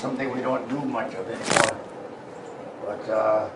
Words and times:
something 0.00 0.30
we 0.30 0.40
don't 0.40 0.66
do 0.68 0.80
much 0.80 1.14
of 1.14 1.28
anymore. 1.28 1.80
But 2.86 3.10
uh, 3.10 3.50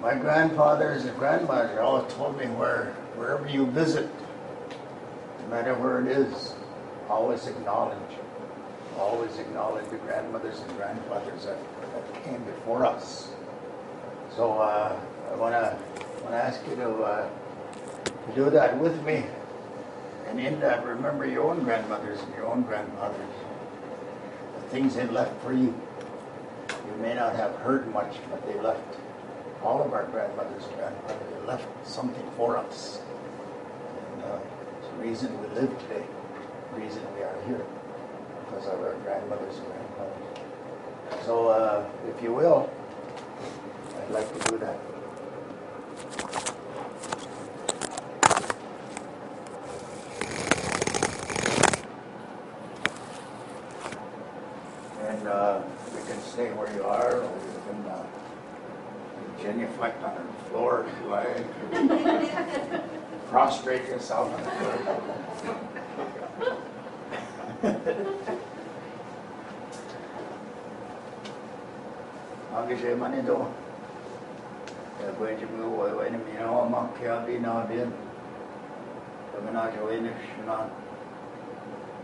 my 0.00 0.14
grandfathers 0.14 1.06
and 1.06 1.16
grandmothers 1.18 1.78
always 1.78 2.12
told 2.14 2.36
me 2.36 2.46
where 2.46 2.92
wherever 3.16 3.48
you 3.48 3.66
visit, 3.66 4.10
no 5.40 5.48
matter 5.48 5.74
where 5.74 6.02
it 6.02 6.08
is, 6.08 6.54
always 7.08 7.46
acknowledge, 7.46 7.98
always 8.98 9.38
acknowledge 9.38 9.88
the 9.90 9.96
grandmothers 9.96 10.60
and 10.60 10.76
grandfathers 10.76 11.46
that, 11.46 11.58
that 11.94 12.24
came 12.24 12.42
before 12.44 12.84
us. 12.84 13.30
So 14.36 14.52
uh, 14.58 15.00
I 15.32 15.36
want 15.36 15.54
to 15.54 15.76
want 16.24 16.36
to 16.36 16.42
ask 16.42 16.60
you 16.68 16.76
to, 16.76 16.90
uh, 17.02 17.28
to 18.04 18.34
do 18.34 18.50
that 18.50 18.78
with 18.78 19.02
me. 19.04 19.24
And 20.26 20.40
in 20.40 20.58
that, 20.60 20.84
remember 20.84 21.26
your 21.26 21.50
own 21.50 21.62
grandmothers 21.64 22.18
and 22.20 22.34
your 22.34 22.46
own 22.46 22.62
grandfathers, 22.62 23.28
the 23.40 23.43
things 24.74 24.96
they 24.96 25.06
left 25.06 25.40
for 25.40 25.52
you. 25.52 25.72
You 26.68 26.96
may 27.00 27.14
not 27.14 27.36
have 27.36 27.54
heard 27.58 27.86
much, 27.92 28.16
but 28.28 28.44
they 28.44 28.60
left. 28.60 28.98
All 29.62 29.80
of 29.80 29.92
our 29.92 30.02
grandmothers 30.06 30.64
and 30.66 30.74
grandfathers 30.74 31.28
they 31.30 31.46
left 31.46 31.86
something 31.86 32.28
for 32.36 32.56
us. 32.56 33.00
And 34.14 34.24
uh, 34.24 34.38
it's 34.78 34.88
the 34.88 34.96
reason 34.96 35.40
we 35.40 35.60
live 35.60 35.78
today, 35.78 36.04
the 36.74 36.80
reason 36.80 37.02
we 37.14 37.22
are 37.22 37.40
here, 37.46 37.64
because 38.44 38.66
of 38.66 38.80
our 38.80 38.94
grandmothers 39.04 39.58
and 39.58 39.66
grandfathers. 39.68 41.24
So, 41.24 41.48
uh, 41.50 41.86
if 42.08 42.20
you 42.20 42.34
will, 42.34 42.68
I'd 43.96 44.10
like 44.10 44.42
to 44.42 44.50
do 44.50 44.58
that. 44.58 44.76
And 55.06 55.28
uh, 55.28 55.60
you 55.94 56.02
can 56.06 56.20
stay 56.34 56.50
where 56.58 56.66
you 56.74 56.82
are, 56.82 57.22
or 57.22 57.30
you 57.46 57.62
can 57.62 57.78
uh, 57.86 58.02
genuflect 59.40 60.02
on 60.02 60.18
the 60.18 60.50
floor 60.50 60.82
if 60.82 60.90
you 60.98 61.06
like. 61.06 61.46
Prostrate 63.30 63.86
yourself 63.86 64.34
on 64.34 64.42
the 64.42 64.50
floor. 64.50 64.76
Agi 72.54 72.74
siya 72.82 72.98
man 72.98 73.14
ito. 73.14 73.46
Kaya 74.98 75.14
pwede 75.22 75.46
mo 75.54 75.70
uwi 75.70 75.90
uwi 75.94 76.10
ni 76.10 76.18
Mino, 76.18 76.66
makia 76.66 77.22
di 77.22 77.38
na 77.38 77.62
din. 77.70 77.94
Kami 79.30 79.54
na 79.54 79.70
siya 79.70 79.86
uwi 79.86 80.02
ni 80.02 80.10
Shinan. 80.18 80.66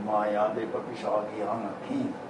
Maya 0.06 0.54
di 0.54 0.70
pa 0.70 0.78
pisagi 0.86 1.42
ang 1.42 1.66
akin. 1.66 2.06
Udesh 2.06 2.29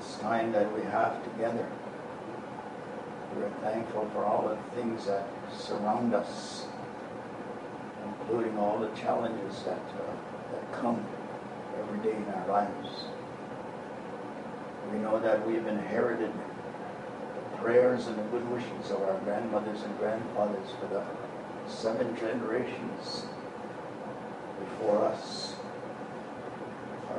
this 0.00 0.16
time 0.16 0.50
that 0.52 0.72
we 0.74 0.80
have 0.82 1.22
together. 1.24 1.68
We're 3.36 3.50
thankful 3.60 4.08
for 4.14 4.24
all 4.24 4.48
the 4.48 4.56
things 4.74 5.06
that 5.06 5.28
surround 5.54 6.14
us, 6.14 6.66
including 8.06 8.56
all 8.58 8.78
the 8.78 8.88
challenges 8.98 9.62
that, 9.64 9.76
uh, 9.76 10.52
that 10.52 10.72
come 10.72 11.04
every 11.78 11.98
day 11.98 12.16
in 12.16 12.24
our 12.32 12.48
lives. 12.48 13.04
We 14.90 14.98
know 15.00 15.20
that 15.20 15.46
we've 15.46 15.66
inherited 15.66 16.32
the 16.32 17.58
prayers 17.58 18.06
and 18.06 18.18
the 18.18 18.22
good 18.24 18.50
wishes 18.50 18.90
of 18.90 19.02
our 19.02 19.18
grandmothers 19.20 19.82
and 19.82 19.98
grandfathers 19.98 20.70
for 20.80 20.86
the 20.86 21.04
seven 21.70 22.16
generations 22.16 23.26
before 24.58 25.04
us. 25.04 25.54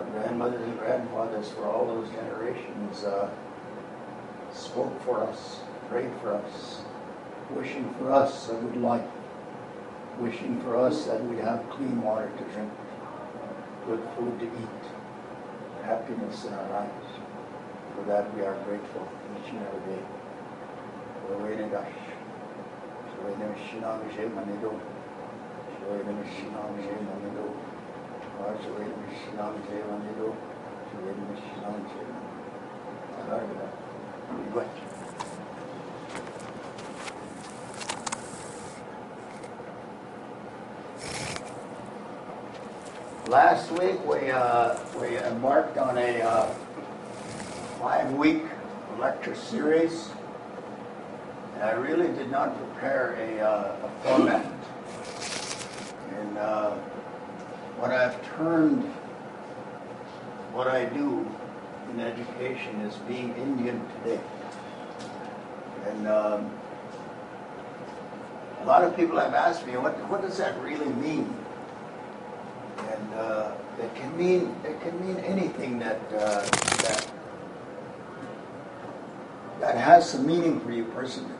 Our 0.01 0.09
grandmothers 0.09 0.63
and 0.63 0.79
grandfathers 0.79 1.51
for 1.51 1.65
all 1.65 1.85
those 1.85 2.09
generations 2.09 3.03
uh, 3.03 3.29
spoke 4.51 4.99
for 5.03 5.23
us, 5.23 5.59
prayed 5.89 6.09
for 6.23 6.33
us, 6.33 6.81
wishing 7.51 7.93
for 7.99 8.11
us 8.11 8.49
a 8.49 8.55
good 8.55 8.77
life, 8.77 9.07
wishing 10.19 10.59
for 10.61 10.75
us 10.75 11.05
that 11.05 11.23
we'd 11.23 11.41
have 11.41 11.69
clean 11.69 12.01
water 12.01 12.31
to 12.35 12.43
drink, 12.45 12.71
good 13.85 14.01
food 14.17 14.39
to 14.39 14.45
eat, 14.45 14.89
happiness 15.83 16.45
in 16.45 16.53
our 16.53 16.69
lives. 16.71 17.05
For 17.95 18.03
that 18.05 18.35
we 18.35 18.41
are 18.41 18.55
grateful 18.63 19.07
each 19.37 19.49
and 19.51 19.59
every 19.67 19.97
day. 19.97 20.03
Rowena 21.29 21.85
Shinam 23.53 24.01
Manido. 24.33 24.79
Manido. 25.85 27.70
Last 43.27 43.71
week 43.73 44.03
we 44.05 44.31
uh, 44.31 44.77
we 44.99 45.17
embarked 45.19 45.77
on 45.77 45.97
a 45.97 46.21
uh, 46.21 46.53
five-week 47.79 48.43
lecture 48.99 49.35
series, 49.35 50.09
and 51.53 51.63
I 51.63 51.71
really 51.71 52.07
did 52.07 52.29
not 52.29 52.57
prepare 52.57 53.13
a, 53.19 53.39
uh, 53.39 53.87
a 53.87 53.89
format. 54.03 54.45
And 56.19 56.37
uh, 56.37 56.75
what 57.81 57.91
I've 57.91 58.21
turned 58.37 58.83
what 60.53 60.67
I 60.67 60.85
do 60.85 61.27
in 61.89 61.99
education 61.99 62.79
is 62.81 62.95
being 63.07 63.35
Indian 63.37 63.81
today. 63.97 64.21
And 65.87 66.07
um, 66.07 66.51
a 68.61 68.65
lot 68.65 68.83
of 68.83 68.95
people 68.95 69.17
have 69.17 69.33
asked 69.33 69.65
me, 69.65 69.77
what, 69.77 69.93
what 70.11 70.21
does 70.21 70.37
that 70.37 70.61
really 70.61 70.89
mean? 70.89 71.35
And 72.77 73.13
uh, 73.15 73.51
it 73.79 73.95
can 73.95 74.15
mean 74.15 74.55
it 74.63 74.79
can 74.81 74.95
mean 75.05 75.17
anything 75.23 75.79
that 75.79 75.99
uh, 76.13 76.41
that 76.83 77.11
that 79.59 79.75
has 79.75 80.07
some 80.07 80.27
meaning 80.27 80.59
for 80.59 80.71
you 80.71 80.85
personally. 80.85 81.33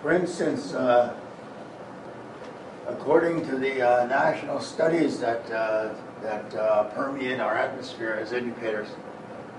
For 0.00 0.12
instance, 0.12 0.72
uh, 0.72 1.14
according 2.90 3.46
to 3.46 3.56
the 3.56 3.80
uh, 3.80 4.06
national 4.06 4.60
studies 4.60 5.20
that 5.20 5.50
uh, 5.50 5.94
that 6.22 6.54
uh, 6.54 6.84
permeate 6.84 7.40
our 7.40 7.56
atmosphere 7.56 8.18
as 8.20 8.32
educators, 8.32 8.88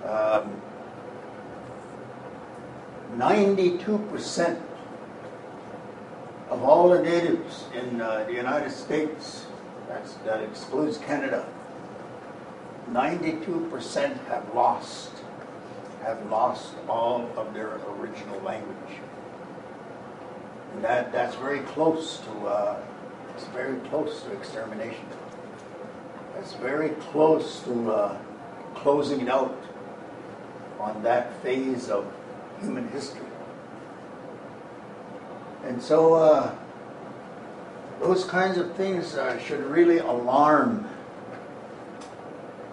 um, 0.05 0.61
92% 3.17 4.61
of 6.49 6.63
all 6.63 6.89
the 6.89 7.01
natives 7.01 7.65
in 7.73 7.99
uh, 7.99 8.23
the 8.25 8.33
United 8.33 8.71
States, 8.71 9.47
that 10.23 10.43
excludes 10.43 10.97
Canada, 10.99 11.45
92% 12.91 14.27
have 14.27 14.53
lost 14.53 15.11
have 16.03 16.25
lost 16.31 16.73
all 16.89 17.29
of 17.37 17.53
their 17.53 17.79
original 17.99 18.39
language. 18.41 18.97
And 20.73 20.83
that, 20.83 21.11
that's 21.11 21.35
very 21.35 21.59
close 21.59 22.19
to, 22.19 22.47
uh, 22.47 22.81
it's 23.41 23.49
very 23.49 23.79
close 23.89 24.21
to 24.23 24.31
extermination. 24.33 25.03
It's 26.37 26.53
very 26.53 26.89
close 26.89 27.61
to 27.63 27.91
uh, 27.91 28.17
closing 28.75 29.21
it 29.21 29.29
out 29.29 29.57
on 30.79 31.01
that 31.01 31.41
phase 31.41 31.89
of 31.89 32.05
human 32.59 32.87
history. 32.89 33.25
And 35.63 35.81
so 35.81 36.13
uh, 36.13 36.55
those 37.99 38.25
kinds 38.25 38.59
of 38.59 38.75
things 38.75 39.15
uh, 39.15 39.39
should 39.39 39.63
really 39.65 39.97
alarm, 39.97 40.87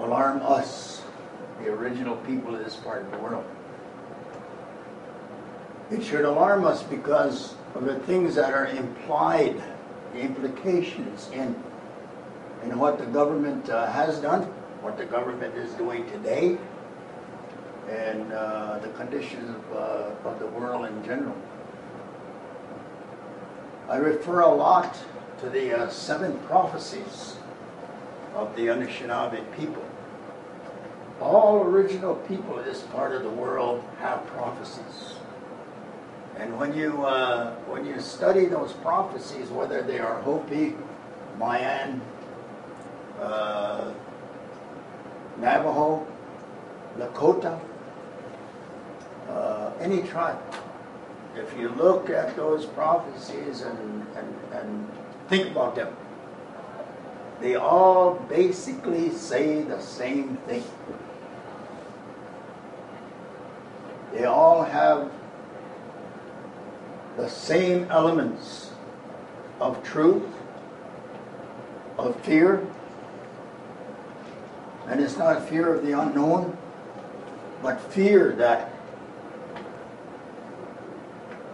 alarm 0.01 0.43
us 0.43 1.03
the 1.63 1.71
original 1.71 2.17
people 2.19 2.55
of 2.55 2.63
this 2.63 2.77
part 2.77 3.07
of 3.07 3.11
the 3.11 3.19
world. 3.19 3.45
It 5.91 6.05
should 6.05 6.27
alarm 6.27 6.67
us 6.67 6.83
because 6.83 7.55
of 7.75 7.87
the 7.87 7.99
things 8.01 8.35
that 8.35 8.53
are 8.53 8.67
implied, 8.67 9.63
implications 10.15 11.29
in, 11.33 11.55
in 12.65 12.79
what 12.79 12.99
the 12.99 13.07
government 13.07 13.69
uh, 13.69 13.91
has 13.91 14.19
done 14.19 14.43
what 14.81 14.97
the 14.97 15.05
government 15.05 15.55
is 15.57 15.73
doing 15.75 16.09
today 16.11 16.57
and 17.89 18.33
uh, 18.33 18.79
the 18.79 18.89
conditions 18.89 19.49
of, 19.51 19.77
uh, 19.77 20.29
of 20.29 20.39
the 20.39 20.47
world 20.47 20.87
in 20.87 21.05
general. 21.05 21.37
I 23.89 23.97
refer 23.97 24.41
a 24.41 24.55
lot 24.55 24.99
to 25.41 25.49
the 25.49 25.77
uh, 25.77 25.89
seven 25.89 26.39
prophecies 26.41 27.37
of 28.35 28.55
the 28.55 28.67
Anishinaabe 28.67 29.57
people. 29.57 29.85
All 31.21 31.63
original 31.63 32.15
people 32.15 32.59
in 32.59 32.65
this 32.65 32.83
part 32.83 33.13
of 33.13 33.23
the 33.23 33.31
world 33.31 33.83
have 33.99 34.25
prophecies. 34.27 35.18
And 36.39 36.57
when 36.57 36.73
you 36.73 37.05
uh, 37.05 37.55
when 37.67 37.85
you 37.85 38.01
study 38.01 38.47
those 38.47 38.73
prophecies, 38.73 39.49
whether 39.49 39.83
they 39.83 39.99
are 39.99 40.21
Hopi, 40.23 40.77
Mayan, 41.37 42.01
uh, 43.21 43.93
Navajo, 45.39 46.07
Lakota, 46.97 47.59
uh, 49.29 49.73
any 49.81 50.03
tribe, 50.03 50.39
if 51.37 51.59
you 51.59 51.71
look 51.71 52.09
at 52.09 52.37
those 52.37 52.67
prophecies 52.67 53.63
and, 53.63 54.07
and, 54.17 54.35
and 54.53 54.91
think 55.29 55.51
about 55.51 55.75
them, 55.75 55.95
they 57.41 57.57
all 57.57 58.15
basically 58.29 59.11
say 59.11 59.63
the 59.63 59.81
same 59.81 60.37
thing. 60.47 60.65
They 64.13 64.25
all 64.25 64.63
have 64.63 65.13
the 67.19 67.29
same 67.29 67.85
elements 67.91 68.71
of 69.61 69.83
truth, 69.83 70.23
of 71.99 72.19
fear, 72.21 72.65
and 74.87 75.01
it's 75.01 75.17
not 75.17 75.47
fear 75.49 75.75
of 75.75 75.85
the 75.85 76.01
unknown, 76.01 76.57
but 77.61 77.81
fear 77.93 78.33
that 78.37 78.73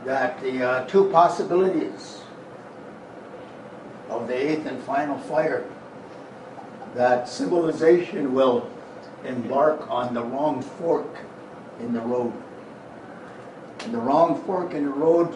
that 0.05 0.39
the 0.43 0.63
uh, 0.63 0.85
two 0.85 1.09
possibilities 1.11 2.21
of 4.11 4.29
the 4.29 4.35
eighth 4.35 4.67
and 4.67 4.79
final 4.83 5.19
fire 5.21 5.65
that 6.95 7.27
civilization 7.27 8.35
will 8.35 8.69
embark 9.25 9.91
on 9.91 10.13
the 10.13 10.23
wrong 10.23 10.61
fork 10.61 11.17
in 11.81 11.95
the 11.95 12.01
road. 12.03 12.35
And 13.81 13.95
the 13.95 13.99
wrong 13.99 14.43
fork 14.45 14.75
in 14.75 14.85
the 14.85 14.93
road 14.93 15.35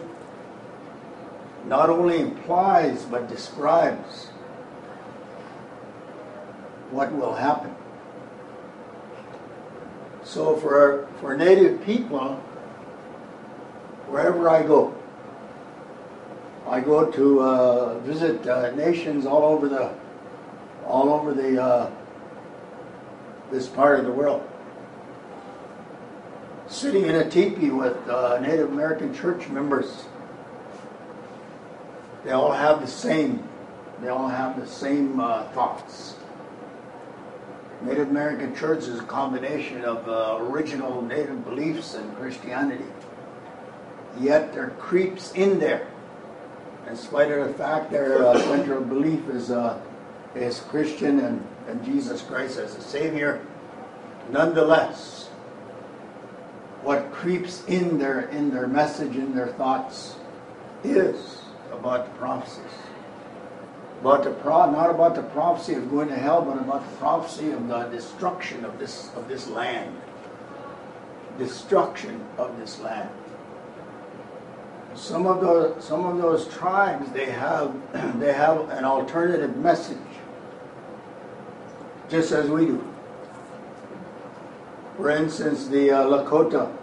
not 1.65 1.89
only 1.89 2.19
implies 2.19 3.03
but 3.05 3.27
describes 3.27 4.27
what 6.91 7.11
will 7.13 7.35
happen. 7.35 7.75
So 10.23 10.55
for 10.57 11.07
for 11.19 11.35
native 11.35 11.83
people, 11.83 12.35
wherever 14.07 14.49
I 14.49 14.63
go, 14.63 14.95
I 16.67 16.81
go 16.81 17.09
to 17.09 17.41
uh, 17.41 17.99
visit 17.99 18.45
uh, 18.47 18.71
nations 18.75 19.25
all 19.25 19.43
over 19.43 19.67
the 19.67 19.93
all 20.85 21.09
over 21.09 21.33
the 21.33 21.61
uh, 21.61 21.91
this 23.51 23.67
part 23.67 23.99
of 23.99 24.05
the 24.05 24.11
world. 24.11 24.47
Sitting 26.67 27.05
in 27.05 27.15
a 27.15 27.27
teepee 27.27 27.71
with 27.71 27.97
uh, 28.07 28.39
Native 28.39 28.71
American 28.71 29.13
church 29.13 29.49
members, 29.49 30.05
they 32.23 32.31
all 32.31 32.51
have 32.51 32.81
the 32.81 32.87
same. 32.87 33.47
They 34.01 34.09
all 34.09 34.27
have 34.27 34.59
the 34.59 34.67
same 34.67 35.19
uh, 35.19 35.43
thoughts. 35.49 36.15
Native 37.81 38.09
American 38.09 38.55
Church 38.55 38.79
is 38.79 38.99
a 38.99 39.03
combination 39.03 39.85
of 39.85 40.07
uh, 40.07 40.37
original 40.41 41.01
Native 41.01 41.45
beliefs 41.45 41.95
and 41.95 42.15
Christianity. 42.17 42.85
Yet 44.19 44.53
there 44.53 44.71
creeps 44.71 45.31
in 45.31 45.59
there, 45.59 45.87
in 46.87 46.95
spite 46.97 47.31
of 47.31 47.47
the 47.47 47.53
fact 47.53 47.91
their 47.91 48.25
uh, 48.25 48.37
central 48.39 48.81
belief 48.81 49.27
is 49.29 49.49
uh, 49.49 49.79
is 50.35 50.59
Christian 50.59 51.19
and, 51.19 51.45
and 51.67 51.83
Jesus 51.85 52.21
Christ 52.21 52.57
as 52.57 52.75
a 52.75 52.81
Savior. 52.81 53.45
Nonetheless, 54.29 55.27
what 56.83 57.11
creeps 57.11 57.63
in 57.65 57.97
their 57.97 58.21
in 58.29 58.51
their 58.51 58.67
message, 58.67 59.15
in 59.15 59.33
their 59.33 59.47
thoughts, 59.47 60.15
is 60.83 61.38
about 61.71 62.05
the 62.05 62.17
prophecies. 62.17 62.63
About 64.01 64.23
the 64.23 64.31
pro, 64.31 64.71
not 64.71 64.89
about 64.89 65.15
the 65.15 65.23
prophecy 65.23 65.73
of 65.73 65.89
going 65.89 66.07
to 66.07 66.15
hell, 66.15 66.41
but 66.41 66.57
about 66.57 66.89
the 66.89 66.95
prophecy 66.97 67.51
of 67.51 67.67
the 67.67 67.83
destruction 67.85 68.63
of 68.63 68.79
this 68.79 69.09
of 69.15 69.27
this 69.27 69.47
land. 69.47 69.95
Destruction 71.37 72.25
of 72.37 72.57
this 72.57 72.79
land. 72.79 73.09
Some 74.95 75.27
of 75.27 75.41
those 75.41 75.83
some 75.83 76.05
of 76.05 76.17
those 76.17 76.47
tribes 76.47 77.11
they 77.11 77.25
have 77.25 77.73
they 78.19 78.31
have 78.31 78.69
an 78.69 78.85
alternative 78.85 79.57
message, 79.57 79.97
just 82.09 82.31
as 82.31 82.49
we 82.49 82.67
do. 82.67 82.85
For 84.95 85.09
instance, 85.09 85.67
the 85.67 85.91
uh, 85.91 86.03
Lakota, 86.05 86.73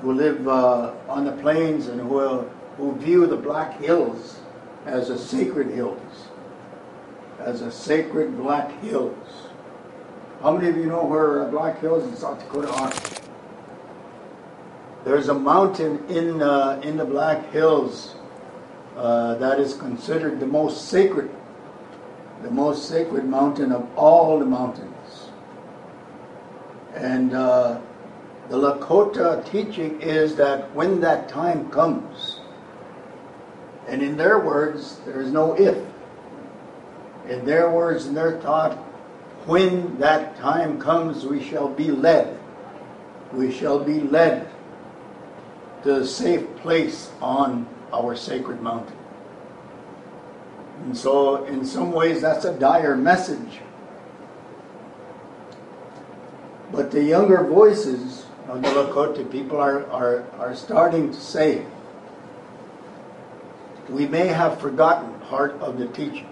who 0.00 0.12
live 0.12 0.48
uh, 0.48 0.92
on 1.08 1.24
the 1.24 1.32
plains 1.32 1.86
and 1.86 2.00
who 2.00 2.18
who 2.80 2.96
view 2.96 3.26
the 3.26 3.36
Black 3.36 3.78
Hills 3.78 4.40
as 4.86 5.10
a 5.10 5.18
sacred 5.18 5.68
hills, 5.68 6.28
as 7.38 7.60
a 7.60 7.70
sacred 7.70 8.38
Black 8.38 8.72
Hills. 8.80 9.48
How 10.42 10.56
many 10.56 10.70
of 10.70 10.78
you 10.78 10.86
know 10.86 11.04
where 11.04 11.44
Black 11.48 11.78
Hills 11.80 12.04
in 12.04 12.16
South 12.16 12.40
Dakota 12.40 12.72
are? 12.72 12.92
There's 15.04 15.28
a 15.28 15.34
mountain 15.34 16.02
in 16.08 16.40
uh, 16.40 16.80
in 16.82 16.96
the 16.96 17.04
Black 17.04 17.52
Hills 17.52 18.14
uh, 18.96 19.34
that 19.34 19.60
is 19.60 19.74
considered 19.74 20.40
the 20.40 20.46
most 20.46 20.88
sacred, 20.88 21.30
the 22.42 22.50
most 22.50 22.88
sacred 22.88 23.26
mountain 23.26 23.72
of 23.72 23.86
all 23.94 24.38
the 24.38 24.46
mountains. 24.46 25.28
And 26.94 27.34
uh, 27.34 27.78
the 28.48 28.56
Lakota 28.56 29.44
teaching 29.50 30.00
is 30.00 30.34
that 30.36 30.74
when 30.74 31.00
that 31.02 31.28
time 31.28 31.70
comes, 31.70 32.39
and 33.90 34.02
in 34.02 34.16
their 34.16 34.38
words, 34.38 35.00
there 35.04 35.20
is 35.20 35.32
no 35.32 35.58
if. 35.58 35.76
In 37.28 37.44
their 37.44 37.70
words 37.70 38.06
and 38.06 38.16
their 38.16 38.40
thought, 38.40 38.76
when 39.46 39.98
that 39.98 40.36
time 40.36 40.80
comes, 40.80 41.26
we 41.26 41.42
shall 41.42 41.68
be 41.68 41.90
led. 41.90 42.38
We 43.32 43.50
shall 43.50 43.82
be 43.82 44.00
led 44.00 44.48
to 45.82 45.96
a 45.96 46.06
safe 46.06 46.46
place 46.58 47.10
on 47.20 47.66
our 47.92 48.14
sacred 48.14 48.62
mountain. 48.62 48.96
And 50.84 50.96
so, 50.96 51.44
in 51.46 51.64
some 51.64 51.90
ways, 51.90 52.22
that's 52.22 52.44
a 52.44 52.56
dire 52.56 52.96
message. 52.96 53.60
But 56.70 56.92
the 56.92 57.02
younger 57.02 57.42
voices 57.42 58.26
of 58.48 58.62
the 58.62 58.68
Lakota 58.68 59.28
people 59.30 59.58
are, 59.58 59.84
are, 59.90 60.24
are 60.38 60.54
starting 60.54 61.12
to 61.12 61.20
say, 61.20 61.66
we 63.90 64.06
may 64.06 64.28
have 64.28 64.60
forgotten 64.60 65.12
part 65.20 65.52
of 65.60 65.78
the 65.78 65.86
teaching. 65.88 66.28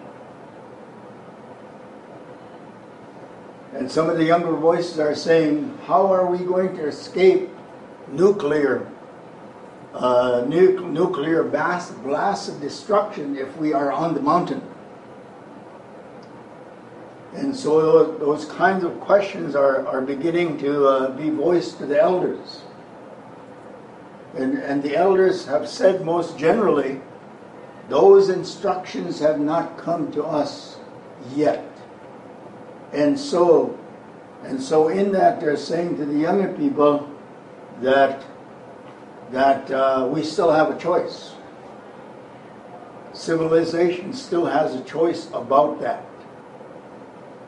And 3.74 3.90
some 3.90 4.08
of 4.08 4.16
the 4.16 4.24
younger 4.24 4.56
voices 4.56 4.98
are 4.98 5.14
saying, 5.14 5.76
how 5.84 6.12
are 6.12 6.26
we 6.26 6.38
going 6.38 6.74
to 6.76 6.86
escape 6.86 7.50
nuclear 8.08 8.90
uh, 9.92 10.44
nu- 10.48 10.88
nuclear 10.88 11.42
blast, 11.42 12.00
blast 12.02 12.48
of 12.48 12.60
destruction 12.60 13.36
if 13.36 13.54
we 13.56 13.72
are 13.72 13.92
on 13.92 14.14
the 14.14 14.20
mountain? 14.20 14.62
And 17.34 17.54
so 17.54 17.80
those, 17.80 18.20
those 18.20 18.44
kinds 18.46 18.84
of 18.84 18.98
questions 19.00 19.54
are, 19.54 19.86
are 19.86 20.00
beginning 20.00 20.58
to 20.58 20.86
uh, 20.86 21.10
be 21.10 21.28
voiced 21.28 21.78
to 21.78 21.86
the 21.86 22.00
elders. 22.00 22.62
And, 24.34 24.58
and 24.58 24.82
the 24.82 24.96
elders 24.96 25.44
have 25.46 25.68
said 25.68 26.04
most 26.04 26.38
generally, 26.38 27.00
those 27.88 28.28
instructions 28.28 29.18
have 29.20 29.40
not 29.40 29.78
come 29.78 30.12
to 30.12 30.24
us 30.24 30.76
yet. 31.34 31.64
And 32.92 33.18
so, 33.18 33.78
and 34.44 34.62
so 34.62 34.88
in 34.88 35.12
that 35.12 35.40
they're 35.40 35.56
saying 35.56 35.96
to 35.96 36.04
the 36.04 36.18
younger 36.18 36.52
people 36.52 37.10
that 37.80 38.24
that 39.30 39.70
uh, 39.70 40.08
we 40.10 40.22
still 40.22 40.50
have 40.50 40.70
a 40.70 40.78
choice. 40.78 41.34
Civilization 43.12 44.12
still 44.12 44.46
has 44.46 44.74
a 44.74 44.82
choice 44.84 45.28
about 45.34 45.80
that. 45.80 46.04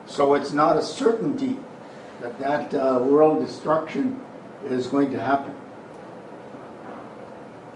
So 0.07 0.35
it's 0.35 0.53
not 0.53 0.77
a 0.77 0.83
certainty 0.83 1.57
that 2.21 2.39
that 2.39 2.75
uh, 2.75 2.99
world 2.99 3.45
destruction 3.45 4.21
is 4.67 4.87
going 4.89 5.11
to 5.13 5.21
happen. 5.21 5.55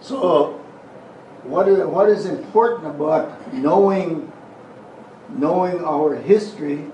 So, 0.00 0.63
what 1.45 1.69
is, 1.69 1.85
what 1.87 2.09
is 2.09 2.27
important 2.27 2.87
about 2.87 3.53
knowing 3.53 4.33
knowing 5.29 5.83
our 5.85 6.15
history 6.15 6.87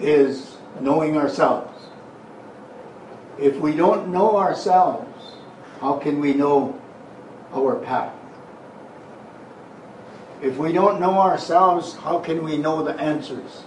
is 0.00 0.56
knowing 0.80 1.16
ourselves. 1.16 1.86
If 3.38 3.56
we 3.58 3.74
don't 3.74 4.08
know 4.08 4.36
ourselves, 4.36 5.36
how 5.80 5.98
can 5.98 6.20
we 6.20 6.34
know 6.34 6.80
our 7.52 7.76
path? 7.76 8.14
If 10.42 10.56
we 10.56 10.72
don't 10.72 11.00
know 11.00 11.20
ourselves, 11.20 11.94
how 11.94 12.18
can 12.18 12.42
we 12.42 12.56
know 12.56 12.82
the 12.82 12.98
answers? 13.00 13.62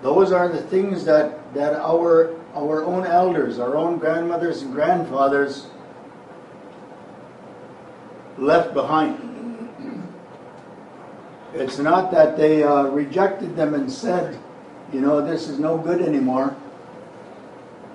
Those 0.00 0.32
are 0.32 0.48
the 0.48 0.62
things 0.62 1.04
that, 1.04 1.54
that 1.54 1.74
our, 1.74 2.36
our 2.54 2.84
own 2.84 3.04
elders, 3.04 3.58
our 3.58 3.76
own 3.76 3.98
grandmothers 3.98 4.62
and 4.62 4.72
grandfathers 4.72 5.66
left 8.38 8.74
behind. 8.74 9.28
It's 11.54 11.78
not 11.78 12.10
that 12.12 12.36
they 12.36 12.62
uh, 12.62 12.84
rejected 12.84 13.56
them 13.56 13.74
and 13.74 13.90
said, 13.90 14.38
you 14.92 15.00
know, 15.00 15.24
this 15.24 15.48
is 15.48 15.58
no 15.58 15.76
good 15.76 16.00
anymore. 16.00 16.56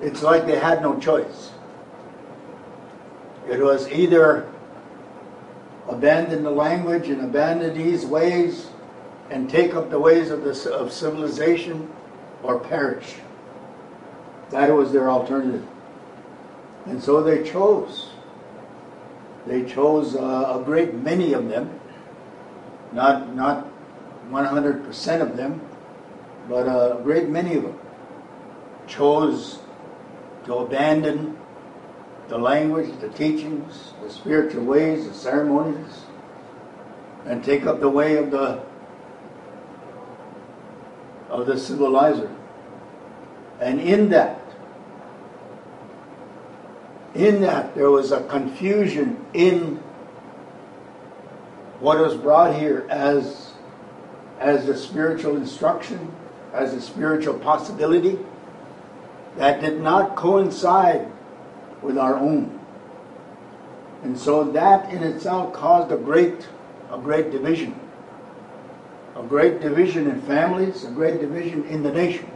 It's 0.01 0.21
like 0.21 0.45
they 0.45 0.59
had 0.59 0.81
no 0.81 0.99
choice. 0.99 1.51
It 3.49 3.59
was 3.59 3.89
either 3.89 4.47
abandon 5.89 6.43
the 6.43 6.51
language 6.51 7.09
and 7.09 7.21
abandon 7.21 7.75
these 7.75 8.05
ways 8.05 8.67
and 9.29 9.49
take 9.49 9.73
up 9.73 9.89
the 9.89 9.99
ways 9.99 10.29
of, 10.29 10.43
the, 10.43 10.73
of 10.73 10.91
civilization 10.91 11.89
or 12.43 12.59
perish. 12.59 13.15
That 14.49 14.69
was 14.69 14.91
their 14.91 15.09
alternative. 15.09 15.65
And 16.85 17.01
so 17.01 17.23
they 17.23 17.43
chose. 17.43 18.09
They 19.47 19.63
chose 19.63 20.15
uh, 20.15 20.59
a 20.59 20.63
great 20.63 20.93
many 20.93 21.33
of 21.33 21.47
them, 21.47 21.79
not, 22.91 23.33
not 23.33 23.67
100% 24.29 25.21
of 25.21 25.37
them, 25.37 25.61
but 26.49 26.63
a 26.63 27.01
great 27.01 27.29
many 27.29 27.55
of 27.55 27.63
them 27.63 27.79
chose 28.87 29.59
to 30.45 30.55
abandon 30.55 31.37
the 32.27 32.37
language, 32.37 32.89
the 32.99 33.09
teachings, 33.09 33.93
the 34.01 34.09
spiritual 34.09 34.65
ways, 34.65 35.07
the 35.07 35.13
ceremonies, 35.13 36.03
and 37.25 37.43
take 37.43 37.65
up 37.65 37.79
the 37.79 37.89
way 37.89 38.17
of 38.17 38.31
the 38.31 38.61
of 41.29 41.45
the 41.45 41.57
civilizer. 41.57 42.33
And 43.59 43.79
in 43.81 44.09
that, 44.09 44.41
in 47.17 47.41
that 47.41 47.73
there 47.75 47.89
was 47.89 48.11
a 48.11 48.23
confusion 48.25 49.25
in 49.33 49.77
what 51.79 51.97
was 51.99 52.15
brought 52.15 52.55
here 52.55 52.85
as 52.89 53.53
as 54.39 54.67
the 54.67 54.77
spiritual 54.77 55.35
instruction, 55.35 56.13
as 56.53 56.73
a 56.73 56.81
spiritual 56.81 57.33
possibility 57.39 58.19
that 59.35 59.61
did 59.61 59.81
not 59.81 60.15
coincide 60.15 61.11
with 61.81 61.97
our 61.97 62.15
own. 62.15 62.59
And 64.03 64.17
so 64.17 64.43
that 64.51 64.91
in 64.91 65.01
itself 65.01 65.53
caused 65.53 65.91
a 65.91 65.97
great 65.97 66.47
a 66.91 66.97
great 66.97 67.31
division. 67.31 67.77
A 69.15 69.23
great 69.23 69.59
division 69.59 70.07
in 70.07 70.21
families, 70.21 70.83
a 70.83 70.91
great 70.91 71.19
division 71.19 71.65
in 71.65 71.81
the 71.81 71.91
nation. 71.91 72.29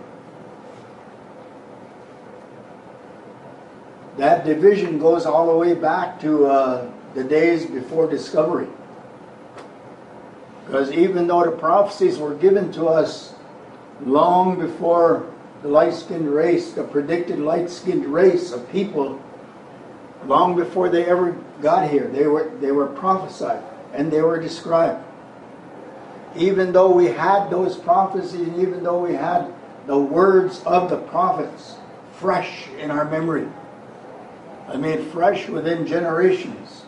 That 4.21 4.45
division 4.45 4.99
goes 4.99 5.25
all 5.25 5.47
the 5.47 5.57
way 5.57 5.73
back 5.73 6.19
to 6.19 6.45
uh, 6.45 6.91
the 7.15 7.23
days 7.23 7.65
before 7.65 8.07
discovery. 8.07 8.67
Because 10.63 10.91
even 10.91 11.25
though 11.25 11.43
the 11.43 11.49
prophecies 11.49 12.19
were 12.19 12.35
given 12.35 12.71
to 12.73 12.85
us 12.85 13.33
long 14.05 14.59
before 14.59 15.25
the 15.63 15.69
light 15.69 15.95
skinned 15.95 16.29
race, 16.29 16.73
the 16.73 16.83
predicted 16.83 17.39
light 17.39 17.67
skinned 17.67 18.05
race 18.05 18.51
of 18.51 18.71
people, 18.71 19.19
long 20.27 20.55
before 20.55 20.87
they 20.87 21.05
ever 21.05 21.31
got 21.59 21.89
here, 21.89 22.07
they 22.07 22.27
were, 22.27 22.51
they 22.61 22.71
were 22.71 22.85
prophesied 22.85 23.63
and 23.91 24.11
they 24.11 24.21
were 24.21 24.39
described. 24.39 25.03
Even 26.35 26.71
though 26.71 26.91
we 26.91 27.07
had 27.07 27.49
those 27.49 27.75
prophecies, 27.75 28.55
even 28.59 28.83
though 28.83 28.99
we 28.99 29.15
had 29.15 29.51
the 29.87 29.97
words 29.97 30.61
of 30.67 30.91
the 30.91 30.97
prophets 30.97 31.77
fresh 32.19 32.67
in 32.77 32.91
our 32.91 33.05
memory, 33.05 33.47
I 34.71 34.77
mean, 34.77 35.03
fresh 35.11 35.49
within 35.49 35.85
generations 35.85 36.85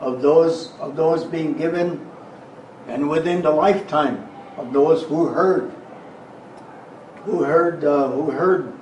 of 0.00 0.20
those 0.20 0.72
of 0.80 0.96
those 0.96 1.22
being 1.24 1.54
given, 1.54 2.10
and 2.88 3.08
within 3.08 3.40
the 3.40 3.52
lifetime 3.52 4.28
of 4.56 4.72
those 4.72 5.04
who 5.04 5.26
heard, 5.26 5.72
who 7.24 7.44
heard, 7.44 7.84
uh, 7.84 8.08
who 8.08 8.32
heard, 8.32 8.72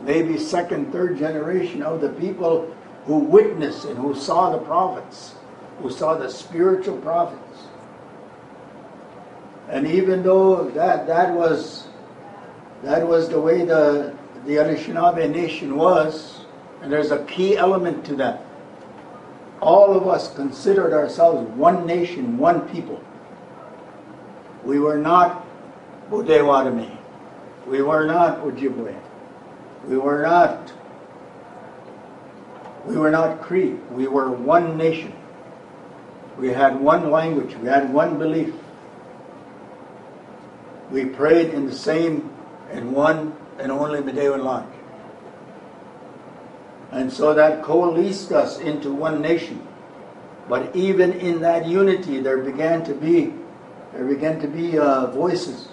maybe 0.00 0.38
second, 0.38 0.92
third 0.92 1.18
generation 1.18 1.82
of 1.82 2.00
the 2.00 2.08
people 2.08 2.74
who 3.04 3.18
witnessed 3.18 3.84
and 3.84 3.98
who 3.98 4.14
saw 4.14 4.50
the 4.50 4.64
prophets, 4.64 5.34
who 5.82 5.90
saw 5.90 6.14
the 6.14 6.30
spiritual 6.30 6.96
prophets. 7.02 7.64
And 9.68 9.86
even 9.86 10.22
though 10.22 10.70
that 10.70 11.06
that 11.06 11.34
was 11.34 11.88
that 12.82 13.06
was 13.06 13.28
the 13.28 13.40
way 13.40 13.66
the 13.66 14.14
the 14.46 14.56
Anishinaabe 14.56 15.30
nation 15.30 15.76
was, 15.76 16.43
and 16.84 16.92
there's 16.92 17.10
a 17.10 17.24
key 17.24 17.56
element 17.56 18.04
to 18.04 18.16
that. 18.16 18.44
All 19.62 19.96
of 19.96 20.06
us 20.06 20.34
considered 20.34 20.92
ourselves 20.92 21.48
one 21.56 21.86
nation, 21.86 22.36
one 22.36 22.68
people. 22.68 23.02
We 24.64 24.78
were 24.78 24.98
not 24.98 25.46
Potawatomi. 26.10 26.98
We 27.66 27.80
were 27.80 28.04
not 28.04 28.40
Ojibwe. 28.40 28.94
We 29.88 29.96
were 29.96 30.20
not 30.22 30.72
we 32.84 32.98
were 32.98 33.10
not 33.10 33.40
Cree. 33.40 33.70
We 33.90 34.06
were 34.06 34.30
one 34.30 34.76
nation. 34.76 35.14
We 36.36 36.48
had 36.48 36.78
one 36.78 37.10
language. 37.10 37.56
We 37.56 37.68
had 37.68 37.90
one 37.94 38.18
belief. 38.18 38.52
We 40.90 41.06
prayed 41.06 41.54
in 41.54 41.64
the 41.64 41.74
same 41.74 42.30
and 42.70 42.92
one 42.92 43.34
and 43.58 43.72
only 43.72 44.00
Midewiwin 44.00 44.44
Lodge. 44.44 44.73
And 46.94 47.12
so 47.12 47.34
that 47.34 47.64
coalesced 47.64 48.30
us 48.30 48.60
into 48.60 48.92
one 48.92 49.20
nation. 49.20 49.66
But 50.48 50.76
even 50.76 51.12
in 51.14 51.40
that 51.40 51.66
unity, 51.66 52.20
there 52.20 52.38
began 52.38 52.84
to 52.84 52.94
be 52.94 53.34
there 53.92 54.04
began 54.04 54.40
to 54.40 54.48
be 54.48 54.78
uh, 54.78 55.06
voices. 55.08 55.68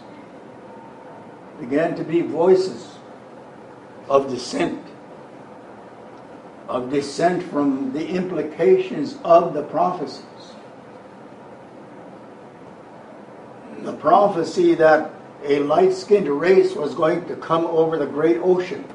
Began 1.60 1.96
to 1.96 2.04
be 2.04 2.22
voices 2.22 2.96
of 4.10 4.30
dissent, 4.30 4.84
of 6.68 6.92
dissent 6.92 7.44
from 7.44 7.94
the 7.94 8.08
implications 8.08 9.18
of 9.24 9.54
the 9.54 9.64
prophecies. 9.64 10.26
The 13.80 13.94
prophecy 13.94 14.76
that 14.76 15.12
a 15.44 15.60
light-skinned 15.60 16.28
race 16.28 16.74
was 16.76 16.94
going 16.94 17.28
to 17.28 17.36
come 17.36 17.66
over 17.66 17.98
the 17.98 18.08
great 18.08 18.38
ocean 18.38 18.86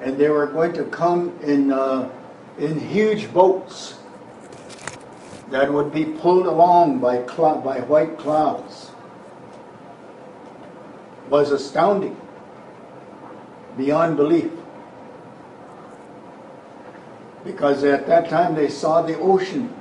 and 0.00 0.16
they 0.16 0.28
were 0.28 0.46
going 0.46 0.72
to 0.74 0.84
come 0.84 1.36
in 1.42 1.72
uh, 1.72 2.10
in 2.58 2.78
huge 2.78 3.32
boats 3.32 3.98
that 5.50 5.72
would 5.72 5.92
be 5.92 6.04
pulled 6.04 6.46
along 6.46 6.98
by 6.98 7.26
cl- 7.26 7.60
by 7.60 7.80
white 7.80 8.18
clouds. 8.18 8.90
Was 11.30 11.50
astounding 11.50 12.18
beyond 13.76 14.16
belief. 14.16 14.50
Because 17.44 17.84
at 17.84 18.06
that 18.06 18.28
time 18.28 18.54
they 18.54 18.68
saw 18.68 19.02
the 19.02 19.18
ocean 19.18 19.74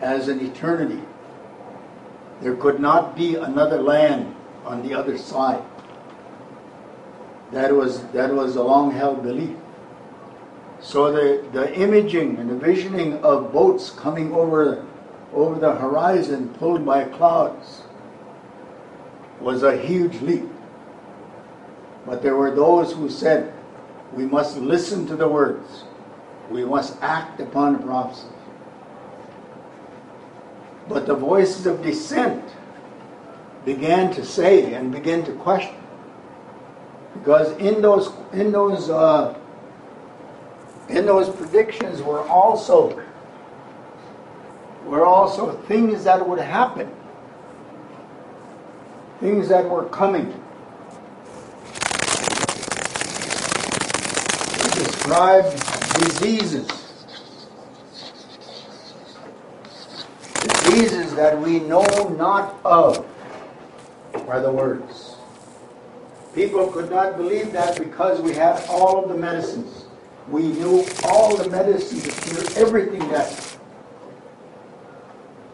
as 0.00 0.28
an 0.28 0.40
eternity. 0.40 1.02
There 2.40 2.54
could 2.56 2.80
not 2.80 3.16
be 3.16 3.34
another 3.34 3.82
land 3.82 4.34
on 4.64 4.86
the 4.86 4.94
other 4.94 5.18
side 5.18 5.62
that 7.52 7.74
was 7.74 8.02
that 8.08 8.32
was 8.32 8.56
a 8.56 8.62
long 8.62 8.92
held 8.92 9.22
belief. 9.22 9.56
So 10.80 11.12
the, 11.12 11.46
the 11.52 11.74
imaging 11.78 12.36
and 12.36 12.48
the 12.48 12.54
visioning 12.54 13.22
of 13.22 13.52
boats 13.52 13.90
coming 13.90 14.32
over 14.32 14.86
over 15.32 15.58
the 15.60 15.74
horizon 15.74 16.48
pulled 16.54 16.84
by 16.84 17.04
clouds 17.04 17.82
was 19.40 19.62
a 19.62 19.76
huge 19.76 20.20
leap. 20.22 20.48
But 22.06 22.22
there 22.22 22.34
were 22.34 22.54
those 22.54 22.92
who 22.92 23.08
said, 23.08 23.52
we 24.12 24.24
must 24.26 24.56
listen 24.56 25.06
to 25.06 25.16
the 25.16 25.28
words. 25.28 25.84
We 26.50 26.64
must 26.64 26.96
act 27.00 27.40
upon 27.40 27.74
the 27.74 27.78
prophecy. 27.78 28.26
But 30.88 31.06
the 31.06 31.14
voices 31.14 31.66
of 31.66 31.82
dissent 31.82 32.44
began 33.64 34.12
to 34.14 34.24
say 34.24 34.74
and 34.74 34.90
began 34.90 35.22
to 35.24 35.32
question 35.34 35.79
because 37.14 37.56
in 37.58 37.82
those 37.82 38.12
in 38.32 38.52
those 38.52 38.90
uh, 38.90 39.36
in 40.88 41.06
those 41.06 41.28
predictions 41.28 42.02
were 42.02 42.26
also 42.28 43.02
were 44.84 45.04
also 45.04 45.52
things 45.62 46.04
that 46.04 46.26
would 46.26 46.40
happen 46.40 46.90
things 49.20 49.48
that 49.48 49.68
were 49.68 49.84
coming. 49.86 50.26
Described 54.74 55.52
diseases. 56.00 56.66
Diseases 60.42 61.14
that 61.14 61.38
we 61.38 61.60
know 61.60 61.84
not 62.18 62.58
of 62.64 63.06
are 64.26 64.40
the 64.40 64.50
words. 64.50 65.09
People 66.34 66.68
could 66.68 66.90
not 66.90 67.16
believe 67.16 67.52
that 67.52 67.78
because 67.78 68.20
we 68.20 68.32
had 68.34 68.64
all 68.68 69.02
of 69.02 69.08
the 69.08 69.16
medicines. 69.16 69.86
We 70.28 70.42
knew 70.42 70.84
all 71.04 71.36
the 71.36 71.50
medicines 71.50 72.04
to 72.04 72.10
cure 72.10 72.66
everything 72.66 73.00
that, 73.08 73.56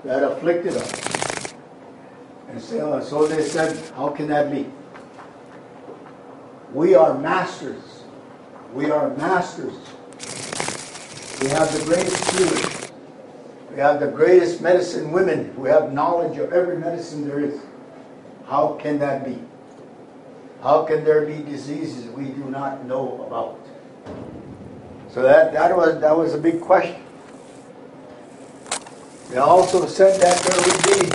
that 0.04 0.22
afflicted 0.22 0.76
us. 0.76 1.54
And 2.48 2.60
so, 2.60 3.00
so 3.00 3.26
they 3.26 3.42
said, 3.42 3.76
How 3.96 4.08
can 4.08 4.28
that 4.28 4.50
be? 4.50 4.66
We 6.74 6.94
are 6.94 7.16
masters. 7.16 8.04
We 8.74 8.90
are 8.90 9.08
masters. 9.16 9.74
We 11.40 11.48
have 11.48 11.72
the 11.72 11.84
greatest 11.86 12.30
healers. 12.30 12.92
We 13.70 13.78
have 13.78 14.00
the 14.00 14.08
greatest 14.08 14.60
medicine 14.60 15.10
women 15.10 15.52
who 15.54 15.64
have 15.64 15.92
knowledge 15.92 16.38
of 16.38 16.52
every 16.52 16.76
medicine 16.76 17.26
there 17.26 17.40
is. 17.40 17.60
How 18.46 18.78
can 18.80 18.98
that 18.98 19.24
be? 19.24 19.38
How 20.62 20.84
can 20.84 21.04
there 21.04 21.26
be 21.26 21.42
diseases 21.42 22.06
we 22.10 22.26
do 22.26 22.44
not 22.44 22.84
know 22.84 23.24
about? 23.26 23.60
So 25.12 25.22
that, 25.22 25.52
that 25.52 25.76
was 25.76 26.00
that 26.00 26.16
was 26.16 26.34
a 26.34 26.38
big 26.38 26.60
question. 26.60 27.02
They 29.30 29.38
also 29.38 29.86
said 29.86 30.20
that 30.20 30.38
there 30.42 30.60
would 30.66 30.84
be 30.84 31.06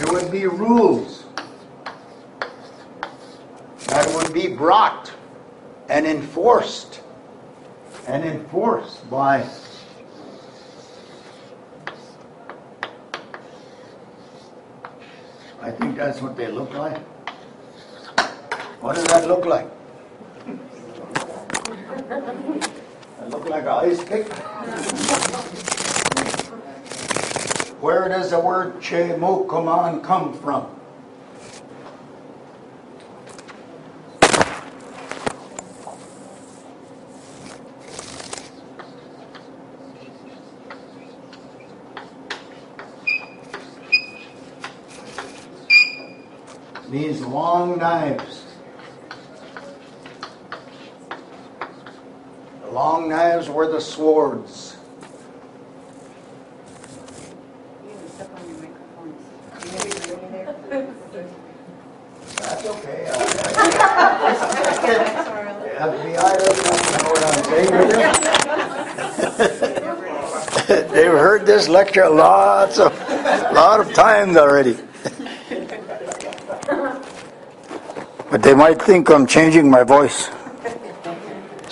there 0.00 0.12
would 0.12 0.30
be 0.30 0.46
rules 0.46 1.24
that 3.86 4.06
would 4.14 4.32
be 4.32 4.48
brought 4.48 5.12
and 5.88 6.06
enforced 6.06 7.02
and 8.06 8.24
enforced 8.24 9.08
by 9.10 9.46
I 15.60 15.70
think 15.70 15.96
that's 15.96 16.20
what 16.20 16.36
they 16.36 16.48
look 16.50 16.74
like. 16.74 17.00
What 18.82 18.96
does 18.96 19.04
that 19.04 19.28
look 19.28 19.46
like? 19.46 19.70
That 23.20 23.30
look 23.30 23.48
like 23.48 23.62
an 23.62 23.68
ice 23.68 24.02
pick? 24.02 24.26
Where 27.80 28.08
does 28.08 28.30
the 28.30 28.40
word 28.40 28.80
Che 28.80 29.10
Mokuman 29.10 30.02
come 30.02 30.34
from? 30.34 30.66
Means 46.88 47.20
long 47.20 47.78
knives. 47.78 48.41
Long 52.72 53.08
knives 53.08 53.48
were 53.50 53.66
the 53.70 53.80
swords. 53.80 54.76
That's 62.36 62.66
okay. 62.66 63.04
Doesn't 65.78 66.12
know 67.02 67.10
what 67.10 67.22
I'm 67.24 67.44
saying. 67.44 67.72
They've 70.92 71.12
heard 71.12 71.44
this 71.44 71.68
lecture 71.68 72.08
lots 72.08 72.78
of, 72.78 72.98
lot 73.52 73.80
of 73.80 73.92
times 73.92 74.36
already. 74.38 74.78
But 78.30 78.42
they 78.42 78.54
might 78.54 78.80
think 78.80 79.10
I'm 79.10 79.26
changing 79.26 79.68
my 79.68 79.82
voice. 79.82 80.30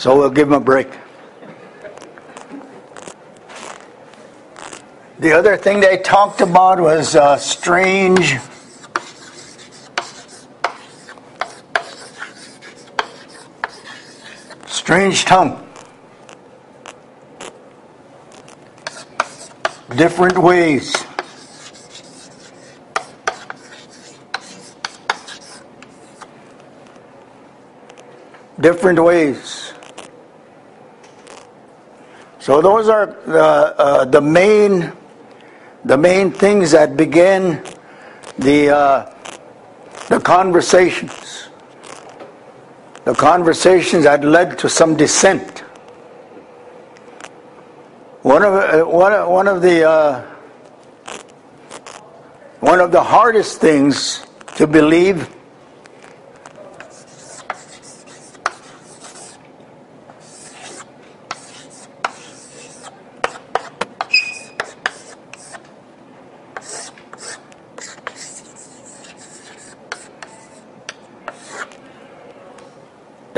So 0.01 0.17
we'll 0.17 0.31
give 0.31 0.49
them 0.49 0.55
a 0.55 0.65
break. 0.65 0.89
The 5.19 5.33
other 5.33 5.59
thing 5.59 5.81
they 5.81 5.99
talked 5.99 6.41
about 6.41 6.81
was 6.81 7.15
uh, 7.15 7.37
strange. 7.37 8.39
Strange 14.69 15.27
tongue. 15.27 15.69
Different 19.95 20.39
ways. 20.39 20.97
Different 28.59 29.05
ways. 29.05 29.70
So 32.51 32.61
those 32.61 32.89
are 32.89 33.07
the, 33.07 33.45
uh, 33.45 34.05
the 34.07 34.21
main 34.21 34.93
the 35.85 35.97
main 35.97 36.33
things 36.33 36.73
that 36.73 36.97
begin 36.97 37.63
the 38.41 38.71
uh, 38.71 39.15
the 40.09 40.19
conversations. 40.19 41.49
The 43.05 43.15
conversations 43.15 44.03
that 44.03 44.25
led 44.25 44.59
to 44.59 44.69
some 44.69 44.97
dissent. 44.97 45.61
One 48.23 48.43
of 48.43 48.55
uh, 48.55 48.83
one, 48.83 49.31
one 49.31 49.47
of 49.47 49.63
the 49.63 49.89
uh, 49.89 50.23
one 52.59 52.81
of 52.81 52.91
the 52.91 53.05
hardest 53.05 53.61
things 53.61 54.27
to 54.57 54.67
believe 54.67 55.33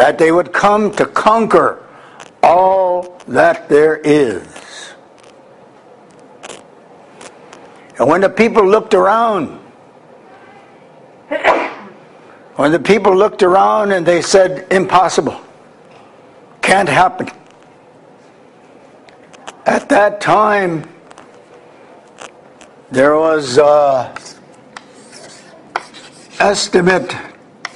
that 0.02 0.18
they 0.18 0.32
would 0.32 0.52
come 0.52 0.90
to 0.90 1.06
conquer 1.06 1.80
all 2.42 3.20
that 3.28 3.68
there 3.68 3.98
is. 3.98 4.42
And 8.00 8.08
when 8.08 8.20
the 8.22 8.28
people 8.28 8.66
looked 8.66 8.94
around, 8.94 9.60
when 12.56 12.72
the 12.72 12.80
people 12.80 13.16
looked 13.16 13.44
around 13.44 13.92
and 13.92 14.04
they 14.04 14.22
said, 14.22 14.66
impossible, 14.72 15.40
can't 16.62 16.88
happen. 16.88 17.28
At 19.66 19.88
that 19.90 20.20
time, 20.20 20.82
there 22.90 23.16
was 23.16 23.56
uh, 23.56 24.12
estimate 26.40 27.14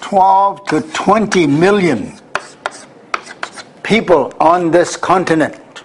12 0.06 0.64
to 0.66 0.80
20 0.82 1.48
million 1.48 2.16
people 3.82 4.32
on 4.38 4.70
this 4.70 4.96
continent. 4.96 5.82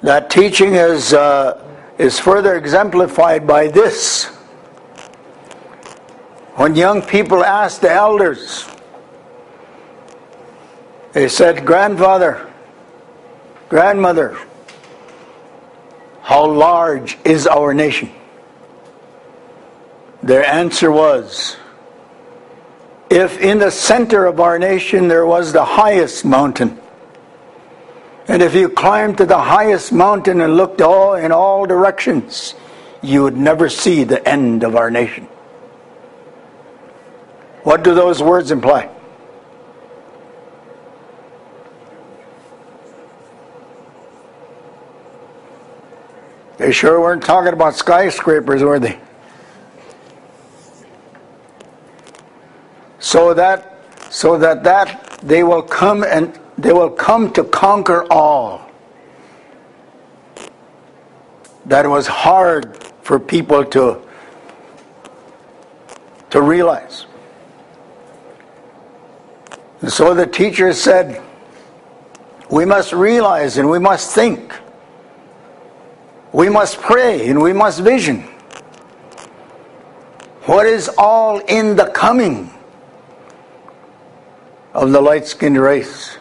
That 0.00 0.30
teaching 0.30 0.76
is, 0.76 1.12
uh, 1.12 1.62
is 1.98 2.18
further 2.18 2.56
exemplified 2.56 3.46
by 3.46 3.68
this. 3.68 4.28
When 6.54 6.74
young 6.74 7.02
people 7.02 7.44
asked 7.44 7.82
the 7.82 7.92
elders, 7.92 8.66
they 11.12 11.28
said, 11.28 11.66
Grandfather, 11.66 12.50
grandmother, 13.68 14.38
how 16.28 16.44
large 16.44 17.16
is 17.24 17.46
our 17.46 17.72
nation? 17.72 18.10
Their 20.22 20.44
answer 20.44 20.92
was 20.92 21.56
if 23.08 23.40
in 23.40 23.60
the 23.60 23.70
center 23.70 24.26
of 24.26 24.38
our 24.38 24.58
nation 24.58 25.08
there 25.08 25.24
was 25.24 25.54
the 25.54 25.64
highest 25.64 26.26
mountain, 26.26 26.78
and 28.26 28.42
if 28.42 28.54
you 28.54 28.68
climbed 28.68 29.16
to 29.16 29.24
the 29.24 29.38
highest 29.38 29.90
mountain 29.90 30.42
and 30.42 30.54
looked 30.54 30.82
all 30.82 31.14
in 31.14 31.32
all 31.32 31.64
directions, 31.64 32.54
you 33.00 33.22
would 33.22 33.38
never 33.38 33.70
see 33.70 34.04
the 34.04 34.20
end 34.28 34.64
of 34.64 34.76
our 34.76 34.90
nation. 34.90 35.24
What 37.62 37.82
do 37.82 37.94
those 37.94 38.22
words 38.22 38.50
imply? 38.50 38.90
They 46.58 46.72
sure 46.72 47.00
weren't 47.00 47.22
talking 47.22 47.52
about 47.52 47.76
skyscrapers, 47.76 48.62
were 48.62 48.80
they? 48.80 48.98
So 52.98 53.32
that 53.34 53.78
so 54.10 54.36
that 54.38 54.64
that 54.64 55.20
they 55.22 55.44
will 55.44 55.62
come 55.62 56.02
and 56.02 56.38
they 56.58 56.72
will 56.72 56.90
come 56.90 57.32
to 57.34 57.44
conquer 57.44 58.06
all. 58.10 58.68
That 61.66 61.88
was 61.88 62.06
hard 62.06 62.76
for 63.02 63.20
people 63.20 63.64
to 63.66 64.02
to 66.30 66.42
realize. 66.42 67.06
And 69.80 69.92
so 69.92 70.12
the 70.12 70.26
teacher 70.26 70.72
said, 70.72 71.22
we 72.50 72.64
must 72.64 72.92
realize 72.92 73.58
and 73.58 73.70
we 73.70 73.78
must 73.78 74.12
think. 74.12 74.52
We 76.32 76.48
must 76.48 76.80
pray 76.80 77.28
and 77.28 77.40
we 77.40 77.52
must 77.52 77.80
vision. 77.80 78.22
What 80.44 80.66
is 80.66 80.90
all 80.96 81.38
in 81.38 81.76
the 81.76 81.86
coming 81.86 82.50
of 84.74 84.92
the 84.92 85.00
light 85.00 85.26
skinned 85.26 85.58
race? 85.58 86.18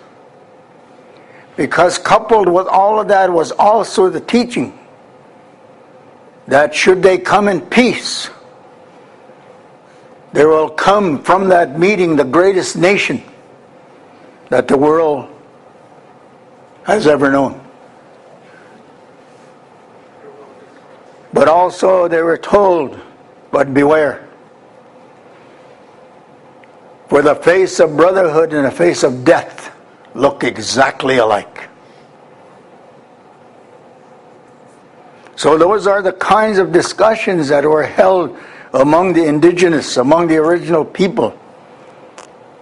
Because 1.55 1.97
coupled 1.97 2.47
with 2.47 2.67
all 2.67 2.99
of 2.99 3.07
that 3.07 3.31
was 3.31 3.51
also 3.51 4.09
the 4.09 4.19
teaching 4.19 4.77
that 6.47 6.73
should 6.73 7.03
they 7.03 7.17
come 7.17 7.47
in 7.47 7.61
peace, 7.61 8.29
there 10.33 10.47
will 10.47 10.69
come 10.69 11.23
from 11.23 11.49
that 11.49 11.79
meeting 11.79 12.15
the 12.15 12.23
greatest 12.23 12.77
nation 12.77 13.21
that 14.49 14.67
the 14.67 14.77
world 14.77 15.27
has 16.83 17.07
ever 17.07 17.31
known. 17.31 17.66
But 21.33 21.47
also 21.47 22.07
they 22.07 22.21
were 22.21 22.37
told, 22.37 22.99
but 23.51 23.73
beware. 23.73 24.27
For 27.09 27.21
the 27.21 27.35
face 27.35 27.79
of 27.79 27.95
brotherhood 27.95 28.53
and 28.53 28.65
the 28.65 28.71
face 28.71 29.03
of 29.03 29.23
death 29.23 29.73
look 30.13 30.43
exactly 30.43 31.17
alike. 31.17 31.69
So 35.35 35.57
those 35.57 35.85
are 35.85 36.01
the 36.01 36.13
kinds 36.13 36.57
of 36.57 36.71
discussions 36.71 37.49
that 37.49 37.63
were 37.63 37.83
held 37.83 38.35
among 38.73 39.13
the 39.13 39.25
indigenous, 39.25 39.97
among 39.97 40.27
the 40.27 40.37
original 40.37 40.83
people, 40.83 41.37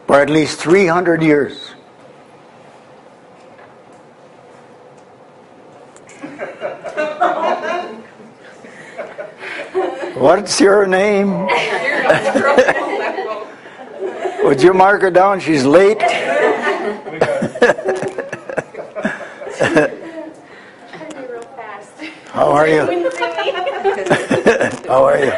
for 0.08 0.20
at 0.20 0.30
least 0.30 0.60
300 0.60 1.24
years. 1.24 1.75
What's 10.26 10.58
your 10.60 10.88
name? 10.88 11.46
Would 14.44 14.60
you 14.60 14.74
mark 14.74 15.04
her 15.04 15.12
down? 15.12 15.40
She's 15.40 15.66
late. 15.66 16.02
How 22.32 22.50
are 22.50 22.68
you? 22.68 23.12
How 24.88 25.06
are 25.06 25.24
you? 25.24 25.32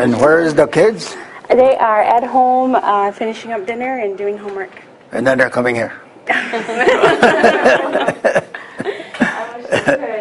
And 0.00 0.18
where 0.18 0.40
is 0.40 0.54
the 0.54 0.66
kids? 0.66 1.14
They 1.50 1.76
are 1.76 2.02
at 2.02 2.24
home 2.24 2.76
uh, 2.76 3.12
finishing 3.12 3.52
up 3.52 3.66
dinner 3.66 3.98
and 3.98 4.16
doing 4.16 4.38
homework. 4.38 4.72
And 5.12 5.26
then 5.26 5.36
they're 5.36 5.50
coming 5.50 5.74
here. 5.74 5.92
Early 9.88 10.18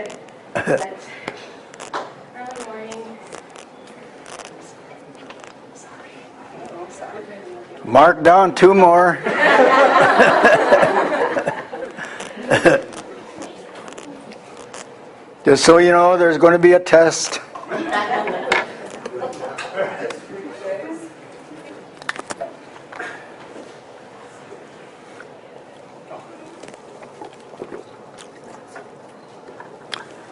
Mark 7.87 8.21
down 8.21 8.53
two 8.53 8.73
more. 8.73 9.17
Just 15.45 15.63
so 15.63 15.77
you 15.77 15.93
know, 15.93 16.17
there's 16.17 16.37
going 16.37 16.51
to 16.51 16.59
be 16.59 16.73
a 16.73 16.79
test. 16.81 17.39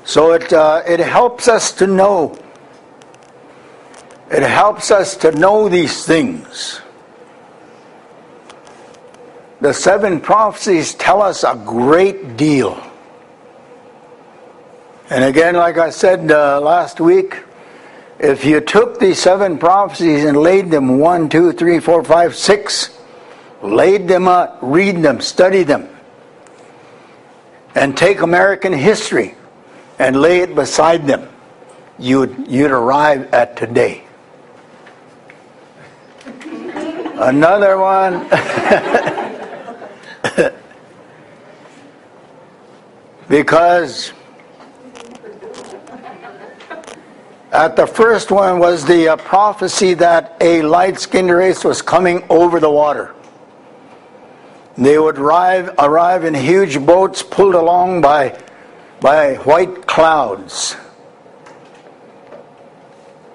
So 0.04 0.34
it, 0.34 0.52
uh, 0.52 0.84
it 0.86 1.00
helps 1.00 1.48
us 1.48 1.72
to 1.74 1.88
know. 1.88 2.38
It 4.30 4.44
helps 4.44 4.92
us 4.92 5.16
to 5.18 5.32
know 5.32 5.70
these 5.70 6.06
things. 6.06 6.82
The 9.66 9.74
seven 9.74 10.22
prophecies 10.22 10.94
tell 10.94 11.24
us 11.24 11.44
a 11.44 11.60
great 11.66 12.38
deal. 12.38 12.80
And 15.10 15.24
again, 15.24 15.56
like 15.56 15.80
I 15.80 15.90
said 15.90 16.32
uh, 16.32 16.62
last 16.62 17.00
week, 17.00 17.42
if 18.20 18.46
you 18.46 18.62
took 18.62 19.00
these 19.00 19.18
seven 19.18 19.58
prophecies 19.58 20.24
and 20.24 20.38
laid 20.38 20.70
them 20.70 21.00
one, 21.00 21.30
two, 21.30 21.52
three, 21.52 21.80
four, 21.80 22.04
five, 22.04 22.36
six, 22.36 22.96
laid 23.64 24.08
them 24.08 24.28
out, 24.28 24.60
read 24.62 25.02
them, 25.02 25.20
study 25.20 25.64
them, 25.64 25.90
and 27.74 27.98
take 27.98 28.22
American 28.22 28.72
history 28.72 29.34
and 29.98 30.22
lay 30.22 30.42
it 30.42 30.54
beside 30.54 31.08
them, 31.08 31.28
you'd, 31.98 32.48
you'd 32.48 32.70
arrive 32.70 33.34
at 33.34 33.58
today. 33.58 34.04
Another 36.36 37.80
one. 37.80 38.28
because 43.28 44.14
at 47.52 47.76
the 47.76 47.88
first 47.88 48.32
one 48.32 48.60
was 48.60 48.86
the 48.86 49.10
uh, 49.10 49.16
prophecy 49.18 49.94
that 49.96 50.36
a 50.42 50.62
light 50.62 51.00
skinned 51.00 51.32
race 51.32 51.64
was 51.64 51.82
coming 51.82 52.24
over 52.30 52.60
the 52.60 52.70
water. 52.70 53.16
They 54.78 55.00
would 55.00 55.18
arrive, 55.18 55.74
arrive 55.80 56.26
in 56.26 56.34
huge 56.34 56.86
boats 56.86 57.24
pulled 57.24 57.56
along 57.56 58.02
by, 58.02 58.38
by 59.00 59.36
white 59.36 59.88
clouds. 59.88 60.74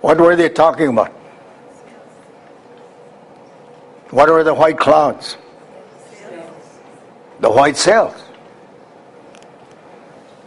What 0.02 0.18
were 0.18 0.36
they 0.36 0.50
talking 0.50 0.88
about? 0.88 1.12
What 4.10 4.28
were 4.28 4.44
the 4.44 4.54
white 4.54 4.78
clouds? 4.78 5.36
The 7.40 7.50
white 7.50 7.76
sails. 7.76 8.29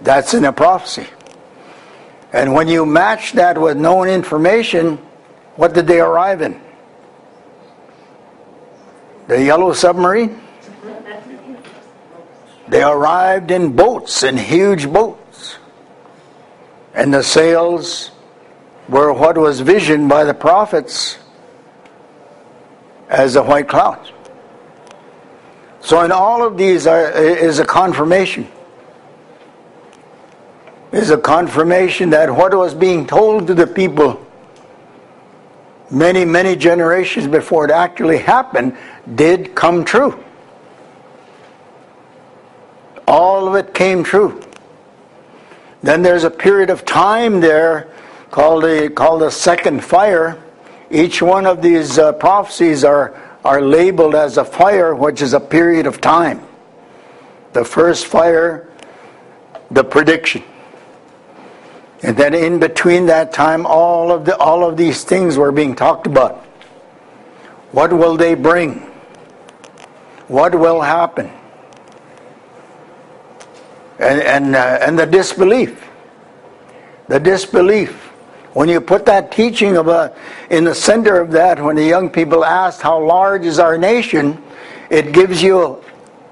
That's 0.03 0.33
in 0.33 0.43
a 0.45 0.51
prophecy. 0.51 1.07
And 2.33 2.53
when 2.53 2.67
you 2.67 2.85
match 2.85 3.33
that 3.33 3.57
with 3.57 3.77
known 3.77 4.09
information, 4.09 4.97
what 5.55 5.73
did 5.73 5.87
they 5.87 6.01
arrive 6.01 6.41
in? 6.41 6.59
The 9.27 9.41
yellow 9.41 9.71
submarine? 9.73 10.41
They 12.67 12.83
arrived 12.83 13.51
in 13.51 13.75
boats, 13.75 14.23
in 14.23 14.35
huge 14.37 14.91
boats. 14.91 15.57
And 16.93 17.13
the 17.13 17.23
sails 17.23 18.11
were 18.89 19.13
what 19.13 19.37
was 19.37 19.61
visioned 19.61 20.09
by 20.09 20.23
the 20.23 20.33
prophets 20.33 21.17
as 23.09 23.35
the 23.35 23.43
white 23.43 23.67
clouds. 23.67 24.11
So 25.81 26.01
in 26.03 26.11
all 26.11 26.45
of 26.45 26.57
these 26.57 26.87
are, 26.87 27.11
is 27.11 27.59
a 27.59 27.65
confirmation. 27.65 28.47
Is 30.93 31.09
a 31.09 31.17
confirmation 31.17 32.11
that 32.11 32.29
what 32.29 32.55
was 32.55 32.75
being 32.75 33.07
told 33.07 33.47
to 33.47 33.55
the 33.55 33.65
people 33.65 34.23
many, 35.89 36.23
many 36.23 36.55
generations 36.55 37.25
before 37.25 37.65
it 37.65 37.71
actually 37.71 38.19
happened 38.19 38.77
did 39.15 39.55
come 39.55 39.83
true. 39.83 40.23
All 43.07 43.47
of 43.47 43.55
it 43.55 43.73
came 43.73 44.03
true. 44.03 44.39
Then 45.81 46.03
there's 46.03 46.25
a 46.25 46.29
period 46.29 46.69
of 46.69 46.85
time 46.85 47.41
there 47.41 47.89
called 48.29 48.63
the 48.63 48.91
called 48.93 49.21
the 49.21 49.31
second 49.31 49.83
fire. 49.83 50.41
Each 50.91 51.23
one 51.23 51.47
of 51.47 51.63
these 51.63 51.97
uh, 51.97 52.13
prophecies 52.13 52.83
are 52.83 53.19
are 53.43 53.63
labeled 53.63 54.13
as 54.13 54.37
a 54.37 54.45
fire, 54.45 54.93
which 54.93 55.23
is 55.23 55.33
a 55.33 55.39
period 55.39 55.87
of 55.87 55.99
time. 55.99 56.39
The 57.53 57.65
first 57.65 58.05
fire, 58.05 58.69
the 59.71 59.83
prediction. 59.83 60.43
And 62.03 62.17
then 62.17 62.33
in 62.33 62.59
between 62.59 63.07
that 63.07 63.33
time, 63.33 63.65
all 63.65 64.11
of 64.11 64.25
the 64.25 64.37
all 64.37 64.67
of 64.67 64.77
these 64.77 65.03
things 65.05 65.37
were 65.37 65.51
being 65.51 65.75
talked 65.75 66.07
about. 66.07 66.43
What 67.71 67.93
will 67.93 68.17
they 68.17 68.35
bring? 68.35 68.79
What 70.27 70.55
will 70.55 70.81
happen? 70.81 71.31
And 73.99 74.21
and 74.21 74.55
uh, 74.55 74.79
and 74.81 74.99
the 74.99 75.05
disbelief. 75.05 75.81
the 77.07 77.19
disbelief. 77.19 77.91
When 78.53 78.69
you 78.69 78.81
put 78.81 79.05
that 79.07 79.31
teaching 79.31 79.77
of 79.77 79.87
a, 79.87 80.15
in 80.49 80.63
the 80.63 80.75
center 80.75 81.19
of 81.19 81.31
that, 81.31 81.61
when 81.61 81.75
the 81.75 81.83
young 81.83 82.09
people 82.09 82.45
asked 82.45 82.81
how 82.81 83.03
large 83.03 83.45
is 83.45 83.57
our 83.59 83.77
nation, 83.79 84.41
it 84.91 85.11
gives 85.11 85.41
you, 85.41 85.83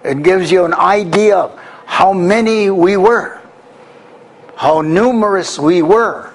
it 0.03 0.21
gives 0.21 0.51
you 0.51 0.65
an 0.65 0.73
idea 0.75 1.38
of 1.38 1.60
how 1.88 2.13
many 2.13 2.69
we 2.69 2.95
were, 2.95 3.40
how 4.62 4.80
numerous 4.82 5.58
we 5.58 5.82
were. 5.82 6.32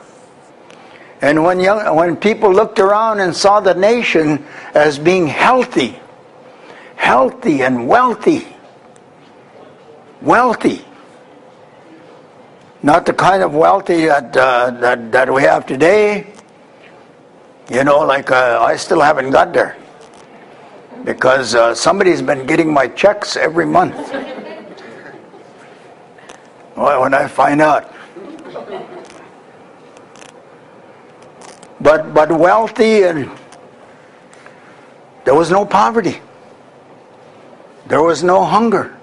And 1.23 1.45
when, 1.45 1.61
young, 1.61 1.95
when 1.95 2.17
people 2.17 2.53
looked 2.53 2.81
around 2.81 3.21
and 3.21 3.33
saw 3.37 3.61
the 3.61 3.75
nation 3.75 4.45
as 4.75 4.99
being 4.99 5.29
healthy, 5.29 5.97
healthy 6.97 7.63
and 7.63 7.87
wealthy, 7.87 8.49
wealthy, 10.21 10.85
not 12.83 13.07
the 13.07 13.13
kind 13.13 13.45
of 13.45 13.55
wealthy 13.55 14.07
that, 14.07 14.37
uh, 14.37 14.73
that, 14.73 15.13
that 15.13 15.33
we 15.33 15.43
have 15.43 15.65
today. 15.65 16.27
You 17.71 17.85
know, 17.85 18.01
like 18.01 18.33
uh, 18.33 18.59
I 18.61 18.75
still 18.75 19.03
haven't 19.03 19.31
got 19.31 19.53
there 19.53 19.77
because 21.05 21.55
uh, 21.55 21.77
somebody's 21.77 22.23
been 22.23 22.45
getting 22.45 22.73
my 22.75 22.89
checks 22.89 23.37
every 23.37 23.67
month. 23.67 23.95
well, 26.77 27.03
when 27.03 27.15
I 27.15 27.29
find 27.29 27.63
out. 27.63 27.93
But, 31.81 32.15
but 32.15 32.31
wealthy 32.31 33.03
and 33.03 33.31
there 35.25 35.35
was 35.35 35.51
no 35.51 35.67
poverty. 35.67 36.21
There 37.89 38.03
was 38.03 38.23
no 38.23 38.45
hunger. 38.45 38.97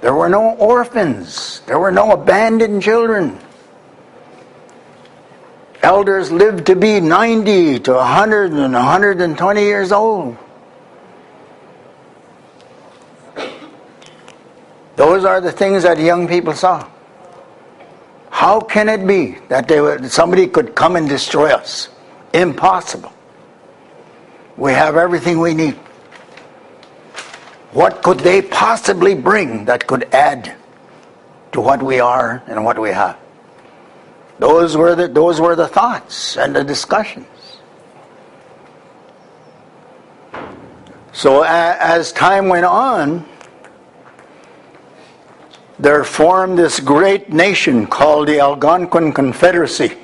There 0.00 0.14
were 0.14 0.28
no 0.28 0.56
orphans. 0.56 1.60
There 1.66 1.78
were 1.78 1.92
no 1.92 2.12
abandoned 2.12 2.82
children. 2.82 3.38
Elders 5.82 6.30
lived 6.30 6.66
to 6.66 6.76
be 6.76 7.00
90 7.00 7.80
to 7.80 7.92
100 7.94 8.52
and 8.52 8.74
120 8.74 9.62
years 9.62 9.92
old. 9.92 10.36
Those 14.96 15.24
are 15.24 15.40
the 15.40 15.52
things 15.52 15.84
that 15.84 15.98
young 15.98 16.28
people 16.28 16.52
saw. 16.52 16.86
How 18.40 18.58
can 18.58 18.88
it 18.88 19.06
be 19.06 19.36
that 19.48 19.68
they 19.68 19.82
would, 19.82 20.10
somebody 20.10 20.46
could 20.46 20.74
come 20.74 20.96
and 20.96 21.06
destroy 21.06 21.52
us? 21.52 21.90
Impossible. 22.32 23.12
We 24.56 24.72
have 24.72 24.96
everything 24.96 25.40
we 25.40 25.52
need. 25.52 25.74
What 27.72 28.02
could 28.02 28.20
they 28.20 28.40
possibly 28.40 29.14
bring 29.14 29.66
that 29.66 29.86
could 29.86 30.04
add 30.14 30.54
to 31.52 31.60
what 31.60 31.82
we 31.82 32.00
are 32.00 32.42
and 32.46 32.64
what 32.64 32.78
we 32.78 32.88
have? 32.88 33.18
Those 34.38 34.74
were 34.74 34.94
the, 34.94 35.06
those 35.06 35.38
were 35.38 35.54
the 35.54 35.68
thoughts 35.68 36.38
and 36.38 36.56
the 36.56 36.64
discussions. 36.64 37.26
So 41.12 41.42
as 41.42 42.10
time 42.10 42.48
went 42.48 42.64
on, 42.64 43.28
there 45.80 46.04
formed 46.04 46.58
this 46.58 46.78
great 46.78 47.32
nation 47.32 47.86
called 47.86 48.28
the 48.28 48.38
Algonquin 48.38 49.12
Confederacy. 49.12 49.96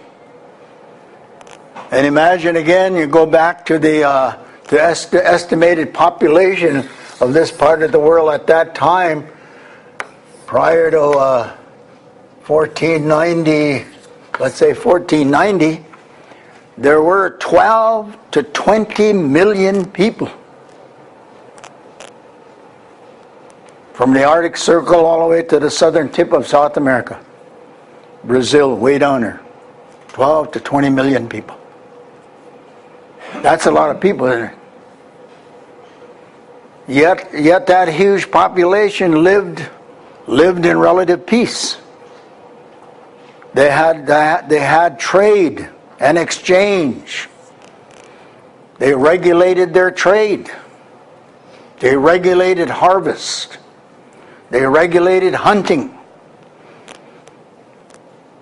And 1.90 2.06
imagine 2.06 2.56
again, 2.56 2.96
you 2.96 3.06
go 3.06 3.26
back 3.26 3.66
to 3.66 3.78
the, 3.78 4.02
uh, 4.02 4.38
the 4.68 4.80
est- 4.80 5.14
estimated 5.14 5.92
population 5.92 6.88
of 7.20 7.34
this 7.34 7.52
part 7.52 7.82
of 7.82 7.92
the 7.92 8.00
world 8.00 8.30
at 8.30 8.46
that 8.46 8.74
time, 8.74 9.28
prior 10.46 10.90
to 10.90 11.00
uh, 11.00 11.56
1490, 12.46 13.84
let's 14.40 14.56
say 14.56 14.72
1490, 14.72 15.84
there 16.78 17.02
were 17.02 17.36
12 17.38 18.16
to 18.30 18.42
20 18.42 19.12
million 19.12 19.84
people. 19.90 20.30
From 23.96 24.12
the 24.12 24.24
Arctic 24.24 24.59
Circle 24.59 25.06
all 25.06 25.20
the 25.20 25.26
way 25.26 25.42
to 25.44 25.59
the 25.59 25.70
southern 25.70 26.11
tip 26.11 26.35
of 26.35 26.46
South 26.46 26.76
America. 26.76 27.18
Brazil, 28.24 28.76
way 28.76 28.98
down 28.98 29.22
there. 29.22 29.40
12 30.09 30.52
to 30.52 30.61
20 30.61 30.90
million 30.90 31.26
people. 31.30 31.59
That's 33.40 33.64
a 33.64 33.70
lot 33.70 33.88
of 33.88 33.98
people, 33.98 34.26
isn't 34.26 34.50
it? 34.50 34.59
Yet, 36.88 37.30
yet 37.32 37.66
that 37.68 37.88
huge 37.88 38.30
population 38.30 39.24
lived, 39.24 39.66
lived 40.26 40.66
in 40.66 40.76
relative 40.76 41.24
peace. 41.24 41.78
They 43.54 43.70
had, 43.70 44.06
they 44.50 44.61
had 44.61 45.00
trade 45.00 45.70
and 46.00 46.18
exchange. 46.18 47.30
They 48.76 48.94
regulated 48.94 49.72
their 49.72 49.90
trade. 49.90 50.50
They 51.80 51.96
regulated 51.96 52.68
harvest. 52.68 53.56
They 54.50 54.64
regulated 54.66 55.35
hunting. 55.35 55.96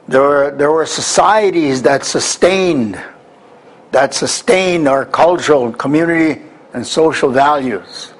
There 0.06 0.20
were, 0.20 0.54
there 0.56 0.70
were 0.70 0.86
societies 0.86 1.82
that 1.82 2.04
sustained 2.04 3.02
that 3.94 4.12
sustained 4.12 4.88
our 4.88 5.04
cultural, 5.04 5.72
community, 5.72 6.42
and 6.72 6.84
social 6.84 7.30
values. 7.30 8.12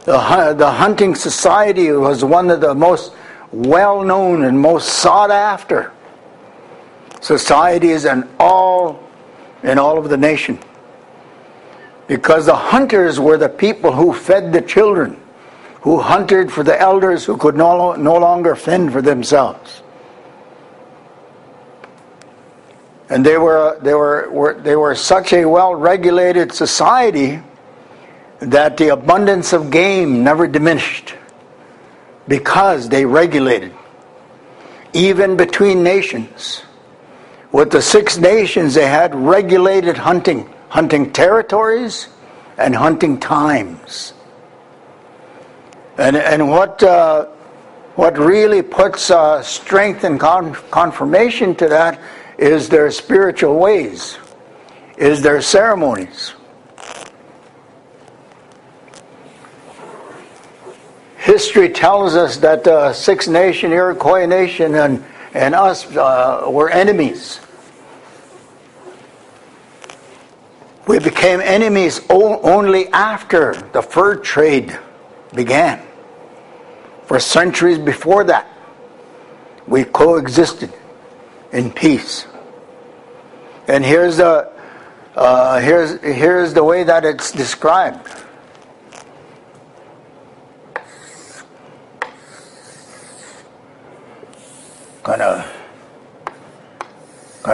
The, 0.00 0.54
the 0.58 0.68
hunting 0.68 1.14
society 1.14 1.92
was 1.92 2.24
one 2.24 2.50
of 2.50 2.60
the 2.60 2.74
most 2.74 3.12
well 3.52 4.02
known 4.02 4.42
and 4.42 4.58
most 4.58 4.88
sought 4.88 5.30
after 5.30 5.92
societies 7.20 8.04
in 8.04 8.28
all, 8.40 9.08
in 9.62 9.78
all 9.78 9.96
of 9.96 10.08
the 10.08 10.16
nation. 10.16 10.58
Because 12.08 12.46
the 12.46 12.56
hunters 12.56 13.20
were 13.20 13.36
the 13.36 13.48
people 13.48 13.92
who 13.92 14.12
fed 14.12 14.52
the 14.52 14.60
children, 14.60 15.21
who 15.82 16.00
hunted 16.00 16.52
for 16.52 16.62
the 16.62 16.80
elders 16.80 17.24
who 17.24 17.36
could 17.36 17.56
no, 17.56 17.94
no 17.94 18.16
longer 18.16 18.54
fend 18.54 18.92
for 18.92 19.02
themselves. 19.02 19.82
And 23.10 23.26
they 23.26 23.36
were, 23.36 23.78
they, 23.82 23.92
were, 23.92 24.30
were, 24.30 24.54
they 24.54 24.76
were 24.76 24.94
such 24.94 25.32
a 25.32 25.44
well 25.44 25.74
regulated 25.74 26.52
society 26.52 27.42
that 28.38 28.76
the 28.76 28.88
abundance 28.88 29.52
of 29.52 29.70
game 29.70 30.24
never 30.24 30.46
diminished 30.46 31.14
because 32.28 32.88
they 32.88 33.04
regulated, 33.04 33.74
even 34.92 35.36
between 35.36 35.82
nations. 35.82 36.62
With 37.50 37.70
the 37.70 37.82
six 37.82 38.18
nations, 38.18 38.74
they 38.74 38.86
had 38.86 39.14
regulated 39.14 39.98
hunting, 39.98 40.48
hunting 40.68 41.12
territories 41.12 42.08
and 42.56 42.74
hunting 42.74 43.18
times. 43.20 44.14
And, 46.02 46.16
and 46.16 46.50
what, 46.50 46.82
uh, 46.82 47.26
what 47.94 48.18
really 48.18 48.60
puts 48.60 49.08
uh, 49.12 49.40
strength 49.40 50.02
and 50.02 50.18
con- 50.18 50.54
confirmation 50.72 51.54
to 51.54 51.68
that 51.68 52.00
is 52.38 52.68
their 52.68 52.90
spiritual 52.90 53.56
ways, 53.60 54.18
is 54.96 55.22
their 55.22 55.40
ceremonies. 55.40 56.34
history 61.18 61.68
tells 61.68 62.16
us 62.16 62.38
that 62.38 62.64
the 62.64 62.76
uh, 62.76 62.92
Six 62.92 63.28
Nation, 63.28 63.70
Iroquois 63.70 64.26
Nation, 64.26 64.74
and, 64.74 65.04
and 65.34 65.54
us 65.54 65.86
uh, 65.96 66.46
were 66.48 66.68
enemies. 66.68 67.38
We 70.88 70.98
became 70.98 71.40
enemies 71.40 72.00
only 72.10 72.88
after 72.88 73.54
the 73.72 73.82
fur 73.82 74.16
trade 74.16 74.76
began. 75.32 75.80
For 77.12 77.20
centuries 77.20 77.78
before 77.78 78.24
that, 78.24 78.48
we 79.68 79.84
coexisted 79.84 80.72
in 81.52 81.70
peace. 81.70 82.26
And 83.68 83.84
here's 83.84 84.16
the, 84.16 84.50
uh, 85.14 85.60
here's, 85.60 86.00
here's 86.00 86.54
the 86.54 86.64
way 86.64 86.84
that 86.84 87.04
it's 87.04 87.30
described. 87.30 88.08
kind 95.02 95.20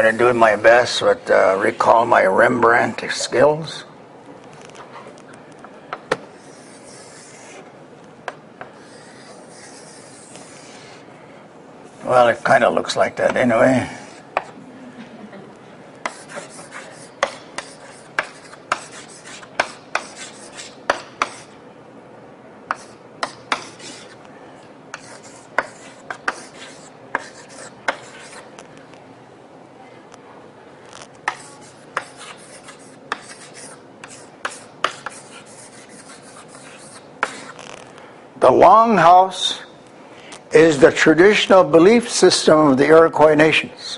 of 0.06 0.18
doing 0.18 0.36
my 0.36 0.54
best 0.54 1.00
to 1.00 1.08
uh, 1.30 1.56
recall 1.56 2.06
my 2.06 2.24
Rembrandt 2.26 3.02
skills. 3.10 3.86
Well, 12.08 12.28
it 12.28 12.42
kind 12.42 12.64
of 12.64 12.72
looks 12.72 12.96
like 12.96 13.16
that 13.16 13.36
anyway. 13.36 13.86
The 38.40 38.50
long 38.50 38.96
house 38.96 39.60
is 40.52 40.78
the 40.78 40.90
traditional 40.90 41.64
belief 41.64 42.08
system 42.08 42.58
of 42.58 42.78
the 42.78 42.86
Iroquois 42.86 43.34
nations. 43.34 43.96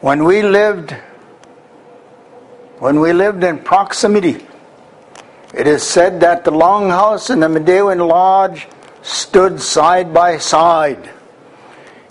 When 0.00 0.24
we 0.24 0.42
lived 0.42 0.94
when 2.78 3.00
we 3.00 3.12
lived 3.12 3.42
in 3.44 3.60
proximity, 3.60 4.44
it 5.54 5.66
is 5.66 5.82
said 5.82 6.20
that 6.20 6.44
the 6.44 6.50
Longhouse 6.50 7.30
and 7.30 7.42
the 7.42 7.46
Midewiwin 7.46 8.06
Lodge 8.06 8.66
stood 9.00 9.60
side 9.60 10.12
by 10.12 10.36
side, 10.38 11.08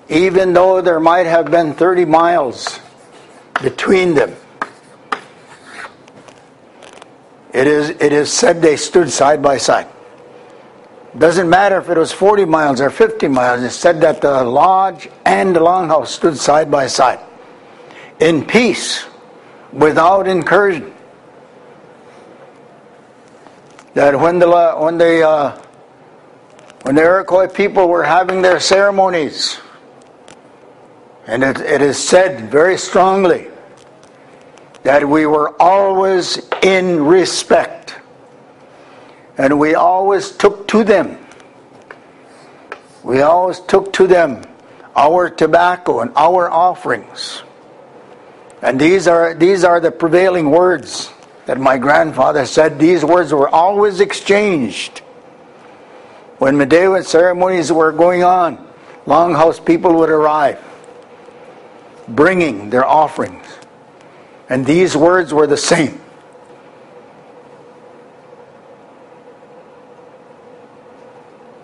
even 0.10 0.54
though 0.54 0.82
there 0.82 1.00
might 1.00 1.26
have 1.26 1.52
been 1.52 1.74
30 1.74 2.06
miles 2.06 2.80
between 3.62 4.16
them. 4.16 4.36
It 7.54 7.68
is, 7.68 7.90
it 7.90 8.12
is 8.12 8.32
said 8.34 8.62
they 8.62 8.78
stood 8.78 9.12
side 9.12 9.44
by 9.44 9.58
side. 9.58 9.88
Doesn't 11.18 11.50
matter 11.50 11.78
if 11.78 11.90
it 11.90 11.98
was 11.98 12.12
40 12.12 12.46
miles 12.46 12.82
or 12.82 12.90
50 12.90 13.28
miles, 13.28 13.62
it 13.62 13.70
said 13.70 14.02
that 14.02 14.22
the 14.22 14.44
lodge 14.44 15.10
and 15.26 15.56
the 15.56 15.60
longhouse 15.60 16.08
stood 16.08 16.38
side 16.38 16.72
by 16.72 16.88
side 16.88 17.20
in 18.20 18.46
peace 18.46 19.06
without 19.72 20.28
incursion. 20.28 20.94
That 23.94 24.20
when 24.20 24.40
the, 24.40 24.76
when 24.80 24.98
the, 24.98 25.28
uh, 25.28 25.62
when 26.82 26.96
the 26.96 27.04
Iroquois 27.04 27.48
people 27.48 27.88
were 27.88 28.04
having 28.04 28.42
their 28.42 28.60
ceremonies, 28.60 29.60
and 31.28 31.44
it, 31.44 31.60
it 31.62 31.82
is 31.82 31.98
said 31.98 32.50
very 32.50 32.78
strongly 32.78 33.50
that 34.82 35.08
we 35.08 35.26
were 35.26 35.62
always 35.62 36.42
in 36.64 37.04
respect. 37.06 37.83
And 39.38 39.60
we 39.60 39.76
always 39.76 40.32
took 40.32 40.68
to 40.70 40.84
them. 40.84 41.18
We 43.04 43.22
always 43.22 43.60
took 43.60 43.94
to 43.94 44.08
them 44.08 44.44
our 44.96 45.30
tobacco 45.30 46.02
and 46.02 46.12
our 46.16 46.50
offerings. 46.50 47.44
And 48.62 48.80
these 48.80 49.08
are, 49.08 49.34
these 49.34 49.64
are 49.64 49.80
the 49.80 49.92
prevailing 49.92 50.50
words 50.50 51.12
that 51.46 51.60
my 51.60 51.78
grandfather 51.78 52.46
said. 52.46 52.80
These 52.80 53.04
words 53.04 53.34
were 53.34 53.50
always 53.50 54.00
exchanged. 54.00 55.00
When 56.38 56.56
Midewiwin 56.56 57.04
ceremonies 57.04 57.72
were 57.72 57.92
going 57.92 58.24
on, 58.24 58.66
Longhouse 59.06 59.64
people 59.64 59.96
would 59.96 60.10
arrive, 60.10 60.60
bringing 62.08 62.70
their 62.70 62.86
offerings. 62.86 63.46
And 64.50 64.66
these 64.66 64.96
words 64.96 65.34
were 65.34 65.48
the 65.48 65.58
same. 65.58 66.03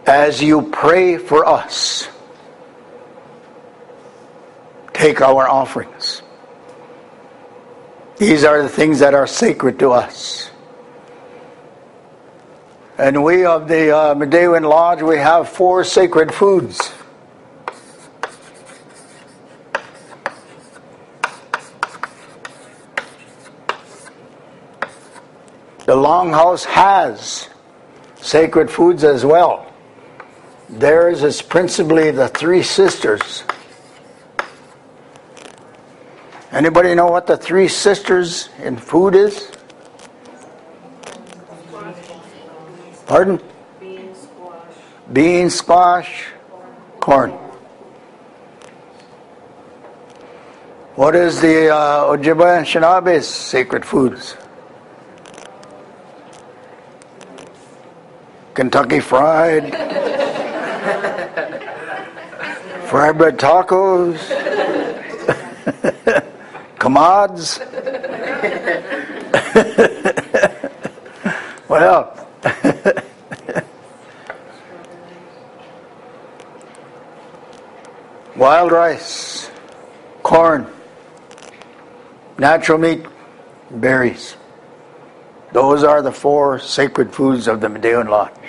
As 0.09 0.41
you 0.41 0.63
pray 0.63 1.17
for 1.17 1.45
us, 1.45 2.09
take 4.91 5.21
our 5.21 5.47
offerings. 5.47 6.23
These 8.17 8.43
are 8.43 8.63
the 8.63 8.69
things 8.69 8.97
that 9.01 9.13
are 9.13 9.27
sacred 9.27 9.77
to 9.77 9.91
us. 9.91 10.49
And 12.97 13.23
we 13.23 13.45
of 13.45 13.67
the 13.67 13.95
uh, 13.95 14.59
Lodge, 14.61 15.03
we 15.03 15.17
have 15.17 15.47
four 15.47 15.83
sacred 15.83 16.33
foods. 16.33 16.91
The 25.85 25.95
Longhouse 25.95 26.65
has 26.65 27.47
sacred 28.15 28.71
foods 28.71 29.03
as 29.03 29.23
well. 29.23 29.68
Theirs 30.69 31.23
is 31.23 31.41
principally 31.41 32.11
the 32.11 32.27
Three 32.27 32.61
Sisters. 32.61 33.43
Anybody 36.51 36.93
know 36.93 37.07
what 37.07 37.25
the 37.25 37.37
Three 37.37 37.67
Sisters 37.67 38.49
in 38.61 38.77
food 38.77 39.15
is? 39.15 39.51
Pardon? 43.07 43.41
Bean, 45.11 45.49
squash. 45.49 46.27
Corn. 46.99 47.31
What 50.93 51.15
is 51.15 51.41
the 51.41 51.73
uh, 51.73 52.03
Ojibwe 52.03 52.59
Anishinaabe's 52.61 53.27
sacred 53.27 53.85
foods? 53.85 54.35
Kentucky 58.53 58.99
Fried, 58.99 59.73
fried 62.89 63.17
bread 63.17 63.37
tacos, 63.37 64.17
commods. 66.79 67.59
well, 71.69 72.27
wild 78.35 78.71
rice, 78.71 79.51
corn, 80.23 80.65
natural 82.37 82.79
meat, 82.79 83.05
berries. 83.69 84.35
Those 85.51 85.83
are 85.83 86.01
the 86.01 86.11
four 86.11 86.57
sacred 86.59 87.13
foods 87.13 87.47
of 87.47 87.61
the 87.61 87.67
Midewiwin 87.67 88.09
Lodge. 88.09 88.48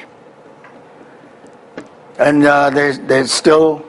And 2.20 2.44
uh, 2.44 3.24
still, 3.24 3.82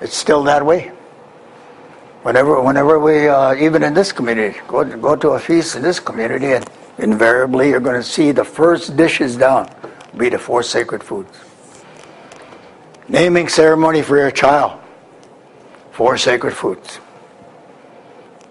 it's 0.00 0.16
still 0.16 0.42
that 0.44 0.64
way. 0.64 0.90
Whenever, 2.22 2.62
whenever 2.62 2.98
we, 2.98 3.28
uh, 3.28 3.54
even 3.54 3.82
in 3.82 3.92
this 3.92 4.10
community, 4.10 4.58
go, 4.66 4.84
go 4.96 5.14
to 5.16 5.28
a 5.32 5.38
feast 5.38 5.76
in 5.76 5.82
this 5.82 6.00
community, 6.00 6.54
and 6.54 6.66
invariably 6.96 7.68
you're 7.68 7.80
going 7.80 8.00
to 8.00 8.02
see 8.02 8.32
the 8.32 8.42
first 8.42 8.96
dishes 8.96 9.36
down 9.36 9.70
be 10.16 10.30
the 10.30 10.38
four 10.38 10.62
sacred 10.62 11.04
foods. 11.04 11.30
Naming 13.06 13.48
ceremony 13.48 14.00
for 14.00 14.16
your 14.16 14.30
child, 14.30 14.80
four 15.92 16.16
sacred 16.16 16.54
foods. 16.54 17.00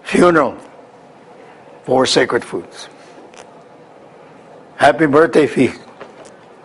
Funeral, 0.04 0.56
four 1.82 2.06
sacred 2.06 2.44
foods. 2.44 2.88
Happy 4.76 5.06
birthday 5.06 5.48
feast, 5.48 5.80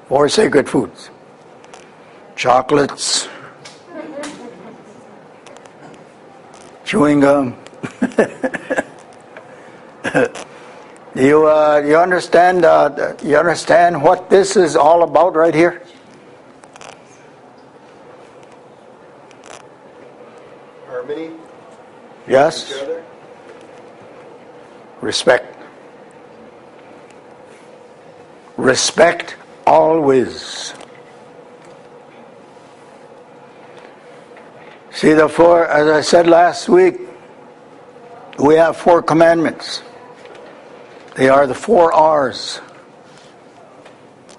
four 0.07 0.29
sacred 0.29 0.69
foods. 0.69 1.09
Chocolates, 2.41 3.29
chewing 6.83 7.19
gum. 7.19 7.55
you 11.13 11.45
uh, 11.47 11.83
you 11.85 11.95
understand 11.95 12.65
uh, 12.65 13.13
you 13.21 13.37
understand 13.37 14.01
what 14.01 14.31
this 14.31 14.57
is 14.57 14.75
all 14.75 15.03
about 15.03 15.35
right 15.35 15.53
here? 15.53 15.83
Harmony, 20.87 21.33
Yes. 22.27 22.73
Respect. 24.99 25.63
Respect 28.57 29.35
always. 29.67 30.73
See 34.93 35.13
the 35.13 35.29
four, 35.29 35.67
as 35.67 35.87
I 35.87 36.01
said 36.01 36.27
last 36.27 36.67
week, 36.67 36.99
we 38.37 38.55
have 38.55 38.75
four 38.75 39.01
commandments. 39.01 39.81
They 41.15 41.29
are 41.29 41.47
the 41.47 41.55
four 41.55 41.93
R's 41.93 42.59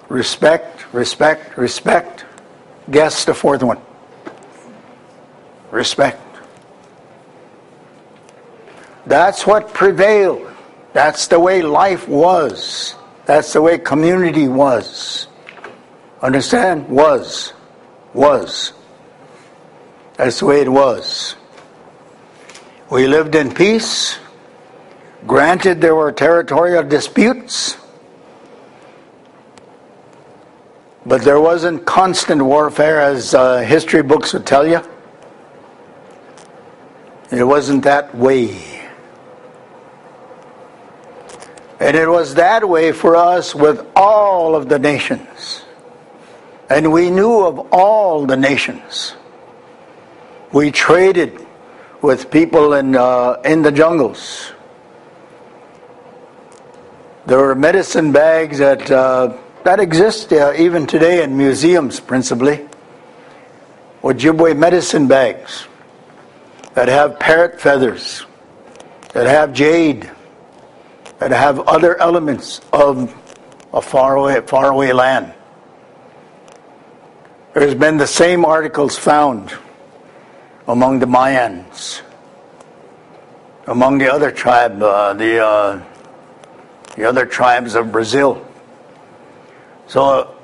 respect, 0.09 0.93
respect, 0.93 1.57
respect. 1.57 2.27
Guess 2.91 3.25
the 3.25 3.35
fourth 3.35 3.63
one. 3.63 3.79
Respect. 5.71 6.21
That's 9.07 9.47
what 9.47 9.73
prevailed. 9.73 10.53
That's 10.93 11.29
the 11.29 11.41
way 11.41 11.63
life 11.63 12.07
was. 12.07 12.95
That's 13.25 13.55
the 13.55 13.63
way 13.63 13.79
community 13.79 14.49
was. 14.49 15.29
Understand? 16.21 16.89
Was. 16.89 17.55
Was. 18.13 18.75
That's 20.17 20.41
the 20.41 20.47
way 20.47 20.61
it 20.61 20.69
was. 20.69 21.37
We 22.91 23.07
lived 23.07 23.35
in 23.35 23.55
peace. 23.55 24.19
Granted, 25.27 25.81
there 25.81 25.95
were 25.95 26.13
territorial 26.13 26.83
disputes, 26.83 27.77
but 31.07 31.23
there 31.23 31.41
wasn't 31.41 31.87
constant 31.87 32.43
warfare 32.43 33.01
as 33.01 33.35
uh, 33.35 33.61
history 33.61 34.03
books 34.03 34.33
would 34.33 34.45
tell 34.45 34.67
you. 34.67 34.81
It 37.31 37.45
wasn't 37.45 37.85
that 37.85 38.15
way. 38.15 38.83
And 41.81 41.97
it 41.97 42.09
was 42.09 42.35
that 42.35 42.69
way 42.69 42.93
for 42.93 43.17
us 43.17 43.55
with 43.55 43.85
all 43.97 44.55
of 44.55 44.69
the 44.69 44.79
nations. 44.79 45.65
And 46.69 46.93
we 46.93 47.11
knew 47.11 47.41
of 47.41 47.59
all 47.73 48.27
the 48.27 48.37
nations. 48.37 49.15
We 50.53 50.71
traded 50.71 51.47
with 52.03 52.31
people 52.31 52.75
in, 52.75 52.95
uh, 52.95 53.41
in 53.43 53.63
the 53.63 53.73
jungles. 53.73 54.53
There 57.25 57.39
were 57.39 57.55
medicine 57.55 58.13
bags 58.13 58.59
that, 58.59 58.91
uh, 58.91 59.35
that 59.65 59.81
exist 59.81 60.31
uh, 60.31 60.53
even 60.59 60.87
today 60.87 61.23
in 61.23 61.39
museums, 61.39 62.01
principally. 62.01 62.69
Ojibwe 64.03 64.55
medicine 64.55 65.09
bags 65.09 65.67
that 66.75 66.89
have 66.89 67.19
parrot 67.19 67.59
feathers, 67.59 68.27
that 69.15 69.27
have 69.27 69.55
jade, 69.55 70.11
that 71.19 71.31
have 71.31 71.61
other 71.61 71.97
elements 71.99 72.61
of 72.75 73.15
a 73.73 73.81
faraway, 73.81 74.43
faraway 74.43 74.93
land. 74.93 75.33
There's 77.55 77.75
been 77.75 77.97
the 77.97 78.07
same 78.07 78.45
articles 78.45 78.99
found 78.99 79.55
among 80.73 81.01
the 81.01 81.07
Mayans, 81.07 82.01
among 83.67 83.99
the 83.99 84.11
other 84.11 84.31
tribe, 84.31 84.83
uh, 84.83 85.13
the 85.13 85.45
uh, 85.45 85.83
the 86.97 87.05
other 87.05 87.27
tribes 87.27 87.75
of 87.75 87.93
Brazil. 87.93 88.41
So, 89.87 90.35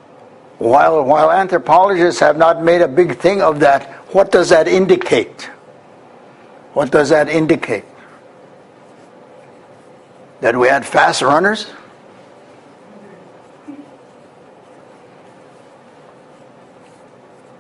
while 0.59 1.03
while 1.03 1.33
anthropologists 1.33 2.21
have 2.21 2.37
not 2.37 2.63
made 2.63 2.83
a 2.83 2.89
big 2.89 3.17
thing 3.17 3.41
of 3.41 3.61
that, 3.61 3.89
what 4.13 4.31
does 4.31 4.51
that 4.51 4.69
indicate? 4.69 5.45
What 6.75 6.91
does 6.91 7.09
that 7.09 7.31
indicate? 7.31 7.87
That 10.41 10.55
we 10.55 10.69
had 10.69 10.85
fast 10.85 11.23
runners? 11.23 11.71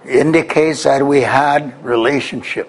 Indicates 0.08 0.84
that 0.84 1.06
we 1.06 1.20
had 1.20 1.84
relationship 1.84 2.68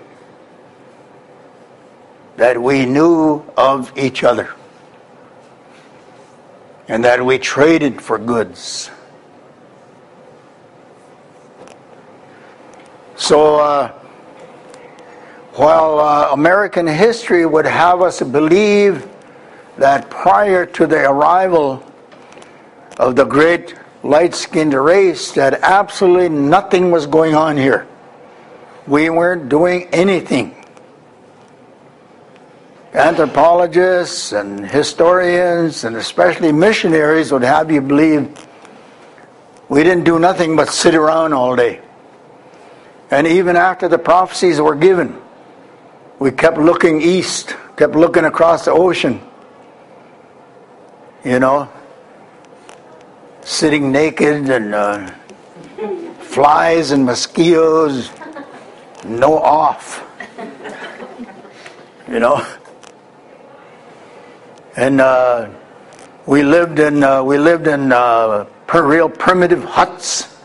that 2.38 2.62
we 2.62 2.86
knew 2.86 3.44
of 3.58 3.92
each 3.98 4.24
other 4.24 4.54
and 6.88 7.04
that 7.04 7.24
we 7.24 7.38
traded 7.38 8.02
for 8.02 8.18
goods. 8.18 8.90
So 13.16 13.58
uh, 13.58 14.00
while 15.60 16.00
uh, 16.00 16.30
american 16.32 16.88
history 16.88 17.46
would 17.46 17.66
have 17.66 18.02
us 18.02 18.22
believe 18.22 19.06
that 19.78 20.10
prior 20.10 20.66
to 20.66 20.88
the 20.88 21.10
arrival 21.10 21.84
of 22.98 23.18
the 23.18 23.26
great 23.26 23.76
light 24.04 24.34
skinned 24.34 24.74
race 24.74 25.32
that 25.34 25.54
absolutely 25.62 26.30
nothing 26.30 26.91
was 26.91 27.06
going 27.06 27.36
on 27.36 27.58
here. 27.58 27.88
We 28.88 29.10
weren't 29.10 29.50
doing 29.50 29.88
anything. 29.91 30.56
Anthropologists 32.93 34.32
and 34.32 34.66
historians, 34.66 35.84
and 35.84 35.95
especially 35.95 36.52
missionaries, 36.52 37.32
would 37.32 37.43
have 37.43 37.72
you 37.72 37.82
believe 37.82 38.36
we 39.68 39.84
didn't 39.84 40.06
do 40.06 40.18
nothing 40.18 40.56
but 40.56 40.70
sit 40.70 40.95
around 40.95 41.34
all 41.34 41.56
day. 41.56 41.82
And 43.12 43.28
even 43.28 43.56
after 43.56 43.88
the 43.88 44.00
prophecies 44.00 44.60
were 44.60 44.76
given, 44.76 45.20
we 46.18 46.32
kept 46.32 46.58
looking 46.58 47.02
east, 47.02 47.56
kept 47.78 47.93
looking 47.93 48.26
across 48.26 48.66
the 48.66 48.72
ocean. 48.72 49.22
You 51.24 51.39
know, 51.39 51.70
sitting 53.42 53.92
naked 53.92 54.50
and 54.50 54.74
uh, 54.74 55.12
flies 56.20 56.92
and 56.92 57.06
mosquitoes, 57.06 58.12
no 59.06 59.38
off. 59.38 60.06
You 62.08 62.20
know? 62.20 62.46
And 64.76 65.02
uh, 65.02 65.50
we 66.26 66.44
lived 66.44 66.80
in 66.80 67.04
uh, 67.04 67.24
we 67.24 67.38
lived 67.38 67.68
in 67.68 67.92
uh, 67.92 68.46
per 68.68 68.86
real 68.86 69.10
primitive 69.10 69.64
huts. 69.64 70.38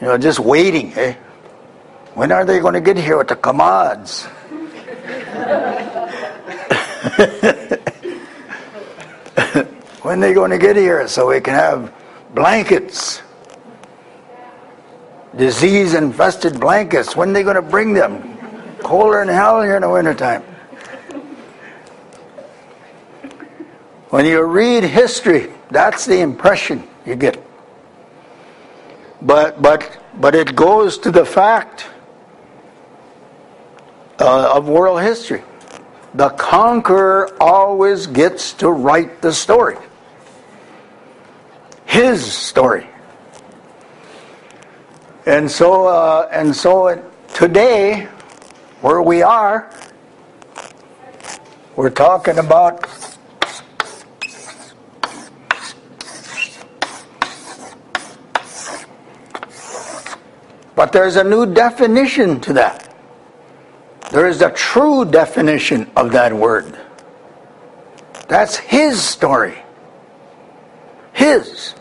You 0.00 0.06
know, 0.06 0.18
just 0.18 0.38
waiting. 0.38 0.92
Eh? 0.94 1.14
When 2.14 2.32
are 2.32 2.44
they 2.44 2.60
going 2.60 2.74
to 2.74 2.80
get 2.80 2.96
here 2.96 3.18
with 3.18 3.28
the 3.28 3.36
commods? 3.36 4.26
When 10.08 10.20
they 10.20 10.32
going 10.32 10.52
to 10.52 10.56
get 10.56 10.74
here 10.74 11.06
so 11.06 11.28
we 11.28 11.38
can 11.38 11.52
have 11.52 11.92
blankets? 12.34 13.20
Disease 15.36 15.92
infested 15.92 16.58
blankets. 16.58 17.14
When 17.14 17.34
they 17.34 17.42
going 17.42 17.56
to 17.56 17.60
bring 17.60 17.92
them? 17.92 18.38
Colder 18.78 19.18
than 19.18 19.28
hell 19.28 19.60
here 19.60 19.76
in 19.76 19.82
the 19.82 19.90
wintertime. 19.90 20.40
When 24.08 24.24
you 24.24 24.42
read 24.44 24.82
history, 24.82 25.52
that's 25.70 26.06
the 26.06 26.20
impression 26.20 26.88
you 27.04 27.14
get. 27.14 27.44
But 29.20 29.60
but 29.60 29.98
but 30.18 30.34
it 30.34 30.56
goes 30.56 30.96
to 31.00 31.10
the 31.10 31.26
fact 31.26 31.86
uh, 34.18 34.54
of 34.56 34.70
world 34.70 35.02
history. 35.02 35.42
The 36.14 36.30
conqueror 36.30 37.36
always 37.38 38.06
gets 38.06 38.54
to 38.54 38.70
write 38.70 39.20
the 39.20 39.34
story 39.34 39.76
his 41.88 42.22
story. 42.22 42.86
And 45.24 45.50
so, 45.50 45.86
uh, 45.86 46.28
and 46.30 46.54
so 46.54 47.02
today, 47.32 48.04
where 48.82 49.00
we 49.00 49.22
are, 49.22 49.72
we're 51.76 51.90
talking 51.90 52.38
about 52.38 52.86
But 60.76 60.92
there's 60.92 61.16
a 61.16 61.24
new 61.24 61.44
definition 61.44 62.38
to 62.42 62.52
that. 62.52 62.94
There 64.12 64.28
is 64.28 64.40
a 64.42 64.52
true 64.52 65.04
definition 65.04 65.90
of 65.96 66.12
that 66.12 66.32
word. 66.32 66.78
That's 68.28 68.56
his 68.56 69.02
story. 69.02 69.58
His 71.12 71.74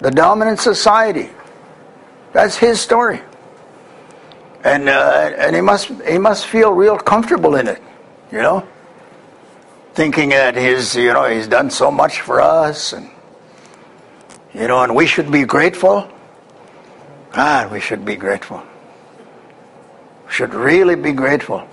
the 0.00 0.10
dominant 0.10 0.60
society. 0.60 1.30
That's 2.32 2.56
his 2.56 2.80
story. 2.80 3.20
And, 4.64 4.88
uh, 4.88 5.32
and 5.38 5.54
he, 5.54 5.62
must, 5.62 5.88
he 6.06 6.18
must 6.18 6.46
feel 6.46 6.72
real 6.72 6.98
comfortable 6.98 7.54
in 7.56 7.68
it, 7.68 7.82
you 8.30 8.38
know? 8.38 8.66
Thinking 9.94 10.30
that 10.30 10.56
he's, 10.56 10.94
you 10.94 11.12
know, 11.12 11.24
he's 11.28 11.48
done 11.48 11.70
so 11.70 11.90
much 11.90 12.20
for 12.20 12.40
us 12.40 12.92
and, 12.92 13.10
you 14.54 14.66
know, 14.68 14.82
and 14.82 14.94
we 14.94 15.06
should 15.06 15.30
be 15.30 15.44
grateful. 15.44 16.10
God, 17.32 17.70
we 17.70 17.80
should 17.80 18.04
be 18.04 18.16
grateful. 18.16 18.62
We 20.26 20.32
should 20.32 20.54
really 20.54 20.96
be 20.96 21.12
grateful. 21.12 21.66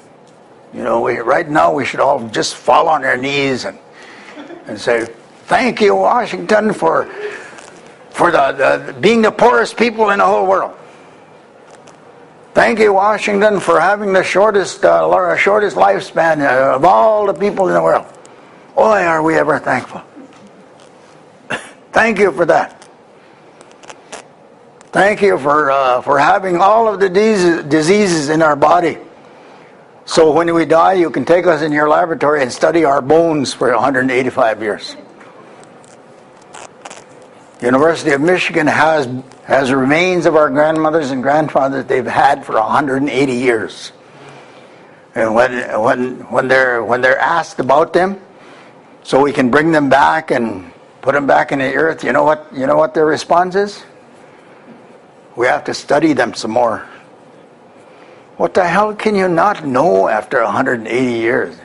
You 0.73 0.83
know, 0.83 1.01
we, 1.01 1.17
right 1.17 1.49
now 1.49 1.73
we 1.73 1.85
should 1.85 1.99
all 1.99 2.27
just 2.29 2.55
fall 2.55 2.87
on 2.87 3.03
our 3.03 3.17
knees 3.17 3.65
and, 3.65 3.77
and 4.67 4.79
say, 4.79 5.05
thank 5.45 5.81
you, 5.81 5.95
Washington, 5.95 6.73
for 6.73 7.09
for 8.15 8.31
the, 8.31 8.53
the, 8.53 8.93
being 8.93 9.21
the 9.21 9.31
poorest 9.31 9.75
people 9.75 10.09
in 10.11 10.19
the 10.19 10.25
whole 10.25 10.47
world. 10.47 10.73
Thank 12.53 12.79
you, 12.79 12.93
Washington, 12.93 13.59
for 13.59 13.81
having 13.81 14.13
the 14.13 14.23
shortest, 14.23 14.85
uh, 14.85 15.35
shortest 15.35 15.75
lifespan 15.75 16.39
uh, 16.39 16.77
of 16.77 16.85
all 16.85 17.25
the 17.25 17.33
people 17.33 17.67
in 17.67 17.73
the 17.73 17.83
world. 17.83 18.05
Boy, 18.73 19.03
are 19.03 19.21
we 19.21 19.35
ever 19.35 19.59
thankful. 19.59 20.01
Thank 21.91 22.17
you 22.19 22.31
for 22.31 22.45
that. 22.45 22.87
Thank 24.93 25.21
you 25.21 25.37
for, 25.37 25.69
uh, 25.69 26.01
for 26.01 26.17
having 26.17 26.61
all 26.61 26.87
of 26.87 27.01
the 27.01 27.09
diseases 27.09 28.29
in 28.29 28.41
our 28.41 28.55
body. 28.55 28.97
So 30.05 30.31
when 30.31 30.53
we 30.53 30.63
die, 30.63 30.93
you 30.93 31.09
can 31.09 31.25
take 31.25 31.45
us 31.47 31.61
in 31.61 31.73
your 31.73 31.89
laboratory 31.89 32.41
and 32.41 32.49
study 32.49 32.85
our 32.85 33.01
bones 33.01 33.53
for 33.53 33.69
185 33.73 34.61
years. 34.61 34.95
University 37.61 38.11
of 38.11 38.21
Michigan 38.21 38.67
has 38.67 39.07
has 39.45 39.71
remains 39.71 40.25
of 40.25 40.35
our 40.35 40.49
grandmothers 40.49 41.11
and 41.11 41.23
grandfathers 41.23 41.85
they've 41.85 42.05
had 42.05 42.45
for 42.45 42.53
180 42.53 43.31
years. 43.31 43.91
And 45.13 45.33
when 45.33 45.81
when 45.81 46.19
when 46.31 46.47
they're 46.47 46.83
when 46.83 46.99
they're 47.01 47.19
asked 47.19 47.59
about 47.59 47.93
them, 47.93 48.19
so 49.03 49.21
we 49.21 49.31
can 49.31 49.49
bring 49.49 49.71
them 49.71 49.87
back 49.87 50.31
and 50.31 50.71
put 51.01 51.13
them 51.13 51.27
back 51.27 51.53
in 51.53 51.59
the 51.59 51.73
earth, 51.75 52.03
you 52.03 52.11
know 52.11 52.23
what 52.23 52.47
you 52.53 52.67
know 52.67 52.75
what 52.75 52.93
their 52.93 53.05
response 53.05 53.55
is? 53.55 53.85
We 55.37 55.47
have 55.47 55.63
to 55.65 55.73
study 55.73 56.13
them 56.13 56.33
some 56.33 56.51
more. 56.51 56.79
What 58.37 58.53
the 58.53 58.67
hell 58.67 58.93
can 58.93 59.15
you 59.15 59.29
not 59.29 59.65
know 59.65 60.09
after 60.09 60.43
180 60.43 61.13
years? 61.13 61.55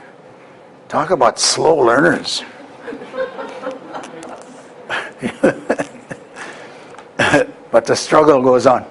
Talk 0.87 1.09
about 1.09 1.37
slow 1.37 1.75
learners. 1.75 2.43
but 7.71 7.85
the 7.85 7.95
struggle 7.95 8.41
goes 8.41 8.65
on. 8.65 8.85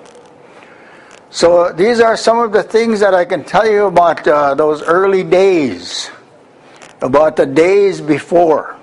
So 1.30 1.72
these 1.72 2.00
are 2.00 2.16
some 2.16 2.38
of 2.38 2.52
the 2.52 2.62
things 2.62 3.00
that 3.00 3.14
I 3.14 3.24
can 3.24 3.44
tell 3.44 3.68
you 3.68 3.86
about 3.86 4.26
uh, 4.26 4.54
those 4.54 4.82
early 4.82 5.22
days, 5.22 6.10
about 7.02 7.36
the 7.36 7.46
days 7.46 8.00
before, 8.00 8.76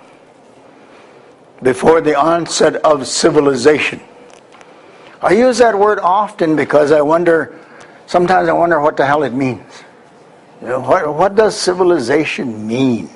before 1.62 2.02
the 2.02 2.18
onset 2.18 2.76
of 2.86 3.08
civilization. 3.08 4.00
I 5.22 5.34
use 5.34 5.58
that 5.58 5.78
word 5.78 6.00
often 6.00 6.56
because 6.56 6.92
I 6.92 7.02
wonder, 7.02 7.58
sometimes 8.06 8.50
I 8.50 8.54
wonder 8.54 8.80
what 8.80 8.98
the 8.98 9.06
hell 9.06 9.24
it 9.24 9.34
means. 9.34 9.84
You 10.62 10.68
know, 10.68 10.80
what, 10.82 11.14
what 11.14 11.36
does 11.36 11.60
civilization 11.60 12.68
mean? 12.68 13.10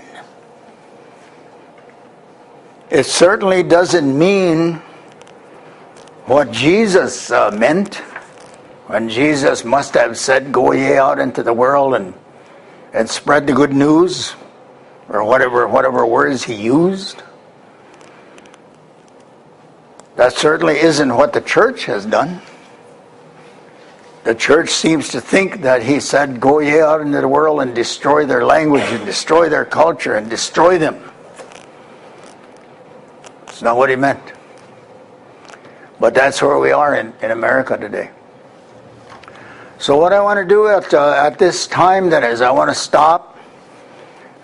It 2.92 3.06
certainly 3.06 3.64
doesn't 3.64 4.20
mean 4.20 4.82
what 6.26 6.52
Jesus 6.52 7.32
uh, 7.32 7.50
meant 7.50 7.96
when 8.88 9.08
Jesus 9.08 9.64
must 9.64 9.94
have 9.94 10.18
said, 10.18 10.52
Go 10.52 10.74
ye 10.74 10.98
out 10.98 11.18
into 11.18 11.42
the 11.42 11.54
world 11.54 11.96
and, 11.96 12.14
and 12.92 13.10
spread 13.10 13.48
the 13.48 13.54
good 13.54 13.72
news, 13.72 14.32
or 15.08 15.24
whatever, 15.24 15.70
whatever 15.70 16.06
words 16.06 16.44
he 16.44 16.54
used. 16.54 17.24
That 20.18 20.34
certainly 20.34 20.78
isn't 20.78 21.16
what 21.16 21.32
the 21.32 21.40
church 21.40 21.86
has 21.86 22.06
done. 22.06 22.42
The 24.26 24.36
church 24.36 24.70
seems 24.70 25.08
to 25.10 25.22
think 25.22 25.62
that 25.62 25.82
he 25.82 26.02
said, 26.02 26.42
Go 26.42 26.60
ye 26.60 26.82
out 26.82 27.00
into 27.00 27.22
the 27.22 27.28
world 27.30 27.62
and 27.62 27.74
destroy 27.74 28.26
their 28.26 28.44
language 28.44 28.84
and 28.84 29.06
destroy 29.06 29.48
their 29.48 29.64
culture 29.64 30.16
and 30.16 30.30
destroy 30.30 30.78
them. 30.78 31.11
Not 33.62 33.78
what 33.78 33.90
he 33.90 33.96
meant. 33.96 34.34
But 36.00 36.14
that's 36.14 36.42
where 36.42 36.58
we 36.58 36.72
are 36.72 36.96
in, 36.96 37.14
in 37.22 37.32
America 37.32 37.78
today. 37.78 38.10
So, 39.78 39.98
what 39.98 40.14
I 40.14 40.22
want 40.22 40.38
to 40.38 40.46
do 40.46 40.68
at, 40.68 40.94
uh, 40.94 41.14
at 41.14 41.40
this 41.40 41.68
time 41.68 42.10
then 42.10 42.24
is 42.24 42.42
I 42.42 42.52
want 42.52 42.70
to 42.70 42.76
stop 42.76 43.38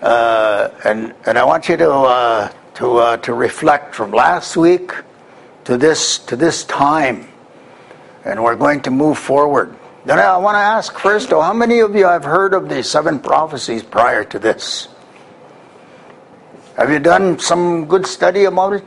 uh, 0.02 0.70
and, 0.84 1.14
and 1.26 1.38
I 1.38 1.44
want 1.44 1.68
you 1.68 1.76
to, 1.76 1.90
uh, 1.90 2.52
to, 2.74 2.96
uh, 2.96 3.16
to 3.18 3.34
reflect 3.34 3.94
from 3.94 4.12
last 4.12 4.56
week 4.56 4.92
to 5.64 5.76
this, 5.76 6.18
to 6.18 6.36
this 6.36 6.64
time 6.64 7.28
and 8.24 8.42
we're 8.42 8.56
going 8.56 8.80
to 8.82 8.90
move 8.90 9.18
forward. 9.18 9.74
Then 10.04 10.18
I 10.18 10.36
want 10.36 10.54
to 10.54 10.60
ask 10.60 10.96
first, 10.98 11.30
though, 11.30 11.40
how 11.40 11.52
many 11.52 11.80
of 11.80 11.94
you 11.94 12.06
have 12.06 12.24
heard 12.24 12.54
of 12.54 12.68
the 12.68 12.82
seven 12.82 13.18
prophecies 13.18 13.82
prior 13.82 14.24
to 14.24 14.38
this? 14.38 14.88
Have 16.76 16.90
you 16.90 16.98
done 16.98 17.38
some 17.38 17.86
good 17.86 18.06
study 18.06 18.44
about 18.44 18.74
it? 18.74 18.84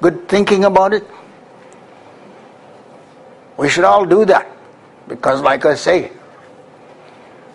Good 0.00 0.28
thinking 0.28 0.64
about 0.64 0.92
it? 0.94 1.04
We 3.56 3.68
should 3.68 3.84
all 3.84 4.06
do 4.06 4.24
that 4.26 4.46
because, 5.08 5.40
like 5.40 5.64
I 5.64 5.74
say, 5.74 6.12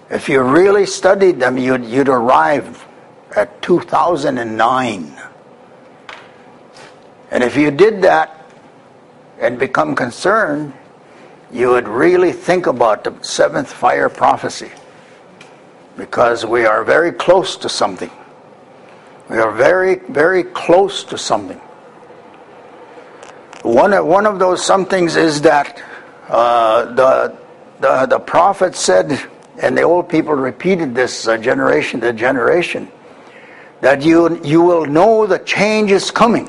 if 0.10 0.28
you 0.28 0.42
really 0.42 0.86
studied 0.86 1.40
them, 1.40 1.58
you'd, 1.58 1.86
you'd 1.86 2.10
arrive 2.10 2.86
at 3.36 3.62
2009. 3.62 5.22
And 7.32 7.44
if 7.44 7.56
you 7.56 7.72
did 7.72 8.02
that 8.02 8.46
and 9.40 9.58
become 9.58 9.96
concerned, 9.96 10.74
you 11.52 11.70
would 11.70 11.88
really 11.88 12.32
think 12.32 12.68
about 12.68 13.04
the 13.04 13.16
seventh 13.24 13.72
fire 13.72 14.10
prophecy 14.10 14.72
because 15.96 16.46
we 16.46 16.66
are 16.66 16.84
very 16.84 17.12
close 17.12 17.56
to 17.58 17.70
something. 17.70 18.12
We 19.30 19.38
are 19.38 19.52
very, 19.52 19.96
very 19.96 20.44
close 20.44 21.04
to 21.06 21.18
something. 21.18 21.62
One, 23.64 23.92
one 24.06 24.26
of 24.26 24.40
those 24.40 24.64
somethings 24.64 25.16
is 25.16 25.42
that 25.42 25.82
uh, 26.28 26.86
the, 26.94 27.38
the, 27.80 28.06
the 28.06 28.20
prophet 28.20 28.76
said, 28.76 29.20
and 29.62 29.78
the 29.78 29.84
old 29.84 30.10
people 30.10 30.34
repeated 30.34 30.94
this 30.94 31.28
uh, 31.28 31.38
generation 31.38 32.02
to 32.02 32.12
generation, 32.12 32.92
that 33.80 34.02
you, 34.02 34.42
you 34.44 34.62
will 34.62 34.86
know 34.86 35.26
the 35.26 35.40
change 35.40 35.92
is 35.92 36.12
coming 36.12 36.48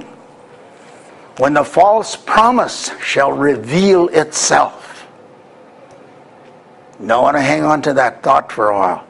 when 1.38 1.54
the 1.54 1.64
false 1.64 2.16
promise 2.16 2.90
shall 3.00 3.32
reveal 3.32 4.08
itself. 4.08 5.06
Now, 6.98 7.20
I 7.20 7.22
want 7.22 7.36
to 7.36 7.42
hang 7.42 7.64
on 7.64 7.82
to 7.82 7.92
that 7.94 8.22
thought 8.22 8.50
for 8.50 8.70
a 8.70 8.76
while. 8.76 9.06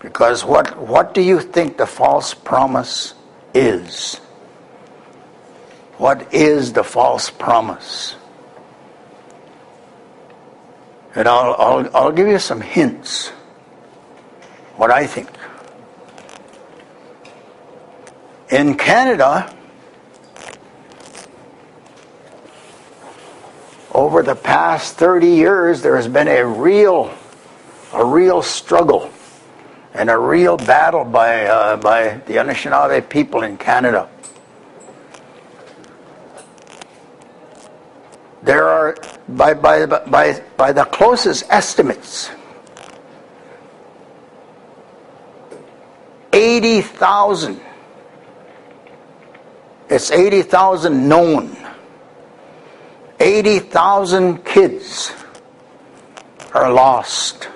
Because 0.00 0.44
what, 0.44 0.76
what 0.78 1.14
do 1.14 1.22
you 1.22 1.40
think 1.40 1.76
the 1.76 1.86
false 1.86 2.34
promise 2.34 3.14
is? 3.54 4.20
What 6.00 6.32
is 6.32 6.72
the 6.72 6.82
false 6.82 7.28
promise? 7.28 8.16
And 11.14 11.28
I'll, 11.28 11.54
I'll, 11.58 11.90
I'll 11.94 12.12
give 12.12 12.26
you 12.26 12.38
some 12.38 12.62
hints. 12.62 13.28
What 14.78 14.90
I 14.90 15.06
think. 15.06 15.28
In 18.48 18.78
Canada, 18.78 19.54
over 23.92 24.22
the 24.22 24.36
past 24.36 24.96
30 24.96 25.26
years, 25.26 25.82
there 25.82 25.96
has 25.96 26.08
been 26.08 26.28
a 26.28 26.46
real, 26.46 27.14
a 27.92 28.02
real 28.02 28.40
struggle 28.40 29.12
and 29.92 30.08
a 30.08 30.16
real 30.16 30.56
battle 30.56 31.04
by, 31.04 31.44
uh, 31.44 31.76
by 31.76 32.22
the 32.24 32.36
Anishinaabe 32.36 33.06
people 33.06 33.42
in 33.42 33.58
Canada. 33.58 34.08
There 38.42 38.66
are, 38.68 38.96
by, 39.28 39.54
by, 39.54 39.86
by, 39.86 40.42
by 40.56 40.72
the 40.72 40.84
closest 40.84 41.44
estimates, 41.50 42.30
80,000. 46.32 47.60
It's 49.88 50.10
80,000 50.10 51.08
known 51.08 51.56
80,000 53.20 54.46
kids 54.46 55.12
are 56.54 56.72
lost. 56.72 57.50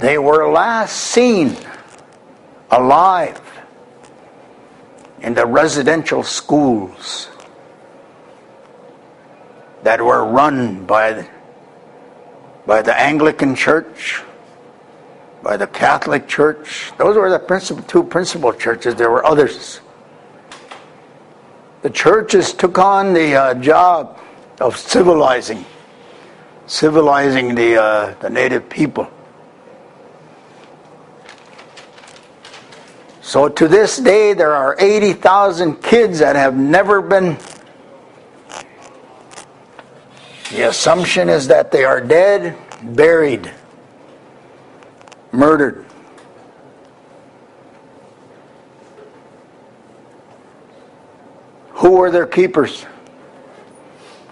They 0.00 0.18
were 0.18 0.50
last 0.50 0.96
seen 0.96 1.56
alive 2.70 3.40
in 5.20 5.34
the 5.34 5.46
residential 5.46 6.22
schools 6.22 7.28
that 9.82 10.00
were 10.00 10.24
run 10.24 10.86
by 10.86 11.12
the, 11.12 11.28
by 12.66 12.82
the 12.82 12.98
Anglican 12.98 13.54
Church 13.54 14.22
by 15.42 15.56
the 15.56 15.66
Catholic 15.66 16.28
Church. 16.28 16.92
Those 16.98 17.16
were 17.16 17.30
the 17.30 17.38
principal, 17.38 17.82
two 17.84 18.04
principal 18.04 18.52
churches. 18.52 18.94
There 18.94 19.10
were 19.10 19.24
others. 19.24 19.80
The 21.82 21.90
churches 21.90 22.52
took 22.52 22.78
on 22.78 23.14
the 23.14 23.34
uh, 23.34 23.54
job 23.54 24.18
of 24.60 24.76
civilizing, 24.76 25.64
civilizing 26.66 27.54
the, 27.54 27.82
uh, 27.82 28.14
the 28.20 28.28
native 28.28 28.68
people. 28.68 29.10
So 33.30 33.48
to 33.48 33.68
this 33.68 33.96
day, 33.96 34.32
there 34.32 34.56
are 34.56 34.74
80,000 34.76 35.76
kids 35.76 36.18
that 36.18 36.34
have 36.34 36.56
never 36.56 37.00
been. 37.00 37.38
The 40.50 40.68
assumption 40.68 41.28
is 41.28 41.46
that 41.46 41.70
they 41.70 41.84
are 41.84 42.00
dead, 42.00 42.56
buried 42.82 43.48
murdered. 45.30 45.86
Who 51.74 51.98
were 51.98 52.10
their 52.10 52.26
keepers? 52.26 52.84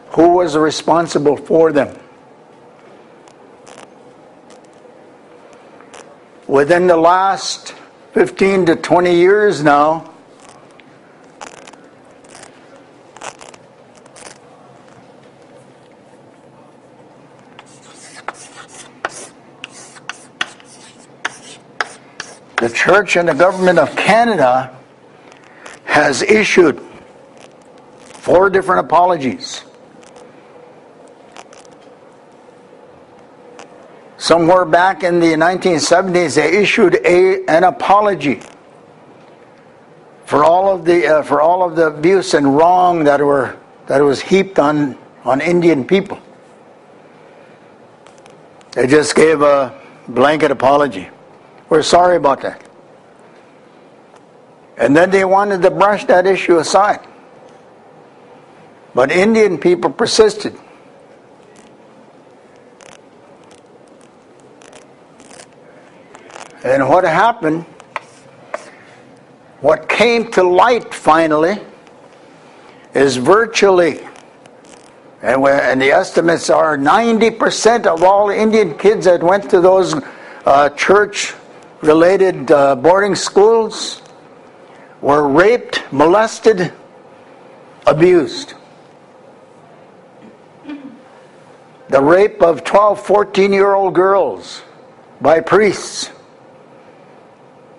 Who 0.08 0.30
was 0.30 0.56
responsible 0.56 1.36
for 1.36 1.70
them? 1.70 1.96
Within 6.48 6.88
the 6.88 6.96
last 6.96 7.76
15 8.18 8.66
to 8.66 8.74
20 8.74 9.14
years 9.14 9.62
now, 9.62 10.12
the 22.56 22.68
church 22.74 23.14
and 23.14 23.28
the 23.28 23.34
government 23.34 23.78
of 23.78 23.94
Canada 23.94 24.76
has 25.84 26.22
issued 26.22 26.80
Four 28.00 28.50
different 28.50 28.80
apologies. 28.84 29.62
Somewhere 34.28 34.66
back 34.66 35.04
in 35.04 35.20
the 35.20 35.32
1970s, 35.40 36.34
they 36.34 36.58
issued 36.58 36.96
a, 36.96 37.46
an 37.46 37.64
apology 37.64 38.42
for 40.26 40.44
all 40.44 40.70
of 40.70 40.84
the 40.84 41.06
uh, 41.06 41.22
for 41.22 41.40
all 41.40 41.66
of 41.66 41.76
the 41.76 41.86
abuse 41.86 42.34
and 42.34 42.54
wrong 42.54 43.04
that 43.04 43.22
were 43.22 43.56
that 43.86 44.02
was 44.02 44.20
heaped 44.20 44.58
on 44.58 44.98
on 45.24 45.40
Indian 45.40 45.82
people. 45.82 46.20
They 48.72 48.86
just 48.86 49.14
gave 49.14 49.40
a 49.40 49.72
blanket 50.08 50.50
apology. 50.50 51.08
We're 51.70 51.82
sorry 51.82 52.18
about 52.18 52.42
that. 52.42 52.62
And 54.76 54.94
then 54.94 55.08
they 55.08 55.24
wanted 55.24 55.62
to 55.62 55.70
brush 55.70 56.04
that 56.04 56.26
issue 56.26 56.58
aside. 56.58 57.00
But 58.94 59.10
Indian 59.10 59.56
people 59.56 59.88
persisted. 59.88 60.54
And 66.64 66.88
what 66.88 67.04
happened, 67.04 67.64
what 69.60 69.88
came 69.88 70.30
to 70.32 70.42
light 70.42 70.92
finally, 70.92 71.60
is 72.94 73.16
virtually, 73.16 74.00
and, 75.22 75.46
and 75.46 75.80
the 75.80 75.92
estimates 75.92 76.50
are 76.50 76.76
90% 76.76 77.86
of 77.86 78.02
all 78.02 78.30
Indian 78.30 78.76
kids 78.76 79.04
that 79.04 79.22
went 79.22 79.48
to 79.50 79.60
those 79.60 79.94
uh, 80.46 80.70
church 80.70 81.34
related 81.80 82.50
uh, 82.50 82.74
boarding 82.74 83.14
schools 83.14 84.02
were 85.00 85.28
raped, 85.28 85.84
molested, 85.92 86.72
abused. 87.86 88.54
The 91.88 92.02
rape 92.02 92.42
of 92.42 92.64
12, 92.64 93.00
14 93.00 93.52
year 93.52 93.74
old 93.74 93.94
girls 93.94 94.62
by 95.20 95.40
priests 95.40 96.10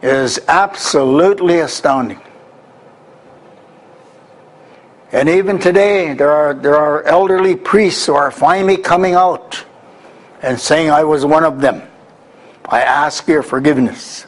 is 0.01 0.39
absolutely 0.47 1.59
astounding. 1.59 2.19
And 5.11 5.27
even 5.27 5.57
today, 5.57 6.13
there 6.13 6.31
are, 6.31 6.53
there 6.53 6.75
are 6.75 7.03
elderly 7.03 7.55
priests 7.55 8.05
who 8.05 8.13
are 8.13 8.31
finally 8.31 8.77
coming 8.77 9.15
out 9.15 9.65
and 10.41 10.59
saying, 10.59 10.91
I 10.91 11.03
was 11.03 11.25
one 11.25 11.43
of 11.43 11.61
them. 11.61 11.81
I 12.65 12.81
ask 12.81 13.27
your 13.27 13.41
forgiveness. 13.41 14.27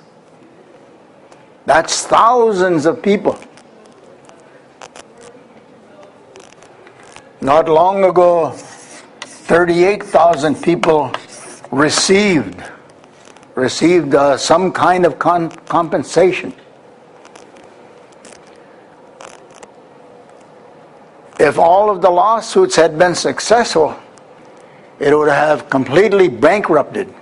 That's 1.65 2.05
thousands 2.05 2.87
of 2.87 3.03
people. 3.03 3.39
Not 7.39 7.69
long 7.69 8.03
ago, 8.03 8.51
38,000 8.51 10.61
people 10.61 11.11
received 11.71 12.63
received 13.61 14.15
uh, 14.15 14.35
some 14.37 14.71
kind 14.71 15.05
of 15.05 15.19
con- 15.19 15.51
compensation. 15.67 16.51
If 21.39 21.59
all 21.59 21.91
of 21.91 22.01
the 22.01 22.09
lawsuits 22.09 22.75
had 22.75 22.97
been 22.97 23.13
successful, 23.13 23.95
it 24.99 25.15
would 25.15 25.29
have 25.29 25.69
completely 25.69 26.27
bankrupted 26.27 27.13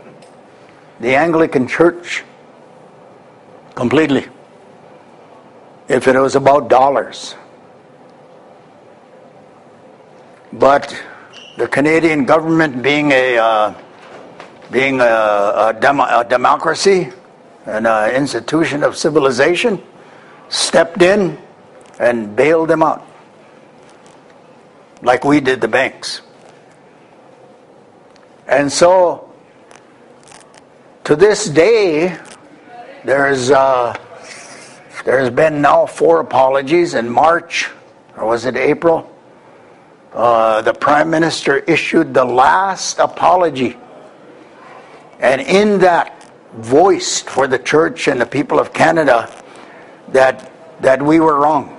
the 1.01 1.13
Anglican 1.15 1.67
Church 1.67 2.23
completely 3.75 4.25
if 5.89 6.07
it 6.07 6.17
was 6.17 6.35
about 6.35 6.69
dollars. 6.69 7.35
But 10.53 10.95
the 11.57 11.67
Canadian 11.67 12.25
government, 12.25 12.81
being 12.81 13.11
a 13.11 13.37
uh, 13.37 13.73
being 14.71 15.01
a, 15.01 15.03
a, 15.03 15.77
demo, 15.79 16.03
a 16.03 16.25
democracy, 16.27 17.09
and 17.65 17.85
an 17.85 17.87
uh, 17.87 18.11
institution 18.13 18.83
of 18.83 18.95
civilization, 18.95 19.81
stepped 20.49 21.01
in 21.01 21.37
and 21.99 22.35
bailed 22.35 22.69
them 22.69 22.83
out, 22.83 23.05
like 25.01 25.23
we 25.23 25.39
did 25.39 25.61
the 25.61 25.67
banks. 25.67 26.21
And 28.47 28.71
so, 28.71 29.31
to 31.03 31.15
this 31.15 31.49
day, 31.49 32.17
there's 33.05 33.51
uh, 33.51 33.95
there's 35.05 35.29
been 35.29 35.61
now 35.61 35.85
four 35.85 36.19
apologies 36.19 36.93
in 36.93 37.09
March, 37.09 37.69
or 38.17 38.27
was 38.27 38.45
it 38.45 38.55
April? 38.55 39.15
Uh, 40.13 40.61
the 40.61 40.73
Prime 40.73 41.09
Minister 41.09 41.57
issued 41.57 42.13
the 42.13 42.25
last 42.25 42.99
apology 42.99 43.77
and 45.19 45.41
in 45.41 45.79
that, 45.79 46.19
voiced 46.53 47.29
for 47.29 47.47
the 47.47 47.59
church 47.59 48.07
and 48.07 48.19
the 48.19 48.25
people 48.25 48.59
of 48.59 48.73
Canada 48.73 49.31
that, 50.09 50.51
that 50.81 51.01
we 51.01 51.19
were 51.19 51.39
wrong. 51.39 51.77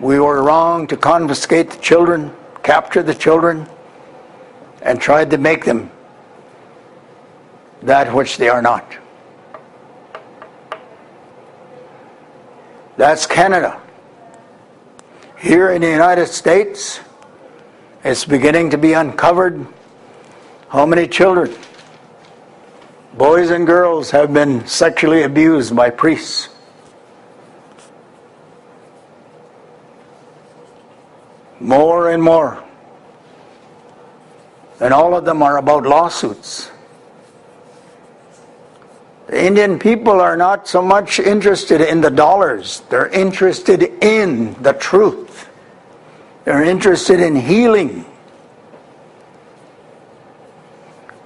We 0.00 0.18
were 0.18 0.42
wrong 0.42 0.86
to 0.88 0.96
confiscate 0.96 1.70
the 1.70 1.78
children, 1.78 2.32
capture 2.62 3.02
the 3.02 3.14
children, 3.14 3.68
and 4.82 5.00
tried 5.00 5.30
to 5.30 5.38
make 5.38 5.64
them 5.64 5.90
that 7.82 8.12
which 8.12 8.36
they 8.38 8.48
are 8.48 8.62
not. 8.62 8.96
That's 12.96 13.26
Canada. 13.26 13.80
Here 15.38 15.70
in 15.70 15.80
the 15.80 15.88
United 15.88 16.26
States, 16.26 17.00
it's 18.04 18.24
beginning 18.24 18.70
to 18.70 18.78
be 18.78 18.94
uncovered 18.94 19.66
how 20.68 20.84
many 20.84 21.06
children 21.06 21.54
Boys 23.14 23.50
and 23.50 23.66
girls 23.66 24.12
have 24.12 24.32
been 24.32 24.64
sexually 24.66 25.24
abused 25.24 25.74
by 25.74 25.90
priests. 25.90 26.48
More 31.58 32.10
and 32.10 32.22
more. 32.22 32.62
And 34.80 34.94
all 34.94 35.14
of 35.14 35.24
them 35.24 35.42
are 35.42 35.58
about 35.58 35.82
lawsuits. 35.82 36.70
The 39.26 39.44
Indian 39.44 39.78
people 39.78 40.20
are 40.20 40.36
not 40.36 40.66
so 40.66 40.80
much 40.80 41.20
interested 41.20 41.80
in 41.80 42.00
the 42.00 42.10
dollars, 42.10 42.82
they're 42.88 43.08
interested 43.08 43.82
in 44.02 44.54
the 44.62 44.72
truth. 44.72 45.48
They're 46.44 46.64
interested 46.64 47.20
in 47.20 47.36
healing. 47.36 48.06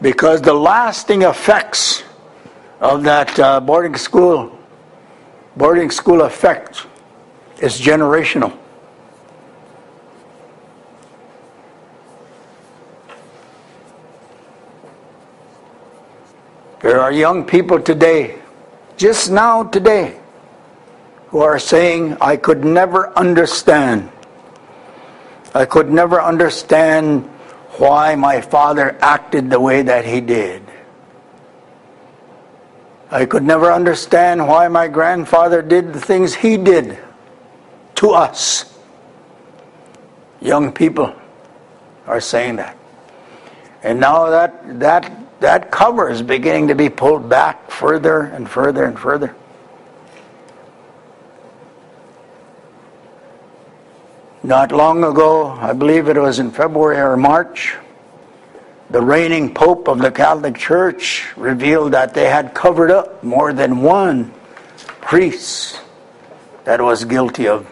Because 0.04 0.42
the 0.42 0.52
lasting 0.52 1.22
effects 1.22 2.04
of 2.78 3.02
that 3.04 3.40
uh, 3.40 3.58
boarding 3.58 3.96
school 3.96 4.52
boarding 5.56 5.90
school 5.90 6.20
effect 6.20 6.86
is 7.62 7.80
generational. 7.80 8.52
There 16.82 17.00
are 17.00 17.10
young 17.10 17.46
people 17.46 17.80
today, 17.80 18.38
just 18.98 19.30
now 19.30 19.62
today, 19.62 20.20
who 21.28 21.40
are 21.40 21.58
saying, 21.58 22.18
I 22.20 22.36
could 22.36 22.62
never 22.62 23.08
understand. 23.16 24.10
I 25.54 25.64
could 25.64 25.88
never 25.88 26.20
understand 26.20 27.30
why 27.78 28.14
my 28.14 28.40
father 28.40 28.96
acted 29.00 29.50
the 29.50 29.60
way 29.60 29.82
that 29.82 30.04
he 30.04 30.20
did. 30.20 30.62
I 33.10 33.26
could 33.26 33.42
never 33.42 33.72
understand 33.72 34.46
why 34.46 34.68
my 34.68 34.88
grandfather 34.88 35.62
did 35.62 35.92
the 35.92 36.00
things 36.00 36.34
he 36.34 36.56
did 36.56 36.98
to 37.96 38.10
us. 38.10 38.76
Young 40.40 40.72
people 40.72 41.14
are 42.06 42.20
saying 42.20 42.56
that. 42.56 42.76
And 43.82 44.00
now 44.00 44.30
that, 44.30 44.80
that, 44.80 45.40
that 45.40 45.70
cover 45.70 46.10
is 46.10 46.22
beginning 46.22 46.68
to 46.68 46.74
be 46.74 46.88
pulled 46.88 47.28
back 47.28 47.70
further 47.70 48.22
and 48.22 48.48
further 48.48 48.84
and 48.84 48.98
further. 48.98 49.34
Not 54.44 54.72
long 54.72 55.02
ago, 55.04 55.52
I 55.52 55.72
believe 55.72 56.06
it 56.06 56.18
was 56.18 56.38
in 56.38 56.50
February 56.50 56.98
or 56.98 57.16
March, 57.16 57.76
the 58.90 59.00
reigning 59.00 59.54
Pope 59.54 59.88
of 59.88 60.00
the 60.00 60.10
Catholic 60.10 60.58
Church 60.58 61.34
revealed 61.34 61.92
that 61.92 62.12
they 62.12 62.28
had 62.28 62.52
covered 62.52 62.90
up 62.90 63.24
more 63.24 63.54
than 63.54 63.80
one 63.80 64.34
priest 65.00 65.80
that 66.64 66.78
was 66.78 67.06
guilty 67.06 67.48
of, 67.48 67.66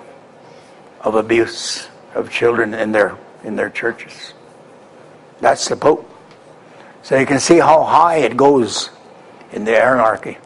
of 1.02 1.14
abuse 1.14 1.88
of 2.14 2.30
children 2.30 2.72
in 2.72 2.90
their, 2.90 3.18
in 3.44 3.54
their 3.54 3.68
churches. 3.68 4.32
That's 5.40 5.68
the 5.68 5.76
Pope. 5.76 6.08
So 7.02 7.18
you 7.18 7.26
can 7.26 7.38
see 7.38 7.58
how 7.58 7.82
high 7.82 8.16
it 8.16 8.34
goes 8.34 8.88
in 9.52 9.64
the 9.64 9.72
hierarchy. 9.72 10.38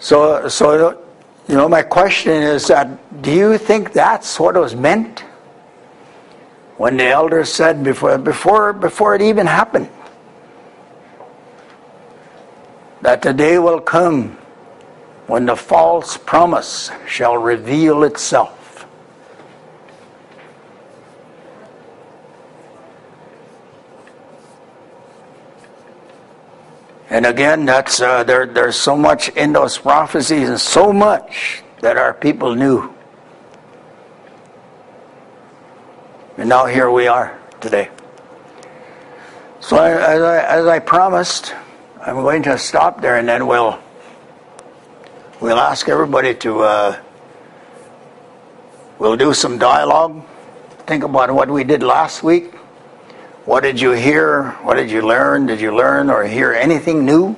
So, 0.00 0.48
so 0.48 1.00
You 1.48 1.56
know, 1.56 1.68
my 1.68 1.82
question 1.82 2.32
is 2.32 2.68
that 2.68 3.22
do 3.22 3.32
you 3.32 3.58
think 3.58 3.92
that's 3.92 4.38
what 4.38 4.54
was 4.54 4.74
meant? 4.76 5.20
When 6.76 6.96
the 6.96 7.06
elders 7.06 7.52
said 7.52 7.82
before 7.84 8.18
before 8.18 8.72
before 8.72 9.14
it 9.14 9.22
even 9.22 9.46
happened 9.46 9.88
that 13.02 13.22
the 13.22 13.32
day 13.32 13.58
will 13.58 13.80
come 13.80 14.36
when 15.26 15.46
the 15.46 15.56
false 15.56 16.16
promise 16.16 16.90
shall 17.06 17.36
reveal 17.36 18.04
itself. 18.04 18.59
And 27.10 27.26
again, 27.26 27.64
that's 27.64 28.00
uh, 28.00 28.22
there. 28.22 28.46
There's 28.46 28.76
so 28.76 28.96
much 28.96 29.30
in 29.30 29.52
those 29.52 29.76
prophecies, 29.76 30.48
and 30.48 30.60
so 30.60 30.92
much 30.92 31.64
that 31.80 31.96
our 31.96 32.14
people 32.14 32.54
knew. 32.54 32.94
And 36.38 36.48
now 36.48 36.66
here 36.66 36.88
we 36.88 37.08
are 37.08 37.36
today. 37.60 37.90
So, 39.58 39.76
I, 39.76 39.90
as, 39.90 40.22
I, 40.22 40.38
as 40.38 40.66
I 40.66 40.78
promised, 40.78 41.52
I'm 42.00 42.14
going 42.14 42.44
to 42.44 42.56
stop 42.56 43.02
there, 43.02 43.16
and 43.16 43.28
then 43.28 43.48
we'll 43.48 43.78
we'll 45.40 45.58
ask 45.58 45.88
everybody 45.88 46.34
to 46.36 46.60
uh, 46.60 47.00
we'll 49.00 49.16
do 49.16 49.34
some 49.34 49.58
dialogue. 49.58 50.22
Think 50.86 51.02
about 51.02 51.34
what 51.34 51.50
we 51.50 51.64
did 51.64 51.82
last 51.82 52.22
week. 52.22 52.54
What 53.46 53.62
did 53.62 53.80
you 53.80 53.92
hear? 53.92 54.50
What 54.62 54.74
did 54.74 54.90
you 54.90 55.00
learn? 55.00 55.46
Did 55.46 55.62
you 55.62 55.74
learn 55.74 56.10
or 56.10 56.24
hear 56.24 56.52
anything 56.52 57.06
new? 57.06 57.32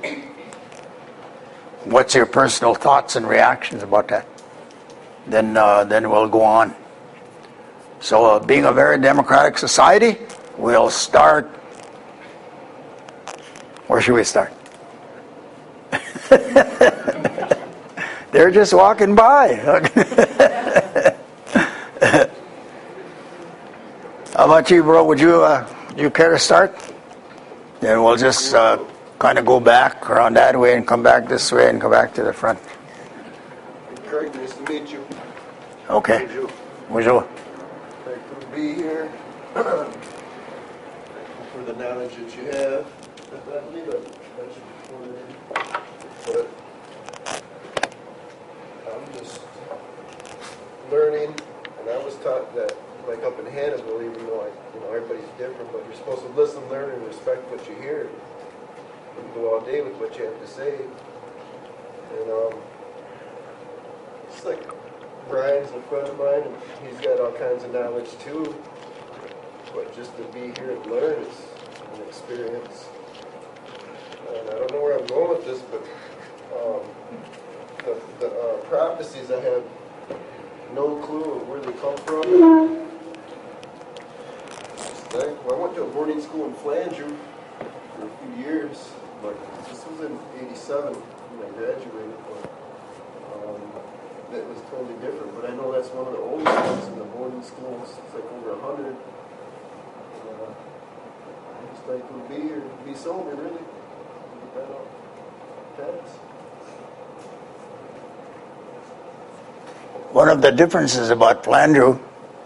What's 1.85 2.17
your 2.17 2.27
personal 2.27 2.75
thoughts 2.75 3.15
and 3.15 3.29
reactions 3.29 3.85
about 3.85 4.09
that? 4.09 4.27
Then, 5.29 5.57
uh, 5.57 5.85
then 5.85 6.11
we'll 6.11 6.29
go 6.29 6.43
on. 6.43 6.75
So, 8.01 8.25
uh, 8.25 8.41
being 8.41 8.65
a 8.65 8.73
very 8.73 8.99
democratic 8.99 9.59
society, 9.59 10.17
we'll 10.59 10.91
start. 10.91 11.47
Where 13.87 14.01
should 14.01 14.15
we 14.15 14.25
start? 14.25 14.53
They're 18.33 18.51
just 18.51 18.75
walking 18.75 19.15
by. 19.15 19.55
How 24.35 24.47
about 24.47 24.69
you, 24.69 24.83
bro? 24.83 25.05
Would 25.05 25.21
you 25.21 25.45
uh, 25.45 25.65
you 25.97 26.11
care 26.11 26.31
to 26.31 26.39
start? 26.39 26.75
Then 27.81 28.03
we'll 28.03 28.17
just 28.17 28.55
uh, 28.55 28.79
kind 29.19 29.39
of 29.39 29.45
go 29.47 29.61
back 29.61 30.09
around 30.09 30.35
that 30.35 30.59
way 30.59 30.75
and 30.77 30.87
come 30.87 31.03
back 31.03 31.29
this 31.29 31.51
way 31.53 31.69
and 31.69 31.81
come 31.81 31.91
back 31.91 32.15
to 32.15 32.23
the 32.23 32.33
front. 32.33 32.59
Craig, 34.07 34.35
nice 34.35 34.55
to 34.55 34.63
meet 34.73 34.91
you. 34.93 35.05
Okay. 35.91 36.27
Bonjour. 36.27 36.51
Bonjour. 36.89 37.29
Thankful 38.05 38.41
to 38.41 38.47
be 38.55 38.75
here. 38.75 39.11
Thankful 39.55 39.93
for 41.53 41.63
the 41.65 41.73
knowledge 41.75 42.15
that 42.17 42.37
you 42.37 42.45
have. 42.53 42.87
I 43.33 43.35
believe 43.61 43.89
I 43.89 43.91
mentioned 44.39 44.69
before, 44.83 45.07
but 46.27 46.47
I'm 48.93 49.05
just 49.19 49.41
learning, 50.91 51.35
and 51.81 51.89
I 51.89 51.99
was 52.05 52.15
taught 52.17 52.55
that, 52.55 52.77
like 53.09 53.23
up 53.23 53.39
in 53.39 53.47
Hannibal, 53.47 54.03
even 54.03 54.27
though 54.27 54.43
I, 54.43 54.47
you 54.47 54.53
know, 54.53 54.62
everybody's 54.95 55.29
different, 55.39 55.73
but 55.73 55.85
you're 55.87 55.95
supposed 55.95 56.23
to 56.23 56.29
listen, 56.29 56.67
learn, 56.69 56.91
and 56.91 57.07
respect 57.07 57.51
what 57.51 57.67
you 57.69 57.75
hear. 57.77 58.09
You 59.17 59.23
can 59.23 59.35
go 59.35 59.55
all 59.55 59.61
day 59.61 59.81
with 59.81 59.95
what 59.95 60.17
you 60.19 60.25
have 60.25 60.41
to 60.41 60.47
say. 60.47 60.77
And 62.19 62.31
um, 62.31 62.61
it's 64.29 64.45
like 64.45 64.63
Brian's 65.29 65.71
a 65.71 65.83
friend 65.83 66.07
of 66.09 66.19
mine, 66.19 66.43
and 66.43 66.89
he's 66.89 67.01
got 67.01 67.21
all 67.21 67.33
kinds 67.33 67.65
of 67.65 67.73
knowledge 67.73 68.11
too. 68.19 68.55
But 69.75 69.95
just 69.97 70.15
to 70.19 70.25
be 70.25 70.53
here 70.61 70.73
and 70.73 70.87
learn 70.87 71.23
is 71.23 71.39
an 71.95 72.03
experience. 72.07 72.87
And 74.29 74.51
I 74.51 74.53
don't 74.53 74.73
know 74.73 74.83
where 74.83 74.99
I'm 74.99 75.07
going 75.07 75.31
with 75.31 75.47
this, 75.47 75.61
but 75.71 75.83
um, 76.59 76.83
the, 77.85 78.01
the 78.21 78.29
uh, 78.29 78.57
prophecies 78.69 79.31
I 79.31 79.41
have 79.41 79.65
no 80.75 80.97
clue 80.97 81.33
of 81.35 81.49
where 81.49 81.61
they 81.61 81.73
come 81.73 81.97
from. 81.99 82.83
Well, 85.13 85.57
I 85.57 85.61
went 85.61 85.75
to 85.75 85.83
a 85.83 85.89
boarding 85.89 86.23
school 86.23 86.47
in 86.47 86.55
Flandreau 86.55 87.15
for 87.97 88.07
a 88.07 88.11
few 88.17 88.45
years, 88.45 88.91
but 89.21 89.37
this 89.69 89.85
was 89.85 90.09
in 90.09 90.19
'87 90.41 90.95
when 90.95 91.45
I 91.45 91.53
graduated. 91.53 92.17
But, 92.33 92.49
um, 93.37 93.61
that 94.33 94.49
was 94.49 94.57
totally 94.71 94.97
different, 95.05 95.37
but 95.37 95.51
I 95.51 95.55
know 95.55 95.71
that's 95.71 95.91
one 95.91 96.07
of 96.07 96.15
the 96.15 96.19
oldest 96.19 96.49
ones 96.49 96.89
in 96.89 96.99
the 96.99 97.05
boarding 97.05 97.43
schools. 97.43 97.93
It's 97.93 98.15
like 98.15 98.25
over 98.33 98.57
a 98.57 98.61
hundred. 98.65 98.97
Uh, 100.33 100.49
I 100.49 101.75
just 101.77 101.87
like 101.87 102.01
to 102.09 102.35
be 102.35 102.49
here, 102.49 102.63
be 102.87 102.95
sober, 102.95 103.35
really. 103.37 103.61
One 110.13 110.31
of 110.31 110.41
the 110.41 110.53
differences 110.53 111.11
about 111.11 111.45
Flandreau, 111.45 112.01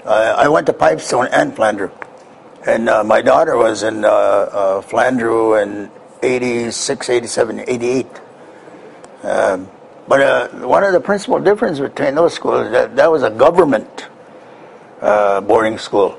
uh, 0.04 0.34
I 0.36 0.48
went 0.48 0.66
to 0.66 0.72
Pipestone 0.72 1.28
and 1.28 1.54
Flandreau. 1.54 2.05
And 2.66 2.88
uh, 2.88 3.04
my 3.04 3.22
daughter 3.22 3.56
was 3.56 3.84
in 3.84 4.04
uh, 4.04 4.08
uh, 4.08 4.82
Flandreau 4.82 5.62
in 5.62 5.88
86, 6.22 7.08
87, 7.08 7.64
88. 7.68 8.06
Um, 9.22 9.70
but 10.08 10.20
uh, 10.20 10.48
one 10.66 10.82
of 10.82 10.92
the 10.92 11.00
principal 11.00 11.38
differences 11.38 11.80
between 11.80 12.16
those 12.16 12.34
schools, 12.34 12.70
that, 12.72 12.96
that 12.96 13.10
was 13.10 13.22
a 13.22 13.30
government 13.30 14.08
uh, 15.00 15.40
boarding 15.42 15.78
school. 15.78 16.18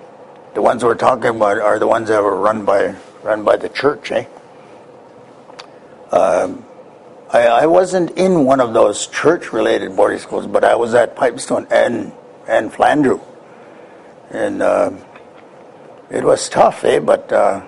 The 0.53 0.61
ones 0.61 0.83
we're 0.85 0.95
talking 0.95 1.35
about 1.35 1.59
are 1.59 1.79
the 1.79 1.87
ones 1.87 2.07
that 2.07 2.23
were 2.23 2.37
run 2.37 2.63
by, 2.63 2.95
run 3.23 3.43
by 3.43 3.57
the 3.57 3.69
church, 3.69 4.11
eh? 4.11 4.25
Um, 6.11 6.65
I, 7.29 7.47
I 7.47 7.65
wasn't 7.65 8.11
in 8.11 8.45
one 8.45 8.61
of 8.61 8.73
those 8.73 9.07
church-related 9.07 9.97
boarding 9.97 10.19
schools, 10.19 10.47
but 10.47 10.63
I 10.63 10.75
was 10.75 10.93
at 10.93 11.15
Pipestone 11.15 11.67
and 11.69 12.13
and 12.47 12.71
Flandreau, 12.71 13.21
and 14.31 14.61
uh, 14.61 14.91
it 16.09 16.23
was 16.23 16.47
tough, 16.49 16.83
eh? 16.83 16.99
But 16.99 17.31
uh, 17.31 17.61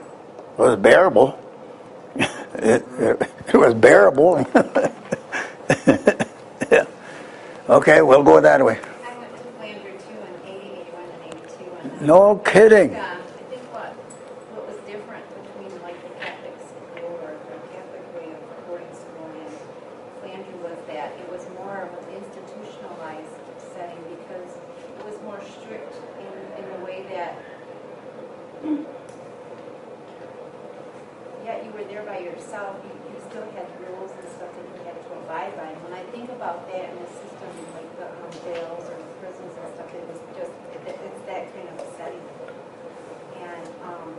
it 0.58 0.62
was 0.62 0.76
bearable. 0.78 1.40
it, 2.16 2.86
it, 3.00 3.32
it 3.48 3.58
was 3.58 3.74
bearable. 3.74 4.46
yeah. 6.72 6.86
Okay, 7.70 8.02
we'll 8.02 8.24
go 8.24 8.42
that 8.42 8.64
way. 8.64 8.80
I 8.80 9.18
went 9.18 9.36
to 9.38 9.44
Flandreau 9.60 9.94
too 10.08 10.18
in 10.18 10.58
80, 10.58 10.68
81, 10.90 11.04
and 11.04 11.24
82. 11.24 12.00
And 12.00 12.08
No 12.08 12.38
kidding. 12.38 12.92
Yeah, 12.92 13.20
I 13.20 13.44
think 13.50 13.62
what, 13.74 13.94
what 14.56 14.68
was 14.68 14.78
different 14.88 15.22
between 15.38 15.70
like 15.84 16.02
the 16.02 16.10
Catholic 16.18 16.58
school 16.66 17.14
or 17.22 17.38
the 17.38 17.60
Catholic 17.70 18.06
way 18.16 18.34
of 18.34 18.42
boarding 18.66 18.96
school 18.96 19.30
and 19.38 19.54
Flandreau 20.24 20.58
was 20.66 20.80
that 20.88 21.14
it 21.14 21.30
was 21.30 21.46
more 21.60 21.86
of 21.86 21.92
an 21.94 22.10
institutionalized 22.18 23.38
setting 23.76 24.02
because 24.18 24.58
it 24.98 25.06
was 25.06 25.20
more 25.22 25.38
strict 25.46 25.94
in, 26.18 26.34
in 26.58 26.66
the 26.74 26.80
way 26.82 27.06
that 27.14 27.38
Mm. 28.60 28.86
yet 31.46 31.66
you 31.66 31.72
were 31.72 31.84
there 31.86 32.04
by 32.04 32.20
yourself, 32.20 32.76
you, 32.84 32.92
you 33.10 33.18
still 33.30 33.48
had 33.56 33.68
rules 33.82 34.12
and 34.12 34.28
stuff 34.36 34.52
that 34.54 34.66
you 34.68 34.84
had 34.86 35.00
to 35.02 35.10
abide 35.24 35.56
by. 35.56 35.72
And 35.72 35.82
when 35.84 35.94
I 35.94 36.04
think 36.12 36.30
about 36.30 36.68
that 36.70 36.92
in 36.92 36.98
a 37.00 37.10
system 37.10 37.52
like 37.74 37.90
the 37.98 38.06
um, 38.06 38.30
jails 38.44 38.86
or 38.86 38.98
prisons 39.24 39.56
and 39.56 39.68
stuff, 39.74 39.90
it 39.96 40.06
was 40.06 40.20
just, 40.36 40.52
it, 40.76 40.82
it's 40.86 41.22
that 41.26 41.50
kind 41.56 41.68
of 41.72 41.80
a 41.80 41.88
setting. 41.98 42.26
And, 43.40 43.66
um, 43.88 44.14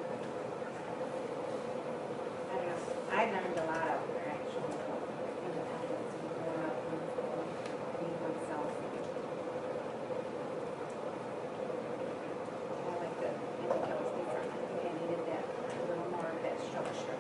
I 2.51 2.55
don't 2.59 2.67
know, 2.67 2.81
I 3.13 3.31
learned 3.31 3.59
a 3.61 3.67
lot 3.69 3.87
out 3.95 4.03
there 4.11 4.27
actually, 4.35 4.75
independence 5.47 6.13
and 6.19 6.35
growing 6.35 6.65
up 6.67 6.77
and 6.81 6.99
being 8.01 8.17
myself. 8.27 8.67
I 12.81 12.93
like 12.99 13.17
that, 13.23 13.35
I 13.39 13.65
think 13.71 13.87
that 13.87 13.99
was 14.03 14.11
different, 14.19 14.51
I 14.51 14.67
think 14.67 14.83
I 14.83 14.93
needed 14.99 15.23
that, 15.31 15.45
a 15.47 15.83
little 15.87 16.11
more 16.11 16.27
of 16.27 16.43
that 16.43 16.59
structure. 16.59 17.19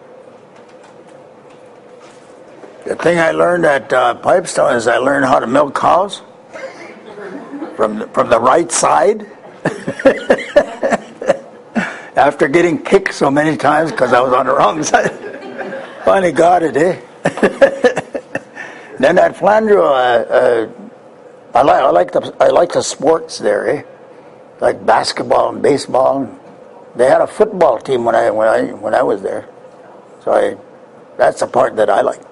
The 2.90 2.96
thing 2.96 3.20
I 3.20 3.30
learned 3.30 3.64
at 3.66 3.92
uh, 3.92 4.14
Pipestone 4.14 4.74
is 4.74 4.88
I 4.88 4.96
learned 4.96 5.24
how 5.24 5.38
to 5.38 5.46
milk 5.46 5.76
cows 5.76 6.22
from 7.76 8.00
the, 8.00 8.08
from 8.08 8.28
the 8.28 8.40
right 8.40 8.68
side. 8.72 9.30
After 12.16 12.48
getting 12.48 12.82
kicked 12.82 13.14
so 13.14 13.30
many 13.30 13.56
times 13.56 13.92
because 13.92 14.12
I 14.12 14.18
was 14.18 14.32
on 14.32 14.46
the 14.46 14.56
wrong 14.56 14.82
side, 14.90 15.12
finally 16.04 16.32
got 16.32 16.64
it, 16.64 16.76
eh? 16.76 17.00
then 18.98 19.18
at 19.18 19.36
Flandreau, 19.36 19.86
uh, 19.86 20.24
uh, 20.26 20.68
I 21.54 21.62
like 21.62 21.84
I 21.84 21.90
like 21.90 22.10
the 22.10 22.34
I 22.40 22.48
like 22.48 22.72
the 22.72 22.82
sports 22.82 23.38
there, 23.38 23.68
eh? 23.68 23.84
Like 24.58 24.84
basketball 24.84 25.50
and 25.50 25.62
baseball. 25.62 26.28
They 26.96 27.06
had 27.06 27.20
a 27.20 27.28
football 27.28 27.78
team 27.78 28.04
when 28.04 28.16
I 28.16 28.30
when 28.30 28.48
I 28.48 28.72
when 28.72 28.96
I 28.96 29.04
was 29.04 29.22
there, 29.22 29.48
so 30.24 30.32
I 30.32 30.56
that's 31.16 31.38
the 31.38 31.46
part 31.46 31.76
that 31.76 31.88
I 31.88 32.00
liked. 32.00 32.29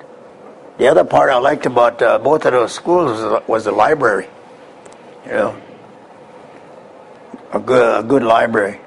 The 0.79 0.87
other 0.87 1.05
part 1.05 1.29
I 1.31 1.39
liked 1.39 1.67
about 1.67 2.01
uh, 2.01 2.19
both 2.19 2.47
of 2.47 2.53
those 2.53 2.73
schools 2.73 3.21
was, 3.21 3.43
was 3.49 3.65
the 3.65 3.73
library. 3.73 4.29
You 5.27 5.33
know, 5.33 5.63
a 7.53 7.59
good, 7.59 8.05
a 8.05 8.07
good 8.07 8.23
library. 8.23 8.81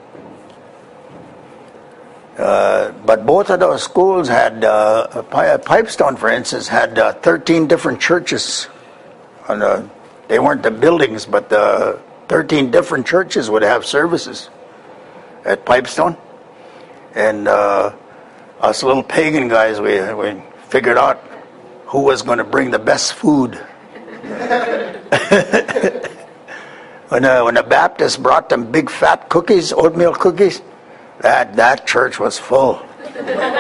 Uh, 2.38 2.92
but 3.06 3.26
both 3.26 3.50
of 3.50 3.60
those 3.60 3.84
schools 3.84 4.30
had, 4.30 4.64
uh, 4.64 5.22
Pi- 5.24 5.58
Pipestone, 5.58 6.16
for 6.16 6.30
instance, 6.30 6.68
had 6.68 6.98
uh, 6.98 7.14
13 7.14 7.68
different 7.68 8.00
churches. 8.00 8.68
On 9.50 9.60
the, 9.60 9.88
they 10.30 10.40
weren't 10.40 10.64
the 10.64 10.72
buildings, 10.72 11.26
but 11.26 11.50
the 11.50 12.00
13 12.30 12.72
different 12.72 13.06
churches 13.06 13.50
would 13.50 13.64
have 13.64 13.86
services 13.86 14.50
at 15.44 15.66
Pipestone. 15.66 16.16
And 17.14 17.50
uh, 17.50 17.94
us 18.62 18.82
little 18.82 19.04
pagan 19.04 19.50
guys, 19.50 19.82
we, 19.82 20.02
we 20.14 20.42
figured 20.70 20.98
out 20.98 21.22
who 21.92 22.02
was 22.04 22.22
going 22.22 22.38
to 22.38 22.44
bring 22.46 22.72
the 22.72 22.80
best 22.80 23.14
food. 23.14 23.56
when, 27.10 27.26
uh, 27.26 27.44
when 27.44 27.56
the 27.56 27.64
Baptists 27.68 28.16
brought 28.16 28.48
them 28.48 28.72
big 28.72 28.90
fat 28.90 29.28
cookies, 29.28 29.74
oatmeal 29.74 30.14
cookies, 30.14 30.62
that, 31.20 31.54
that 31.58 31.86
church 31.86 32.18
was 32.18 32.40
full. 32.40 32.82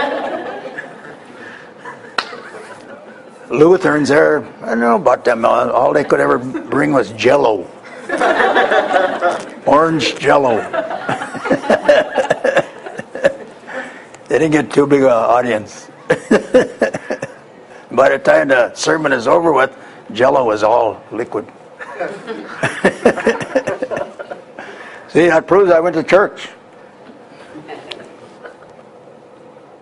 Lutherans 3.50 4.08
there, 4.08 4.46
I 4.64 4.70
don't 4.70 4.80
know 4.80 4.96
about 4.96 5.26
them. 5.26 5.44
All 5.44 5.92
they 5.92 6.06
could 6.06 6.22
ever 6.22 6.38
bring 6.38 6.94
was 6.94 7.12
jello. 7.12 7.68
Orange 9.66 10.18
jello. 10.18 10.56
they 14.30 14.40
didn't 14.40 14.52
get 14.52 14.72
too 14.72 14.88
big 14.88 15.02
an 15.02 15.10
audience. 15.10 15.90
By 17.92 18.10
the 18.10 18.20
time 18.20 18.48
the 18.50 18.74
sermon 18.74 19.12
is 19.14 19.28
over 19.28 19.52
with, 19.52 19.76
jello 20.14 20.52
is 20.52 20.64
all 20.64 21.02
liquid. 21.12 21.46
See, 25.10 25.28
that 25.28 25.46
proves 25.46 25.72
I 25.72 25.80
went 25.82 25.96
to 25.96 26.04
church. 26.04 26.50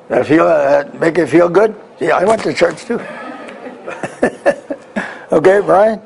That 0.09 0.25
feel 0.25 0.47
uh, 0.47 0.85
make 0.99 1.17
you 1.17 1.27
feel 1.27 1.47
good? 1.49 1.75
Yeah, 1.99 2.17
I 2.17 2.25
went 2.25 2.41
to 2.41 2.51
church 2.51 2.83
too. 2.85 2.99
okay, 5.31 5.61
Brian. 5.61 6.01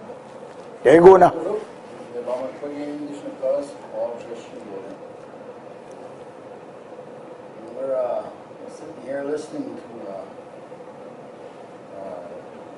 There 0.83 0.95
you 0.95 1.01
go 1.01 1.15
now. 1.15 1.29
Det 1.29 2.21
var 2.27 2.37
med 2.41 2.51
på 2.61 2.67
English 2.67 3.23
and 3.23 3.39
class, 3.39 3.71
all 3.95 4.11
Christian 4.19 4.59
women. 4.73 4.95
We're 7.77 7.95
uh, 7.95 8.27
sitting 8.75 8.99
here 9.07 9.23
listening 9.23 9.79
to 9.83 9.93
uh, 10.11 10.19
uh, 11.95 12.27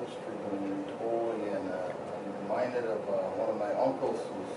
history 0.01 0.37
being 0.51 0.85
told, 0.99 1.33
and 1.41 1.65
uh, 1.73 1.89
I'm 2.13 2.25
reminded 2.43 2.85
of 2.85 3.01
uh, 3.09 3.41
one 3.41 3.49
of 3.49 3.57
my 3.57 3.73
uncles 3.85 4.19
who's 4.29 4.53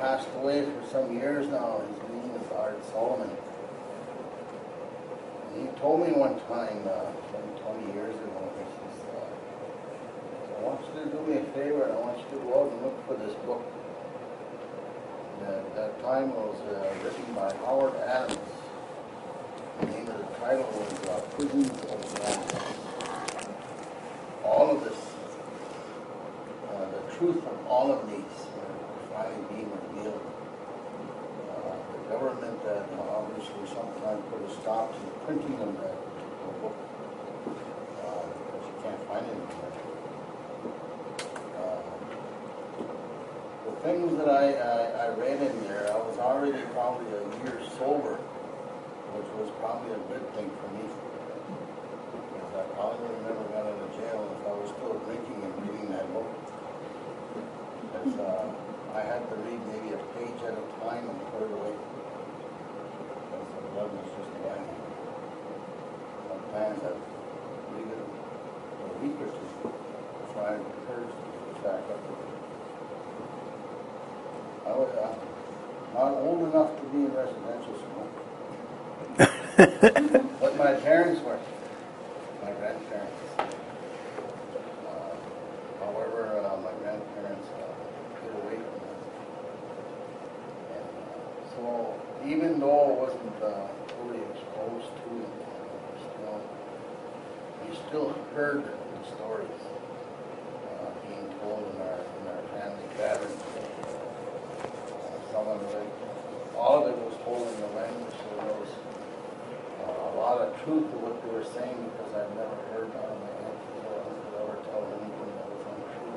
passed 0.00 0.28
away 0.50 0.66
for 0.66 0.86
some 0.90 1.16
years 1.16 1.46
now. 1.48 1.80
His 1.86 1.98
name 2.10 2.30
is 2.34 2.52
Art 2.52 2.84
Solomon. 2.92 3.30
And 5.46 5.62
he 5.62 5.66
told 5.80 6.00
me 6.06 6.12
one 6.12 6.40
time, 6.50 6.82
uh, 6.86 7.12
20 7.62 7.92
years 7.94 8.14
ago, 8.14 8.50
he 8.58 8.64
says, 8.66 8.98
uh, 9.14 10.58
I 10.58 10.62
want 10.62 10.80
you 10.82 10.92
to 11.02 11.06
do 11.10 11.20
me 11.26 11.38
a 11.38 11.44
favor, 11.54 11.84
I 11.86 11.96
want 12.00 12.18
you 12.18 12.24
to 12.38 12.44
go 12.44 12.64
out 12.64 12.72
and 12.72 12.82
look 12.82 13.06
for 13.06 13.14
this 13.14 13.34
book. 13.46 13.62
And 15.40 15.54
At 15.54 15.76
that 15.76 16.02
time 16.02 16.34
was 16.34 16.56
uh, 16.66 16.94
written 17.04 17.34
by 17.34 17.54
Howard 17.64 17.94
Adams. 18.00 18.38
The 19.80 19.86
name 19.86 20.08
of 20.08 20.18
the 20.18 20.24
title 20.40 20.66
was 20.66 20.92
uh, 21.08 21.20
Prisons 21.36 21.70
of 21.70 22.00
War. 22.20 22.34
All 24.44 24.76
of 24.76 24.84
this, 24.84 24.98
uh, 26.68 26.86
the 26.90 27.02
truth 27.16 27.38
of 27.46 27.66
all 27.66 27.92
of 27.92 28.10
these 28.10 28.46
were 28.56 29.14
finally 29.14 29.44
being. 29.48 29.72
Uh, 29.72 29.89
government 32.10 32.58
that 32.66 32.90
obviously 33.06 33.62
sometime 33.70 34.18
put 34.34 34.42
a 34.42 34.50
stop 34.60 34.90
to 34.90 34.98
the 34.98 35.14
printing 35.22 35.54
of 35.62 35.70
that 35.78 35.94
book. 36.58 36.74
Uh, 37.46 38.26
because 38.26 38.66
you 38.66 38.74
can't 38.82 39.02
find 39.06 39.22
it 39.22 39.38
anymore. 39.38 39.70
Uh, 41.54 41.78
The 43.62 43.74
things 43.86 44.10
that 44.18 44.28
I, 44.28 44.58
I, 44.58 45.06
I 45.06 45.08
read 45.14 45.38
in 45.38 45.54
there, 45.70 45.86
I 45.86 45.98
was 46.02 46.18
already 46.18 46.58
probably 46.74 47.06
a 47.14 47.22
year 47.46 47.62
sober, 47.78 48.18
which 49.14 49.30
was 49.38 49.46
probably 49.62 49.94
a 49.94 50.02
good 50.10 50.26
thing 50.34 50.50
for 50.50 50.68
me. 50.74 50.82
Because 50.90 52.52
I 52.58 52.64
probably 52.74 53.06
would 53.06 53.22
have 53.22 53.38
never 53.38 53.44
got 53.54 53.70
out 53.70 53.78
of 53.86 53.90
jail 53.94 54.18
if 54.34 54.42
I 54.50 54.54
was 54.58 54.68
still 54.74 54.98
drinking 55.06 55.46
and 55.46 55.54
reading 55.62 55.86
that 55.94 56.10
book. 56.10 56.26
Because, 57.86 58.18
uh, 58.18 58.50
I 58.90 59.02
had 59.06 59.22
to 59.30 59.36
read 59.46 59.62
maybe 59.70 59.94
a 59.94 60.02
page 60.18 60.42
at 60.42 60.58
a 60.58 60.66
time 60.82 61.06
and 61.06 61.18
put 61.30 61.46
it 61.46 61.54
away. 61.54 61.89
Because 63.80 63.92
the 63.92 63.96
blood 63.96 64.04
was 64.04 64.12
just 64.12 64.30
running. 64.44 64.76
Sometimes 66.28 66.78
I'd 66.84 67.00
read 67.72 67.88
it 67.88 68.04
for 68.76 68.86
a 68.86 68.98
week 69.00 69.16
or 69.20 69.28
two, 69.32 69.72
try 70.34 70.48
and 70.54 70.64
purge 70.86 71.08
it 71.08 71.56
back 71.64 71.84
up. 71.88 72.02
I 74.66 74.68
was, 74.76 74.90
uh, 74.96 75.14
not 75.94 76.12
old 76.12 76.40
enough 76.50 76.70
to 76.76 76.82
be 76.88 76.98
in 76.98 77.12
residential 77.14 77.74
school. 77.76 78.08
But 80.40 80.56
my 80.56 80.72
parents 80.74 81.20
were, 81.22 81.38
my 82.42 82.52
grandparents. 82.52 83.12
Uh, 83.38 83.44
However, 85.80 86.40
uh, 86.40 86.56
my 86.62 86.72
grandparents 86.80 87.48
uh, 87.48 87.64
get 88.24 88.32
away 88.42 88.56
from 88.56 88.80
us. 88.88 89.04
And, 90.70 90.84
uh, 90.84 91.56
So 91.56 91.62
even 92.26 92.60
though 92.60 92.80
I 92.80 92.92
wasn't 92.92 93.42
uh, 93.42 93.66
fully 93.96 94.20
exposed 94.32 94.90
to 94.92 95.08
it, 95.22 95.32
uh, 96.26 96.40
still, 97.72 97.78
still 97.88 98.08
heard 98.34 98.64
the 98.64 99.00
stories 99.16 99.60
uh, 99.60 100.90
being 101.06 101.26
told 101.40 101.64
in 101.74 101.80
our, 101.80 102.00
in 102.00 102.22
our 102.28 102.42
family 102.60 102.86
gatherings. 102.96 103.42
Uh, 103.42 104.68
Some 105.32 105.46
of 105.48 105.62
it, 105.62 105.88
all 106.56 106.84
of 106.84 106.92
it 106.92 106.98
was 106.98 107.14
told 107.24 107.46
in 107.48 107.56
the 107.60 107.70
language, 107.78 108.14
so 108.14 108.28
there 108.44 108.56
was 108.60 108.72
uh, 109.86 110.10
a 110.10 110.12
lot 110.18 110.36
of 110.42 110.52
truth 110.64 110.90
to 110.92 110.96
what 111.00 111.16
they 111.24 111.30
were 111.32 111.44
saying 111.56 111.78
because 111.90 112.12
I've 112.14 112.34
never 112.36 112.56
heard 112.74 112.90
of 112.90 113.14
my 113.22 113.32
head 113.40 113.56
ever 114.40 114.56
tell 114.68 114.84
anything 114.84 115.30
that 115.40 115.48
was 115.48 115.62
untrue. 115.70 116.14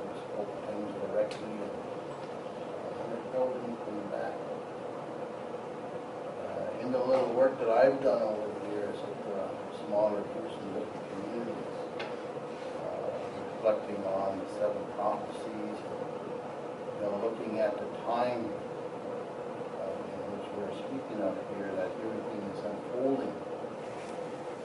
We 0.00 0.14
spoke 0.16 0.52
things 0.70 0.90
directly 1.10 1.54
and 1.60 1.74
uh, 2.80 3.04
never 3.10 3.20
told 3.34 3.52
anything 3.64 4.00
back. 4.14 4.34
Uh, 6.40 6.82
In 6.86 6.89
the 7.00 7.06
little 7.06 7.32
work 7.32 7.56
that 7.58 7.70
I've 7.70 7.96
done 8.04 8.20
over 8.20 8.44
the 8.60 8.76
years 8.76 8.96
at 9.00 9.32
uh, 9.32 9.48
smaller 9.88 10.20
groups 10.20 10.52
and 10.52 10.68
different 10.76 11.04
communities, 11.08 11.72
uh, 11.96 13.08
reflecting 13.56 13.96
on 14.04 14.36
the 14.36 14.48
seven 14.60 14.84
prophecies, 15.00 15.76
you 15.80 17.00
know, 17.00 17.16
looking 17.24 17.56
at 17.58 17.72
the 17.72 17.88
time 18.04 18.44
uh, 18.44 20.12
in 20.12 20.20
which 20.36 20.44
we're 20.52 20.76
speaking 20.76 21.24
of 21.24 21.32
here, 21.56 21.72
that 21.72 21.88
everything 22.04 22.42
is 22.52 22.60
unfolding. 22.68 23.32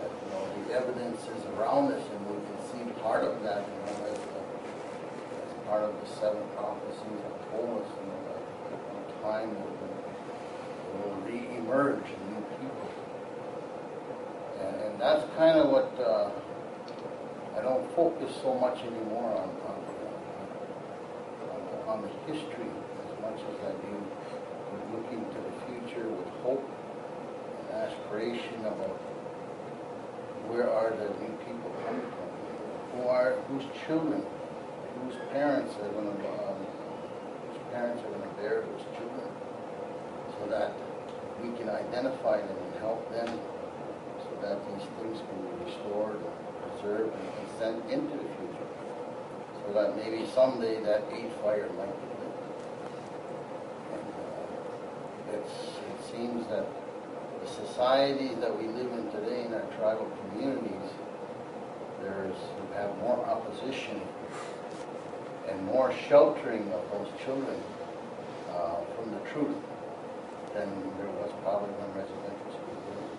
That, 0.03 0.11
you 0.11 0.27
know, 0.36 0.43
the 0.59 0.75
evidence 0.75 1.23
is 1.31 1.43
around 1.55 1.95
us 1.95 2.03
and 2.03 2.19
we 2.27 2.36
can 2.36 2.59
see 2.67 2.83
part 2.99 3.23
of 3.23 3.39
that, 3.47 3.63
you 3.63 3.79
know, 3.88 4.11
as, 4.11 4.19
uh, 4.19 5.39
as 5.39 5.51
part 5.71 5.88
of 5.88 5.95
the 6.03 6.07
seven 6.19 6.43
prophecies 6.59 7.15
that 7.15 7.36
told 7.47 7.79
us, 7.79 7.88
you 7.95 8.11
know, 8.11 8.19
that 8.27 8.43
in 8.91 9.23
time 9.23 9.55
we 9.55 9.95
will, 10.98 11.16
re-emerge 11.26 12.04
a 12.04 12.32
new 12.32 12.41
people. 12.60 12.89
And, 14.62 14.76
and 14.82 15.02
that's 15.02 15.26
kind 15.38 15.60
of 15.60 15.70
what, 15.70 15.91
uh, 16.00 16.30
I 17.58 17.62
don't 17.62 17.89
focus 17.96 18.36
so 18.41 18.54
much 18.56 18.80
anymore 18.80 19.32
on, 19.32 19.50
on, 19.70 19.78
on, 21.52 21.88
on 21.88 22.02
the 22.02 22.34
history 22.34 22.70
as 22.70 23.22
much 23.22 23.39
as 23.39 23.56
I 23.66 23.72
do 23.86 23.96
looking 24.96 25.26
to 25.26 25.39
the 25.43 25.56
future 25.68 26.08
with 26.08 26.28
hope 26.43 26.64
and 27.60 27.82
aspiration 27.84 28.60
about 28.62 28.96
where 30.48 30.70
are 30.70 30.91
the 30.91 31.10
new 31.20 31.36
people 31.43 31.72
coming 31.86 32.08
from? 32.16 32.30
Who 32.93 33.08
are, 33.10 33.34
whose 33.50 33.66
children, 33.86 34.24
whose 35.02 35.16
parents 35.32 35.76
are 35.82 35.89
going 35.89 36.06
to, 36.06 36.30
um, 36.48 36.60
whose 37.50 37.60
parents 37.74 38.04
are 38.04 38.10
going 38.10 38.22
to 38.22 38.36
bear 38.39 38.62
those 38.62 38.86
children, 38.96 39.28
so 40.39 40.48
that 40.50 40.72
we 41.46 41.58
can 41.58 41.70
identify 41.70 42.38
them 42.38 42.58
and 42.58 42.76
help 42.80 43.10
them, 43.12 43.28
so 44.18 44.32
that 44.41 44.58
these 44.70 44.88
things 44.98 45.20
can 45.22 45.38
be 45.41 45.66
restored, 45.66 46.18
and 46.18 46.72
preserved, 46.72 47.14
and 47.14 47.50
sent 47.60 47.91
into 47.91 48.18
the 48.18 48.30
future, 48.38 48.70
so 49.66 49.74
that 49.74 49.96
maybe 49.96 50.26
someday 50.34 50.82
that 50.82 51.04
eighth 51.14 51.34
fire 51.41 51.70
might 51.78 51.93
be 52.02 52.08
lit. 52.18 52.34
And, 53.93 54.08
uh, 55.34 55.38
it 55.38 55.48
seems 56.12 56.48
that 56.48 56.66
the 57.41 57.48
societies 57.48 58.38
that 58.39 58.58
we 58.58 58.68
live 58.68 58.91
in 58.91 59.12
today 59.12 59.46
in 59.46 59.54
our 59.54 59.68
tribal 59.78 60.10
communities, 60.32 60.89
there's, 62.02 62.38
have 62.74 62.98
more 63.00 63.24
opposition 63.26 64.02
and 65.48 65.64
more 65.66 65.93
sheltering 66.10 66.72
of 66.74 66.82
those 66.91 67.08
children 67.24 67.62
uh, 68.52 68.78
from 68.96 69.12
the 69.12 69.20
truth 69.30 69.56
than 70.56 70.72
there 70.97 71.12
was 71.20 71.32
probably 71.43 71.68
when 71.76 71.91
residential 71.99 72.49
school 72.56 72.80
was, 72.95 73.12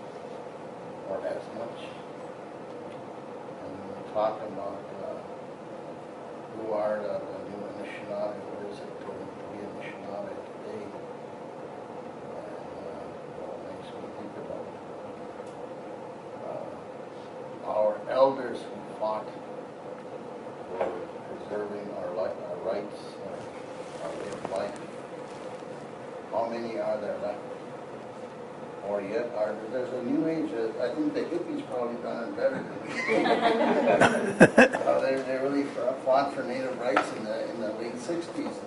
or 1.12 1.20
as 1.28 1.44
much. 1.60 1.84
And 3.60 3.72
we're 3.92 4.08
talking 4.16 4.48
about 4.56 4.80
uh, 5.04 5.20
who 6.56 6.72
are 6.72 6.96
the 6.96 7.20
the 7.20 7.38
new 7.52 7.60
Anishinaabe, 7.76 8.40
is 8.72 8.80
it 8.80 8.88
to 9.04 9.12
be 9.52 9.60
Anishinaabe 9.68 10.32
today? 10.32 10.80
And 10.80 10.96
uh, 12.72 13.04
well, 13.36 13.52
it 13.52 13.68
makes 13.68 13.92
me 13.92 14.08
think 14.16 14.32
about 14.48 14.64
uh, 16.48 17.68
our 17.68 17.92
elders 18.08 18.64
who 18.64 18.74
fought 18.98 19.28
for 20.72 20.88
preserving 21.36 21.86
our 22.00 22.10
li- 22.16 22.40
our 22.48 22.58
rights, 22.64 22.98
uh, 23.28 24.08
our 24.08 24.12
way 24.24 24.30
of 24.32 24.40
life. 24.50 24.76
How 26.32 26.44
many 26.50 26.78
are 26.78 26.98
there 27.00 27.16
left? 27.22 27.38
Or 28.88 29.00
yet, 29.00 29.30
are, 29.36 29.54
there's 29.72 29.92
a 29.94 30.02
new 30.02 30.28
age, 30.28 30.50
uh, 30.52 30.68
I 30.84 30.94
think 30.94 31.14
the 31.14 31.20
hippies 31.20 31.62
probably 31.70 31.96
done 32.02 32.24
it 32.28 32.36
better 32.36 32.62
than 32.62 32.78
we 32.82 32.88
did. 33.08 34.74
Uh, 34.74 35.00
They, 35.00 35.14
they 35.22 35.38
really 35.38 35.64
fought 36.04 36.34
for 36.34 36.42
native 36.42 36.78
rights 36.78 37.10
in 37.16 37.24
the, 37.24 37.50
in 37.50 37.60
the 37.60 37.72
late 37.80 37.98
sixties. 37.98 38.60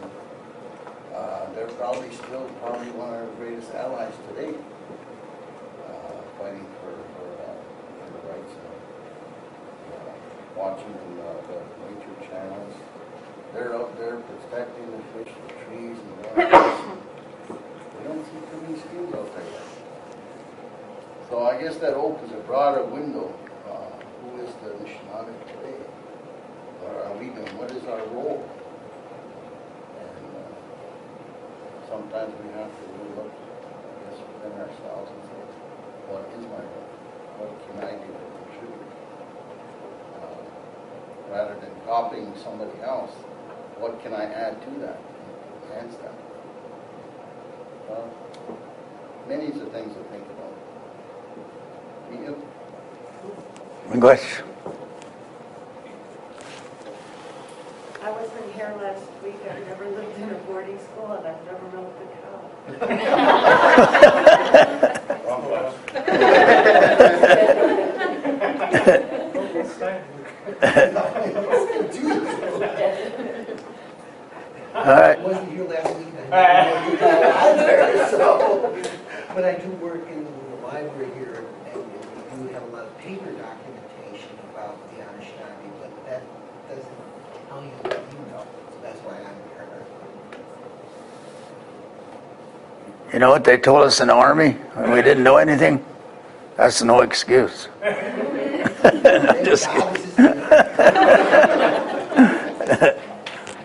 Uh, 1.13 1.45
they're 1.53 1.67
probably 1.67 2.11
still 2.11 2.49
probably 2.61 2.91
one 2.91 3.09
of 3.09 3.15
our 3.15 3.27
greatest 3.37 3.68
allies 3.79 4.13
today, 4.27 4.53
uh, 5.87 6.19
fighting 6.37 6.67
for, 6.83 6.91
for, 7.15 7.27
uh, 7.39 7.55
the 8.11 8.21
rights 8.27 8.51
of, 8.51 8.75
uh, 9.95 10.11
watching 10.59 10.91
the, 11.15 11.31
the 11.47 11.59
nature 11.87 12.17
channels. 12.29 12.75
They're 13.53 13.75
up 13.75 13.97
there 13.97 14.17
protecting 14.17 14.91
the 14.91 15.01
fish, 15.13 15.33
the 15.47 15.53
trees 15.63 15.97
and. 15.97 16.11
We 17.95 18.03
don't 18.03 18.25
see 18.25 18.39
too 18.51 18.61
many 18.63 18.79
skills 18.79 19.13
out 19.13 19.33
there 19.35 19.45
yet. 19.45 19.67
So 21.29 21.45
I 21.47 21.61
guess 21.61 21.77
that 21.77 21.93
opens 21.93 22.33
a 22.33 22.41
broader 22.43 22.83
window. 22.83 23.33
Uh, 23.65 23.95
who 24.21 24.41
is 24.43 24.53
the 24.61 24.71
Anishinaabe 24.75 25.33
today? 25.47 25.79
What 26.83 27.07
are 27.07 27.17
we 27.17 27.27
doing? 27.27 27.57
What 27.57 27.71
is 27.71 27.83
our 27.85 28.05
role? 28.07 28.43
And 29.99 30.25
uh, 30.35 31.87
sometimes 31.89 32.33
we 32.43 32.51
have 32.59 32.67
to 32.67 32.99
I 33.19 33.21
guess, 33.21 33.48
within 34.49 34.61
ourselves 34.61 35.11
and 35.11 35.21
say, 35.29 35.39
what 36.09 36.25
is 36.37 36.45
my 36.45 36.57
role? 36.57 36.89
What 37.37 37.51
can 37.65 37.75
I 37.85 37.91
do 37.93 38.09
to 38.09 38.25
contribute? 38.41 38.91
Uh, 40.17 40.43
rather 41.31 41.55
than 41.59 41.71
copying 41.85 42.33
somebody 42.43 42.81
else, 42.83 43.11
what 43.77 44.01
can 44.03 44.13
I 44.13 44.25
add 44.25 44.61
to 44.61 44.69
that, 44.81 44.99
enhance 45.69 45.95
that? 45.97 46.13
Well, 47.89 48.09
many 49.27 49.47
of 49.47 49.59
the 49.59 49.65
things 49.67 49.93
to 49.95 50.03
think 50.11 50.25
about. 50.25 50.53
You- 52.11 52.43
English. 53.93 54.41
I 58.01 58.11
wasn't 58.11 58.53
here 58.53 58.73
last 58.81 59.03
week, 59.23 59.35
I've 59.49 59.67
never 59.67 59.85
lived 59.89 60.19
in 60.21 60.29
a 60.29 60.35
boarding 60.45 60.79
school, 60.79 61.11
and 61.11 61.27
I've 61.27 61.45
never 61.45 61.67
milked 61.75 62.01
a 62.01 62.05
cow. 62.15 63.55
All 63.79 63.85
right. 74.85 75.19
Wasn't 75.21 75.51
here 75.51 75.63
last 75.63 75.95
week. 75.95 76.07
I 76.29 76.35
I'm 77.39 77.57
there, 77.57 78.09
so. 78.09 78.75
But 79.33 79.45
I 79.45 79.53
do 79.53 79.69
work 79.77 80.09
in 80.09 80.25
the 80.25 80.67
library 80.67 81.11
here, 81.17 81.45
and 81.71 81.79
we 82.41 82.47
do 82.47 82.53
have 82.53 82.63
a 82.63 82.65
lot 82.75 82.85
of 82.85 82.97
paper 82.97 83.31
documentation 83.31 84.37
about 84.51 84.75
the 84.91 84.97
Anishinaabe, 85.03 85.71
but 85.79 85.91
that 86.05 86.21
doesn't 86.67 86.99
tell 87.47 87.63
you 87.63 87.69
what 87.69 88.03
you 88.11 88.19
know, 88.31 88.43
so 88.71 88.77
that's 88.83 88.99
why 88.99 89.15
I'm 89.19 89.39
here. 89.47 89.67
You 93.13 93.17
know 93.19 93.31
what 93.31 93.43
they 93.43 93.57
told 93.57 93.83
us 93.85 93.99
in 94.01 94.07
the 94.07 94.13
army 94.13 94.51
when 94.75 94.91
we 94.91 95.01
didn't 95.01 95.23
know 95.23 95.37
anything? 95.37 95.83
That's 96.57 96.83
no 96.83 97.01
excuse. 97.01 97.67
Just 98.83 99.67
is 99.67 100.15
here. 100.15 100.35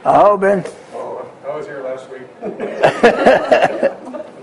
Oh, 0.06 0.36
Ben. 0.38 0.64
Oh, 0.94 1.30
I 1.46 1.56
was 1.56 1.66
here 1.66 1.82
last 1.82 2.08
week. 2.10 2.22
I'm 2.42 2.52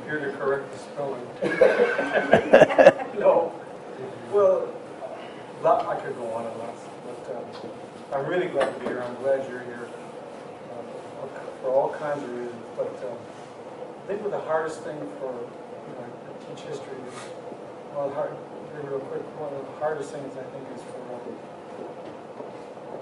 here 0.04 0.20
to 0.20 0.32
correct 0.38 0.72
the 0.72 0.78
spelling. 0.78 1.28
No, 3.22 3.54
well, 4.32 4.68
lot- 5.62 5.86
I 5.86 5.96
could 6.02 6.16
go 6.16 6.26
on 6.34 6.46
and 6.48 6.62
on, 6.62 6.74
but 7.06 7.36
um, 7.36 7.46
I'm 8.14 8.26
really 8.26 8.48
glad 8.48 8.74
to 8.74 8.80
be 8.80 8.86
here. 8.88 9.04
I'm 9.04 9.16
glad 9.22 9.48
you're 9.48 9.60
here 9.60 9.88
uh, 10.72 10.82
for 11.62 11.70
all 11.70 11.90
kinds 11.94 12.24
of 12.24 12.30
reasons. 12.32 12.64
But 12.76 12.88
um, 12.88 13.18
think 14.18 14.28
the 14.30 14.40
hardest 14.44 14.84
thing 14.84 15.00
for, 15.24 15.32
you 15.32 15.94
know, 15.96 16.04
I 16.04 16.36
teach 16.44 16.68
history 16.68 17.00
is, 17.08 17.16
well, 17.96 18.12
hard, 18.12 18.36
real 18.84 19.00
quick, 19.08 19.24
one 19.40 19.56
of 19.56 19.64
the 19.64 19.72
hardest 19.80 20.12
things 20.12 20.36
I 20.36 20.44
think 20.52 20.68
is 20.76 20.84
for 20.84 21.00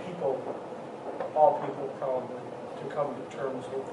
people, 0.05 0.37
all 1.33 1.57
people 1.65 1.89
probably, 1.97 2.37
to 2.37 2.85
come 2.93 3.17
to 3.17 3.25
terms 3.33 3.65
with 3.73 3.89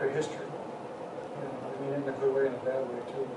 their 0.00 0.08
history. 0.08 0.48
You 0.48 1.44
know, 1.44 1.60
I 1.60 1.76
mean, 1.84 1.92
in 1.92 2.08
a 2.08 2.16
good 2.16 2.32
way 2.32 2.48
and 2.48 2.56
a 2.56 2.64
bad 2.64 2.88
way 2.88 3.04
too. 3.12 3.28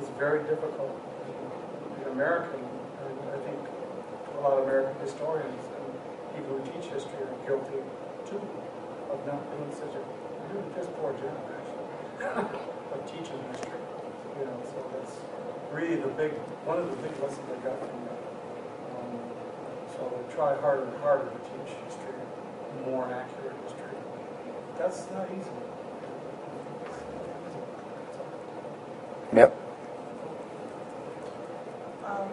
It's 0.00 0.08
very 0.16 0.40
difficult. 0.48 0.88
An 2.00 2.16
American, 2.16 2.64
I 3.28 3.38
think 3.44 3.60
a 3.60 4.40
lot 4.40 4.56
of 4.56 4.64
American 4.64 4.96
historians 5.04 5.68
and 5.68 5.84
people 6.32 6.56
who 6.56 6.64
teach 6.72 6.88
history 6.88 7.20
are 7.28 7.36
guilty 7.44 7.84
too 8.24 8.40
of 9.12 9.20
not 9.28 9.44
doing 9.52 9.68
such 9.68 9.92
a, 9.92 10.23
piss 10.74 10.86
poor 10.96 11.12
actually 11.14 12.58
of 12.92 13.06
teaching 13.10 13.40
history. 13.50 13.80
You 14.38 14.44
know, 14.46 14.58
so 14.64 14.78
that's 14.92 15.16
really 15.72 15.96
the 15.96 16.08
big, 16.08 16.32
one 16.66 16.78
of 16.78 16.90
the 16.90 16.96
big 16.96 17.12
lessons 17.22 17.46
I 17.50 17.58
got 17.62 17.78
from 17.78 18.02
that. 18.06 18.20
Um, 18.94 19.18
so 19.94 20.24
try 20.34 20.58
harder 20.60 20.84
and 20.84 20.96
harder 21.02 21.26
to 21.30 21.38
teach 21.38 21.74
history, 21.86 22.18
more 22.86 23.06
accurate 23.10 23.56
history. 23.64 23.98
That's 24.78 25.10
not 25.10 25.28
easy. 25.30 25.50
Yep. 29.34 29.50
Um, 32.06 32.30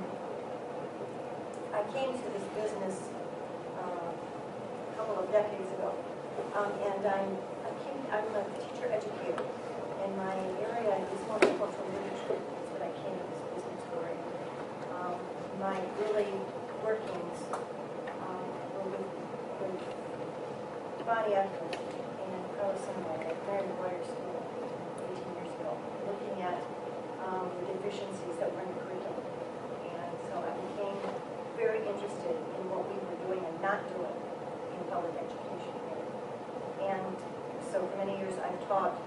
I 1.74 1.82
came 1.94 2.14
to 2.14 2.28
this 2.30 2.46
business 2.54 3.10
uh, 3.82 4.12
a 4.12 4.96
couple 4.98 5.18
of 5.18 5.32
decades 5.32 5.72
ago, 5.74 5.96
um, 6.54 6.72
and 6.86 7.02
I'm, 7.08 7.38
I 7.66 7.72
came, 7.82 7.98
I'm 8.12 8.28
a 8.36 8.44
teacher 8.60 8.92
educator, 8.92 9.42
and 10.04 10.18
my 10.18 10.36
area 10.62 10.98
is 11.14 11.22
multicultural 11.26 11.90
literature, 11.90 12.38
that's 12.38 12.70
what 12.74 12.82
I 12.86 12.92
came 13.02 13.18
to 13.18 13.26
this 13.34 13.42
business 13.56 13.82
for. 13.90 14.06
Um, 14.94 15.16
My 15.58 15.78
early 16.06 16.30
workings 16.86 17.38
um, 17.54 18.46
were 18.78 18.94
with, 18.94 19.10
with 19.62 19.80
Bonnie 21.06 21.34
Evans 21.34 21.78
and 21.78 22.42
Carlos 22.58 22.82
Sinway 22.82 23.26
at 23.26 23.38
Mary 23.48 23.66
Boyer 23.78 24.02
School 24.06 24.42
18 25.06 25.22
years 25.38 25.54
ago, 25.58 25.78
looking 26.06 26.42
at 26.42 26.62
um, 27.22 27.46
the 27.62 27.78
deficiencies 27.78 28.36
that 28.42 28.50
were 28.52 28.66
in 28.66 28.74
the 28.74 28.82
curriculum. 28.82 29.22
And 29.86 30.14
so 30.28 30.42
I 30.42 30.52
became 30.66 30.98
very 31.62 31.86
interested 31.86 32.36
in 32.36 32.64
what 32.74 32.90
we 32.90 32.98
were 32.98 33.20
doing 33.30 33.46
and 33.46 33.58
not 33.62 33.86
doing 33.94 34.18
in 34.74 34.82
public 34.90 35.14
education 35.14 35.74
here. 35.88 36.90
And 36.90 37.14
so 37.70 37.86
for 37.86 37.96
many 38.02 38.18
years, 38.18 38.34
I've 38.42 38.58
taught 38.66 38.98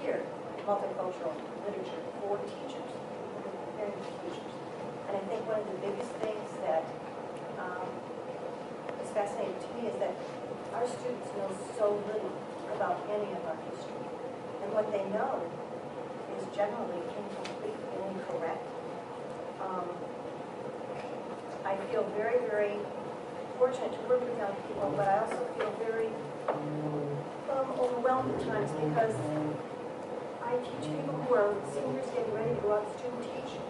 here 0.00 0.22
multicultural 0.66 1.34
literature 1.66 2.02
for 2.20 2.38
teachers, 2.42 2.90
for 3.42 3.50
preparing 3.50 3.94
for 4.02 4.12
teachers. 4.22 4.54
And 5.06 5.14
I 5.14 5.22
think 5.30 5.46
one 5.46 5.60
of 5.62 5.68
the 5.70 5.78
biggest 5.78 6.10
things 6.18 6.48
that 6.66 6.82
um, 7.58 7.86
is 8.98 9.10
fascinating 9.14 9.54
to 9.54 9.68
me 9.78 9.90
is 9.90 9.96
that 10.02 10.14
our 10.74 10.86
students 10.86 11.30
know 11.38 11.50
so 11.78 12.02
little 12.10 12.34
about 12.74 13.02
any 13.10 13.30
of 13.34 13.42
our 13.46 13.58
history. 13.70 14.06
And 14.66 14.74
what 14.74 14.90
they 14.90 15.06
know 15.14 15.42
is 16.34 16.42
generally 16.54 17.02
incomplete 17.02 17.78
and 17.94 18.18
incorrect. 18.18 18.66
Um, 19.62 19.86
I 21.64 21.74
feel 21.90 22.06
very, 22.14 22.42
very 22.50 22.78
fortunate 23.76 24.00
to 24.00 24.08
work 24.08 24.20
with 24.24 24.38
young 24.38 24.56
people, 24.64 24.88
but 24.96 25.06
I 25.06 25.20
also 25.20 25.36
feel 25.52 25.68
very 25.84 26.08
um, 26.48 27.68
overwhelmed 27.76 28.32
at 28.32 28.40
times 28.48 28.72
because 28.72 29.12
I 30.40 30.56
teach 30.64 30.88
people 30.88 31.12
who 31.12 31.34
are 31.36 31.52
seniors 31.68 32.08
getting 32.16 32.32
ready 32.32 32.56
to 32.56 32.60
go 32.64 32.80
out 32.80 32.88
to 32.88 32.92
student 32.96 33.20
teach, 33.20 33.60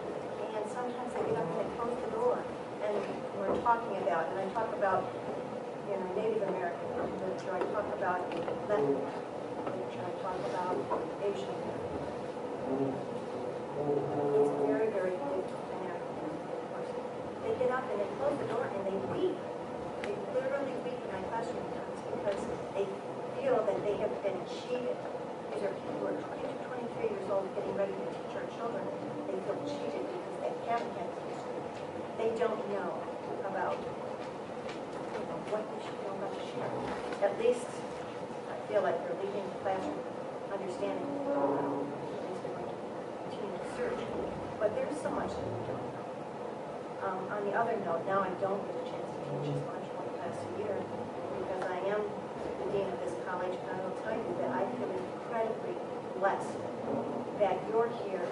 and 0.55 0.63
sometimes 0.71 1.11
they 1.11 1.27
get 1.27 1.35
up 1.35 1.43
and 1.43 1.59
they 1.59 1.67
close 1.75 1.91
the 1.91 2.11
door, 2.15 2.39
and 2.87 2.95
we're 3.35 3.59
talking 3.67 3.99
about, 3.99 4.31
and 4.31 4.39
I 4.39 4.47
talk 4.55 4.71
about, 4.79 5.03
you 5.91 5.99
know, 5.99 6.07
Native 6.15 6.39
American 6.47 6.87
literature, 6.95 7.51
I 7.51 7.59
talk 7.75 7.87
about 7.99 8.23
Latin 8.31 8.95
literature, 8.95 10.03
I 10.07 10.13
talk 10.23 10.39
about 10.55 10.75
Asian. 11.19 11.51
It's 13.27 14.55
very, 14.63 14.87
very 14.87 15.19
African 15.19 16.31
person. 16.71 17.03
They 17.43 17.51
get 17.59 17.71
up 17.75 17.83
and 17.91 17.99
they 17.99 18.07
close 18.15 18.39
the 18.39 18.47
door 18.47 18.71
and 18.71 18.81
they 18.87 18.95
weep. 19.11 19.46
Because 21.37 22.41
they 22.73 22.89
feel 23.37 23.61
that 23.61 23.77
they 23.85 23.93
have 24.01 24.09
been 24.25 24.41
cheated. 24.49 24.97
These 25.53 25.61
are 25.61 25.73
people 25.85 26.01
who 26.01 26.09
are 26.09 26.17
22, 26.17 26.49
23 26.97 27.13
years 27.13 27.29
old 27.29 27.45
getting 27.53 27.77
ready 27.77 27.93
to 27.93 28.07
teach 28.09 28.33
our 28.41 28.47
children. 28.57 28.81
They 29.29 29.37
feel 29.45 29.61
cheated 29.61 30.01
because 30.01 30.37
they 30.41 30.53
haven't 30.65 30.89
had 30.97 31.05
history. 31.29 31.61
They 32.17 32.33
don't 32.41 32.57
know 32.73 32.89
about 33.45 33.77
you 33.77 35.21
know, 35.29 35.37
what 35.53 35.61
they 35.61 35.79
should 35.85 36.01
know 36.09 36.17
about 36.17 36.33
the 36.33 36.41
share. 36.41 36.73
At 37.21 37.37
least 37.37 37.69
I 38.49 38.57
feel 38.65 38.81
like 38.81 38.97
they're 39.05 39.21
leaving 39.21 39.45
the 39.45 39.61
classroom 39.61 40.01
understanding. 40.49 41.05
At 41.05 42.17
least 42.33 42.41
they're 42.41 42.57
going 42.57 42.65
to 42.65 42.77
continue 43.29 43.61
to 43.61 43.69
search. 43.77 44.01
But 44.57 44.73
there's 44.73 44.97
so 45.05 45.13
much 45.13 45.29
that 45.37 45.45
we 45.45 45.61
don't 45.69 45.85
know. 45.85 46.01
Um, 47.05 47.21
on 47.29 47.45
the 47.45 47.53
other 47.53 47.77
note, 47.85 48.09
now 48.09 48.25
I 48.25 48.33
don't 48.41 48.57
get 48.65 48.73
a 48.73 48.85
chance 48.89 49.05
to 49.05 49.21
teach 49.37 49.53
as 49.53 49.61
much 49.69 49.85
one 49.93 50.09
class 50.17 50.33
a 50.33 50.49
year 50.65 50.73
because 51.47 51.63
I 51.69 51.76
am 51.87 52.03
the 52.59 52.67
dean 52.71 52.87
of 52.87 52.99
this 52.99 53.15
college, 53.25 53.55
and 53.55 53.71
I 53.71 53.79
will 53.83 53.95
tell 54.03 54.15
you 54.15 54.27
that 54.43 54.51
I 54.51 54.63
feel 54.75 54.91
incredibly 54.91 55.75
blessed 56.19 56.57
that 57.39 57.55
you're 57.69 57.91
here, 58.03 58.27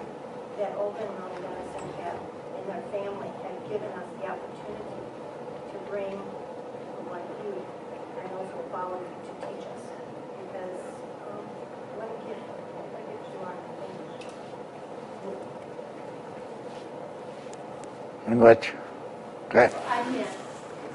that 0.58 0.74
Olga 0.76 1.00
and 1.00 1.14
Mama 1.18 1.38
Dennison 1.40 1.88
have, 2.04 2.18
and 2.56 2.64
their 2.68 2.84
family 2.92 3.30
have 3.46 3.58
given 3.70 3.88
us 3.96 4.08
the 4.20 4.26
opportunity 4.28 5.00
to 5.72 5.76
bring 5.88 6.12
people 6.12 7.06
like 7.10 7.28
you 7.44 7.54
and 8.20 8.28
those 8.36 8.50
who 8.52 8.60
follow 8.72 8.98
you 8.98 9.16
to 9.24 9.32
teach 9.46 9.64
us. 9.72 9.82
Because, 10.42 10.80
um, 11.30 11.44
what 11.96 12.08
a 12.10 12.18
gift, 12.28 12.44
what 12.44 13.00
a 13.00 13.04
gift 13.08 13.24
you 13.32 13.40
are. 13.40 13.56
Thank 13.80 13.96
you. 13.96 14.36
Language. 18.26 18.72
Okay. 19.48 19.70
I 19.88 20.02
can't 20.02 20.28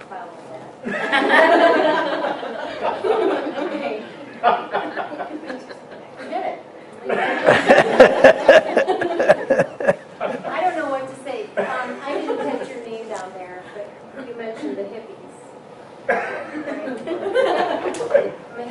follow 0.10 0.36
that. 0.86 1.98
Okay. 2.82 4.04
Forget 6.18 6.44
it. 6.50 6.58
I 10.46 10.62
don't 10.62 10.76
know 10.78 10.90
what 10.90 11.08
to 11.08 11.16
say. 11.24 11.46
Um, 11.58 12.00
I 12.02 12.04
didn't 12.14 12.38
catch 12.38 12.68
your 12.70 12.82
name 12.84 13.08
down 13.08 13.32
there, 13.34 13.64
but 13.76 13.88
you 14.28 14.34
mentioned 14.36 14.78
the 14.78 14.84
hippies. 14.84 15.18
I'm 16.10 16.58
a 16.58 16.62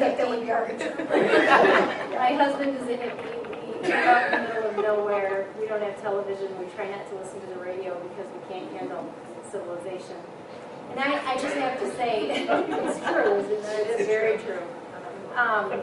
hippie. 0.03 2.11
My 2.11 2.33
husband 2.35 2.77
is 2.77 2.89
a 2.89 2.97
hippie. 2.97 3.37
We 3.81 3.87
grew 3.87 3.95
up 3.95 4.33
in 4.33 4.43
the 4.43 4.49
middle 4.49 4.71
of 4.71 4.77
nowhere. 4.77 5.47
We 5.59 5.67
don't 5.69 5.83
have 5.83 6.01
television. 6.03 6.49
We 6.59 6.67
try 6.75 6.91
not 6.91 7.09
to 7.11 7.15
listen 7.17 7.41
to 7.43 7.47
the 7.47 7.59
radio 7.61 7.95
because 8.09 8.27
we 8.33 8.41
can't 8.53 8.71
handle 8.73 9.05
civilization. 9.51 10.17
And 10.91 11.01
I, 11.01 11.33
I 11.33 11.35
just 11.39 11.55
have 11.57 11.79
to 11.81 11.91
say, 11.97 12.31
it's 12.49 12.99
true, 13.01 13.39
isn't 13.39 13.53
it? 13.53 13.87
It 13.87 14.01
is 14.01 14.07
very 14.07 14.39
true. 14.39 14.63
Um, 15.37 15.81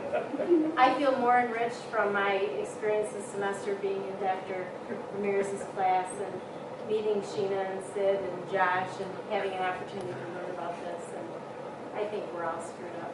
I 0.78 0.94
feel 0.98 1.18
more 1.18 1.40
enriched 1.40 1.82
from 1.90 2.14
my 2.14 2.34
experience 2.34 3.14
this 3.14 3.26
semester 3.26 3.76
being 3.76 4.04
in 4.04 4.20
Dr. 4.20 4.68
Ramirez's 5.16 5.64
class 5.74 6.10
and 6.22 6.42
meeting 6.90 7.22
Sheena 7.22 7.72
and 7.72 7.84
Sid 7.94 8.20
and 8.20 8.52
Josh 8.52 8.90
and 9.00 9.10
having 9.30 9.52
an 9.52 9.64
opportunity 9.64 10.12
to 10.12 10.34
learn 10.36 10.52
about 10.52 10.76
this. 10.84 11.02
And 11.16 11.28
I 11.96 12.06
think 12.10 12.24
we're 12.34 12.46
all 12.46 12.62
screwed 12.62 12.92
up. 13.02 13.14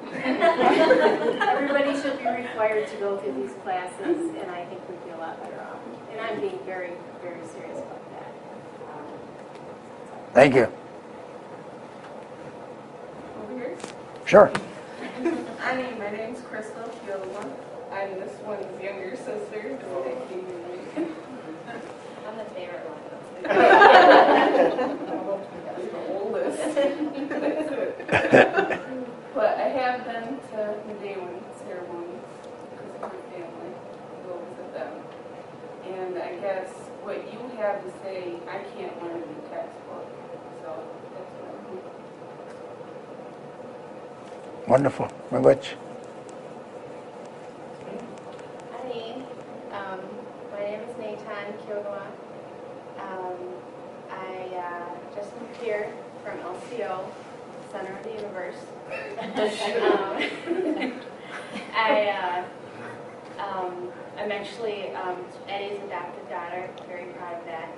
Everybody 0.12 2.00
should 2.00 2.18
be 2.18 2.26
required 2.26 2.88
to 2.88 2.96
go 2.96 3.18
through 3.18 3.34
these 3.34 3.52
classes, 3.62 4.30
and 4.40 4.50
I 4.50 4.64
think 4.66 4.88
we'd 4.88 5.04
be 5.04 5.10
a 5.10 5.16
lot 5.18 5.42
better 5.42 5.60
off. 5.60 5.78
And 6.10 6.20
I'm 6.20 6.40
being 6.40 6.58
very, 6.64 6.92
very 7.22 7.44
serious 7.46 7.78
about 7.78 8.10
that. 8.12 8.34
Thank 10.34 10.54
you. 10.54 10.72
Over 13.42 13.54
here. 13.54 13.76
Sure. 14.28 14.52
I 15.64 15.74
mean, 15.74 15.98
my 15.98 16.10
name's 16.10 16.42
Crystal 16.42 16.84
Kioma. 17.00 17.50
I'm 17.90 18.20
this 18.20 18.38
one's 18.44 18.66
younger 18.78 19.16
sister. 19.16 19.78
so 19.80 20.04
they 20.04 20.12
came 20.28 20.44
to 20.44 20.52
me. 20.52 21.08
I'm 22.28 22.36
the 22.36 22.44
favorite 22.52 22.84
one. 22.84 23.00
That's 25.64 25.80
the 25.80 25.96
oldest. 26.12 26.60
But 29.32 29.52
I 29.56 29.68
have 29.80 30.04
been 30.04 30.36
to 30.36 30.76
the 30.86 30.94
day 31.00 31.16
one 31.16 31.40
ceremonies 31.64 32.28
because 32.68 32.90
of 32.96 33.00
my 33.00 33.08
family. 33.32 33.72
I 33.72 34.28
go 34.28 34.44
visit 34.44 34.70
them. 34.76 34.92
And 35.88 36.12
I 36.20 36.36
guess 36.36 36.68
what 37.00 37.24
you 37.32 37.40
have 37.56 37.80
to 37.82 37.90
say, 38.04 38.36
I 38.44 38.60
can't 38.76 38.92
learn 39.02 39.22
in 39.22 39.30
the 39.40 39.48
textbook. 39.48 40.04
So 40.60 40.84
that's 41.16 41.32
what 41.40 41.48
I'm 41.48 41.98
Wonderful. 44.68 45.08
Language. 45.30 45.76
Hi, 48.70 49.14
um, 49.72 50.00
my 50.52 50.60
name 50.60 50.80
is 50.80 50.98
Nathan 50.98 51.54
Kyogawa. 51.64 52.02
Um, 53.00 53.38
I 54.10 54.44
uh, 54.58 55.16
just 55.16 55.34
moved 55.40 55.56
here 55.62 55.90
from 56.22 56.36
LCO, 56.40 57.02
Center 57.72 57.96
of 57.96 58.04
the 58.04 58.12
Universe. 58.12 58.56
um, 59.22 60.92
uh, 61.74 62.44
I'm 64.18 64.32
actually 64.32 64.90
Eddie's 65.48 65.82
adopted 65.84 66.28
daughter, 66.28 66.68
very 66.86 67.06
proud 67.14 67.38
of 67.38 67.44
that. 67.46 67.70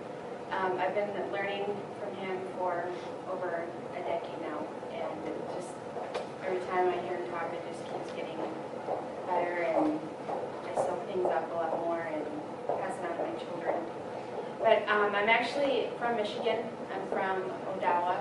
I've 0.50 0.96
been 0.96 1.10
learning 1.30 1.66
from 2.00 2.16
him 2.16 2.36
for 2.58 2.88
over 3.30 3.64
a 3.94 4.00
decade 4.00 4.40
now, 4.42 4.66
every 6.50 6.66
time 6.66 6.88
I 6.88 6.98
hear 7.06 7.16
him 7.16 7.30
talk, 7.30 7.46
it 7.52 7.62
just 7.70 7.84
keeps 7.86 8.10
getting 8.10 8.36
better, 9.26 9.62
and 9.70 10.00
I 10.66 10.74
soak 10.74 11.06
things 11.06 11.24
up 11.26 11.48
a 11.52 11.54
lot 11.54 11.78
more 11.78 12.00
and 12.00 12.26
pass 12.66 12.98
it 12.98 13.04
on 13.06 13.16
to 13.18 13.22
my 13.22 13.38
children. 13.38 13.76
But 14.58 14.82
um, 14.88 15.14
I'm 15.14 15.28
actually 15.28 15.90
from 15.98 16.16
Michigan. 16.16 16.64
I'm 16.92 17.06
from 17.08 17.44
Odawa, 17.70 18.18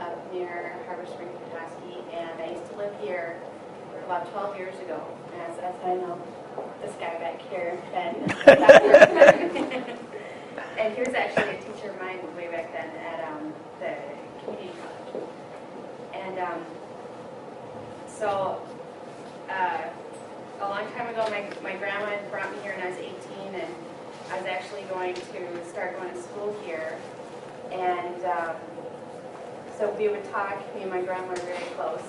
up 0.00 0.32
near 0.32 0.74
Harbor 0.86 1.06
Spring, 1.06 1.28
Petoskey, 1.52 2.02
and 2.12 2.42
I 2.42 2.50
used 2.50 2.68
to 2.72 2.78
live 2.78 2.94
here 3.00 3.40
about 4.06 4.28
12 4.32 4.56
years 4.56 4.74
ago. 4.80 5.00
As, 5.48 5.56
as 5.58 5.74
I 5.84 5.94
know, 5.94 6.20
this 6.82 6.94
guy 6.98 7.16
back 7.18 7.40
here, 7.42 7.80
Ben. 7.92 8.16
and 10.78 10.94
he 10.94 11.00
was 11.00 11.14
actually 11.14 11.50
a 11.50 11.60
teacher 11.62 11.90
of 11.90 12.00
mine 12.00 12.18
way 12.36 12.48
back 12.48 12.72
then 12.72 12.90
at 13.06 13.22
um, 13.30 13.52
the 13.78 13.94
community 14.42 14.72
college. 14.82 15.28
And 16.12 16.38
um, 16.40 16.64
so, 18.18 18.60
uh, 19.48 19.78
a 20.60 20.68
long 20.68 20.90
time 20.92 21.06
ago, 21.08 21.24
my, 21.30 21.46
my 21.62 21.76
grandma 21.76 22.16
brought 22.30 22.50
me 22.50 22.58
here 22.62 22.74
when 22.74 22.84
I 22.84 22.90
was 22.90 22.98
18, 22.98 23.54
and 23.54 23.74
I 24.30 24.38
was 24.38 24.46
actually 24.46 24.82
going 24.90 25.14
to 25.14 25.64
start 25.66 25.96
going 25.96 26.12
to 26.12 26.20
school 26.20 26.56
here. 26.64 26.98
And 27.70 28.24
um, 28.24 28.56
so 29.78 29.94
we 29.96 30.08
would 30.08 30.24
talk, 30.32 30.58
me 30.74 30.82
and 30.82 30.90
my 30.90 31.00
grandma 31.00 31.28
were 31.28 31.36
very 31.36 31.64
close. 31.76 32.02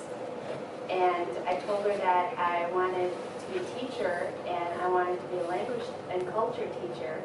And 0.90 1.28
I 1.46 1.54
told 1.66 1.84
her 1.84 1.96
that 1.96 2.36
I 2.36 2.68
wanted 2.72 3.12
to 3.12 3.52
be 3.52 3.60
a 3.60 3.78
teacher, 3.78 4.32
and 4.48 4.80
I 4.80 4.88
wanted 4.88 5.20
to 5.20 5.26
be 5.28 5.38
a 5.38 5.46
language 5.46 5.84
and 6.10 6.26
culture 6.32 6.66
teacher. 6.82 7.22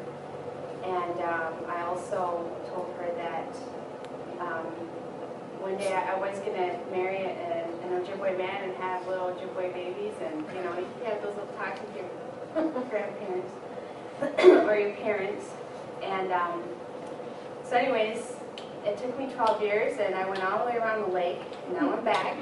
And 0.84 1.20
um, 1.22 1.54
I 1.68 1.82
also 1.82 2.48
told 2.72 2.94
her 2.98 3.10
that 3.16 3.56
um, 4.40 4.66
one 5.66 5.78
day 5.78 5.92
I 5.92 6.16
was 6.16 6.38
going 6.38 6.54
to 6.54 6.78
marry 6.92 7.24
a, 7.24 7.66
an 7.82 8.00
Ojibwe 8.00 8.38
man 8.38 8.70
and 8.70 8.76
have 8.76 9.04
little 9.08 9.34
Ojibwe 9.34 9.74
babies, 9.74 10.14
and 10.22 10.44
you 10.54 10.62
know, 10.62 10.78
you 10.78 10.86
have 11.06 11.20
those 11.20 11.34
little 11.34 11.52
talks 11.58 11.80
with 11.80 11.96
your 11.96 12.70
grandparents 12.88 13.52
or 14.68 14.76
your 14.76 14.92
parents. 14.92 15.46
And 16.04 16.30
um, 16.30 16.62
so, 17.68 17.74
anyways, 17.74 18.34
it 18.84 18.96
took 18.98 19.18
me 19.18 19.26
12 19.34 19.60
years, 19.60 19.98
and 19.98 20.14
I 20.14 20.30
went 20.30 20.44
all 20.44 20.64
the 20.64 20.70
way 20.70 20.76
around 20.76 21.02
the 21.02 21.08
lake. 21.12 21.42
And 21.66 21.74
now 21.74 21.96
I'm 21.96 22.04
back, 22.04 22.36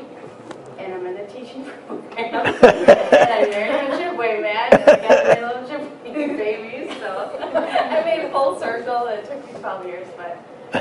and 0.76 0.92
I'm 0.92 1.06
in 1.06 1.14
the 1.14 1.24
teaching 1.24 1.64
program. 1.86 2.44
and 2.44 2.60
I 2.60 3.48
married 3.48 3.90
an 3.90 4.16
Ojibwe 4.16 4.42
man, 4.42 4.68
and 4.70 4.82
I 4.82 4.96
got 4.96 5.40
my 5.40 5.48
little 5.48 5.62
Ojibwe 5.62 6.36
babies. 6.36 6.94
So 6.98 7.40
I 7.40 8.04
made 8.04 8.26
a 8.26 8.30
full 8.30 8.60
circle. 8.60 9.06
It 9.06 9.24
took 9.24 9.46
me 9.46 9.58
12 9.60 9.86
years, 9.86 10.08
but 10.14 10.38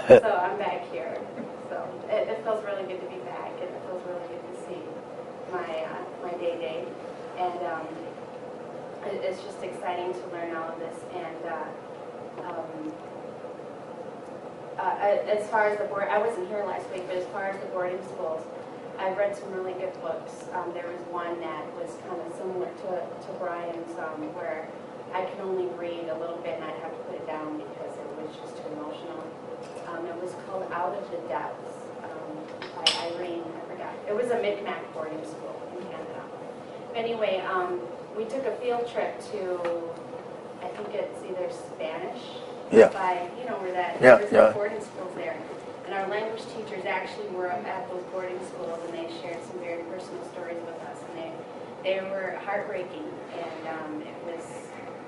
so 0.10 0.42
I'm 0.44 0.58
back 0.58 0.92
here. 0.92 1.23
It, 2.10 2.28
it 2.30 2.44
feels 2.44 2.64
really 2.66 2.84
good 2.84 3.00
to 3.02 3.08
be 3.08 3.22
back, 3.26 3.52
and 3.60 3.70
it 3.70 3.82
feels 3.88 4.02
really 4.06 4.28
good 4.28 4.44
to 4.44 4.56
see 4.68 4.82
my 5.52 5.86
uh, 5.88 6.04
my 6.24 6.32
day 6.38 6.58
day. 6.58 6.86
And 7.38 7.60
um, 7.66 7.88
it- 9.06 9.24
it's 9.24 9.42
just 9.44 9.62
exciting 9.64 10.14
to 10.14 10.24
learn 10.32 10.56
all 10.56 10.70
of 10.70 10.80
this. 10.80 10.98
And 11.14 11.42
uh, 11.46 12.48
um, 12.48 12.94
uh, 14.78 14.96
as 15.30 15.48
far 15.50 15.68
as 15.70 15.78
the 15.78 15.86
board, 15.86 16.08
I 16.10 16.18
wasn't 16.18 16.48
here 16.48 16.64
last 16.66 16.90
week, 16.92 17.08
but 17.08 17.18
as 17.18 17.26
far 17.28 17.46
as 17.50 17.60
the 17.60 17.68
boarding 17.68 18.02
schools, 18.06 18.42
I've 18.98 19.18
read 19.18 19.36
some 19.36 19.52
really 19.52 19.74
good 19.74 19.94
books. 20.02 20.46
Um, 20.54 20.72
there 20.74 20.88
was 20.88 21.02
one 21.10 21.40
that 21.42 21.66
was 21.76 21.90
kind 22.08 22.22
of 22.22 22.30
similar 22.38 22.70
to, 22.70 22.92
to 23.02 23.30
Brian's, 23.40 23.90
um, 23.98 24.22
where 24.38 24.68
I 25.14 25.26
could 25.26 25.42
only 25.42 25.66
read 25.78 26.10
a 26.10 26.18
little 26.18 26.38
bit 26.42 26.56
and 26.58 26.64
I'd 26.64 26.78
have 26.82 26.94
to 26.94 27.02
put 27.10 27.16
it 27.18 27.26
down 27.28 27.58
because 27.58 27.94
it 27.98 28.10
was 28.22 28.30
just 28.38 28.58
too 28.58 28.70
emotional. 28.74 29.22
Um, 29.90 30.06
it 30.06 30.18
was 30.22 30.34
called 30.46 30.66
Out 30.72 30.94
of 30.98 31.06
the 31.10 31.18
Depths 31.30 31.73
by 32.86 33.16
Irene, 33.16 33.44
I 33.56 33.72
forgot. 33.72 33.94
It 34.08 34.16
was 34.16 34.32
a 34.32 34.36
Micmac 34.42 34.94
boarding 34.94 35.24
school 35.24 35.56
in 35.78 35.84
Canada. 35.86 36.22
Anyway, 36.96 37.44
um, 37.50 37.80
we 38.18 38.26
took 38.26 38.46
a 38.46 38.56
field 38.58 38.88
trip 38.92 39.20
to, 39.32 39.60
I 40.62 40.68
think 40.70 40.90
it's 40.94 41.24
either 41.24 41.50
Spanish. 41.52 42.22
Yeah. 42.72 42.88
By, 42.90 43.30
you 43.40 43.46
know, 43.46 43.58
where 43.60 43.72
that, 43.74 44.02
Yeah, 44.02 44.18
there's 44.18 44.32
yeah. 44.32 44.52
boarding 44.52 44.82
schools 44.82 45.12
there. 45.16 45.38
And 45.86 45.94
our 45.94 46.08
language 46.10 46.42
teachers 46.56 46.86
actually 46.86 47.28
were 47.30 47.52
up 47.52 47.64
at 47.66 47.90
those 47.90 48.04
boarding 48.12 48.40
schools 48.48 48.80
and 48.88 48.94
they 48.94 49.12
shared 49.22 49.38
some 49.46 49.60
very 49.60 49.84
personal 49.84 50.24
stories 50.32 50.58
with 50.66 50.80
us. 50.88 50.98
And 51.10 51.18
they, 51.20 51.32
they 51.84 52.00
were 52.10 52.40
heartbreaking 52.46 53.06
and 53.36 53.68
um, 53.68 54.02
it 54.02 54.16
was, 54.26 54.46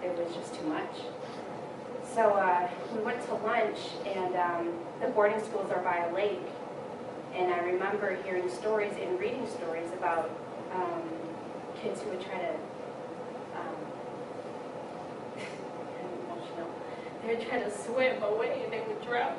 it 0.04 0.12
was 0.18 0.36
just 0.36 0.54
too 0.54 0.68
much. 0.68 0.94
So 2.14 2.30
uh, 2.34 2.70
we 2.96 3.02
went 3.04 3.26
to 3.28 3.34
lunch 3.36 3.80
and 4.06 4.36
um, 4.36 4.74
the 5.02 5.08
boarding 5.08 5.40
schools 5.44 5.72
are 5.72 5.82
by 5.82 6.06
a 6.06 6.14
lake. 6.14 6.40
And 7.38 7.54
I 7.54 7.60
remember 7.60 8.16
hearing 8.24 8.50
stories 8.50 8.94
and 8.98 9.20
reading 9.20 9.46
stories 9.46 9.92
about 9.92 10.30
um, 10.74 11.02
kids 11.82 12.02
who 12.02 12.12
would 12.12 12.22
try 12.22 12.38
to, 12.38 12.54
um, 13.58 13.76
emotional, 16.30 16.70
they 17.22 17.36
would 17.36 17.46
try 17.46 17.60
to 17.60 17.70
swim 17.70 18.24
away 18.24 18.62
and 18.64 18.72
they 18.72 18.82
would 18.88 19.02
drown. 19.06 19.36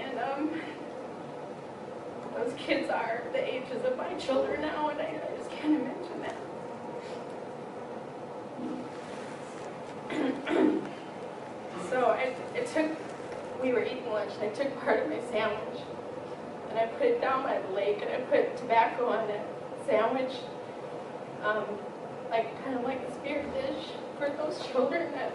And 0.00 0.18
um, 0.18 0.50
those 2.34 2.52
kids 2.54 2.90
are 2.90 3.22
the 3.32 3.54
ages 3.54 3.84
of 3.84 3.96
my 3.96 4.12
children 4.14 4.60
now, 4.60 4.88
and 4.88 5.00
I, 5.00 5.04
I 5.04 5.36
just 5.38 5.50
can't 5.50 5.80
imagine 5.80 6.20
that. 10.50 10.82
so 11.90 12.06
I, 12.06 12.34
it 12.54 12.66
took, 12.66 12.90
we 13.62 13.72
were 13.72 13.84
eating 13.84 14.10
lunch, 14.10 14.32
and 14.40 14.50
I 14.50 14.54
took 14.54 14.80
part 14.80 15.02
of 15.02 15.08
my 15.08 15.20
sandwich, 15.30 15.80
and 16.70 16.78
I 16.78 16.86
put 16.86 17.06
it 17.06 17.20
down 17.20 17.42
the 17.42 17.74
lake, 17.74 18.00
and 18.02 18.10
I 18.10 18.18
put 18.30 18.56
tobacco 18.56 19.08
on 19.08 19.28
that 19.28 19.44
sandwich, 19.86 20.32
um, 21.42 21.64
like 22.30 22.62
kind 22.64 22.78
of 22.78 22.84
like 22.84 23.00
a 23.00 23.14
spirit 23.14 23.52
dish 23.54 23.86
for 24.18 24.30
those 24.30 24.64
children 24.68 25.12
that 25.12 25.32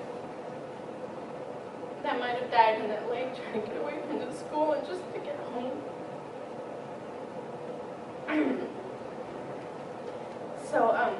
that 2.03 2.19
might 2.19 2.37
have 2.37 2.49
died 2.51 2.79
in 2.79 2.87
that 2.87 3.09
lake 3.09 3.27
trying 3.35 3.61
to 3.61 3.67
get 3.67 3.77
away 3.81 3.99
from 4.07 4.19
the 4.19 4.31
school 4.33 4.71
and 4.73 4.87
just 4.87 5.01
to 5.13 5.19
get 5.19 5.35
home. 5.51 5.71
so, 10.71 10.91
um, 10.91 11.15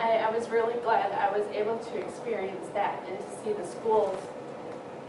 I, 0.00 0.18
I 0.18 0.25
was 0.36 0.50
really 0.50 0.78
glad 0.80 1.12
I 1.12 1.36
was 1.36 1.46
able 1.48 1.78
to 1.78 1.96
experience 1.98 2.68
that 2.74 3.02
and 3.08 3.18
to 3.18 3.24
see 3.42 3.52
the 3.54 3.66
schools. 3.66 4.20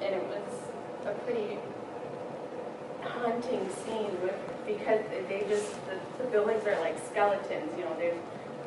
And 0.02 0.16
it 0.16 0.24
was 0.24 0.48
a 1.06 1.14
pretty 1.26 1.58
haunting 3.02 3.68
scene 3.84 4.12
with, 4.22 4.36
because 4.66 5.02
they 5.28 5.46
just, 5.50 5.74
the, 5.88 6.24
the 6.24 6.30
buildings 6.30 6.66
are 6.66 6.80
like 6.80 6.98
skeletons, 7.06 7.72
you 7.78 7.84
know, 7.84 7.96
there's, 7.98 8.18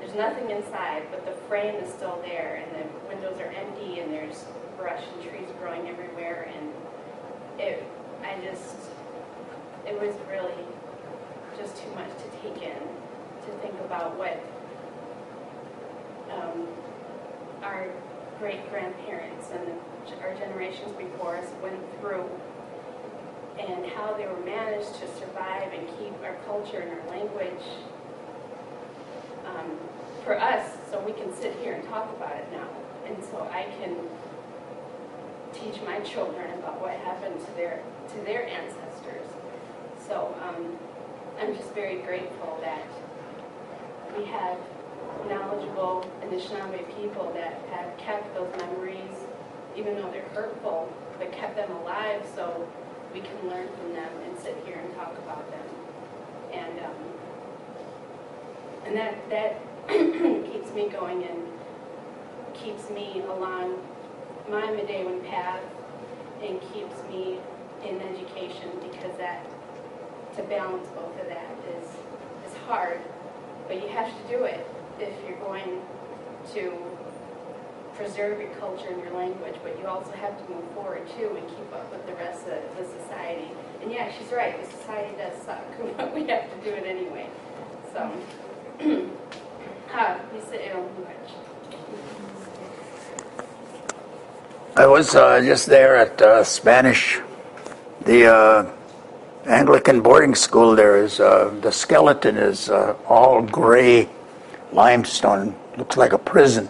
there's 0.00 0.14
nothing 0.14 0.50
inside, 0.50 1.04
but 1.10 1.24
the 1.24 1.32
frame 1.48 1.76
is 1.76 1.90
still 1.92 2.20
there 2.24 2.62
and 2.62 2.84
the 2.84 3.08
windows 3.08 3.40
are 3.40 3.52
empty 3.52 4.00
and 4.00 4.12
there's 4.12 4.44
brush 4.76 5.02
and 5.14 5.22
trees 5.22 5.48
growing 5.60 5.88
everywhere 5.88 6.52
and 6.54 6.72
it, 7.58 7.84
I 8.22 8.38
just, 8.44 8.76
it 9.86 9.98
was 9.98 10.14
really 10.28 10.64
just 11.56 11.76
too 11.76 11.90
much 11.94 12.08
to 12.08 12.28
take 12.42 12.62
in, 12.62 12.80
to 13.46 13.50
think 13.62 13.74
about 13.80 14.16
what 14.16 14.42
um, 16.32 16.68
our 17.62 17.88
great-grandparents 18.38 19.50
and 19.52 19.68
our 20.22 20.34
generations 20.34 20.92
before 20.92 21.36
us 21.36 21.46
went 21.62 21.78
through 22.00 22.28
and 23.58 23.84
how 23.92 24.14
they 24.14 24.26
were 24.26 24.40
managed 24.44 24.94
to 24.94 25.06
survive 25.18 25.72
and 25.72 25.86
keep 25.98 26.12
our 26.24 26.34
culture 26.46 26.78
and 26.78 26.90
our 26.90 27.08
language 27.10 27.64
um, 29.46 29.76
for 30.24 30.38
us 30.40 30.76
so 30.90 31.00
we 31.00 31.12
can 31.12 31.34
sit 31.34 31.54
here 31.56 31.74
and 31.74 31.84
talk 31.88 32.10
about 32.16 32.36
it 32.36 32.46
now. 32.52 32.68
And 33.06 33.22
so 33.24 33.48
I 33.52 33.64
can 33.80 33.96
teach 35.52 35.82
my 35.82 36.00
children 36.00 36.50
about 36.58 36.80
what 36.80 36.92
happened 36.92 37.44
to 37.44 37.52
their 37.56 37.82
to 38.14 38.24
their 38.24 38.48
ancestors. 38.48 39.26
So 40.06 40.34
um, 40.42 40.78
I'm 41.40 41.56
just 41.56 41.72
very 41.72 42.02
grateful 42.02 42.58
that 42.62 42.86
we 44.16 44.24
have 44.26 44.58
knowledgeable 45.28 46.04
Anishinaabe 46.22 46.84
people 47.00 47.32
that 47.34 47.60
have 47.72 47.96
kept 47.98 48.34
those 48.34 48.50
memories, 48.58 49.26
even 49.76 49.96
though 49.96 50.10
they're 50.10 50.28
hurtful, 50.34 50.92
but 51.18 51.32
kept 51.32 51.56
them 51.56 51.70
alive 51.72 52.22
so 52.34 52.68
we 53.12 53.20
can 53.20 53.48
learn 53.48 53.68
from 53.68 53.92
them 53.92 54.12
and 54.26 54.38
sit 54.38 54.56
here 54.64 54.78
and 54.78 54.94
talk 54.94 55.16
about 55.18 55.50
them. 55.50 55.66
And 56.52 56.78
um, 56.80 56.94
and 58.86 58.96
that 58.96 59.30
that 59.30 59.60
keeps 60.52 60.72
me 60.72 60.88
going 60.88 61.24
and 61.24 61.46
keeps 62.54 62.90
me 62.90 63.22
along 63.28 63.78
my 64.48 64.62
Midewiwin 64.62 65.28
path 65.28 65.62
and 66.42 66.60
keeps 66.72 67.02
me 67.08 67.38
in 67.84 68.00
education 68.00 68.70
because 68.82 69.16
that 69.16 69.46
to 70.36 70.42
balance 70.44 70.88
both 70.88 71.18
of 71.20 71.26
that 71.28 71.56
is 71.76 71.84
is 72.50 72.56
hard, 72.66 73.00
but 73.68 73.82
you 73.82 73.88
have 73.88 74.08
to 74.08 74.28
do 74.28 74.44
it 74.44 74.66
if 75.02 75.14
you're 75.28 75.38
going 75.38 75.80
to 76.54 76.72
preserve 77.94 78.40
your 78.40 78.50
culture 78.50 78.88
and 78.88 79.02
your 79.02 79.12
language, 79.12 79.56
but 79.62 79.78
you 79.78 79.86
also 79.86 80.10
have 80.12 80.36
to 80.38 80.52
move 80.52 80.64
forward 80.74 81.06
too 81.18 81.36
and 81.36 81.46
keep 81.48 81.72
up 81.74 81.90
with 81.92 82.06
the 82.06 82.14
rest 82.14 82.46
of 82.46 82.58
the 82.76 82.84
society. 83.02 83.48
And 83.82 83.92
yeah, 83.92 84.10
she's 84.12 84.32
right, 84.32 84.58
the 84.62 84.70
society 84.70 85.16
does 85.16 85.34
suck, 85.42 85.62
but 85.96 86.14
we 86.14 86.26
have 86.28 86.50
to 86.50 86.64
do 86.64 86.74
it 86.74 86.86
anyway. 86.86 87.28
So, 87.92 88.10
ah, 89.92 90.20
you 90.34 90.42
said, 90.48 90.74
much. 90.74 91.30
I 94.76 94.86
was 94.86 95.14
uh, 95.14 95.40
just 95.42 95.66
there 95.66 95.96
at 95.96 96.22
uh, 96.22 96.44
Spanish, 96.44 97.20
the 98.06 98.32
uh, 98.32 98.70
Anglican 99.44 100.00
boarding 100.00 100.34
school. 100.34 100.74
There 100.74 101.02
is 101.02 101.20
uh, 101.20 101.54
the 101.60 101.72
skeleton 101.72 102.36
is 102.36 102.70
uh, 102.70 102.94
all 103.06 103.42
gray 103.42 104.08
limestone, 104.72 105.54
looks 105.76 105.96
like 105.96 106.12
a 106.12 106.18
prison. 106.18 106.68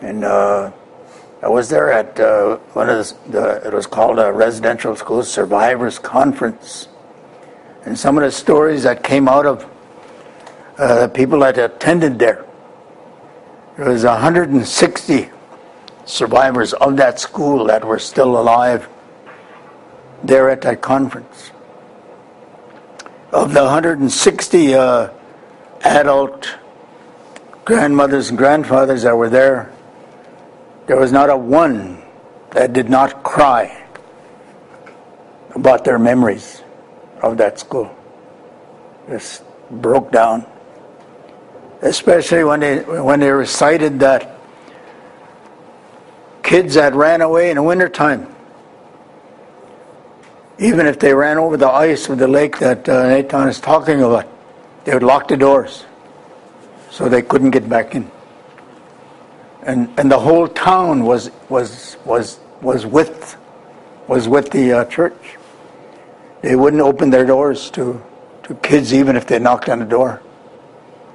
And 0.00 0.24
uh, 0.24 0.70
I 1.42 1.48
was 1.48 1.68
there 1.68 1.92
at 1.92 2.18
uh, 2.18 2.56
one 2.72 2.88
of 2.88 2.96
the, 2.96 3.30
the, 3.30 3.66
it 3.68 3.72
was 3.72 3.86
called 3.86 4.18
a 4.18 4.32
residential 4.32 4.96
school 4.96 5.22
survivors 5.22 5.98
conference, 5.98 6.88
and 7.84 7.98
some 7.98 8.16
of 8.16 8.24
the 8.24 8.32
stories 8.32 8.82
that 8.82 9.02
came 9.02 9.28
out 9.28 9.46
of 9.46 9.66
uh, 10.78 11.06
the 11.06 11.08
people 11.08 11.40
that 11.40 11.58
attended 11.58 12.18
there. 12.18 12.44
There 13.76 13.88
was 13.88 14.04
160 14.04 15.30
survivors 16.04 16.72
of 16.74 16.96
that 16.96 17.20
school 17.20 17.64
that 17.66 17.84
were 17.84 17.98
still 17.98 18.40
alive 18.40 18.88
there 20.24 20.50
at 20.50 20.62
that 20.62 20.80
conference. 20.80 21.52
Of 23.32 23.52
the 23.52 23.62
160 23.62 24.74
uh, 24.74 25.10
adult 25.82 26.56
grandmothers 27.64 28.30
and 28.30 28.38
grandfathers 28.38 29.02
that 29.02 29.16
were 29.16 29.28
there, 29.28 29.72
there 30.86 30.96
was 30.96 31.12
not 31.12 31.28
a 31.30 31.36
one 31.36 32.02
that 32.50 32.72
did 32.72 32.88
not 32.88 33.22
cry 33.22 33.86
about 35.54 35.84
their 35.84 35.98
memories 35.98 36.62
of 37.22 37.36
that 37.36 37.58
school. 37.58 37.94
Just 39.08 39.42
broke 39.70 40.10
down. 40.10 40.46
Especially 41.82 42.42
when 42.42 42.60
they 42.60 42.78
when 42.80 43.20
they 43.20 43.30
recited 43.30 44.00
that 44.00 44.38
kids 46.42 46.74
that 46.74 46.94
ran 46.94 47.20
away 47.20 47.50
in 47.50 47.56
the 47.56 47.62
wintertime, 47.62 48.34
even 50.58 50.86
if 50.86 50.98
they 50.98 51.14
ran 51.14 51.38
over 51.38 51.56
the 51.56 51.68
ice 51.68 52.08
of 52.08 52.18
the 52.18 52.26
lake 52.26 52.58
that 52.58 52.88
uh, 52.88 53.08
Nathan 53.08 53.48
is 53.48 53.60
talking 53.60 54.02
about, 54.02 54.26
they 54.88 54.94
would 54.94 55.02
lock 55.02 55.28
the 55.28 55.36
doors 55.36 55.84
so 56.90 57.10
they 57.10 57.20
couldn't 57.20 57.50
get 57.50 57.68
back 57.68 57.94
in. 57.94 58.10
And 59.62 59.92
and 59.98 60.10
the 60.10 60.18
whole 60.18 60.48
town 60.48 61.04
was 61.04 61.30
was 61.50 61.98
was 62.06 62.40
was 62.62 62.86
with 62.86 63.36
was 64.06 64.26
with 64.26 64.48
the 64.50 64.72
uh, 64.72 64.84
church. 64.86 65.36
They 66.40 66.56
wouldn't 66.56 66.80
open 66.80 67.10
their 67.10 67.26
doors 67.26 67.70
to 67.72 68.02
to 68.44 68.54
kids 68.54 68.94
even 68.94 69.14
if 69.14 69.26
they 69.26 69.38
knocked 69.38 69.68
on 69.68 69.80
the 69.80 69.84
door. 69.84 70.22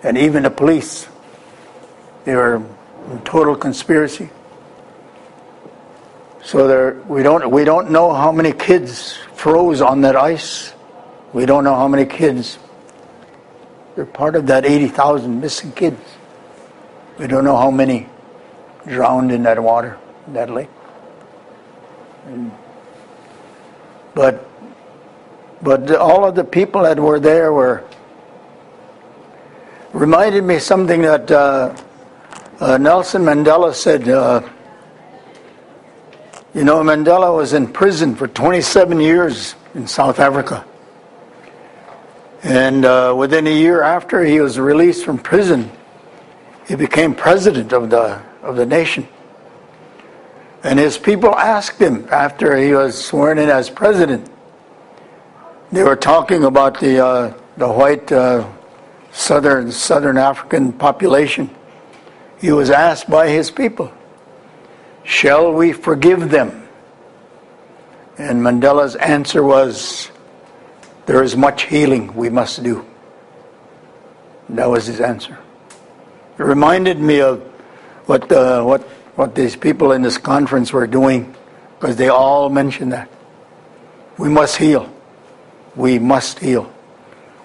And 0.04 0.20
even 0.20 0.44
the 0.44 0.52
police, 0.52 1.08
they 2.26 2.36
were 2.36 2.58
in 3.10 3.22
total 3.26 3.56
conspiracy. 3.56 4.30
So 6.44 6.68
there, 6.68 6.94
we 7.08 7.24
don't 7.24 7.50
we 7.50 7.64
don't 7.64 7.90
know 7.90 8.14
how 8.14 8.32
many 8.32 8.52
kids 8.52 9.18
froze 9.34 9.82
on 9.82 10.02
that 10.02 10.16
ice. 10.16 10.74
We 11.34 11.48
don't 11.48 11.64
know 11.64 11.74
how 11.74 11.88
many 11.88 12.06
kids. 12.06 12.60
They're 13.96 14.06
part 14.06 14.36
of 14.36 14.48
that 14.48 14.66
80,000 14.66 15.40
missing 15.40 15.72
kids. 15.72 16.00
We 17.20 17.28
don't 17.28 17.44
know 17.44 17.58
how 17.58 17.70
many 17.70 18.10
drowned 18.88 19.32
in 19.32 19.44
that 19.44 19.62
water, 19.62 19.98
that 20.30 20.50
lake. 20.50 20.70
And, 22.26 22.52
but 24.16 24.50
but 25.62 25.96
all 25.96 26.26
of 26.26 26.36
the 26.36 26.44
people 26.44 26.84
that 26.84 27.00
were 27.00 27.20
there 27.20 27.54
were 27.54 27.84
reminded 29.94 30.44
me 30.44 30.60
something 30.60 31.02
that 31.04 31.32
uh, 31.32 31.76
uh, 32.60 32.78
Nelson 32.78 33.24
Mandela 33.24 33.74
said. 33.74 34.08
Uh, 34.10 34.42
you 36.54 36.64
know, 36.64 36.84
Mandela 36.84 37.36
was 37.36 37.54
in 37.54 37.66
prison 37.66 38.16
for 38.16 38.28
27 38.28 39.00
years 39.00 39.56
in 39.74 39.88
South 39.88 40.20
Africa. 40.20 40.64
And 42.44 42.84
uh, 42.84 43.16
within 43.18 43.48
a 43.48 43.54
year 43.54 43.82
after 43.82 44.24
he 44.24 44.42
was 44.42 44.60
released 44.60 45.06
from 45.06 45.18
prison, 45.18 45.72
he 46.68 46.76
became 46.76 47.16
president 47.16 47.72
of 47.72 47.90
the, 47.90 48.22
of 48.42 48.58
the 48.58 48.66
nation. 48.66 49.08
And 50.64 50.78
his 50.78 50.98
people 50.98 51.36
asked 51.36 51.80
him 51.80 52.08
after 52.12 52.56
he 52.58 52.74
was 52.74 53.02
sworn 53.02 53.38
in 53.38 53.50
as 53.50 53.70
president, 53.70 54.30
they 55.72 55.84
were 55.84 55.96
talking 55.96 56.44
about 56.44 56.80
the, 56.80 57.04
uh, 57.04 57.34
the 57.58 57.68
white 57.68 58.12
uh, 58.12 58.48
southern, 59.12 59.72
southern 59.72 60.18
African 60.18 60.74
population. 60.74 61.50
He 62.40 62.52
was 62.52 62.70
asked 62.70 63.10
by 63.10 63.30
his 63.30 63.52
people, 63.52 63.92
Shall 65.04 65.54
we 65.54 65.74
forgive 65.74 66.30
them? 66.30 66.68
And 68.18 68.42
Mandela's 68.42 68.96
answer 68.96 69.44
was, 69.44 70.12
There 71.06 71.22
is 71.24 71.36
much 71.36 71.64
healing 71.64 72.16
we 72.16 72.30
must 72.30 72.64
do. 72.64 72.86
That 74.50 74.70
was 74.70 74.86
his 74.86 75.02
answer. 75.02 75.38
It 76.38 76.44
reminded 76.44 77.00
me 77.00 77.22
of 77.22 77.42
what, 78.06 78.32
uh, 78.32 78.64
what, 78.64 78.82
what 79.16 79.36
these 79.36 79.56
people 79.56 79.92
in 79.92 80.02
this 80.02 80.18
conference 80.18 80.74
were 80.74 80.88
doing, 80.88 81.36
because 81.80 81.96
they 81.96 82.10
all 82.10 82.50
mentioned 82.50 82.92
that. 82.94 83.10
We 84.18 84.30
must 84.30 84.58
heal. 84.58 84.92
We 85.76 86.00
must 86.00 86.40
heal. 86.40 86.72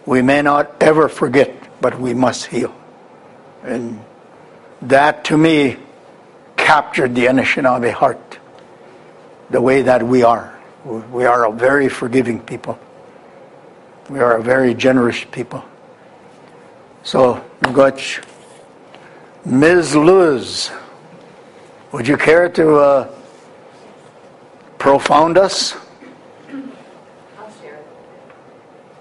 We 0.06 0.22
may 0.22 0.42
not 0.42 0.82
ever 0.82 1.08
forget, 1.08 1.54
but 1.80 1.98
we 1.98 2.14
must 2.14 2.46
heal. 2.46 2.74
And 3.62 4.02
that 4.82 5.24
to 5.24 5.36
me 5.36 5.76
captured 6.56 7.14
the 7.14 7.26
Anishinaabe 7.26 7.92
heart 7.92 8.38
the 9.50 9.60
way 9.60 9.82
that 9.82 10.02
we 10.02 10.22
are. 10.22 10.58
We 10.84 11.24
are 11.24 11.46
a 11.46 11.52
very 11.52 11.88
forgiving 11.88 12.40
people. 12.40 12.78
We 14.08 14.20
are 14.20 14.36
a 14.38 14.42
very 14.42 14.72
generous 14.74 15.22
people. 15.24 15.62
So, 17.02 17.44
Goch, 17.62 18.24
Ms. 19.44 19.94
Luz, 19.94 20.70
would 21.92 22.08
you 22.08 22.16
care 22.16 22.48
to 22.48 22.76
uh, 22.76 23.08
profound 24.78 25.36
us? 25.36 25.74
I'll 27.38 27.52
share. 27.60 27.80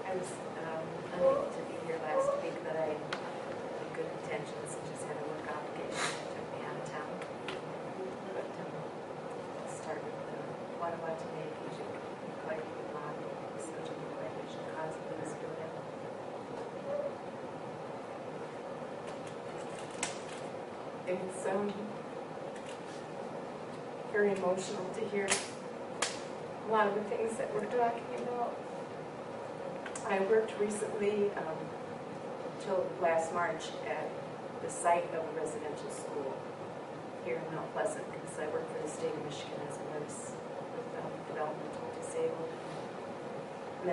I 0.06 0.14
was 0.14 0.28
um, 0.60 0.84
unable 1.14 1.48
to 1.56 1.60
be 1.68 1.76
here 1.86 1.98
last 2.04 2.28
week, 2.42 2.52
but 2.64 2.76
I 2.76 2.92
had 2.92 3.00
good 3.96 4.08
intentions 4.24 4.76
and 4.76 4.82
just 4.92 5.04
had 5.08 5.16
a 5.16 5.24
work 5.28 5.48
obligation 5.48 6.16
that 6.20 6.36
took 6.36 6.48
me 6.52 6.60
out 6.68 6.76
of 6.76 6.84
town. 6.92 7.12
But 8.36 8.48
um, 8.60 8.72
I'll 9.56 9.72
start 9.72 10.00
with 10.04 10.16
the 10.28 10.36
Watawatame 10.80 11.48
Asian 11.64 11.88
Collective 12.44 12.88
Body, 12.92 13.24
Social 13.60 13.96
Organization, 14.00 14.60
Cause 14.76 14.96
of 14.96 15.02
Louis 15.12 15.32
Building. 15.44 15.72
It's 21.08 21.46
um, 21.46 21.72
very 24.12 24.32
emotional 24.32 24.84
to 24.94 25.00
hear 25.08 25.26
a 26.68 26.70
lot 26.72 26.86
of 26.86 26.94
the 26.96 27.00
things 27.02 27.36
that 27.38 27.54
we're 27.54 27.64
talking 27.64 28.04
about. 28.18 28.54
I 30.06 30.20
worked 30.20 30.52
recently, 30.60 31.30
um, 31.36 31.56
till 32.60 32.84
last 33.00 33.32
March, 33.32 33.68
at 33.86 34.10
the 34.62 34.68
site 34.70 35.08
of 35.14 35.24
a 35.24 35.40
residential 35.40 35.88
school 35.90 36.34
here 37.24 37.40
in 37.48 37.54
Mount 37.54 37.72
Pleasant, 37.72 38.04
because 38.12 38.38
I 38.38 38.46
work 38.48 38.68
for 38.70 38.82
the 38.82 38.88
state 38.92 39.14
of 39.14 39.24
Michigan 39.24 39.60
as 39.66 39.76
a 39.76 39.98
nurse 39.98 40.32
with 40.76 40.88
um, 41.00 41.10
developmental 41.26 41.88
disabled, 42.02 42.52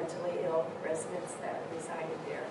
mentally 0.06 0.38
ill 0.46 0.68
residents 0.84 1.34
that 1.42 1.62
resided 1.74 2.20
there. 2.28 2.46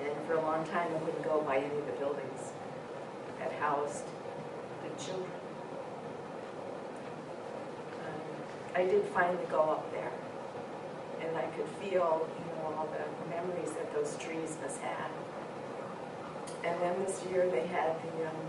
And 0.00 0.26
for 0.26 0.34
a 0.34 0.42
long 0.42 0.66
time, 0.66 0.88
I 0.90 0.98
wouldn't 1.04 1.22
go 1.22 1.40
by 1.42 1.58
any 1.58 1.78
of 1.78 1.86
the 1.86 1.92
buildings 1.92 2.52
that 3.38 3.52
housed 3.52 4.04
the 4.82 4.90
children. 5.02 5.30
Um, 8.02 8.20
I 8.74 8.82
did 8.86 9.04
finally 9.14 9.46
go 9.50 9.60
up 9.70 9.92
there, 9.92 10.10
and 11.20 11.36
I 11.36 11.46
could 11.54 11.68
feel, 11.80 12.26
you 12.26 12.44
know, 12.50 12.74
all 12.76 12.88
the 12.90 13.30
memories 13.30 13.70
that 13.74 13.94
those 13.94 14.16
trees 14.16 14.56
must 14.60 14.80
have. 14.80 15.10
And 16.64 16.80
then 16.82 16.98
this 17.04 17.22
year, 17.30 17.48
they 17.48 17.68
had 17.68 17.94
the 18.02 18.26
um, 18.26 18.42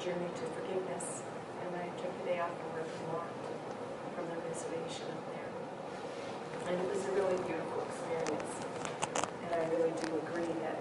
Journey 0.00 0.30
to 0.34 0.44
Forgiveness, 0.58 1.22
and 1.62 1.76
I 1.76 1.86
took 2.00 2.10
the 2.24 2.32
day 2.32 2.40
off 2.40 2.50
and 2.50 3.12
walked 3.12 3.46
from 4.16 4.26
the 4.30 4.36
reservation. 4.48 5.21
And 6.68 6.78
it 6.78 6.88
was 6.88 7.04
a 7.06 7.12
really 7.12 7.36
beautiful 7.42 7.82
experience, 7.90 8.54
and 9.42 9.50
I 9.50 9.66
really 9.74 9.90
do 9.98 10.14
agree 10.22 10.46
that, 10.62 10.78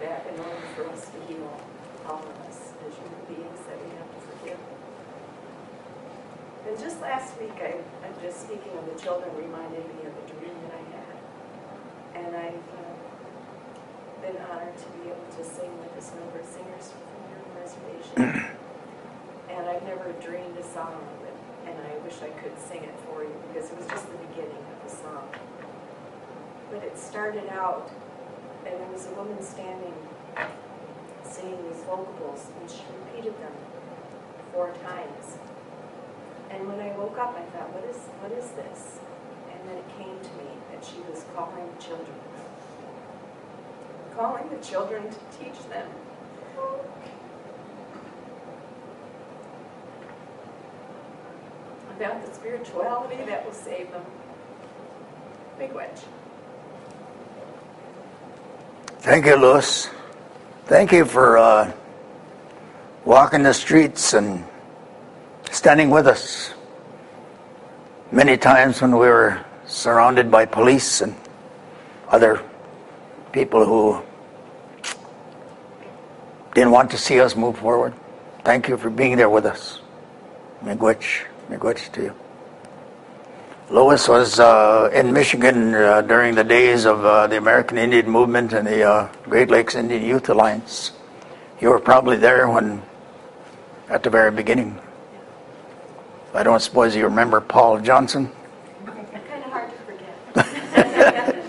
that 0.00 0.26
in 0.32 0.40
order 0.40 0.66
for 0.74 0.88
us 0.88 1.06
to 1.12 1.18
heal, 1.28 1.52
all 2.08 2.24
of 2.24 2.36
us 2.48 2.72
as 2.80 2.92
human 2.96 3.22
beings, 3.28 3.60
that 3.68 3.76
we 3.76 3.92
have 4.00 4.08
to 4.08 4.20
forgive. 4.32 4.60
And 6.66 6.78
just 6.80 7.00
last 7.02 7.38
week, 7.38 7.54
I, 7.60 7.76
I'm 8.02 8.16
just 8.22 8.48
speaking 8.48 8.72
of 8.78 8.88
the 8.88 8.96
children, 8.96 9.28
reminded 9.36 9.84
me 9.94 10.08
of 10.08 10.14
a 10.16 10.24
dream 10.32 10.56
that 10.64 10.74
I 10.80 10.84
had. 10.96 11.16
And 12.24 12.36
I've 12.36 12.68
uh, 12.80 12.96
been 14.24 14.40
honored 14.48 14.76
to 14.78 14.88
be 14.96 15.12
able 15.12 15.28
to 15.36 15.44
sing 15.44 15.70
with 15.78 15.94
this 15.94 16.10
number 16.16 16.40
of 16.40 16.46
singers 16.48 16.88
from 16.96 17.20
your 17.28 17.44
reservation. 17.60 18.48
and 19.52 19.62
I've 19.68 19.84
never 19.84 20.12
dreamed 20.24 20.56
a 20.56 20.64
song 20.64 20.98
and 21.66 21.76
I 21.78 21.94
wish 22.04 22.16
I 22.22 22.30
could 22.42 22.58
sing 22.58 22.82
it 22.82 22.94
for 23.06 23.22
you 23.22 23.34
because 23.52 23.70
it 23.70 23.76
was 23.78 23.86
just 23.86 24.10
the 24.10 24.18
beginning 24.26 24.71
But 26.72 26.84
it 26.84 26.96
started 26.96 27.48
out, 27.50 27.90
and 28.64 28.80
there 28.80 28.88
was 28.90 29.06
a 29.06 29.10
woman 29.10 29.42
standing 29.42 29.92
singing 31.22 31.58
these 31.68 31.82
vocables, 31.84 32.48
and 32.58 32.70
she 32.70 32.80
repeated 33.04 33.38
them 33.40 33.52
four 34.54 34.72
times. 34.82 35.36
And 36.50 36.66
when 36.66 36.80
I 36.80 36.96
woke 36.96 37.18
up, 37.18 37.36
I 37.36 37.42
thought, 37.56 37.72
what 37.74 37.84
is, 37.84 37.96
what 38.20 38.32
is 38.32 38.50
this? 38.52 39.00
And 39.52 39.68
then 39.68 39.76
it 39.76 39.88
came 39.98 40.18
to 40.18 40.32
me 40.40 40.48
that 40.72 40.82
she 40.84 41.00
was 41.10 41.24
calling 41.36 41.68
the 41.76 41.82
children. 41.82 42.16
Calling 44.16 44.48
the 44.48 44.64
children 44.64 45.10
to 45.10 45.18
teach 45.38 45.58
them. 45.68 45.88
About 51.96 52.26
the 52.26 52.32
spirituality 52.34 53.24
that 53.26 53.44
will 53.44 53.52
save 53.52 53.90
them. 53.90 54.04
Big. 55.62 55.72
Thank 58.98 59.26
you, 59.26 59.36
Louis. 59.36 59.88
Thank 60.66 60.90
you 60.90 61.04
for 61.04 61.38
uh, 61.38 61.72
walking 63.04 63.44
the 63.44 63.54
streets 63.54 64.12
and 64.14 64.44
standing 65.52 65.90
with 65.90 66.08
us. 66.08 66.52
Many 68.10 68.36
times 68.36 68.82
when 68.82 68.90
we 68.90 69.06
were 69.06 69.44
surrounded 69.64 70.32
by 70.32 70.46
police 70.46 71.00
and 71.00 71.14
other 72.08 72.42
people 73.30 73.64
who 73.64 74.02
didn't 76.54 76.72
want 76.72 76.90
to 76.90 76.98
see 76.98 77.20
us 77.20 77.36
move 77.36 77.58
forward. 77.58 77.94
Thank 78.44 78.66
you 78.66 78.76
for 78.76 78.90
being 78.90 79.16
there 79.16 79.30
with 79.30 79.46
us. 79.46 79.80
Miigwech, 80.64 81.26
miigwech 81.48 81.92
to 81.92 82.02
you. 82.02 82.21
Lois 83.72 84.06
was 84.06 84.38
uh, 84.38 84.90
in 84.92 85.14
Michigan 85.14 85.74
uh, 85.74 86.02
during 86.02 86.34
the 86.34 86.44
days 86.44 86.84
of 86.84 87.04
uh, 87.06 87.26
the 87.26 87.38
American 87.38 87.78
Indian 87.78 88.08
Movement 88.08 88.52
and 88.52 88.66
the 88.66 88.82
uh, 88.84 89.08
Great 89.24 89.48
Lakes 89.48 89.74
Indian 89.74 90.04
Youth 90.04 90.28
Alliance. 90.28 90.92
You 91.58 91.70
were 91.70 91.80
probably 91.80 92.18
there 92.18 92.48
when, 92.50 92.82
at 93.88 94.02
the 94.02 94.10
very 94.10 94.30
beginning. 94.30 94.78
I 96.34 96.42
don't 96.42 96.60
suppose 96.60 96.94
you 96.94 97.04
remember 97.04 97.40
Paul 97.40 97.80
Johnson. 97.80 98.30
It's 98.84 99.10
Kind 99.28 99.44
of 99.44 99.50
hard 99.50 99.70
to 99.72 99.78
forget. 99.88 101.36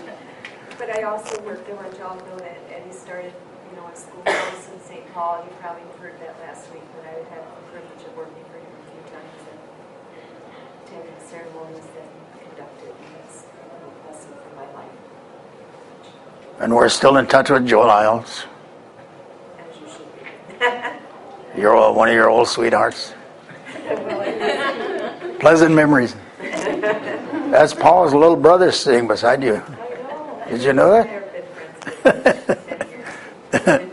But 0.78 0.98
I 0.98 1.02
also 1.02 1.40
worked 1.42 1.68
in 1.68 1.76
Johnville 1.96 2.40
and 2.40 2.64
and 2.72 2.84
he 2.86 2.92
started, 2.92 3.32
you 3.70 3.76
know, 3.76 3.86
a 3.86 3.96
schoolhouse 3.96 4.68
in 4.72 4.80
St. 4.80 5.04
Paul. 5.14 5.44
You 5.44 5.52
probably 5.60 5.84
heard 6.00 6.20
that 6.20 6.40
last 6.40 6.72
week, 6.72 6.82
but 6.96 7.04
I 7.04 7.20
had 7.32 7.44
the 7.44 7.62
privilege 7.72 8.04
of 8.04 8.16
working 8.16 8.44
for 8.50 8.58
him 8.60 8.68
a 8.68 8.82
few 8.92 9.02
times 9.12 9.40
and 9.48 9.60
attending 10.84 11.16
ceremonies 11.24 11.88
that 11.96 12.04
he 12.04 12.20
conducted. 12.44 12.92
And 12.92 13.10
that's 13.16 13.48
a 13.48 13.90
blessing 14.04 14.36
for 14.36 14.52
my 14.60 14.68
life, 14.76 14.98
And 16.60 16.74
we're 16.74 16.88
still 16.88 17.16
in 17.16 17.26
touch 17.26 17.50
with 17.50 17.66
Joel 17.66 17.86
Lyles. 17.88 18.46
as 19.58 19.76
you 19.80 19.88
should 19.88 21.54
be. 21.54 21.60
You're 21.60 21.74
all- 21.76 21.94
one 21.94 22.08
of 22.08 22.14
your 22.14 22.30
old 22.30 22.48
sweethearts. 22.48 23.12
Well, 23.88 24.20
it 24.20 24.40
is- 24.40 25.36
Pleasant 25.40 25.74
memories. 25.74 26.14
That's 26.40 27.74
Paul's 27.74 28.14
little 28.14 28.36
brother 28.36 28.72
sitting 28.72 29.06
beside 29.06 29.42
you. 29.42 29.62
Did 30.48 30.62
you 30.62 30.72
know 30.72 30.90
that? 30.92 31.06
I've 31.06 31.32
been 31.32 31.44
friends 31.54 32.44
for 33.50 33.58
10 33.58 33.80
years. 33.80 33.90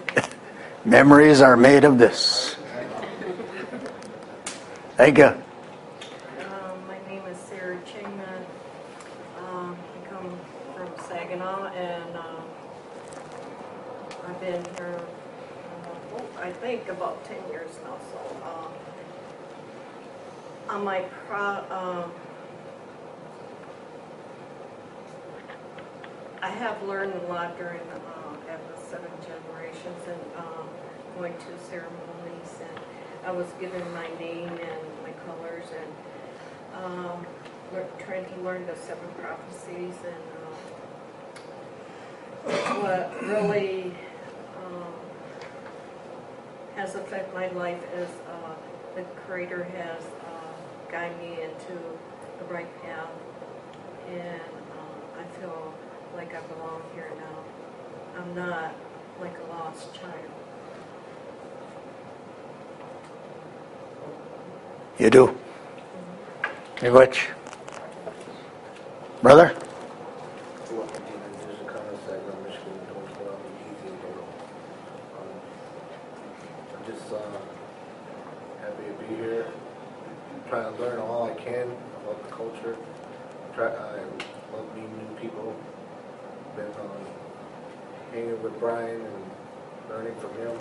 Memories 0.85 1.41
are 1.41 1.57
made 1.57 1.83
of 1.83 1.97
this. 1.97 2.55
Thank 4.97 5.17
you. 5.17 5.25
Um, 5.25 5.35
My 6.88 6.97
name 7.07 7.23
is 7.25 7.38
Sarah 7.38 7.77
Chingman. 7.85 8.45
Um, 9.39 9.75
I 9.77 10.09
come 10.09 10.39
from 10.75 10.89
Saginaw 11.07 11.65
and 11.67 12.15
uh, 12.15 12.21
I've 14.27 14.39
been 14.39 14.63
here, 14.75 14.97
uh, 14.97 16.17
oh, 16.17 16.25
I 16.41 16.51
think 16.77 16.88
about 16.88 17.22
10 17.26 17.35
years 17.52 17.69
now, 17.84 17.98
so. 18.14 18.18
uh, 20.69 20.73
On 20.73 20.85
my 20.85 21.02
pro, 21.27 21.65
um, 21.69 22.10
I 26.41 26.48
have 26.49 26.81
learned 26.84 27.14
a 27.14 27.27
lot 27.27 27.57
during, 27.57 27.81
uh, 27.81 28.49
at 28.49 28.60
the 28.69 28.77
seven 28.81 29.11
generations 29.22 30.07
and 30.07 30.22
um, 30.38 30.69
going 31.18 31.34
to 31.34 31.60
ceremonies 31.69 32.61
and 32.61 32.80
I 33.26 33.31
was 33.31 33.48
given 33.60 33.84
my 33.93 34.07
name 34.18 34.48
and 34.48 34.81
my 35.03 35.11
colors 35.26 35.65
and 35.77 36.85
um, 36.85 37.26
trying 37.99 38.26
to 38.34 38.35
learn 38.43 38.65
the 38.65 38.77
seven 38.77 39.10
prophecies 39.19 39.95
and 40.06 40.23
uh, 42.48 42.76
what 42.81 43.22
really 43.23 43.84
um, 43.88 44.10
has 46.76 46.95
affected 46.95 47.34
my 47.34 47.48
life 47.49 47.81
as 47.95 48.07
uh, 48.07 48.56
the 48.95 49.03
Creator 49.26 49.64
has 49.64 50.03
uh, 50.03 50.91
guided 50.91 51.18
me 51.19 51.41
into 51.41 51.80
the 52.39 52.45
right 52.53 52.81
path 52.81 53.10
and 54.10 54.41
um, 54.80 55.02
I 55.19 55.39
feel 55.39 55.73
like 56.15 56.34
I 56.35 56.41
belong 56.53 56.81
here 56.93 57.11
now. 57.18 58.19
I'm 58.19 58.35
not 58.35 58.73
like 59.19 59.38
a 59.38 59.43
lost 59.53 59.93
child. 59.93 60.15
You 64.98 65.10
do. 65.10 65.38
You 66.81 66.91
which? 66.93 67.30
Brother? 69.22 69.56
I'm 76.73 76.85
just 76.85 77.11
uh, 77.11 77.18
happy 78.61 78.84
to 78.84 78.93
be 79.07 79.15
here. 79.15 79.45
Trying 80.49 80.76
to 80.76 80.81
learn 80.81 80.99
all 80.99 81.30
I 81.30 81.34
can 81.35 81.72
about 82.03 82.23
the 82.23 82.35
culture. 82.35 82.76
Try, 83.56 83.68
I 83.68 83.99
love 84.53 84.76
meeting 84.76 84.98
new 84.98 85.19
people. 85.19 85.56
Been 86.56 86.65
um, 86.65 87.06
hanging 88.11 88.41
with 88.41 88.60
Brian 88.60 89.02
and 89.02 89.26
learning 89.89 90.15
from 90.15 90.34
him. 90.35 90.57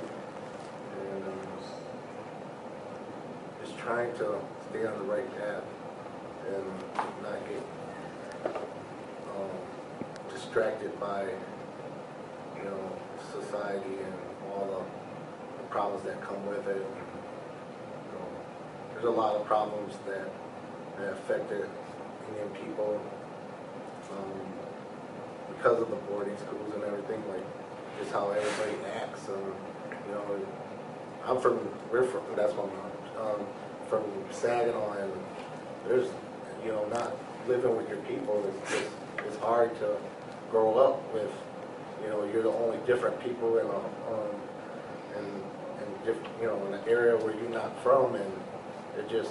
And 1.01 1.25
um, 1.25 1.51
just 3.63 3.79
trying 3.79 4.13
to 4.15 4.39
stay 4.69 4.87
on 4.87 4.99
the 4.99 5.05
right 5.05 5.39
path 5.39 5.63
and 6.49 6.65
not 7.23 7.39
get 7.49 7.63
um, 8.47 9.51
distracted 10.33 10.99
by, 10.99 11.29
you 12.57 12.65
know, 12.65 12.93
society 13.33 13.99
and 14.05 14.15
all 14.53 14.67
the, 14.67 15.63
the 15.63 15.69
problems 15.69 16.05
that 16.05 16.21
come 16.23 16.45
with 16.47 16.67
it. 16.67 16.77
You 16.77 18.19
know, 18.19 18.27
there's 18.95 19.05
a 19.05 19.11
lot 19.11 19.37
of 19.37 19.47
problems 19.47 19.95
that, 20.07 20.29
that 20.99 21.17
affected 21.31 21.69
Indian 22.29 22.49
people 22.65 23.01
um, 24.11 25.55
because 25.57 25.81
of 25.81 25.91
the 25.91 25.97
boarding 25.97 26.37
schools 26.39 26.75
and 26.75 26.83
everything, 26.85 27.23
like 27.29 27.45
just 27.99 28.13
how 28.13 28.31
everybody 28.31 28.77
acts. 28.97 29.29
And, 29.29 29.45
you 30.07 30.13
know, 30.13 30.47
I'm 31.27 31.41
from, 31.41 31.61
we're 31.93 32.05
from, 32.05 32.23
that's 32.35 32.53
my 32.55 32.63
mom, 32.63 32.91
um, 33.21 33.47
from 33.89 34.03
Saginaw, 34.31 34.93
and 34.95 35.13
there's, 35.87 36.09
you 36.65 36.73
know, 36.73 36.85
not 36.89 37.17
living 37.47 37.77
with 37.77 37.89
your 37.89 37.99
people 37.99 38.45
is 38.47 38.71
just, 38.71 38.91
it's 39.27 39.37
hard 39.37 39.75
to 39.79 39.97
grow 40.51 40.79
up 40.79 41.15
with, 41.15 41.31
you 42.03 42.09
know, 42.09 42.25
you're 42.25 42.43
the 42.43 42.51
only 42.51 42.79
different 42.87 43.21
people 43.23 43.59
in 43.59 43.67
a, 43.67 43.77
um, 43.77 44.35
in, 45.17 45.25
in 45.25 46.07
diff, 46.07 46.17
you 46.41 46.47
know, 46.47 46.67
in 46.67 46.75
an 46.75 46.89
area 46.89 47.17
where 47.17 47.35
you're 47.35 47.51
not 47.51 47.81
from, 47.83 48.17
and 48.17 48.33
it 48.99 49.09
just, 49.09 49.31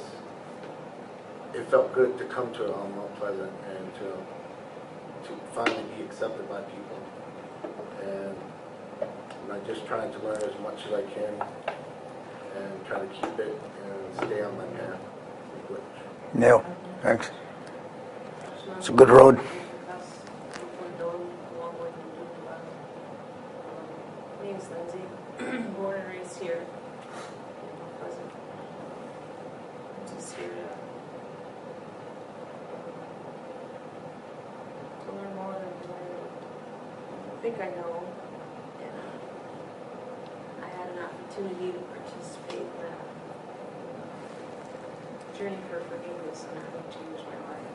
it 1.53 1.67
felt 1.69 1.93
good 1.93 2.17
to 2.17 2.25
come 2.25 2.53
to 2.53 2.73
um, 2.75 2.95
Mount 2.95 3.15
Pleasant 3.15 3.51
and 3.75 3.93
to, 3.95 5.27
to 5.27 5.39
finally 5.53 5.83
be 5.97 6.03
accepted 6.03 6.47
by 6.49 6.61
people. 6.61 6.99
And 8.03 8.35
I'm 9.51 9.65
just 9.65 9.85
trying 9.87 10.11
to 10.13 10.19
learn 10.19 10.37
as 10.37 10.59
much 10.61 10.85
as 10.85 10.93
I 10.93 11.01
can 11.01 11.33
and 12.55 12.85
try 12.85 12.99
to 12.99 13.07
keep 13.07 13.39
it 13.39 13.59
and 13.83 14.15
stay 14.17 14.41
on 14.41 14.55
my 14.57 14.65
path. 14.65 14.99
Which 15.69 15.81
Neil, 16.33 16.63
thanks. 17.01 17.31
It's 18.77 18.89
a 18.89 18.91
good 18.91 19.09
road. 19.09 19.39
My 24.37 24.45
name's 24.45 24.69
Lindsay, 24.69 25.03
born 25.75 25.99
and 25.99 26.07
raised 26.07 26.39
here. 26.39 26.61
in 26.61 27.79
Mount 27.79 27.99
Pleasant. 27.99 28.31
I'm 29.97 30.15
just 30.15 30.35
here 30.35 30.47
to 30.47 30.79
to 35.09 35.15
learn 35.15 35.35
more 35.35 35.53
than 35.53 35.63
I 37.33 37.41
I 37.59 37.69
know. 37.75 38.03
And 38.81 38.95
uh, 38.95 40.65
I 40.65 40.69
had 40.69 40.89
an 40.89 40.99
opportunity 41.03 41.71
to 41.73 41.79
participate 41.79 42.61
in 42.61 42.79
that 42.83 42.99
journey 45.37 45.57
for 45.69 45.79
forgiveness 45.87 46.45
and 46.49 46.57
it 46.59 46.63
changed 46.91 47.23
my 47.27 47.39
life. 47.47 47.71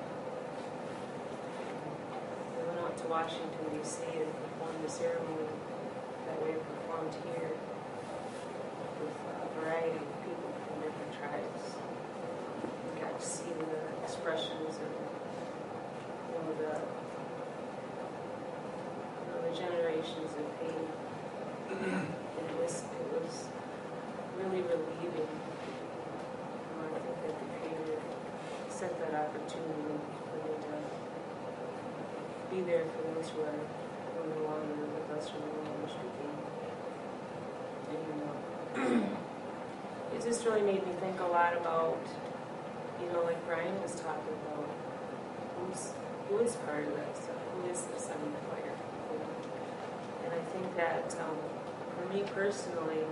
We 2.57 2.69
went 2.69 2.81
out 2.81 2.97
to 2.99 3.07
Washington 3.09 3.65
DC 3.73 4.05
and 4.05 4.29
performed 4.29 4.85
the 4.85 4.91
ceremony 4.91 5.49
that 6.27 6.37
we 6.45 6.53
performed 6.53 7.15
here 7.25 7.53
with 9.01 9.17
a 9.17 9.61
variety 9.61 9.97
of 9.97 10.09
people 10.25 10.51
from 10.61 10.81
different 10.81 11.13
tribes. 11.17 11.77
We 12.93 13.01
got 13.01 13.19
to 13.19 13.27
see 13.27 13.49
the 13.49 14.05
expressions 14.05 14.77
and, 14.77 14.95
you 16.29 16.37
know, 16.37 16.53
the, 16.61 16.73
you 19.21 19.29
know, 19.33 19.41
the 19.49 19.57
generations 19.57 20.37
of 20.37 20.45
pain. 20.61 20.85
And 21.81 22.45
it 22.51 22.57
was, 22.61 22.85
it 22.85 23.09
was 23.23 23.49
really 24.37 24.63
relieving. 24.63 25.33
Um, 26.77 26.93
I 26.93 26.99
think 26.99 27.17
that 27.25 27.35
the 27.41 27.47
Creator 27.61 28.01
me 29.45 29.51
to 29.51 29.59
be 32.55 32.63
there 32.63 32.85
for 32.85 33.03
those 33.15 33.31
who 33.31 33.41
are 33.43 33.59
no 34.25 34.45
longer 34.45 34.87
with 34.87 35.11
us 35.19 35.31
or 35.31 35.41
no 35.41 35.47
longer 35.69 35.89
speaking. 35.89 36.35
And 37.91 38.23
uh, 38.25 38.29
it 40.17 40.23
just 40.23 40.45
really 40.47 40.63
made 40.63 40.87
me 40.87 40.93
think 41.01 41.21
a 41.21 41.27
lot 41.27 41.57
about, 41.57 41.99
you 43.03 43.09
know, 43.13 43.25
like 43.25 43.45
Brian 43.47 43.83
was 43.83 43.95
talking 43.95 44.35
about, 44.47 44.69
who's 45.59 45.93
who 46.29 46.39
is 46.39 46.57
part 46.57 46.87
of 46.87 46.95
this, 46.95 47.29
who 47.53 47.69
is 47.71 47.83
the 47.83 47.99
seventh 48.01 48.49
player. 48.49 48.73
You 49.13 49.19
know? 49.19 49.29
And 50.25 50.33
I 50.33 50.41
think 50.53 50.75
that 50.77 51.17
um, 51.21 51.37
for 51.97 52.07
me 52.15 52.23
personally, 52.35 53.05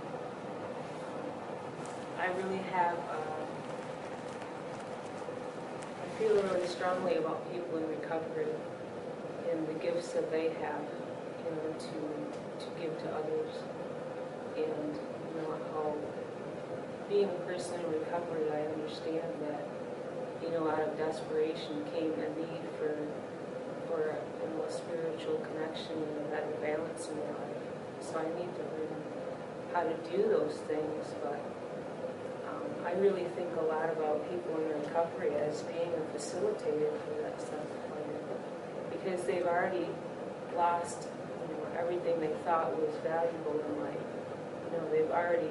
I 2.19 2.27
really 2.27 2.63
have. 2.71 2.97
Uh, 2.97 3.43
feel 6.19 6.35
really 6.35 6.67
strongly 6.67 7.15
about 7.15 7.51
people 7.51 7.77
in 7.77 7.87
recovery 7.89 8.53
and 9.51 9.67
the 9.67 9.73
gifts 9.73 10.13
that 10.13 10.31
they 10.31 10.49
have, 10.61 10.83
you 11.45 11.51
know, 11.51 11.73
to 11.79 12.65
to 12.65 12.67
give 12.79 12.97
to 13.01 13.09
others, 13.09 13.53
and 14.55 14.93
you 14.95 15.41
know 15.41 15.57
how 15.73 15.95
being 17.09 17.25
a 17.25 17.41
person 17.45 17.79
in 17.79 17.91
recovery, 17.91 18.49
I 18.51 18.61
understand 18.73 19.33
that 19.41 19.67
you 20.41 20.51
know 20.51 20.69
out 20.69 20.81
of 20.81 20.97
desperation 20.97 21.83
came 21.93 22.13
a 22.13 22.29
need 22.39 22.63
for 22.77 22.95
for 23.87 24.09
a 24.09 24.71
spiritual 24.71 25.37
connection 25.53 25.93
and 25.93 26.17
a 26.25 26.29
better 26.29 26.55
balance 26.61 27.07
in 27.09 27.17
their 27.17 27.27
life. 27.27 27.63
So 28.01 28.17
I 28.17 28.25
need 28.39 28.49
to 28.57 28.63
learn 28.73 28.97
how 29.73 29.83
to 29.83 29.95
do 30.09 30.29
those 30.29 30.57
things, 30.65 31.05
but 31.21 31.39
I 32.85 32.91
really 32.93 33.25
think 33.35 33.49
a 33.57 33.63
lot 33.63 33.89
about 33.89 34.29
people 34.29 34.57
in 34.57 34.81
recovery 34.83 35.33
as 35.35 35.61
being 35.63 35.91
a 35.93 36.17
facilitator 36.17 36.91
for 37.03 37.21
that 37.21 37.39
stuff. 37.39 37.65
Because 38.91 39.23
they've 39.23 39.45
already 39.45 39.87
lost, 40.55 41.07
you 41.49 41.55
know, 41.55 41.79
everything 41.79 42.19
they 42.19 42.33
thought 42.43 42.75
was 42.77 42.93
valuable 43.03 43.59
in 43.59 43.83
life. 43.83 44.07
You 44.65 44.77
know, 44.77 44.89
they've 44.91 45.11
already 45.11 45.49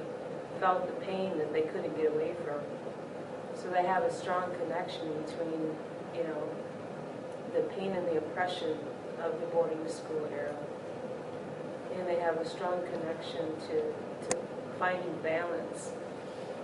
felt 0.60 0.86
the 0.86 1.06
pain 1.06 1.38
that 1.38 1.52
they 1.52 1.62
couldn't 1.62 1.96
get 1.96 2.12
away 2.12 2.34
from. 2.44 2.60
So 3.60 3.70
they 3.70 3.84
have 3.84 4.02
a 4.02 4.12
strong 4.12 4.50
connection 4.60 5.08
between, 5.24 5.74
you 6.14 6.24
know, 6.24 6.48
the 7.54 7.62
pain 7.74 7.92
and 7.92 8.06
the 8.08 8.18
oppression 8.18 8.76
of 9.22 9.40
the 9.40 9.46
boarding 9.46 9.88
school 9.88 10.28
era. 10.32 10.56
And 11.96 12.06
they 12.06 12.16
have 12.16 12.36
a 12.38 12.48
strong 12.48 12.82
connection 12.92 13.46
to, 13.68 13.82
to 14.28 14.38
finding 14.78 15.14
balance. 15.22 15.92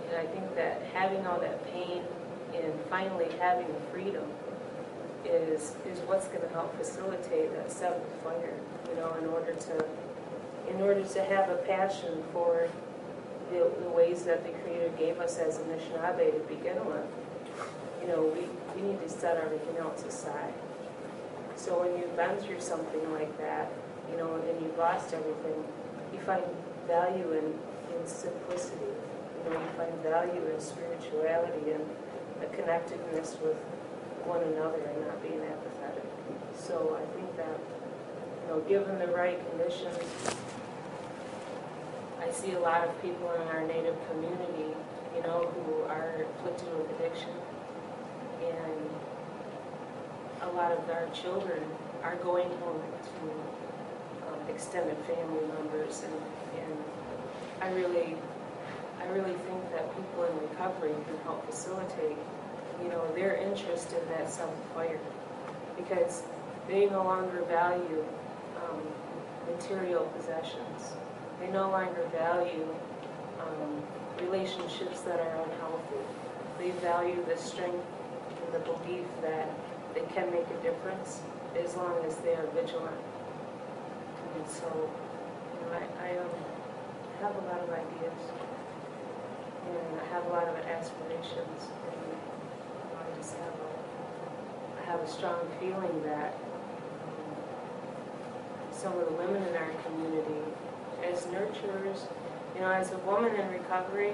And 0.09 0.17
I 0.17 0.25
think 0.25 0.55
that 0.55 0.81
having 0.93 1.25
all 1.27 1.39
that 1.39 1.63
pain 1.71 2.01
and 2.55 2.73
finally 2.89 3.27
having 3.39 3.67
the 3.67 3.79
freedom 3.91 4.25
is, 5.23 5.75
is 5.85 5.99
what's 6.07 6.27
going 6.27 6.41
to 6.41 6.49
help 6.49 6.75
facilitate 6.77 7.53
that 7.53 7.71
seventh 7.71 8.03
fire, 8.23 8.53
you 8.89 8.95
know, 8.95 9.13
in 9.21 9.27
order 9.27 9.53
to, 9.53 9.85
in 10.69 10.81
order 10.81 11.03
to 11.03 11.23
have 11.25 11.49
a 11.49 11.57
passion 11.57 12.23
for 12.33 12.67
the, 13.51 13.71
the 13.81 13.89
ways 13.89 14.23
that 14.23 14.43
the 14.43 14.51
Creator 14.59 14.89
gave 14.97 15.19
us 15.19 15.37
as 15.37 15.59
a 15.59 15.61
Anishinaabe 15.61 16.31
to 16.33 16.55
begin 16.55 16.83
with. 16.85 17.05
You 18.01 18.07
know, 18.07 18.23
we, 18.23 18.47
we 18.75 18.87
need 18.87 19.01
to 19.01 19.09
set 19.09 19.37
everything 19.37 19.77
else 19.77 20.03
aside. 20.03 20.53
So 21.55 21.81
when 21.81 21.99
you've 21.99 22.15
been 22.15 22.37
through 22.37 22.61
something 22.61 23.11
like 23.11 23.37
that, 23.37 23.71
you 24.09 24.17
know, 24.17 24.35
and 24.35 24.61
you've 24.61 24.77
lost 24.77 25.13
everything, 25.13 25.63
you 26.13 26.19
find 26.21 26.43
value 26.87 27.33
in, 27.33 27.53
in 27.93 28.07
simplicity. 28.07 28.98
You 29.45 29.53
know, 29.53 29.61
find 29.77 29.93
value 30.03 30.45
in 30.53 30.59
spirituality 30.59 31.71
and 31.71 31.85
a 32.41 32.47
connectedness 32.55 33.37
with 33.41 33.57
one 34.25 34.43
another 34.43 34.81
and 34.83 35.07
not 35.07 35.21
being 35.21 35.41
apathetic. 35.41 36.03
So 36.57 36.99
I 36.99 37.05
think 37.15 37.35
that, 37.37 37.59
you 38.43 38.47
know, 38.49 38.59
given 38.61 38.99
the 38.99 39.07
right 39.07 39.39
conditions, 39.49 39.97
I 42.21 42.31
see 42.31 42.53
a 42.53 42.59
lot 42.59 42.87
of 42.87 43.01
people 43.01 43.31
in 43.31 43.47
our 43.47 43.65
native 43.65 43.95
community, 44.11 44.75
you 45.15 45.23
know, 45.23 45.47
who 45.55 45.83
are 45.89 46.25
afflicted 46.37 46.67
with 46.77 46.91
addiction. 46.99 47.31
And 48.43 48.89
a 50.41 50.51
lot 50.51 50.71
of 50.71 50.89
our 50.89 51.07
children 51.13 51.63
are 52.03 52.15
going 52.17 52.49
home 52.59 52.81
to 53.03 53.31
um, 54.27 54.39
extended 54.49 54.97
family 55.07 55.45
members 55.57 56.03
and, 56.03 56.13
and 56.61 56.77
I 57.61 57.71
really, 57.71 58.15
really 59.13 59.33
think 59.33 59.71
that 59.71 59.89
people 59.95 60.23
in 60.23 60.49
recovery 60.49 60.93
can 61.05 61.17
help 61.23 61.45
facilitate, 61.45 62.17
you 62.81 62.89
know, 62.89 63.05
their 63.15 63.35
interest 63.35 63.93
in 63.93 64.07
that 64.09 64.29
seventh 64.29 64.57
fire 64.73 64.99
because 65.77 66.23
they 66.67 66.85
no 66.85 67.03
longer 67.03 67.43
value 67.43 68.03
um, 68.57 68.81
material 69.51 70.05
possessions. 70.17 70.93
They 71.39 71.49
no 71.51 71.69
longer 71.69 72.05
value 72.11 72.67
um, 73.39 73.83
relationships 74.21 75.01
that 75.01 75.19
are 75.19 75.43
unhealthy. 75.43 76.03
They 76.59 76.71
value 76.81 77.23
the 77.25 77.37
strength 77.37 77.85
and 78.43 78.53
the 78.53 78.59
belief 78.59 79.05
that 79.21 79.49
they 79.93 80.01
can 80.13 80.29
make 80.31 80.45
a 80.47 80.61
difference 80.61 81.21
as 81.57 81.75
long 81.75 82.03
as 82.05 82.15
they 82.17 82.35
are 82.35 82.47
vigilant. 82.53 83.01
And 84.35 84.47
so, 84.47 84.67
you 85.53 85.65
know, 85.65 85.73
I, 85.73 86.09
I 86.09 86.17
um, 86.17 86.29
have 87.21 87.35
a 87.35 87.45
lot 87.47 87.61
of 87.63 87.69
ideas 87.69 88.13
and 89.69 89.99
I 89.99 90.05
have 90.13 90.25
a 90.25 90.29
lot 90.29 90.47
of 90.47 90.55
aspirations. 90.57 91.61
And 91.85 92.11
I 92.97 93.17
just 93.17 93.35
have 93.37 93.53
a, 93.53 94.81
I 94.81 94.85
have 94.91 94.99
a 95.01 95.07
strong 95.07 95.39
feeling 95.59 96.03
that 96.03 96.33
um, 97.05 97.35
some 98.71 98.97
of 98.97 99.05
the 99.05 99.13
women 99.13 99.43
in 99.43 99.55
our 99.55 99.71
community, 99.85 100.41
as 101.05 101.23
nurturers, 101.27 102.07
you 102.55 102.61
know, 102.61 102.71
as 102.71 102.91
a 102.91 102.97
woman 102.99 103.35
in 103.35 103.49
recovery, 103.49 104.13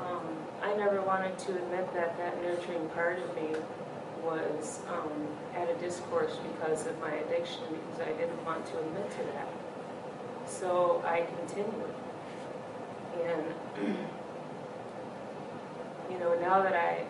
um, 0.00 0.26
I 0.62 0.74
never 0.76 1.02
wanted 1.02 1.38
to 1.38 1.52
admit 1.52 1.92
that 1.94 2.16
that 2.18 2.42
nurturing 2.42 2.88
part 2.90 3.18
of 3.18 3.34
me 3.36 3.56
was 4.22 4.80
um, 4.88 5.10
at 5.54 5.68
a 5.68 5.74
discourse 5.74 6.36
because 6.36 6.86
of 6.86 6.98
my 7.00 7.12
addiction, 7.12 7.62
because 7.70 8.08
I 8.08 8.12
didn't 8.18 8.44
want 8.44 8.64
to 8.66 8.78
admit 8.78 9.10
to 9.10 9.24
that. 9.34 9.48
So 10.46 11.02
I 11.04 11.26
continued. 11.38 11.94
And, 13.24 13.96
you 16.12 16.18
know, 16.18 16.38
now 16.40 16.62
that 16.62 16.74
I, 16.74 17.04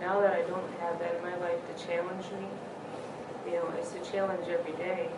now 0.00 0.20
that 0.20 0.32
I 0.32 0.40
don't 0.42 0.70
have 0.80 0.98
that 1.00 1.16
in 1.16 1.22
my 1.22 1.36
life 1.36 1.60
to 1.68 1.86
challenge 1.86 2.24
me, 2.32 2.46
you 3.46 3.52
know, 3.56 3.68
it's 3.78 3.92
a 3.94 4.10
challenge 4.10 4.48
every 4.48 4.72
day, 4.72 5.08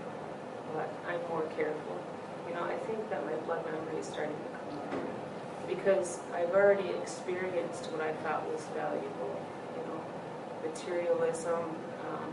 but 0.74 0.88
I'm 1.08 1.20
more 1.28 1.46
careful. 1.56 2.00
You 2.48 2.54
know, 2.54 2.64
I 2.64 2.76
think 2.86 3.08
that 3.10 3.24
my 3.24 3.34
blood 3.46 3.64
memory 3.64 4.00
is 4.00 4.06
starting 4.06 4.34
to 4.34 4.58
come 4.58 4.78
back 4.78 5.10
because 5.68 6.18
I've 6.34 6.50
already 6.50 6.88
experienced 7.00 7.86
what 7.92 8.00
I 8.00 8.12
thought 8.24 8.44
was 8.50 8.64
valuable, 8.74 9.38
you 9.76 9.82
know, 9.86 10.00
materialism, 10.66 11.62
um, 12.10 12.30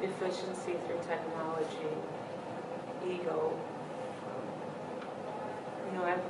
efficiency 0.00 0.78
through 0.86 1.00
technology, 1.08 1.90
ego. 3.04 3.58
You 5.90 5.98
know, 5.98 6.04
I've, 6.04 6.22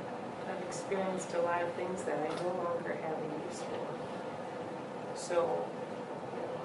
I've 0.49 0.63
experienced 0.65 1.33
a 1.35 1.41
lot 1.41 1.61
of 1.61 1.71
things 1.73 2.01
that 2.03 2.17
I 2.17 2.43
no 2.43 2.49
longer 2.63 2.97
have 3.03 3.13
a 3.13 3.47
use 3.47 3.61
for. 3.61 3.90
So, 5.15 5.65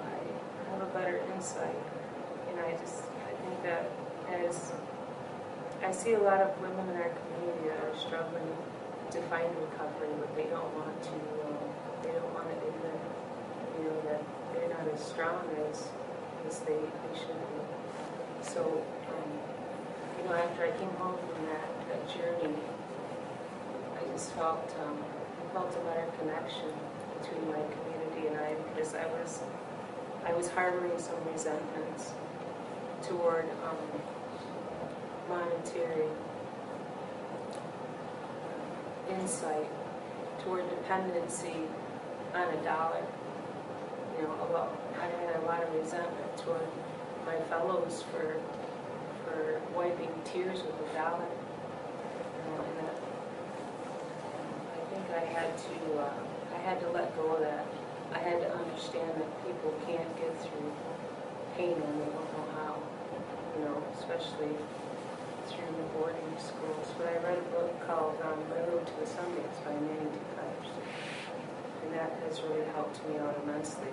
I 0.03 0.71
have 0.71 0.81
a 0.81 0.85
better 0.93 1.21
insight, 1.35 1.75
and 2.49 2.59
I 2.59 2.71
just, 2.77 3.03
I 3.27 3.33
think 3.43 3.63
that 3.63 3.91
as 4.29 4.71
I 5.83 5.91
see 5.91 6.13
a 6.13 6.19
lot 6.19 6.41
of 6.41 6.59
women 6.59 6.89
in 6.89 6.95
our 6.95 7.09
community 7.09 7.69
that 7.69 7.83
are 7.83 7.97
struggling 7.97 8.47
to 9.11 9.21
find 9.29 9.47
recovery, 9.55 10.09
but 10.19 10.35
they 10.35 10.45
don't 10.45 10.73
want 10.75 11.01
to, 11.03 11.17
um, 11.47 11.57
they 12.03 12.11
don't 12.11 12.33
want 12.33 12.49
to 12.49 12.55
admit, 12.55 12.99
you 13.77 13.83
know, 13.85 14.01
that 14.09 14.21
they're 14.53 14.69
not 14.69 14.87
as 14.93 14.99
strong 15.03 15.43
as, 15.69 15.87
as 16.47 16.59
they, 16.61 16.75
they 16.75 17.13
should 17.19 17.37
be. 17.37 17.61
So, 18.41 18.83
um, 19.11 19.29
you 20.17 20.29
know, 20.29 20.35
after 20.35 20.63
I 20.63 20.71
came 20.71 20.89
home 20.97 21.17
from 21.19 21.45
that, 21.45 21.67
that 21.89 22.07
journey, 22.09 22.55
I 23.95 24.11
just 24.11 24.31
felt, 24.33 24.73
um, 24.83 24.97
I 25.03 25.53
felt 25.53 25.75
a 25.75 25.79
better 25.85 26.07
connection 26.19 26.73
between 27.21 27.47
my 27.47 27.61
community 27.61 27.86
and 28.25 28.37
I, 28.37 28.55
because 28.73 28.95
I 28.95 29.05
was, 29.05 29.41
I 30.25 30.33
was 30.33 30.49
harboring 30.49 30.97
some 30.97 31.15
resentments 31.31 32.13
toward, 33.03 33.45
um, 33.63 34.01
monetary 35.29 36.07
insight 39.09 39.67
toward 40.43 40.69
dependency 40.69 41.55
on 42.33 42.47
a 42.53 42.63
dollar. 42.63 43.03
You 44.17 44.23
know, 44.23 44.33
a 44.33 44.47
lot, 44.51 44.77
I 44.99 45.05
had 45.05 45.35
a 45.41 45.45
lot 45.45 45.63
of 45.63 45.73
resentment 45.73 46.37
toward 46.37 46.67
my 47.25 47.37
fellows 47.49 48.03
for 48.11 48.39
for 49.25 49.61
wiping 49.75 50.09
tears 50.23 50.63
with 50.63 50.89
a 50.89 50.93
dollar. 50.93 51.27
You 52.35 52.55
know, 52.55 52.63
and 52.79 52.87
I 54.73 54.79
think 54.89 55.05
I 55.15 55.25
had 55.25 55.57
to 55.57 55.99
uh, 55.99 56.13
I 56.55 56.59
had 56.59 56.79
to 56.81 56.89
let 56.91 57.15
go 57.15 57.35
of 57.35 57.41
that. 57.41 57.65
I 58.13 58.19
had 58.19 58.39
to 58.39 58.49
understand 58.55 59.19
that 59.19 59.29
people 59.45 59.73
can't 59.85 60.11
get 60.19 60.33
through 60.39 60.71
pain 61.55 61.75
when 61.75 61.93
they 61.99 62.11
don't 62.11 62.31
know 62.37 62.47
how. 62.55 62.79
You 63.57 63.65
know, 63.65 63.77
especially 63.97 64.53
through 65.49 65.73
the 65.79 65.87
boarding 65.97 66.33
schools, 66.37 66.91
but 66.99 67.07
I 67.07 67.17
read 67.23 67.39
a 67.39 67.47
book 67.55 67.71
called 67.87 68.19
um, 68.21 68.37
to 68.51 68.93
the 68.99 69.07
Sundance 69.07 69.57
by 69.63 69.73
Manny 69.73 70.11
Patterson. 70.35 70.83
And 71.83 71.93
that 71.95 72.11
has 72.27 72.41
really 72.43 72.67
helped 72.75 72.99
me 73.07 73.17
out 73.17 73.33
immensely. 73.43 73.89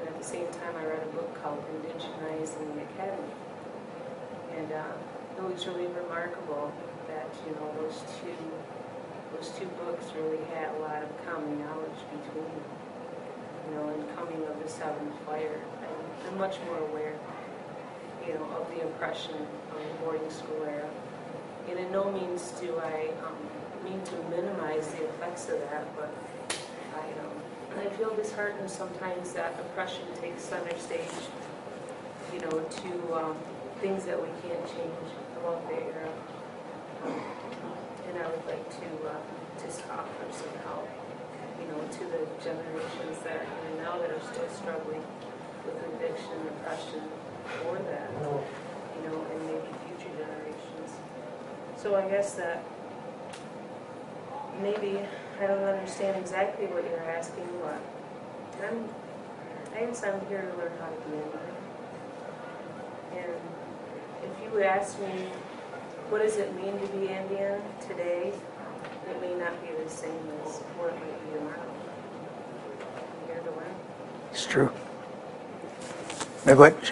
And 0.00 0.08
at 0.08 0.16
the 0.18 0.24
same 0.24 0.48
time, 0.48 0.74
I 0.76 0.84
read 0.86 1.02
a 1.02 1.12
book 1.12 1.30
called 1.42 1.62
Indigenizing 1.70 2.74
the 2.74 2.82
Academy. 2.94 3.34
And 4.56 4.72
uh, 4.72 5.38
it 5.38 5.44
was 5.44 5.66
really 5.66 5.86
remarkable 5.86 6.72
that, 7.06 7.28
you 7.46 7.52
know, 7.54 7.70
those 7.78 8.00
two, 8.18 8.34
those 9.36 9.50
two 9.58 9.68
books 9.84 10.06
really 10.16 10.42
had 10.54 10.74
a 10.74 10.78
lot 10.80 11.02
of 11.02 11.10
common 11.26 11.60
knowledge 11.60 12.00
between 12.10 12.44
them. 12.44 12.87
You 13.68 13.74
know, 13.74 13.88
and 13.88 14.16
coming 14.16 14.42
of 14.46 14.62
the 14.62 14.68
seventh 14.68 15.14
fire, 15.26 15.60
I'm, 15.82 16.32
I'm 16.32 16.38
much 16.38 16.56
more 16.66 16.78
aware 16.78 17.14
you 18.26 18.34
know, 18.34 18.44
of 18.56 18.68
the 18.74 18.82
oppression 18.86 19.34
of 19.34 19.78
the 19.78 20.04
boarding 20.04 20.30
school 20.30 20.64
era. 20.64 20.88
And 21.68 21.78
in 21.78 21.92
no 21.92 22.10
means 22.10 22.50
do 22.60 22.78
I 22.78 23.10
um, 23.26 23.36
mean 23.84 24.00
to 24.02 24.16
minimize 24.30 24.88
the 24.88 25.04
effects 25.04 25.48
of 25.48 25.60
that, 25.70 25.84
but 25.96 26.12
I, 26.94 27.00
um, 27.00 27.86
I 27.86 27.90
feel 27.96 28.14
disheartened 28.14 28.70
sometimes 28.70 29.32
that 29.34 29.52
oppression 29.60 30.04
takes 30.20 30.42
center 30.42 30.76
stage, 30.78 31.02
you 32.32 32.40
know, 32.40 32.50
to 32.50 33.14
um, 33.14 33.36
things 33.80 34.04
that 34.04 34.20
we 34.20 34.28
can't 34.42 34.66
change 34.66 35.08
about 35.36 35.68
the 35.68 35.74
era. 35.74 36.08
Um, 37.04 37.20
And 38.08 38.16
I 38.24 38.26
would 38.26 38.46
like 38.46 38.68
to 38.80 38.88
uh, 39.06 39.20
just 39.62 39.82
offer 39.90 40.24
some 40.32 40.56
help, 40.64 40.88
to 41.86 42.04
the 42.10 42.26
generations 42.42 43.18
that 43.24 43.36
are 43.36 43.46
here 43.46 43.82
now 43.82 43.98
that 43.98 44.10
are 44.10 44.20
still 44.32 44.48
struggling 44.50 45.02
with 45.64 45.76
addiction, 45.94 46.36
depression, 46.44 47.02
or 47.66 47.76
that, 47.76 48.10
you 48.20 49.08
know, 49.08 49.26
and 49.32 49.46
maybe 49.46 49.68
future 49.86 50.14
generations. 50.16 50.90
So 51.76 51.94
I 51.94 52.08
guess 52.08 52.34
that 52.34 52.64
maybe 54.60 55.00
I 55.40 55.46
don't 55.46 55.62
understand 55.62 56.16
exactly 56.18 56.66
what 56.66 56.84
you're 56.84 57.10
asking, 57.10 57.46
but 57.62 57.80
I'm, 58.66 58.88
I 59.74 59.86
guess 59.86 60.02
I'm 60.02 60.20
here 60.28 60.42
to 60.42 60.58
learn 60.58 60.72
how 60.80 60.88
to 60.88 60.96
be 61.08 61.16
Indian. 61.16 61.58
And 63.12 63.32
if 64.24 64.42
you 64.42 64.50
would 64.50 64.64
ask 64.64 64.98
me, 65.00 65.28
what 66.10 66.22
does 66.22 66.36
it 66.36 66.54
mean 66.56 66.78
to 66.80 66.86
be 66.88 67.08
Indian 67.08 67.60
today? 67.86 68.32
It 69.08 69.20
may 69.20 69.34
not 69.34 69.60
be 69.62 69.72
the 69.82 69.88
same 69.88 70.10
as 70.44 70.58
what 70.76 70.92
it 70.92 70.98
might 71.00 71.24
be 71.24 71.38
tomorrow. 71.38 71.68
I'm 72.98 73.26
here 73.26 73.40
to 73.40 73.50
learn. 73.50 73.74
It's 74.38 74.46
true. 74.46 74.70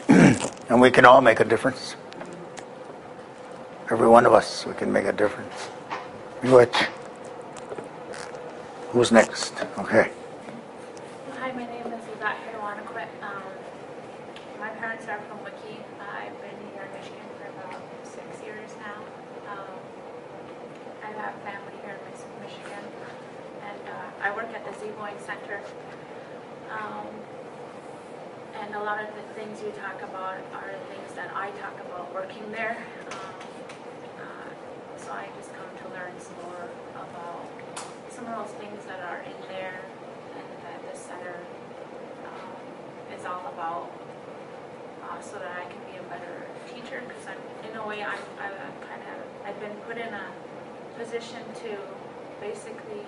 And 0.68 0.81
we 0.81 0.90
can 0.90 1.05
all 1.05 1.20
make 1.20 1.39
a 1.39 1.44
difference. 1.44 1.94
Every 3.89 4.09
one 4.09 4.27
of 4.27 4.32
us, 4.32 4.66
we 4.66 4.74
can 4.74 4.93
make 4.93 5.05
a 5.05 5.12
difference. 5.12 5.55
Who's 8.90 9.12
next? 9.12 9.55
Okay. 9.78 10.10
Hi, 11.39 11.52
my 11.52 11.66
name 11.66 11.86
is 11.86 12.02
Yvette 12.18 12.36
Hirwanakwit. 12.51 13.06
Um, 13.23 13.44
my 14.59 14.70
parents 14.70 15.06
are 15.06 15.20
from 15.28 15.44
Wiki. 15.44 15.78
I've 16.02 16.35
been 16.43 16.59
here 16.74 16.82
in 16.82 16.98
Michigan 16.98 17.31
for 17.39 17.47
about 17.47 17.81
six 18.02 18.43
years 18.44 18.70
now. 18.82 18.98
Um, 19.52 19.70
I 21.05 21.12
have 21.23 21.35
family 21.47 21.78
here 21.85 21.94
in 21.94 22.10
Mich- 22.10 22.51
Michigan, 22.51 22.85
and 23.62 23.81
uh, 23.86 24.24
I 24.24 24.35
work 24.35 24.51
at 24.52 24.64
the 24.64 24.73
Ziibiwing 24.85 25.24
Center. 25.24 25.60
Um, 26.73 27.06
and 28.60 28.70
a 28.70 28.74
lot 28.86 29.02
of 29.02 29.10
the 29.16 29.34
things 29.34 29.60
you 29.60 29.72
talk 29.82 30.00
about 30.02 30.38
are 30.54 30.70
things 30.94 31.12
that 31.16 31.28
I 31.34 31.50
talk 31.58 31.74
about 31.90 32.14
working 32.14 32.44
there. 32.52 32.78
Um, 33.10 33.34
uh, 34.22 34.46
so 34.96 35.10
I 35.10 35.26
just 35.36 35.50
come 35.58 35.66
to 35.82 35.86
learn 35.90 36.14
some 36.20 36.38
more 36.46 36.70
about 36.94 37.50
some 38.14 38.26
of 38.30 38.38
those 38.38 38.54
things 38.62 38.78
that 38.86 39.00
are 39.00 39.26
in 39.26 39.34
there 39.48 39.82
and 40.38 40.46
that 40.62 40.78
the 40.86 40.96
center 40.96 41.34
um, 42.30 42.54
is 43.10 43.26
all 43.26 43.50
about, 43.50 43.90
uh, 45.02 45.20
so 45.20 45.34
that 45.42 45.50
I 45.50 45.66
can 45.66 45.82
be 45.90 45.98
a 45.98 46.06
better 46.06 46.46
teacher. 46.70 47.02
Because 47.08 47.26
in 47.68 47.76
a 47.76 47.84
way, 47.84 48.04
I'm, 48.04 48.22
I'm 48.38 48.54
kind 48.86 49.02
of, 49.02 49.18
I've 49.50 49.58
been 49.58 49.74
put 49.90 49.98
in 49.98 50.14
a 50.14 50.30
position 50.96 51.42
to 51.66 51.74
basically 52.40 53.02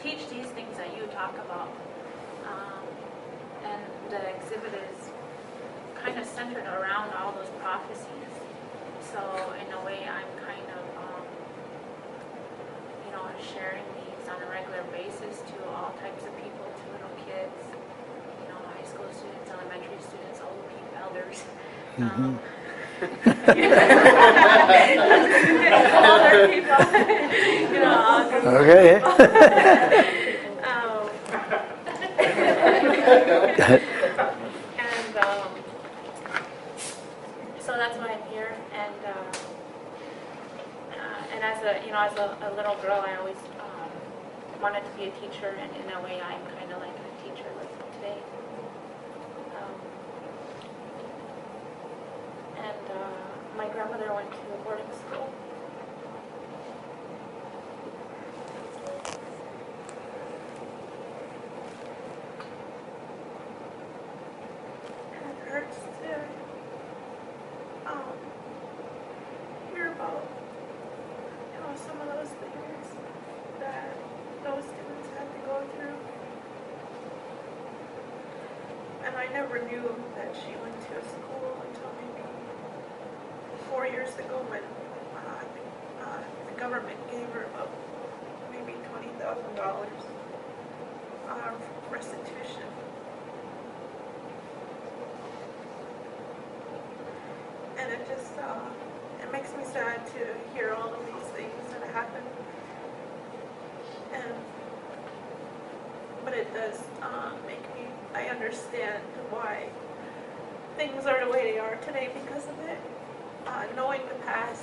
teach 0.00 0.28
these 0.30 0.46
things 0.54 0.78
that 0.78 0.96
you 0.96 1.10
talk 1.10 1.34
about. 1.42 1.74
Um, 2.46 2.86
and 3.64 3.82
the 4.10 4.22
exhibit 4.36 4.70
is 4.94 5.03
kind 6.04 6.18
of 6.18 6.26
centered 6.26 6.64
around 6.66 7.12
all 7.14 7.32
those 7.32 7.48
prophecies. 7.60 8.32
So 9.12 9.20
in 9.56 9.72
a 9.72 9.80
way, 9.86 10.04
I'm 10.04 10.28
kind 10.44 10.68
of, 10.76 10.84
um, 11.00 11.24
you 13.06 13.12
know, 13.12 13.24
sharing 13.40 13.84
these 13.96 14.28
on 14.28 14.36
a 14.42 14.46
regular 14.50 14.84
basis 14.92 15.40
to 15.40 15.54
all 15.72 15.94
types 16.02 16.24
of 16.24 16.36
people, 16.36 16.66
to 16.68 16.84
little 16.92 17.16
kids, 17.24 17.56
you 18.42 18.48
know, 18.52 18.60
high 18.76 18.84
school 18.84 19.08
students, 19.16 19.48
elementary 19.50 19.96
students, 20.04 20.40
old 20.44 20.68
people, 20.68 20.92
elders. 21.00 21.42
Um, 21.96 22.38
older 26.04 26.48
people, 26.52 26.80
you 27.72 27.80
know, 27.80 27.96
all 27.96 28.28
kinds 28.28 28.44
of 28.44 28.52
Okay. 28.54 29.00
um, 30.64 31.08
and 34.78 35.16
um, 35.16 35.50
so 37.60 37.72
that's 37.72 37.96
why 37.98 38.08
I'm 38.14 38.22
here. 38.32 38.54
And 38.74 38.94
uh, 39.06 39.10
uh, 40.92 41.33
and 41.44 41.56
as 41.56 41.62
a 41.62 41.84
you 41.84 41.92
know 41.92 42.00
as 42.00 42.16
a, 42.16 42.36
a 42.42 42.50
little 42.56 42.76
girl, 42.76 43.04
I 43.06 43.16
always 43.16 43.36
um, 43.60 43.90
wanted 44.62 44.84
to 44.84 44.90
be 44.96 45.04
a 45.04 45.10
teacher, 45.20 45.56
and 45.60 45.70
in 45.76 45.92
a 45.92 46.00
way, 46.02 46.20
I'm 46.20 46.40
kind 46.56 46.72
of 46.72 46.80
like 46.80 46.96
a 46.96 47.22
teacher 47.22 47.50
today. 48.00 48.18
Um, 49.56 49.74
and 52.58 52.90
uh, 52.90 53.56
my 53.56 53.68
grandmother 53.68 54.12
went 54.12 54.30
to 54.30 54.38
boarding 54.64 54.86
school. 54.92 55.32
And 65.14 65.30
it 65.30 65.36
hurts 65.48 65.76
to 65.76 66.12
um, 67.90 68.02
hear 69.72 69.92
about, 69.92 70.26
you 71.54 71.60
know, 71.60 71.74
some 71.86 72.00
of 72.00 72.06
those 72.08 72.28
things 72.28 72.86
that 73.60 73.96
those 74.44 74.64
students 74.64 75.08
had 75.16 75.26
to 75.32 75.38
go 75.46 75.62
through. 75.76 75.98
And 79.06 79.16
I 79.16 79.26
never 79.28 79.58
knew 79.62 79.94
that 80.16 80.22
she 80.42 80.52
went 80.62 80.74
to 80.88 80.98
a 80.98 81.04
school 81.04 81.62
until 81.66 81.90
maybe 82.02 82.26
four 83.70 83.86
years 83.86 84.10
ago 84.18 84.42
when 84.50 84.62
uh, 85.14 85.44
uh, 86.02 86.22
the 86.50 86.60
government 86.60 86.98
gave 87.10 87.28
her 87.30 87.44
about 87.54 87.70
maybe 88.50 88.74
twenty 88.90 89.08
thousand 89.18 89.54
dollars 89.54 90.02
uh, 91.28 91.52
restitution. 91.90 92.66
And 97.78 97.92
it 97.92 98.06
just, 98.08 98.38
uh, 98.38 98.70
it 99.22 99.32
makes 99.32 99.50
me 99.56 99.64
sad 99.64 100.06
to 100.06 100.22
hear 100.54 100.72
all 100.74 100.94
of 100.94 101.04
these 101.06 101.28
things 101.36 101.52
that 101.70 101.82
happen. 101.92 102.22
And, 104.14 104.34
but 106.24 106.34
it 106.34 106.52
does, 106.54 106.82
uh, 107.02 107.32
make 107.46 107.62
me, 107.74 107.88
I 108.14 108.26
understand 108.26 109.02
why 109.30 109.68
things 110.76 111.06
are 111.06 111.24
the 111.24 111.30
way 111.30 111.52
they 111.52 111.58
are 111.58 111.76
today 111.76 112.10
because 112.24 112.44
of 112.48 112.58
it. 112.68 112.78
Uh, 113.46 113.64
knowing 113.76 114.00
the 114.08 114.14
past 114.26 114.62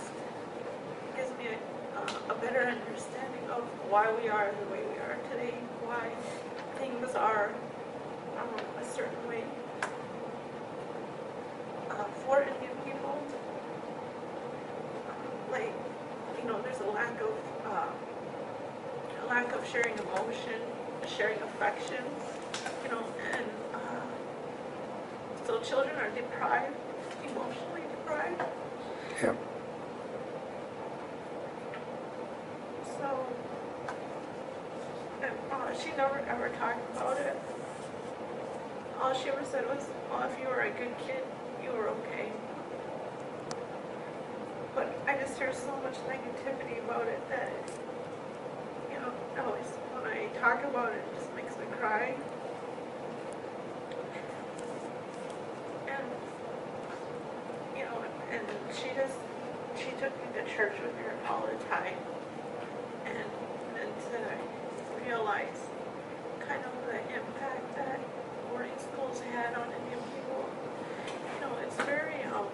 gives 1.16 1.30
me 1.38 1.46
a, 1.48 2.00
uh, 2.00 2.34
a 2.34 2.36
better 2.36 2.62
understanding 2.62 3.50
of 3.50 3.64
why 3.90 4.12
we 4.22 4.28
are 4.28 4.52
the 4.52 4.72
way 4.72 4.82
we 4.92 4.98
are 5.00 5.18
today, 5.32 5.54
why 5.86 6.10
things 6.78 7.16
are, 7.16 7.52
um, 8.38 8.50
a 8.82 8.86
certain 8.86 9.28
way 9.28 9.44
uh, 11.92 12.04
for 12.26 12.42
Indian 12.42 12.76
people. 12.84 13.22
Like, 15.52 15.74
you 16.42 16.48
know, 16.50 16.62
there's 16.62 16.80
a 16.80 16.90
lack 16.92 17.20
of, 17.22 17.34
uh, 17.66 17.88
a 19.24 19.26
lack 19.28 19.54
of 19.54 19.66
sharing 19.68 19.98
emotion, 20.00 20.60
sharing 21.08 21.40
affection, 21.42 22.04
you 22.84 22.90
know, 22.90 23.04
and, 23.34 23.46
uh, 23.74 24.02
children 25.64 25.96
are 25.98 26.10
deprived, 26.10 26.76
emotionally 27.24 27.82
deprived. 27.92 28.42
Yep. 29.22 29.38
So, 32.98 33.26
and, 35.22 35.32
uh, 35.52 35.80
she 35.80 35.90
never 35.96 36.20
ever 36.28 36.50
talked 36.58 36.96
about 36.96 37.18
it. 37.18 37.40
All 39.02 39.14
she 39.14 39.30
ever 39.30 39.44
said 39.44 39.68
was, 39.68 39.88
well, 40.10 40.30
if 40.30 40.40
you 40.40 40.48
were 40.48 40.62
a 40.62 40.72
good 40.72 40.96
kid, 41.00 41.24
you 41.64 41.72
were 41.72 41.90
okay. 41.90 42.32
But 44.76 44.88
I 45.08 45.18
just 45.18 45.38
hear 45.38 45.54
so 45.54 45.76
much 45.84 45.96
negativity 46.08 46.84
about 46.86 47.08
it 47.08 47.28
that, 47.30 47.52
you 48.92 49.00
know, 49.00 49.12
always 49.44 49.66
when 49.94 50.06
I 50.12 50.28
talk 50.40 50.64
about 50.64 50.94
it, 50.94 50.98
it 50.98 51.20
just 51.20 51.36
makes 51.36 51.56
me 51.58 51.66
cry. 51.80 52.14
And, 55.88 56.04
you 57.76 57.84
know, 57.84 58.04
and 58.32 58.46
she 58.74 58.90
just, 58.96 59.18
she 59.76 59.92
took 60.00 60.16
me 60.21 60.21
to 60.34 60.44
church 60.56 60.74
with 60.82 60.96
her 60.98 61.14
all 61.28 61.46
the 61.48 61.64
time. 61.66 61.96
And, 63.06 63.18
and 63.18 63.92
to 64.12 65.06
realize 65.06 65.60
kind 66.48 66.64
of 66.64 66.72
the 66.88 67.00
impact 67.14 67.76
that 67.76 68.00
boarding 68.50 68.78
schools 68.78 69.22
had 69.34 69.54
on 69.56 69.68
Indian 69.68 70.00
people. 70.16 70.50
You 71.36 71.42
know, 71.42 71.52
it's 71.66 71.76
very, 71.76 72.24
um, 72.34 72.46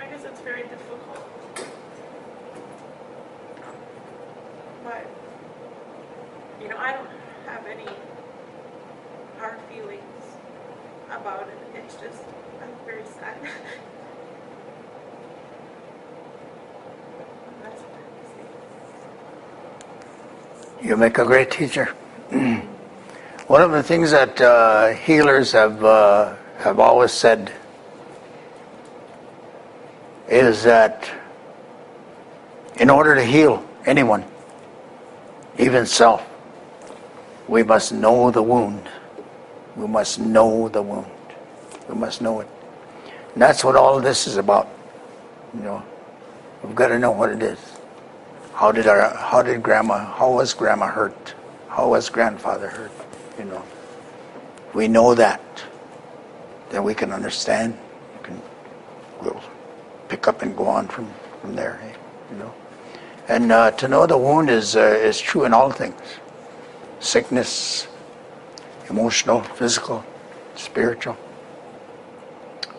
I 0.00 0.06
guess 0.06 0.24
it's 0.24 0.40
very 0.40 0.62
difficult. 0.62 1.26
But, 4.84 5.06
you 6.60 6.68
know, 6.68 6.76
I 6.76 6.92
don't 6.92 7.08
have 7.46 7.66
any 7.66 7.88
hard 9.38 9.58
feelings 9.70 10.02
about 11.10 11.48
it. 11.48 11.78
It's 11.78 11.94
just, 11.94 12.22
I'm 12.62 12.84
very 12.84 13.04
sad. 13.18 13.36
You 20.82 20.96
make 20.96 21.18
a 21.18 21.24
great 21.24 21.50
teacher. 21.50 21.86
One 22.30 23.62
of 23.62 23.70
the 23.70 23.82
things 23.82 24.10
that 24.10 24.40
uh, 24.40 24.88
healers 24.88 25.52
have 25.52 25.82
uh, 25.82 26.34
have 26.58 26.78
always 26.78 27.12
said 27.12 27.52
is 30.28 30.64
that 30.64 31.10
in 32.76 32.90
order 32.90 33.14
to 33.14 33.24
heal 33.24 33.66
anyone, 33.86 34.24
even 35.58 35.86
self, 35.86 36.28
we 37.48 37.62
must 37.62 37.92
know 37.92 38.30
the 38.30 38.42
wound. 38.42 38.88
We 39.76 39.86
must 39.86 40.18
know 40.18 40.68
the 40.68 40.82
wound. 40.82 41.10
We 41.88 41.94
must 41.94 42.20
know 42.20 42.40
it. 42.40 42.48
And 43.32 43.42
that's 43.42 43.64
what 43.64 43.76
all 43.76 44.00
this 44.00 44.26
is 44.26 44.36
about. 44.36 44.68
You 45.54 45.60
know, 45.60 45.82
we've 46.62 46.74
got 46.74 46.88
to 46.88 46.98
know 46.98 47.12
what 47.12 47.30
it 47.30 47.42
is. 47.42 47.58
How 48.56 48.72
did 48.72 48.86
our 48.86 49.14
how 49.16 49.42
did 49.42 49.62
grandma 49.62 49.98
how 50.18 50.32
was 50.32 50.54
grandma 50.54 50.86
hurt? 50.86 51.34
How 51.68 51.90
was 51.90 52.08
grandfather 52.08 52.68
hurt? 52.68 52.92
You 53.38 53.44
know. 53.44 53.62
We 54.74 54.88
know 54.88 55.14
that. 55.14 55.42
Then 56.70 56.82
we 56.84 56.94
can 56.94 57.12
understand. 57.12 57.76
We 58.14 58.24
can 58.24 58.42
we'll 59.22 59.42
pick 60.08 60.26
up 60.26 60.42
and 60.42 60.56
go 60.56 60.66
on 60.66 60.88
from, 60.88 61.12
from 61.40 61.54
there. 61.54 61.78
eh, 61.82 61.92
You 62.32 62.38
know. 62.38 62.54
And 63.28 63.52
uh, 63.52 63.72
to 63.72 63.88
know 63.88 64.06
the 64.06 64.16
wound 64.18 64.48
is 64.50 64.74
uh, 64.74 64.80
is 64.80 65.20
true 65.20 65.44
in 65.44 65.52
all 65.52 65.70
things. 65.70 66.00
Sickness, 67.00 67.86
emotional, 68.88 69.42
physical, 69.42 70.02
spiritual. 70.54 71.16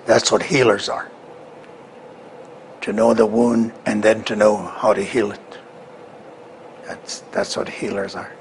That's 0.07 0.31
what 0.31 0.41
healers 0.43 0.89
are. 0.89 1.11
To 2.81 2.93
know 2.93 3.13
the 3.13 3.25
wound 3.27 3.73
and 3.85 4.01
then 4.01 4.23
to 4.23 4.35
know 4.35 4.57
how 4.57 4.93
to 4.93 5.03
heal 5.03 5.31
it. 5.31 5.41
That's, 6.87 7.19
that's 7.31 7.57
what 7.57 7.67
healers 7.67 8.15
are. 8.15 8.31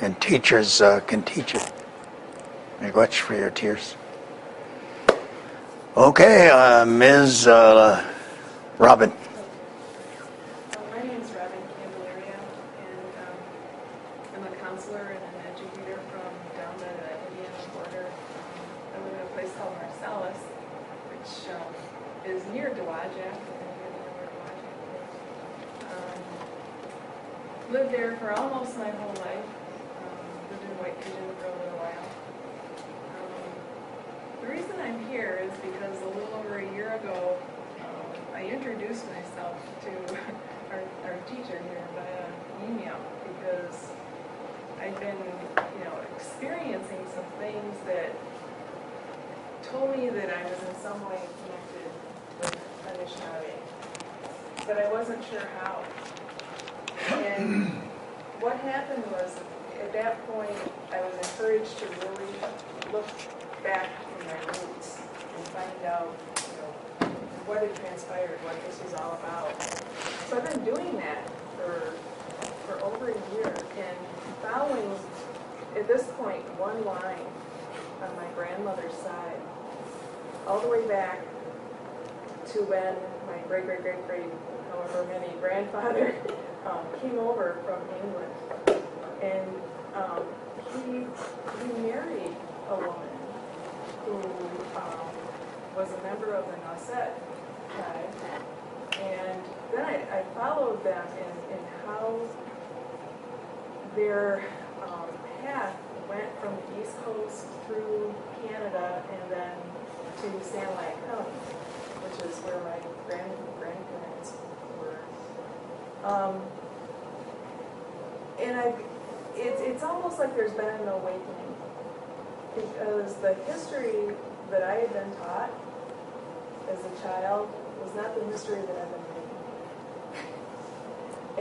And 0.00 0.20
teachers 0.20 0.80
uh, 0.80 1.00
can 1.00 1.22
teach 1.22 1.54
it. 1.54 1.72
Miigwech 2.80 3.14
for 3.14 3.34
your 3.34 3.50
tears. 3.50 3.96
Okay, 5.96 6.50
uh, 6.50 6.84
Ms. 6.84 7.48
Uh, 7.48 8.04
Robin. 8.78 9.12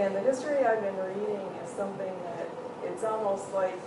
And 0.08 0.16
the 0.16 0.22
history 0.22 0.64
I've 0.64 0.82
been 0.82 0.96
reading 0.96 1.46
is 1.62 1.70
something 1.72 2.14
that 2.24 2.48
it's 2.86 3.04
almost 3.04 3.52
like 3.52 3.78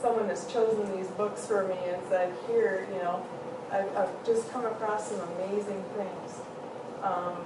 someone 0.00 0.28
has 0.28 0.46
chosen 0.46 0.96
these 0.96 1.08
books 1.08 1.44
for 1.44 1.66
me 1.66 1.74
and 1.88 2.00
said, 2.08 2.32
here, 2.46 2.86
you 2.92 2.98
know, 3.00 3.26
I've, 3.72 3.96
I've 3.96 4.24
just 4.24 4.48
come 4.52 4.64
across 4.64 5.10
some 5.10 5.18
amazing 5.18 5.82
things. 5.96 6.40
Um, 7.02 7.38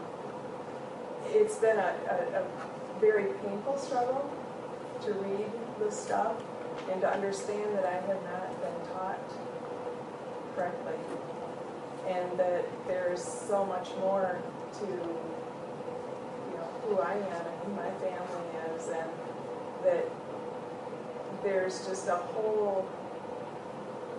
it's 1.28 1.56
been 1.56 1.78
a, 1.78 1.94
a, 2.10 2.42
a 2.42 3.00
very 3.00 3.32
painful 3.42 3.78
struggle 3.78 4.30
to 5.06 5.12
read 5.14 5.50
this 5.78 5.98
stuff 5.98 6.36
and 6.92 7.00
to 7.00 7.10
understand 7.10 7.74
that 7.74 7.86
I 7.86 7.94
have 8.06 8.22
not 8.24 8.60
been 8.60 8.92
taught 8.92 9.18
correctly. 10.54 10.98
And 12.06 12.38
that 12.38 12.66
there's 12.86 13.24
so 13.24 13.64
much 13.64 13.88
more 13.98 14.42
to, 14.74 15.33
who 16.86 16.98
I 16.98 17.14
am 17.14 17.46
and 17.46 17.56
who 17.64 17.72
my 17.74 17.90
family 18.00 18.48
is 18.76 18.88
and 18.88 19.10
that 19.84 20.04
there's 21.42 21.86
just 21.86 22.08
a 22.08 22.16
whole, 22.16 22.88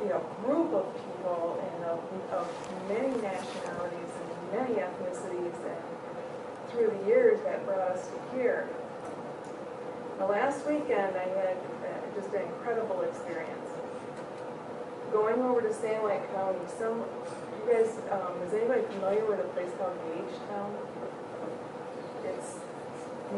you 0.01 0.09
know, 0.09 0.19
group 0.43 0.73
of 0.73 0.93
people 0.93 1.59
and 1.61 1.85
of, 1.85 1.99
of 2.31 2.47
many 2.87 3.09
nationalities 3.21 4.11
and 4.21 4.59
many 4.59 4.75
ethnicities 4.75 5.55
and 5.65 5.95
through 6.71 6.91
the 6.99 7.07
years 7.07 7.39
that 7.43 7.65
brought 7.65 7.79
us 7.79 8.07
to 8.07 8.37
here. 8.37 8.67
The 10.17 10.25
last 10.25 10.65
weekend, 10.65 11.15
I 11.17 11.27
had 11.27 11.57
uh, 11.83 12.15
just 12.15 12.33
an 12.33 12.43
incredible 12.43 13.01
experience. 13.01 13.69
Going 15.11 15.41
over 15.41 15.61
to 15.61 15.69
Sanilac 15.69 16.31
County, 16.33 16.59
some, 16.79 17.03
you 17.65 17.73
guys, 17.73 17.91
um, 18.11 18.41
is 18.45 18.53
anybody 18.53 18.81
familiar 18.93 19.25
with 19.25 19.39
a 19.39 19.47
place 19.49 19.69
called 19.77 19.97
Gagetown? 20.07 20.71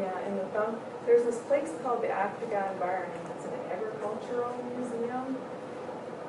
Yeah, 0.00 0.26
in 0.28 0.36
the 0.36 0.44
thumb, 0.46 0.76
there's 1.06 1.24
this 1.24 1.38
place 1.48 1.70
called 1.82 2.02
the 2.02 2.12
Octagon 2.12 2.78
Barn, 2.78 3.08
and 3.10 3.32
it's 3.36 3.44
an 3.46 3.52
agricultural 3.72 4.54
museum. 4.76 5.36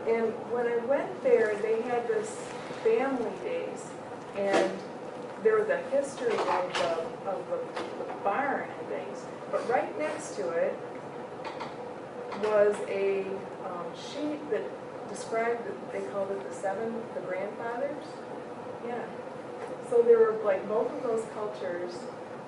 And 0.08 0.34
when 0.52 0.66
I 0.66 0.78
went 0.86 1.22
there, 1.24 1.56
they 1.62 1.82
had 1.82 2.08
this 2.08 2.36
family 2.84 3.32
days, 3.44 3.86
and 4.38 4.72
there 5.44 5.58
was 5.60 5.70
a 5.70 5.78
history 5.92 6.32
of 6.32 6.74
the, 6.74 7.30
of 7.30 7.46
the, 7.50 7.84
the 8.06 8.14
barn 8.24 8.68
and 8.80 8.88
things. 8.88 9.24
But 9.52 9.68
right 9.70 9.98
next 10.00 10.36
to 10.38 10.50
it 10.50 10.76
was 12.44 12.76
a 12.88 13.22
um, 13.66 13.86
sheet 13.96 14.50
that 14.52 14.64
described, 15.10 15.62
the- 15.66 15.98
they 16.00 16.06
called 16.08 16.32
it 16.32 16.48
the 16.50 16.56
seven, 16.56 16.94
the 17.14 17.22
grandfathers. 17.22 18.06
Yeah. 18.88 19.04
So 19.90 20.02
there 20.02 20.20
were 20.20 20.36
like 20.44 20.68
both 20.70 20.92
of 20.94 21.04
those 21.04 21.26
cultures 21.34 21.94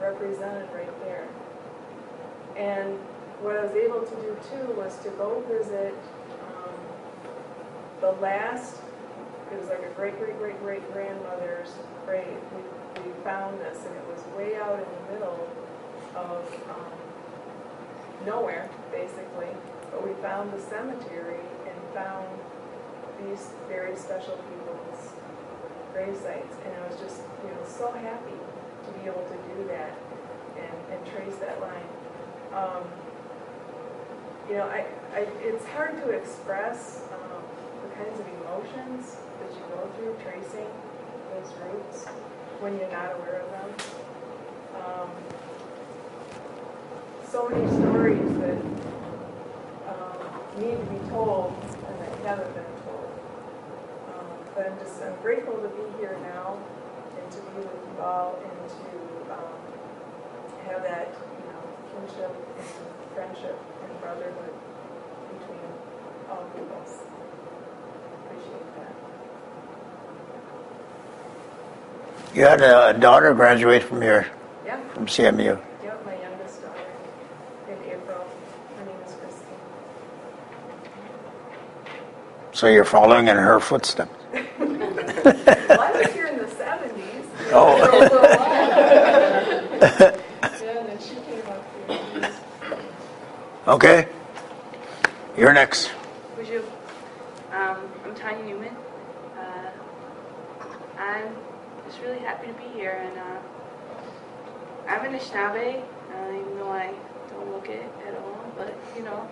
represented 0.02 0.68
right 0.74 1.00
there. 1.06 1.28
And 2.58 2.98
what 3.42 3.56
I 3.58 3.66
was 3.66 3.76
able 3.76 4.02
to 4.02 4.16
do 4.22 4.38
too 4.50 4.74
was 4.74 4.98
to 5.04 5.10
go 5.12 5.42
visit 5.48 5.96
um, 6.58 6.74
the 8.02 8.12
last, 8.22 8.78
it 9.52 9.60
was 9.60 9.70
like 9.70 9.84
a 9.84 9.94
great, 9.96 10.18
great, 10.20 10.38
great, 10.38 10.60
great 10.62 10.94
grandmother's 10.94 11.72
grave. 12.06 12.38
We, 12.56 13.02
we 13.04 13.12
found 13.24 13.60
this 13.60 13.78
and 13.86 13.96
it 13.96 14.06
was 14.08 14.22
way 14.38 14.58
out 14.58 14.80
in 14.80 14.86
the 14.86 15.14
middle 15.14 15.48
of 16.16 16.46
um, 16.70 16.92
nowhere, 18.26 18.70
basically. 18.92 19.50
But 19.92 20.08
we 20.08 20.14
found 20.22 20.52
the 20.54 20.60
cemetery 20.60 21.42
and 21.68 21.94
found 21.94 22.28
these 23.24 23.50
very 23.68 23.96
special 23.96 24.38
people's 24.50 25.10
grave 25.94 26.18
sites. 26.18 26.56
And 26.66 26.74
I 26.76 26.88
was 26.88 27.00
just, 27.00 27.22
you 27.44 27.50
know, 27.50 27.66
so 27.68 27.92
happy 27.92 28.41
be 29.02 29.10
able 29.10 29.24
to 29.24 29.38
do 29.56 29.68
that 29.68 29.98
and, 30.58 30.94
and 30.94 31.06
trace 31.12 31.36
that 31.38 31.60
line. 31.62 31.90
Um, 32.54 32.84
you 34.48 34.56
know, 34.56 34.68
I, 34.68 34.86
I, 35.14 35.20
it's 35.42 35.66
hard 35.68 35.98
to 36.04 36.10
express 36.10 37.02
um, 37.14 37.42
the 37.84 37.96
kinds 37.96 38.20
of 38.20 38.28
emotions 38.42 39.18
that 39.40 39.52
you 39.54 39.62
go 39.70 39.90
through 39.98 40.16
tracing 40.24 40.68
those 41.34 41.54
roots 41.64 42.06
when 42.60 42.78
you're 42.78 42.92
not 42.92 43.16
aware 43.16 43.42
of 43.42 43.50
them. 43.52 43.70
Um, 44.76 45.10
so 47.28 47.50
many 47.50 47.66
stories 47.80 48.38
that 48.40 48.58
um, 49.88 50.60
need 50.60 50.78
to 50.78 50.86
be 50.86 51.10
told 51.10 51.56
and 51.88 52.00
that 52.00 52.28
haven't 52.28 52.54
been 52.54 52.64
told. 52.84 53.10
Um, 54.10 54.28
but 54.54 54.68
I'm 54.68 54.78
just 54.80 55.02
I'm 55.02 55.16
grateful 55.22 55.56
to 55.56 55.70
be 55.70 55.98
here 56.00 56.18
now 56.22 56.60
be 57.56 57.60
with 57.60 57.68
you 57.68 58.02
all 58.02 58.40
and 58.44 58.70
to 58.70 59.34
um, 59.34 59.54
have 60.68 60.82
that 60.84 61.08
you 61.14 61.46
know 61.52 61.64
kinship 61.92 62.32
and 62.58 62.68
friendship 63.16 63.58
and 63.84 64.02
brotherhood 64.02 64.54
between 65.32 65.66
all 66.30 66.44
peoples. 66.56 66.92
Appreciate 68.26 68.68
that. 68.78 68.94
You 72.36 72.44
had 72.46 72.62
a 72.62 72.98
daughter 72.98 73.34
graduate 73.34 73.84
from 73.84 74.02
here, 74.02 74.28
Yeah. 74.66 74.80
from 74.94 75.06
CMU. 75.08 75.60
Yep, 75.84 76.06
my 76.06 76.16
youngest 76.22 76.62
daughter 76.62 76.80
in 77.68 77.78
April. 77.92 78.26
Her 78.78 78.86
name 78.86 78.96
is 79.06 79.14
Christine. 79.16 79.60
So 82.54 82.68
you're 82.68 82.86
following 82.86 83.28
in 83.28 83.36
her 83.38 83.60
footsteps. 83.60 84.12
Well, 85.24 85.80
I 85.82 85.92
was 86.02 86.12
here 86.14 86.28
in 86.28 86.38
the 86.38 86.48
seventies. 86.50 87.26
Oh. 87.54 87.78
Okay. 93.68 94.08
You're 95.38 95.54
next. 95.54 95.92
Would 96.36 96.48
you? 96.48 96.66
Um, 97.54 97.78
I'm 98.04 98.16
Tanya 98.16 98.44
Newman. 98.44 98.76
Uh, 99.38 99.70
I'm 100.98 101.36
just 101.86 102.02
really 102.02 102.18
happy 102.20 102.48
to 102.48 102.54
be 102.54 102.64
here, 102.74 103.00
and 103.06 103.18
uh, 103.20 103.40
I'm 104.90 105.06
an 105.06 105.14
Anishinaabe, 105.14 105.80
uh, 105.80 106.40
even 106.40 106.58
though 106.58 106.72
I 106.72 106.92
don't 107.30 107.52
look 107.52 107.70
it 107.70 107.86
at 108.08 108.16
all. 108.16 108.44
But 108.58 108.76
you 108.98 109.04
know, 109.04 109.30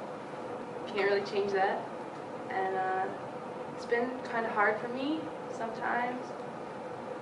can't 0.87 1.09
really 1.09 1.25
change 1.25 1.51
that. 1.53 1.81
And 2.49 2.75
uh, 2.75 3.05
it's 3.75 3.85
been 3.85 4.09
kind 4.31 4.45
of 4.45 4.51
hard 4.51 4.79
for 4.79 4.89
me 4.89 5.19
sometimes, 5.51 6.23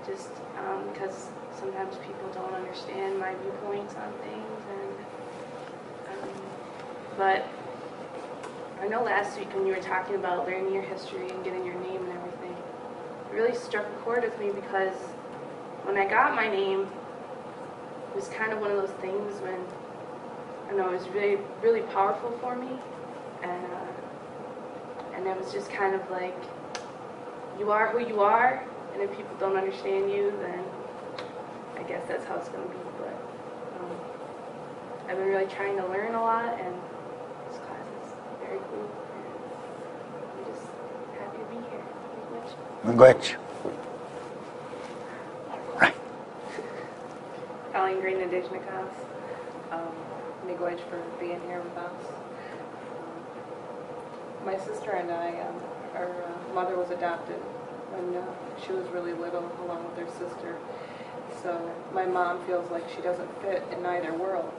just 0.07 0.29
um, 0.57 0.87
because 0.91 1.27
sometimes 1.59 1.95
people 1.97 2.29
don't 2.33 2.53
understand 2.53 3.19
my 3.19 3.35
viewpoints 3.35 3.93
on 3.95 4.11
things, 4.23 4.61
and 4.71 6.23
um, 6.23 6.29
but 7.17 7.45
I 8.81 8.87
know 8.87 9.03
last 9.03 9.37
week 9.37 9.53
when 9.53 9.67
you 9.67 9.73
were 9.73 9.81
talking 9.81 10.15
about 10.15 10.47
learning 10.47 10.73
your 10.73 10.83
history 10.83 11.29
and 11.29 11.43
getting 11.43 11.65
your 11.65 11.75
name 11.75 12.01
and 12.01 12.13
everything, 12.13 12.55
it 12.55 13.33
really 13.33 13.55
struck 13.55 13.85
a 13.85 14.03
chord 14.03 14.23
with 14.23 14.39
me 14.39 14.51
because 14.51 14.95
when 15.83 15.97
I 15.97 16.05
got 16.05 16.35
my 16.35 16.47
name, 16.47 16.81
it 16.81 18.15
was 18.15 18.29
kind 18.29 18.53
of 18.53 18.59
one 18.59 18.71
of 18.71 18.77
those 18.77 18.95
things 19.01 19.41
when 19.41 19.59
I 20.69 20.73
know 20.73 20.89
it 20.89 20.99
was 20.99 21.09
really 21.09 21.37
really 21.61 21.81
powerful 21.81 22.31
for 22.41 22.55
me, 22.55 22.69
and 23.43 23.65
uh, 23.73 25.15
and 25.15 25.27
it 25.27 25.37
was 25.37 25.51
just 25.51 25.69
kind 25.69 25.93
of 25.95 26.09
like 26.09 26.37
you 27.59 27.71
are 27.71 27.89
who 27.89 27.99
you 27.99 28.21
are, 28.21 28.63
and 28.99 29.07
if 29.07 29.15
people 29.15 29.35
don't 29.39 29.55
understand 29.55 30.11
you, 30.11 30.33
then 30.41 30.63
I 31.77 31.83
guess 31.83 32.01
that's 32.07 32.25
how 32.25 32.35
it's 32.37 32.49
going 32.49 32.63
to 32.63 32.69
be. 32.69 32.79
But 32.97 33.13
um, 33.79 33.91
I've 35.07 35.17
been 35.17 35.27
really 35.27 35.45
trying 35.45 35.77
to 35.77 35.85
learn 35.87 36.15
a 36.15 36.21
lot 36.21 36.59
and 36.59 36.73
this 37.47 37.59
class 37.59 37.85
is 38.03 38.13
very 38.41 38.57
cool. 38.57 38.89
and 39.13 39.25
I'm 40.33 40.45
just 40.51 40.65
happy 41.19 41.37
to 41.37 41.45
be 41.45 41.57
here. 41.69 41.85
You 42.85 42.93
much. 42.93 43.35
Colleen 47.73 48.01
Green 48.01 48.19
Indigenous, 48.19 48.63
um, 49.71 49.93
Miigwech 50.47 50.79
for 50.89 51.03
being 51.19 51.39
here 51.41 51.61
with 51.61 51.77
us. 51.77 51.91
Um, 54.41 54.43
My 54.43 54.57
sister 54.57 54.89
and 54.89 55.11
I, 55.11 55.39
um, 55.41 55.55
our 55.93 56.09
uh, 56.09 56.53
mother 56.55 56.75
was 56.75 56.89
adopted 56.89 57.39
when 57.97 58.23
she 58.65 58.71
was 58.71 58.87
really 58.89 59.13
little, 59.13 59.51
along 59.63 59.83
with 59.85 59.97
her 59.97 60.11
sister. 60.11 60.57
So 61.43 61.71
my 61.93 62.05
mom 62.05 62.45
feels 62.45 62.69
like 62.71 62.83
she 62.95 63.01
doesn't 63.01 63.41
fit 63.41 63.63
in 63.71 63.85
either 63.85 64.13
world 64.13 64.53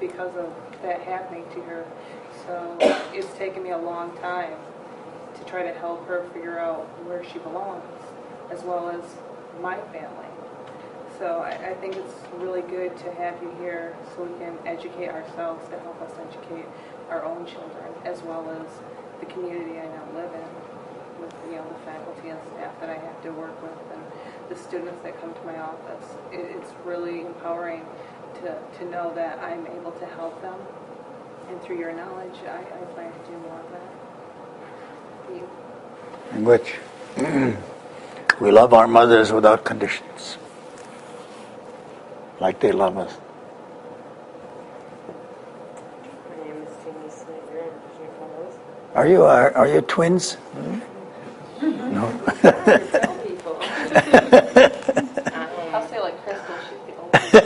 because 0.00 0.34
of 0.36 0.52
that 0.82 1.00
happening 1.02 1.44
to 1.54 1.60
her. 1.62 1.86
So 2.46 2.76
it's 3.12 3.32
taken 3.34 3.62
me 3.62 3.70
a 3.70 3.78
long 3.78 4.16
time 4.18 4.54
to 5.36 5.44
try 5.44 5.62
to 5.62 5.72
help 5.78 6.06
her 6.08 6.28
figure 6.32 6.58
out 6.58 6.86
where 7.06 7.24
she 7.24 7.38
belongs, 7.38 7.84
as 8.50 8.62
well 8.62 8.88
as 8.88 9.02
my 9.60 9.76
family. 9.92 10.26
So 11.18 11.40
I, 11.40 11.70
I 11.70 11.74
think 11.74 11.96
it's 11.96 12.14
really 12.36 12.62
good 12.62 12.96
to 12.98 13.12
have 13.14 13.42
you 13.42 13.52
here 13.60 13.96
so 14.14 14.22
we 14.22 14.38
can 14.38 14.56
educate 14.66 15.08
ourselves 15.08 15.68
to 15.70 15.78
help 15.80 16.00
us 16.00 16.12
educate 16.28 16.66
our 17.10 17.24
own 17.24 17.44
children, 17.44 17.92
as 18.04 18.22
well 18.22 18.48
as 18.50 18.66
the 19.20 19.26
community 19.26 19.78
I 19.78 19.86
now 19.86 20.06
live 20.14 20.32
in, 20.32 20.57
with 21.20 21.34
you 21.50 21.56
know 21.56 21.66
the 21.68 21.78
faculty 21.84 22.28
and 22.30 22.38
staff 22.54 22.78
that 22.80 22.90
I 22.90 22.98
have 22.98 23.22
to 23.22 23.30
work 23.30 23.60
with, 23.62 23.78
and 23.92 24.02
the 24.48 24.56
students 24.56 25.02
that 25.02 25.20
come 25.20 25.34
to 25.34 25.44
my 25.44 25.58
office. 25.58 26.16
It, 26.32 26.56
it's 26.56 26.72
really 26.84 27.20
empowering 27.22 27.84
to, 28.42 28.58
to 28.78 28.90
know 28.90 29.12
that 29.14 29.38
I'm 29.40 29.66
able 29.66 29.92
to 29.92 30.06
help 30.06 30.40
them, 30.42 30.58
and 31.48 31.60
through 31.62 31.78
your 31.78 31.92
knowledge, 31.92 32.36
I, 32.46 32.60
I 32.60 32.84
plan 32.94 33.12
to 33.12 33.18
do 33.30 33.38
more 33.38 33.60
of 33.60 33.70
that. 33.72 33.92
You. 35.34 36.44
which 36.44 36.76
we 38.40 38.50
love 38.50 38.72
our 38.72 38.86
mothers 38.86 39.30
without 39.30 39.64
conditions. 39.64 40.38
Like 42.40 42.60
they 42.60 42.72
love 42.72 42.96
us. 42.96 43.14
My 46.30 46.44
name 46.44 46.62
is 46.62 46.72
Jamie 46.84 47.10
Snyder, 47.10 47.64
I'm 48.22 48.96
Are 48.96 49.06
you 49.06 49.22
are, 49.24 49.52
are 49.54 49.68
you 49.68 49.82
twins? 49.82 50.36
Mm-hmm. 50.54 50.97
No. 51.60 52.08
Tell 52.42 53.14
people. 53.18 53.58
I'll 55.72 55.88
say 55.88 56.00
like 56.00 56.22
Crystal, 56.22 56.54
she's 56.68 56.78
the 56.86 56.94
oldest. 57.00 57.44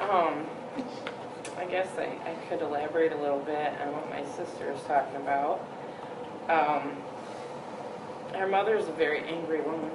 Um, 0.00 0.46
I 1.56 1.64
guess 1.66 1.88
I, 1.96 2.18
I 2.28 2.34
could 2.48 2.60
elaborate 2.60 3.12
a 3.12 3.16
little 3.16 3.40
bit 3.40 3.72
on 3.80 3.92
what 3.92 4.10
my 4.10 4.24
sister 4.36 4.70
is 4.72 4.82
talking 4.82 5.16
about. 5.16 5.66
Um, 6.48 6.96
her 8.34 8.46
mother 8.48 8.76
is 8.76 8.88
a 8.88 8.92
very 8.92 9.20
angry 9.20 9.60
woman. 9.60 9.90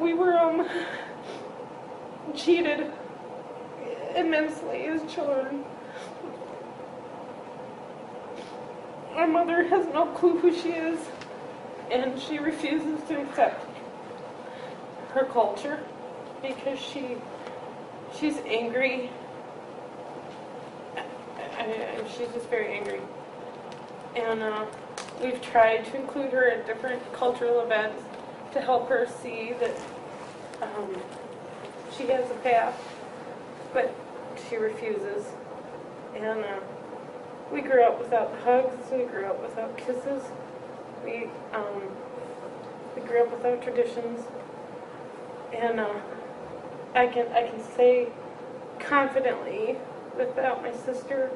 we 0.00 0.14
were 0.14 0.38
um 0.38 0.66
cheated 2.34 2.90
immensely 4.16 4.84
as 4.86 5.00
children. 5.12 5.64
Our 9.14 9.26
mother 9.26 9.64
has 9.64 9.86
no 9.92 10.06
clue 10.06 10.38
who 10.38 10.54
she 10.54 10.70
is, 10.70 10.98
and 11.90 12.20
she 12.20 12.38
refuses 12.38 13.02
to 13.08 13.20
accept 13.20 13.66
her 15.10 15.24
culture 15.24 15.82
because 16.40 16.77
she 16.92 17.16
she's 18.18 18.38
angry. 18.46 19.10
She's 22.16 22.28
just 22.28 22.48
very 22.48 22.72
angry, 22.72 23.00
and 24.16 24.42
uh, 24.42 24.66
we've 25.22 25.40
tried 25.42 25.84
to 25.86 25.96
include 25.96 26.32
her 26.32 26.48
in 26.48 26.66
different 26.66 27.12
cultural 27.12 27.60
events 27.60 28.02
to 28.52 28.60
help 28.60 28.88
her 28.88 29.06
see 29.22 29.52
that 29.60 29.76
um, 30.62 30.96
she 31.96 32.06
has 32.06 32.30
a 32.30 32.34
path, 32.34 32.80
but 33.72 33.94
she 34.48 34.56
refuses. 34.56 35.26
And 36.16 36.44
uh, 36.44 36.60
we 37.52 37.60
grew 37.60 37.82
up 37.82 37.98
without 37.98 38.34
hugs. 38.44 38.90
We 38.90 39.04
grew 39.04 39.26
up 39.26 39.42
without 39.42 39.76
kisses. 39.76 40.22
We 41.04 41.28
um, 41.52 41.82
we 42.96 43.02
grew 43.02 43.22
up 43.22 43.30
without 43.30 43.62
traditions. 43.62 44.24
And 45.54 45.80
uh, 45.80 46.00
I 46.98 47.06
can 47.06 47.28
I 47.28 47.46
can 47.46 47.62
say 47.76 48.08
confidently 48.80 49.76
without 50.16 50.62
my 50.62 50.72
sister, 50.72 51.30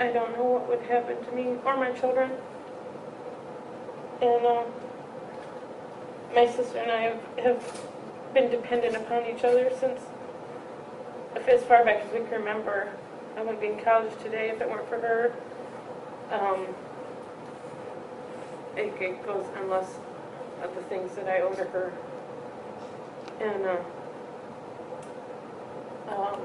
I 0.00 0.10
don't 0.10 0.36
know 0.36 0.42
what 0.42 0.68
would 0.68 0.80
happen 0.90 1.24
to 1.24 1.30
me 1.30 1.56
or 1.64 1.76
my 1.76 1.92
children. 1.92 2.32
And 4.20 4.44
uh, 4.44 4.64
my 6.34 6.44
sister 6.44 6.78
and 6.78 6.90
I 6.90 7.02
have, 7.02 7.20
have 7.38 7.80
been 8.34 8.50
dependent 8.50 8.96
upon 8.96 9.26
each 9.26 9.44
other 9.44 9.70
since 9.78 10.00
as 11.46 11.62
far 11.62 11.84
back 11.84 12.04
as 12.04 12.12
we 12.12 12.18
can 12.18 12.32
remember. 12.32 12.90
I 13.36 13.42
wouldn't 13.42 13.60
be 13.60 13.68
in 13.68 13.78
college 13.78 14.12
today 14.24 14.50
if 14.50 14.60
it 14.60 14.68
weren't 14.68 14.88
for 14.88 14.98
her. 14.98 15.32
Um, 16.32 16.66
it, 18.76 18.92
it 19.00 19.24
goes 19.24 19.46
unless 19.54 19.94
of 20.64 20.74
the 20.74 20.82
things 20.82 21.14
that 21.14 21.28
I 21.28 21.42
owe 21.42 21.54
to 21.54 21.64
her. 21.64 21.92
And 23.40 23.64
uh, 23.64 23.76
um, 26.10 26.40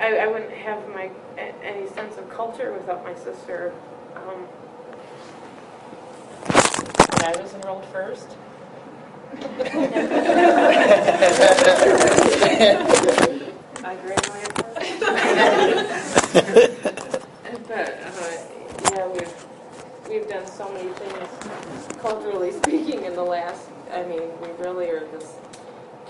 I, 0.00 0.16
I 0.18 0.26
wouldn't 0.28 0.52
have 0.52 0.88
my 0.88 1.10
a- 1.38 1.54
any 1.64 1.86
sense 1.88 2.16
of 2.18 2.28
culture 2.30 2.72
without 2.72 3.04
my 3.04 3.14
sister. 3.14 3.72
Um, 4.16 4.46
I 7.22 7.34
was 7.40 7.54
enrolled 7.54 7.84
first. 7.86 8.36
I 13.84 13.96
graduated 14.02 14.52
first. 14.64 15.02
But, 17.68 18.00
uh, 18.02 18.36
yeah, 18.92 19.06
we've, 19.08 19.34
we've 20.08 20.28
done 20.28 20.46
so 20.46 20.68
many 20.72 20.90
things 20.94 21.28
culturally 22.00 22.50
speaking 22.52 23.04
in 23.04 23.14
the 23.14 23.22
last, 23.22 23.68
I 23.92 24.02
mean, 24.04 24.22
we 24.42 24.48
really 24.58 24.88
are 24.90 25.06
just 25.12 25.34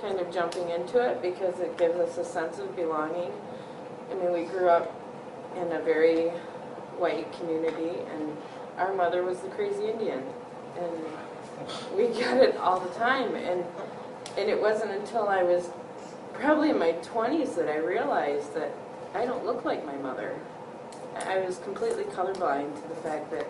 kind 0.01 0.19
of 0.19 0.33
jumping 0.33 0.71
into 0.71 0.99
it 0.99 1.21
because 1.23 1.61
it 1.61 1.77
gives 1.77 1.97
us 1.97 2.19
a 2.19 2.25
sense 2.25 2.59
of 2.59 2.75
belonging. 2.77 3.31
I 4.11 4.15
mean, 4.15 4.33
we 4.33 4.45
grew 4.45 4.69
up 4.69 4.95
in 5.57 5.73
a 5.73 5.81
very 5.81 6.29
white 6.99 7.33
community 7.35 8.01
and 8.13 8.37
our 8.77 8.95
mother 8.95 9.23
was 9.23 9.41
the 9.41 9.49
crazy 9.49 9.89
Indian. 9.89 10.23
And 10.79 11.97
we 11.97 12.09
got 12.21 12.39
it 12.39 12.57
all 12.57 12.81
the 12.81 12.95
time. 12.95 13.35
And, 13.35 13.65
and 14.39 14.49
it 14.49 14.61
wasn't 14.61 14.93
until 14.93 15.29
I 15.29 15.43
was 15.43 15.71
probably 16.33 16.71
in 16.71 16.79
my 16.79 16.93
20s 16.93 17.55
that 17.57 17.69
I 17.69 17.77
realized 17.77 18.55
that 18.55 18.73
I 19.15 19.27
don't 19.27 19.45
look 19.45 19.65
like 19.65 19.85
my 19.85 19.97
mother. 19.97 20.39
I 21.27 21.39
was 21.41 21.59
completely 21.59 22.05
colorblind 22.05 22.81
to 22.83 22.89
the 22.89 22.95
fact 22.97 23.31
that 23.33 23.47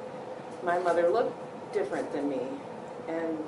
my 0.65 0.79
mother 0.79 1.09
looked 1.09 1.35
different 1.73 2.11
than 2.13 2.29
me. 2.29 2.41
And 3.09 3.39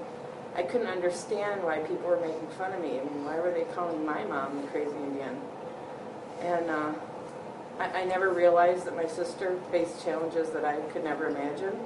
I 0.55 0.63
couldn't 0.63 0.89
understand 0.89 1.63
why 1.63 1.79
people 1.79 2.09
were 2.09 2.21
making 2.21 2.47
fun 2.59 2.73
of 2.73 2.81
me. 2.81 3.01
I 3.01 3.05
mean, 3.05 3.25
why 3.25 3.41
were 3.41 3.51
they 3.51 3.65
calling 3.75 4.05
my 4.05 4.25
mom 4.25 4.61
the 4.61 4.69
crazy 4.69 4.97
Indian? 4.97 5.41
And 6.41 6.69
uh, 6.69 6.93
I, 7.79 8.03
I 8.03 8.05
never 8.05 8.33
realized 8.33 8.85
that 8.87 8.95
my 8.95 9.07
sister 9.07 9.59
faced 9.71 10.05
challenges 10.05 10.51
that 10.51 10.65
I 10.65 10.77
could 10.93 11.05
never 11.05 11.29
imagine 11.29 11.79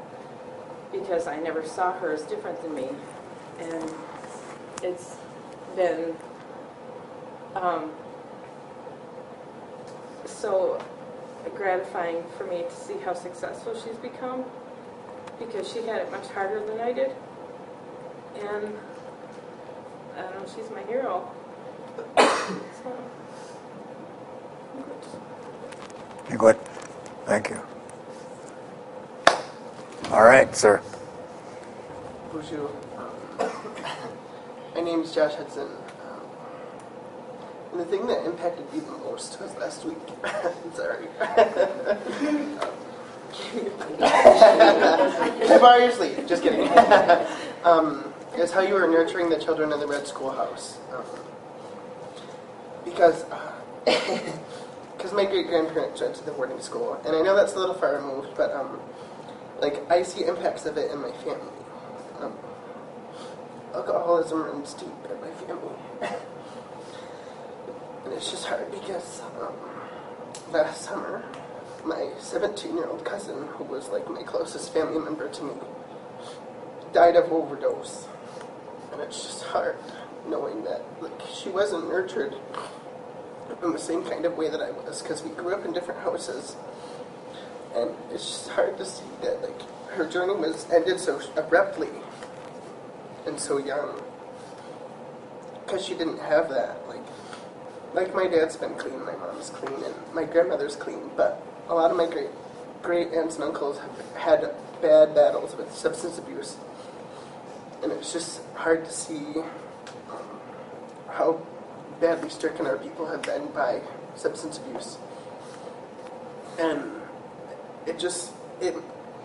because 0.90 1.26
I 1.26 1.38
never 1.38 1.64
saw 1.64 1.92
her 1.98 2.12
as 2.12 2.22
different 2.22 2.60
than 2.62 2.74
me. 2.74 2.88
And 3.60 3.90
it's 4.82 5.16
been 5.76 6.16
um, 7.54 7.90
so 10.24 10.82
gratifying 11.54 12.22
for 12.36 12.44
me 12.44 12.62
to 12.62 12.74
see 12.74 12.98
how 13.04 13.14
successful 13.14 13.80
she's 13.80 13.96
become 13.96 14.44
because 15.38 15.70
she 15.70 15.80
had 15.80 16.02
it 16.02 16.10
much 16.10 16.26
harder 16.28 16.64
than 16.66 16.80
I 16.80 16.92
did. 16.92 17.14
And 18.40 18.72
I 20.16 20.22
don't 20.22 20.34
know, 20.34 20.46
she's 20.54 20.70
my 20.70 20.82
hero. 20.82 21.30
so, 22.16 22.96
You're 26.28 26.38
good. 26.38 26.58
Thank 27.24 27.50
you. 27.50 27.60
All 30.10 30.22
right, 30.22 30.54
sir. 30.54 30.80
Bonjour. 32.32 32.70
My 34.74 34.80
name 34.82 35.00
is 35.00 35.14
Josh 35.14 35.34
Hudson. 35.34 35.68
Um, 35.68 36.20
And 37.72 37.80
the 37.80 37.84
thing 37.86 38.06
that 38.06 38.24
impacted 38.26 38.70
me 38.72 38.80
the 38.80 38.92
most 38.92 39.40
was 39.40 39.56
last 39.56 39.84
week. 39.84 39.96
Sorry. 40.74 41.06
Can 43.32 43.98
I 43.98 45.58
borrow 45.60 45.76
your 45.78 45.92
sleeve? 45.92 46.24
Just 46.28 46.42
kidding. 46.42 46.68
um, 47.64 48.12
is 48.38 48.52
how 48.52 48.60
you 48.60 48.74
were 48.74 48.86
nurturing 48.86 49.30
the 49.30 49.38
children 49.38 49.72
in 49.72 49.80
the 49.80 49.86
Red 49.86 50.06
Schoolhouse. 50.06 50.78
Um, 50.92 51.04
because 52.84 53.24
because 54.96 55.12
my 55.12 55.24
great 55.24 55.46
grandparents 55.46 56.00
went 56.00 56.14
to 56.16 56.24
the 56.24 56.32
boarding 56.32 56.60
school, 56.60 57.00
and 57.06 57.14
I 57.14 57.22
know 57.22 57.36
that's 57.36 57.54
a 57.54 57.58
little 57.58 57.74
far 57.74 57.96
removed, 57.96 58.36
but 58.36 58.52
um, 58.52 58.80
like 59.60 59.88
I 59.90 60.02
see 60.02 60.24
impacts 60.24 60.66
of 60.66 60.76
it 60.76 60.90
in 60.90 61.00
my 61.00 61.12
family. 61.12 61.52
Um, 62.20 62.32
alcoholism 63.74 64.42
runs 64.42 64.74
deep 64.74 64.88
in 65.10 65.20
my 65.20 65.30
family, 65.46 65.74
and 68.04 68.12
it's 68.12 68.30
just 68.30 68.46
hard 68.46 68.70
because 68.70 69.22
um, 69.40 69.54
last 70.52 70.82
summer, 70.82 71.24
my 71.84 72.10
17-year-old 72.18 73.04
cousin, 73.04 73.46
who 73.48 73.64
was 73.64 73.88
like 73.90 74.08
my 74.10 74.22
closest 74.22 74.72
family 74.72 74.98
member 74.98 75.28
to 75.28 75.42
me, 75.44 75.52
died 76.92 77.16
of 77.16 77.30
overdose, 77.30 78.08
and 78.96 79.04
it's 79.04 79.22
just 79.22 79.42
hard 79.44 79.76
knowing 80.26 80.64
that 80.64 80.82
like 81.02 81.20
she 81.32 81.50
wasn't 81.50 81.86
nurtured 81.88 82.34
in 83.62 83.72
the 83.72 83.78
same 83.78 84.02
kind 84.04 84.24
of 84.24 84.36
way 84.36 84.48
that 84.48 84.60
I 84.60 84.70
was 84.70 85.02
because 85.02 85.22
we 85.22 85.30
grew 85.30 85.54
up 85.54 85.64
in 85.64 85.72
different 85.72 86.00
houses. 86.00 86.56
And 87.74 87.90
it's 88.10 88.26
just 88.26 88.48
hard 88.50 88.78
to 88.78 88.86
see 88.86 89.04
that 89.22 89.42
like 89.42 89.60
her 89.90 90.08
journey 90.08 90.34
was 90.34 90.66
ended 90.72 90.98
so 90.98 91.20
abruptly 91.36 91.90
and 93.26 93.38
so 93.38 93.58
young 93.58 94.00
because 95.64 95.84
she 95.84 95.94
didn't 95.94 96.20
have 96.20 96.48
that 96.48 96.88
like 96.88 97.04
like 97.92 98.14
my 98.14 98.26
dad's 98.26 98.56
been 98.56 98.74
clean, 98.74 99.04
my 99.04 99.14
mom's 99.16 99.50
clean, 99.50 99.82
and 99.84 99.94
my 100.14 100.24
grandmother's 100.24 100.76
clean, 100.76 101.10
but 101.16 101.42
a 101.68 101.74
lot 101.74 101.90
of 101.90 101.96
my 101.96 102.06
great 102.06 102.30
great 102.82 103.12
aunts 103.12 103.36
and 103.36 103.44
uncles 103.44 103.78
have 103.78 104.16
had 104.16 104.54
bad 104.80 105.14
battles 105.14 105.54
with 105.56 105.74
substance 105.74 106.18
abuse, 106.18 106.56
and 107.82 107.92
it's 107.92 108.12
just 108.12 108.40
hard 108.54 108.84
to 108.84 108.92
see 108.92 109.34
um, 110.10 110.40
how 111.10 111.40
badly 112.00 112.28
stricken 112.28 112.66
our 112.66 112.76
people 112.76 113.06
have 113.06 113.22
been 113.22 113.46
by 113.48 113.80
substance 114.14 114.58
abuse. 114.58 114.98
And 116.58 116.92
it 117.86 117.98
just 117.98 118.32
it 118.60 118.74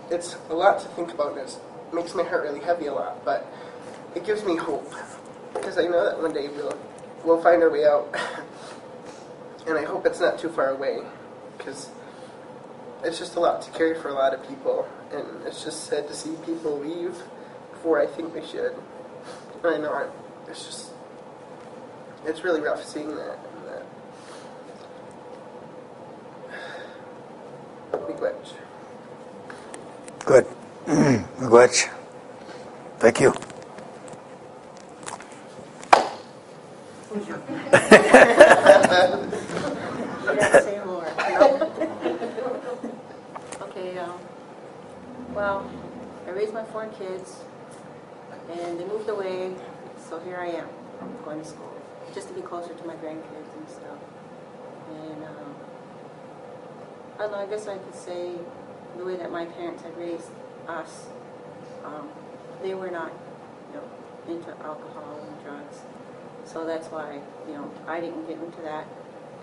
it's 0.10 0.36
a 0.50 0.54
lot 0.54 0.80
to 0.82 0.88
think 0.90 1.14
about. 1.14 1.38
It 1.38 1.58
makes 1.94 2.14
my 2.14 2.24
heart 2.24 2.44
really 2.44 2.60
heavy 2.60 2.88
a 2.88 2.94
lot, 2.94 3.24
but 3.24 3.48
it 4.16 4.26
gives 4.26 4.44
me 4.44 4.56
hope 4.56 4.94
because 5.54 5.78
I 5.78 5.84
know 5.84 6.06
that 6.06 6.22
one 6.22 6.34
day 6.34 6.50
we'll 6.50 6.78
we'll 7.24 7.42
find 7.42 7.64
our 7.64 7.70
way 7.70 7.86
out, 7.86 8.14
and 9.68 9.78
I 9.78 9.86
hope 9.86 10.06
it's 10.06 10.20
not 10.20 10.40
too 10.40 10.50
far 10.50 10.70
away 10.70 11.00
because 11.58 11.90
it's 13.04 13.18
just 13.18 13.36
a 13.36 13.40
lot 13.40 13.62
to 13.64 13.72
carry 13.72 14.00
for 14.00 14.10
a 14.10 14.14
lot 14.14 14.34
of 14.34 14.48
people, 14.48 14.88
and 15.12 15.26
it's 15.46 15.64
just 15.64 15.86
sad 15.86 16.08
to 16.08 16.14
see 16.14 16.36
people 16.46 16.78
leave 16.80 17.16
before 17.82 18.00
I 18.00 18.06
think 18.06 18.36
we 18.36 18.46
should. 18.46 18.76
And 19.64 19.74
I 19.74 19.78
know 19.80 19.98
it, 19.98 20.12
it's 20.48 20.66
just 20.66 20.92
it's 22.28 22.44
really 22.44 22.62
rough 22.62 22.86
seeing 22.86 23.16
that. 23.16 23.40
And 23.56 23.66
that. 23.68 23.84
Miigwech. 28.08 28.54
Good. 30.26 30.46
Miigwech. 30.86 31.90
Thank 33.00 33.20
you. 33.20 33.34
You 37.16 37.26
gotta 40.38 40.62
say 40.62 40.86
more. 40.86 41.08
Okay, 43.62 43.98
um, 43.98 44.20
well, 45.34 45.70
I 46.28 46.30
raised 46.30 46.54
my 46.54 46.64
four 46.66 46.86
kids, 47.00 47.44
and 48.50 48.80
they 48.80 48.86
moved 48.86 49.10
away, 49.10 49.54
so 50.10 50.20
here 50.20 50.38
I 50.38 50.48
am, 50.48 50.68
going 51.24 51.40
to 51.40 51.46
school, 51.46 51.74
just 52.14 52.28
to 52.30 52.34
be 52.34 52.42
closer 52.42 52.74
to 52.74 52.86
my 52.86 52.96
grandkids 52.96 53.56
and 53.58 53.70
stuff. 53.70 54.00
And, 54.90 55.24
um, 55.24 55.56
I 57.16 57.24
don't 57.24 57.32
know, 57.32 57.40
I 57.40 57.46
guess 57.46 57.68
I 57.68 57.78
could 57.78 57.96
say 57.96 58.34
the 58.98 59.06
way 59.06 59.16
that 59.18 59.32
my 59.32 59.46
parents 59.46 59.84
had 59.84 59.96
raised 59.98 60.30
us, 60.68 61.08
um, 61.86 62.10
they 62.62 62.74
were 62.74 62.90
not, 62.90 63.12
you 63.70 63.80
know, 63.80 64.34
into 64.34 64.50
alcohol 64.64 65.20
and 65.28 65.44
drugs. 65.44 65.80
So 66.46 66.66
that's 66.66 66.88
why, 66.88 67.22
you 67.48 67.54
know, 67.54 67.72
I 67.88 68.00
didn't 68.00 68.28
get 68.28 68.38
into 68.38 68.62
that, 68.64 68.88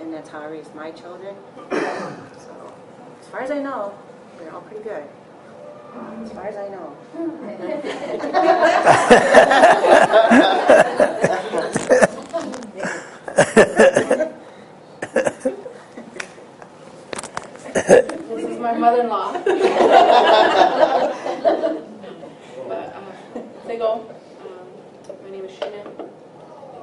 and 0.00 0.12
that's 0.12 0.28
how 0.28 0.40
I 0.40 0.46
raised 0.46 0.74
my 0.74 0.90
children. 0.90 1.34
So, 2.38 2.72
as 3.20 3.26
far 3.28 3.40
as 3.42 3.50
I 3.50 3.58
know, 3.58 3.92
they're 4.38 4.52
all 4.52 4.62
pretty 4.62 4.82
good. 4.82 5.04
As 6.22 6.32
far 6.32 6.46
as 6.46 6.56
I 6.56 6.68
know. 6.68 6.96
This 17.88 18.44
is 18.44 18.58
my 18.60 18.72
mother-in-law. 18.76 19.32
but 19.32 19.44
uh, 22.94 23.00
say 23.66 23.78
go. 23.78 24.06
Um, 24.42 24.66
my 25.22 25.30
name 25.30 25.44
is 25.44 25.52
Sheena, 25.52 25.84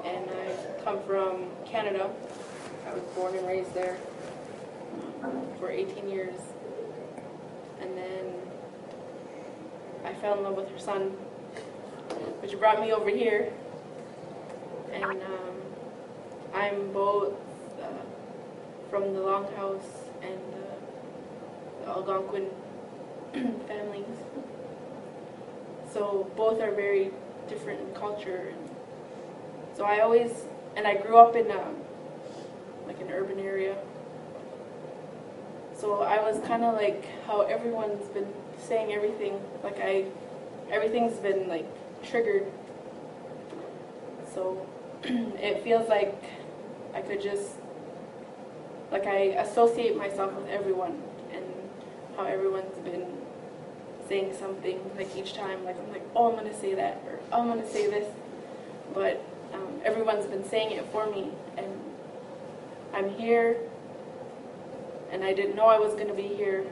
and 0.04 0.30
I 0.30 0.84
come 0.84 1.02
from 1.04 1.46
Canada. 1.66 2.10
I 2.88 2.94
was 2.94 3.04
born 3.16 3.36
and 3.36 3.48
raised 3.48 3.74
there 3.74 3.98
for 5.60 5.70
18 5.70 6.10
years, 6.10 6.36
and 7.82 7.98
then 7.98 8.34
I 10.06 10.14
fell 10.16 10.38
in 10.38 10.44
love 10.44 10.56
with 10.56 10.70
her 10.70 10.80
son, 10.80 11.12
which 12.42 12.58
brought 12.60 12.82
me 12.82 12.92
over 13.06 13.16
here. 13.16 13.54
And 14.92 15.04
um, 15.04 15.56
I'm 16.56 16.92
both 16.92 17.34
uh, 17.80 17.88
from 18.90 19.14
the 19.14 19.20
Longhouse 19.20 20.10
and 20.24 20.40
uh, 20.56 21.86
the 21.86 21.92
Algonquin 21.92 22.50
families. 23.68 24.18
So 25.94 26.32
both 26.36 26.60
are 26.62 26.72
very 26.72 27.12
different 27.48 27.82
in 27.82 27.94
culture. 27.94 28.52
And 28.52 28.70
So 29.78 29.86
I 29.86 30.00
always, 30.00 30.32
and 30.76 30.88
I 30.88 30.96
grew 30.96 31.18
up 31.18 31.36
in 31.36 31.52
um, 31.52 31.76
like 32.88 33.00
an 33.02 33.12
urban 33.12 33.38
area. 33.38 33.76
So 35.78 36.02
I 36.02 36.24
was 36.24 36.44
kind 36.48 36.64
of 36.64 36.74
like 36.74 37.06
how 37.28 37.42
everyone's 37.42 38.08
been 38.08 38.34
saying 38.58 38.94
everything. 38.94 39.40
Like 39.64 39.80
I, 39.80 40.06
everything's 40.72 41.18
been 41.20 41.48
like 41.48 41.68
triggered. 42.02 42.48
So 44.36 44.68
it 45.04 45.64
feels 45.64 45.88
like 45.88 46.22
I 46.94 47.02
could 47.02 47.22
just, 47.22 47.52
like 48.92 49.08
I 49.08 49.40
associate 49.40 49.96
myself 49.96 50.34
with 50.34 50.50
everyone 50.50 51.02
and 51.32 51.46
how 52.18 52.26
everyone's 52.26 52.78
been 52.80 53.08
saying 54.10 54.36
something 54.38 54.80
like 54.98 55.16
each 55.16 55.34
time. 55.34 55.64
Like 55.64 55.80
I'm 55.80 55.90
like, 55.92 56.04
oh, 56.16 56.30
I'm 56.30 56.36
gonna 56.36 56.54
say 56.54 56.76
that 56.76 57.02
or 57.08 57.20
oh, 57.32 57.42
I'm 57.42 57.48
gonna 57.48 57.68
say 57.68 57.90
this, 57.90 58.08
but 58.94 59.24
um, 59.54 59.80
everyone's 59.86 60.26
been 60.26 60.48
saying 60.48 60.72
it 60.72 60.86
for 60.92 61.10
me, 61.10 61.30
and 61.58 61.68
I'm 62.94 63.10
here, 63.12 63.58
and 65.12 65.24
I 65.24 65.34
didn't 65.34 65.56
know 65.56 65.66
I 65.66 65.80
was 65.80 65.94
gonna 65.94 66.14
be 66.14 66.28
here, 66.28 66.66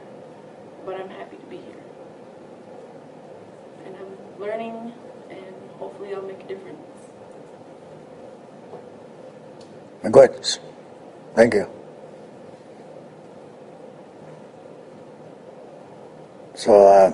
but 0.84 1.00
I'm 1.00 1.08
happy 1.08 1.36
to 1.36 1.46
be 1.46 1.56
here, 1.56 1.82
and 3.86 3.96
I'm 3.96 4.40
learning, 4.40 4.92
and 5.30 5.70
hopefully 5.78 6.14
I'll 6.14 6.22
make 6.22 6.42
a 6.42 6.46
difference. 6.46 6.83
Good. 10.10 10.58
Thank 11.34 11.54
you. 11.54 11.66
So, 16.54 16.86
uh, 16.86 17.12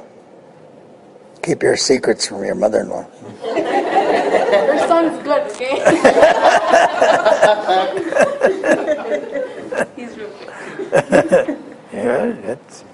keep 1.42 1.62
your 1.62 1.76
secrets 1.76 2.26
from 2.26 2.44
your 2.44 2.54
mother-in-law. 2.54 3.02
Her 3.02 4.78
son's 4.86 5.22
good, 5.22 5.42
okay? 5.52 5.80
He's 9.96 10.16
real 10.16 10.30
good. 10.30 11.56
yeah, 11.92 12.32
that's 12.42 12.84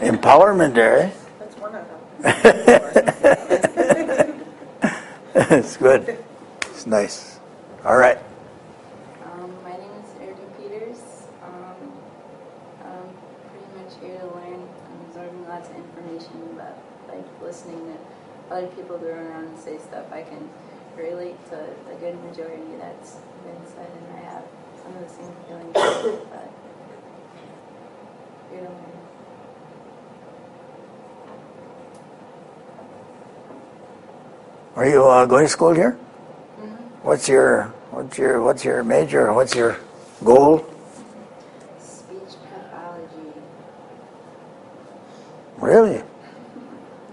empowerment 0.00 0.74
there. 0.74 0.98
Eh? 0.98 1.10
That's 1.38 1.56
one 1.56 1.74
of 1.74 1.86
them. 1.88 2.00
it's 5.34 5.76
good. 5.76 6.16
It's 6.66 6.86
nice. 6.86 7.40
All 7.84 7.96
right. 7.96 8.18
Um, 9.24 9.52
my 9.62 9.72
name 9.72 9.90
is 10.02 10.10
Erica 10.20 10.40
Peters. 10.58 11.00
Um, 11.42 11.92
I'm 12.84 13.08
pretty 13.50 13.68
much 13.76 13.92
here 14.00 14.18
to 14.20 14.26
learn. 14.34 14.60
I'm 14.62 15.00
absorbing 15.08 15.44
lots 15.48 15.68
of 15.68 15.74
information, 15.76 16.54
but 16.56 16.78
like 17.08 17.26
listening 17.42 17.80
to 17.92 17.96
other 18.54 18.68
people 18.68 18.96
go 18.98 19.08
around 19.08 19.44
and 19.46 19.58
say 19.58 19.78
stuff, 19.78 20.06
I 20.12 20.22
can 20.22 20.48
relate 20.96 21.36
to 21.50 21.56
the 21.88 21.94
good 21.96 22.14
majority 22.36 22.74
that's 22.80 23.14
been 23.44 23.54
said, 23.66 23.88
and 23.94 24.18
I 24.18 24.20
have 24.32 24.42
some 24.82 24.96
of 24.96 25.02
the 25.02 25.08
same 25.08 25.32
feelings. 25.46 25.72
but 25.72 26.50
to 28.50 28.56
learn. 28.60 28.74
Are 34.74 34.88
you 34.88 35.04
uh, 35.04 35.26
going 35.26 35.44
to 35.44 35.48
school 35.48 35.72
here? 35.72 35.96
Mhm. 36.60 36.76
What's 37.04 37.28
your 37.28 37.72
what's 37.92 38.18
your 38.18 38.42
what's 38.42 38.64
your 38.64 38.82
major? 38.82 39.32
What's 39.32 39.54
your 39.54 39.78
goal? 40.24 40.66
Speech 41.78 42.34
pathology. 42.50 43.32
Really? 45.58 46.02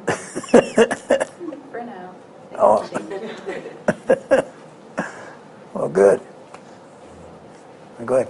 For 1.72 1.84
now. 1.84 2.16
Oh. 2.58 4.48
well, 5.82 5.90
good. 5.90 6.22
Good. 8.06 8.28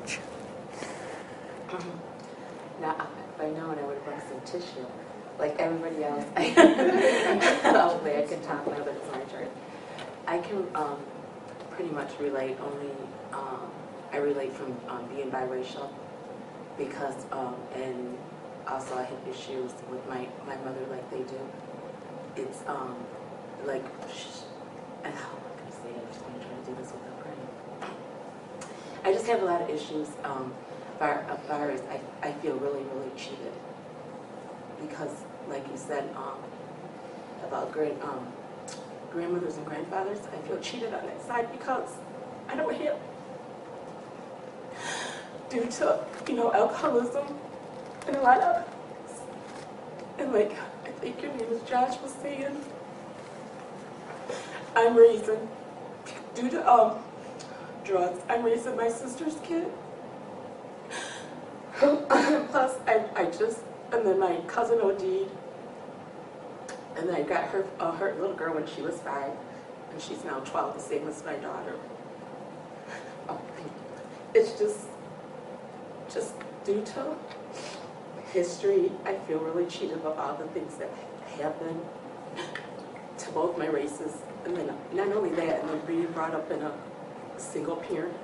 Now, 2.81 3.07
if 3.35 3.41
I 3.41 3.49
known, 3.51 3.77
I 3.77 3.83
would 3.83 3.95
have 3.97 4.05
brought 4.05 4.23
some 4.29 4.41
tissue, 4.45 4.85
like 5.39 5.57
everybody 5.59 6.03
else. 6.03 6.23
Hopefully, 7.63 8.17
I 8.17 8.25
can 8.27 8.41
talk 8.43 8.65
now 8.67 8.79
that 8.83 8.95
it's 8.95 9.11
my 9.11 9.21
turn. 9.33 9.49
I 10.27 10.39
can 10.39 10.65
um, 10.75 10.97
pretty 11.71 11.91
much 11.91 12.11
relate 12.19 12.57
only, 12.61 12.91
um, 13.33 13.69
I 14.13 14.17
relate 14.17 14.53
from 14.53 14.75
um, 14.89 15.05
being 15.13 15.31
biracial 15.31 15.89
because, 16.77 17.25
um, 17.33 17.55
and 17.75 18.17
also 18.67 18.97
I 18.97 19.03
have 19.03 19.19
issues 19.29 19.71
with 19.91 20.07
my, 20.09 20.27
my 20.47 20.55
mother 20.65 20.85
like 20.89 21.09
they 21.11 21.23
do. 21.23 21.39
It's 22.37 22.59
um, 22.67 22.95
like, 23.65 23.83
and 25.03 25.13
how 25.15 25.31
am 25.31 25.37
I 25.45 25.59
going 25.59 25.71
to 25.71 25.77
say 25.77 25.89
it? 25.89 25.97
I'm 25.99 26.07
just 26.07 26.21
going 26.21 26.39
to 26.39 26.45
try 26.45 26.55
to 26.55 26.65
do 26.65 26.75
this 26.81 26.93
without 26.93 27.21
crying. 27.21 27.37
I 29.03 29.13
just 29.13 29.27
have 29.27 29.41
a 29.41 29.45
lot 29.45 29.61
of 29.61 29.69
issues. 29.69 30.07
Um, 30.23 30.53
far, 31.01 31.25
as 31.31 31.39
far 31.47 31.71
as 31.71 31.81
I, 31.89 31.99
I 32.27 32.31
feel 32.33 32.55
really, 32.57 32.83
really 32.93 33.09
cheated. 33.17 33.53
Because, 34.79 35.09
like 35.49 35.67
you 35.67 35.75
said, 35.75 36.07
um, 36.15 36.37
about 37.43 37.71
great 37.71 37.99
um, 38.03 38.27
grandmothers 39.11 39.57
and 39.57 39.65
grandfathers, 39.65 40.19
I 40.31 40.47
feel 40.47 40.59
cheated 40.59 40.93
on 40.93 41.03
that 41.07 41.25
side 41.25 41.51
because 41.51 41.89
I 42.47 42.55
don't 42.55 42.75
hear 42.75 42.95
due 45.49 45.65
to, 45.65 46.05
you 46.27 46.35
know, 46.35 46.53
alcoholism 46.53 47.25
and 48.05 48.15
a 48.17 48.21
lot 48.21 48.39
of. 48.39 48.69
And 50.19 50.31
like, 50.31 50.53
I 50.85 50.91
think 50.99 51.19
your 51.19 51.33
name 51.33 51.49
is 51.49 51.63
Josh 51.63 51.99
was 51.99 52.11
saying, 52.21 52.55
I'm 54.75 54.95
raising, 54.95 55.49
due 56.35 56.51
to 56.51 56.71
um, 56.71 56.99
drugs, 57.91 58.21
I'm 58.29 58.43
raising 58.43 58.77
my 58.77 58.89
sister's 58.89 59.35
kid. 59.43 59.67
Plus, 61.73 62.75
I, 62.87 63.03
I 63.15 63.25
just, 63.25 63.59
and 63.91 64.05
then 64.05 64.17
my 64.17 64.37
cousin 64.47 64.79
OD'd. 64.79 65.29
And 66.95 67.11
I 67.11 67.21
got 67.23 67.45
her, 67.49 67.65
uh, 67.79 67.91
her 67.93 68.13
little 68.15 68.35
girl 68.35 68.55
when 68.55 68.67
she 68.67 68.81
was 68.81 68.95
five, 68.99 69.31
and 69.91 70.01
she's 70.01 70.23
now 70.23 70.39
12, 70.39 70.75
the 70.75 70.79
same 70.81 71.07
as 71.07 71.23
my 71.25 71.35
daughter. 71.35 71.75
Oh. 73.27 73.39
It's 74.33 74.57
just, 74.57 74.85
just 76.13 76.33
due 76.63 76.81
to 76.81 77.15
history, 78.31 78.91
I 79.05 79.15
feel 79.15 79.39
really 79.39 79.65
cheated 79.65 79.97
about 79.97 80.17
all 80.17 80.37
the 80.37 80.47
things 80.49 80.75
that 80.75 80.89
happened 81.37 81.81
to 83.17 83.31
both 83.31 83.57
my 83.57 83.67
races. 83.67 84.17
And 84.45 84.55
then 84.55 84.73
not 84.93 85.09
only 85.09 85.31
that, 85.31 85.61
and 85.61 85.69
then 85.69 85.81
being 85.85 86.11
brought 86.13 86.33
up 86.33 86.49
in 86.51 86.61
a 86.61 86.71
single 87.41 87.77
parent 87.77 88.15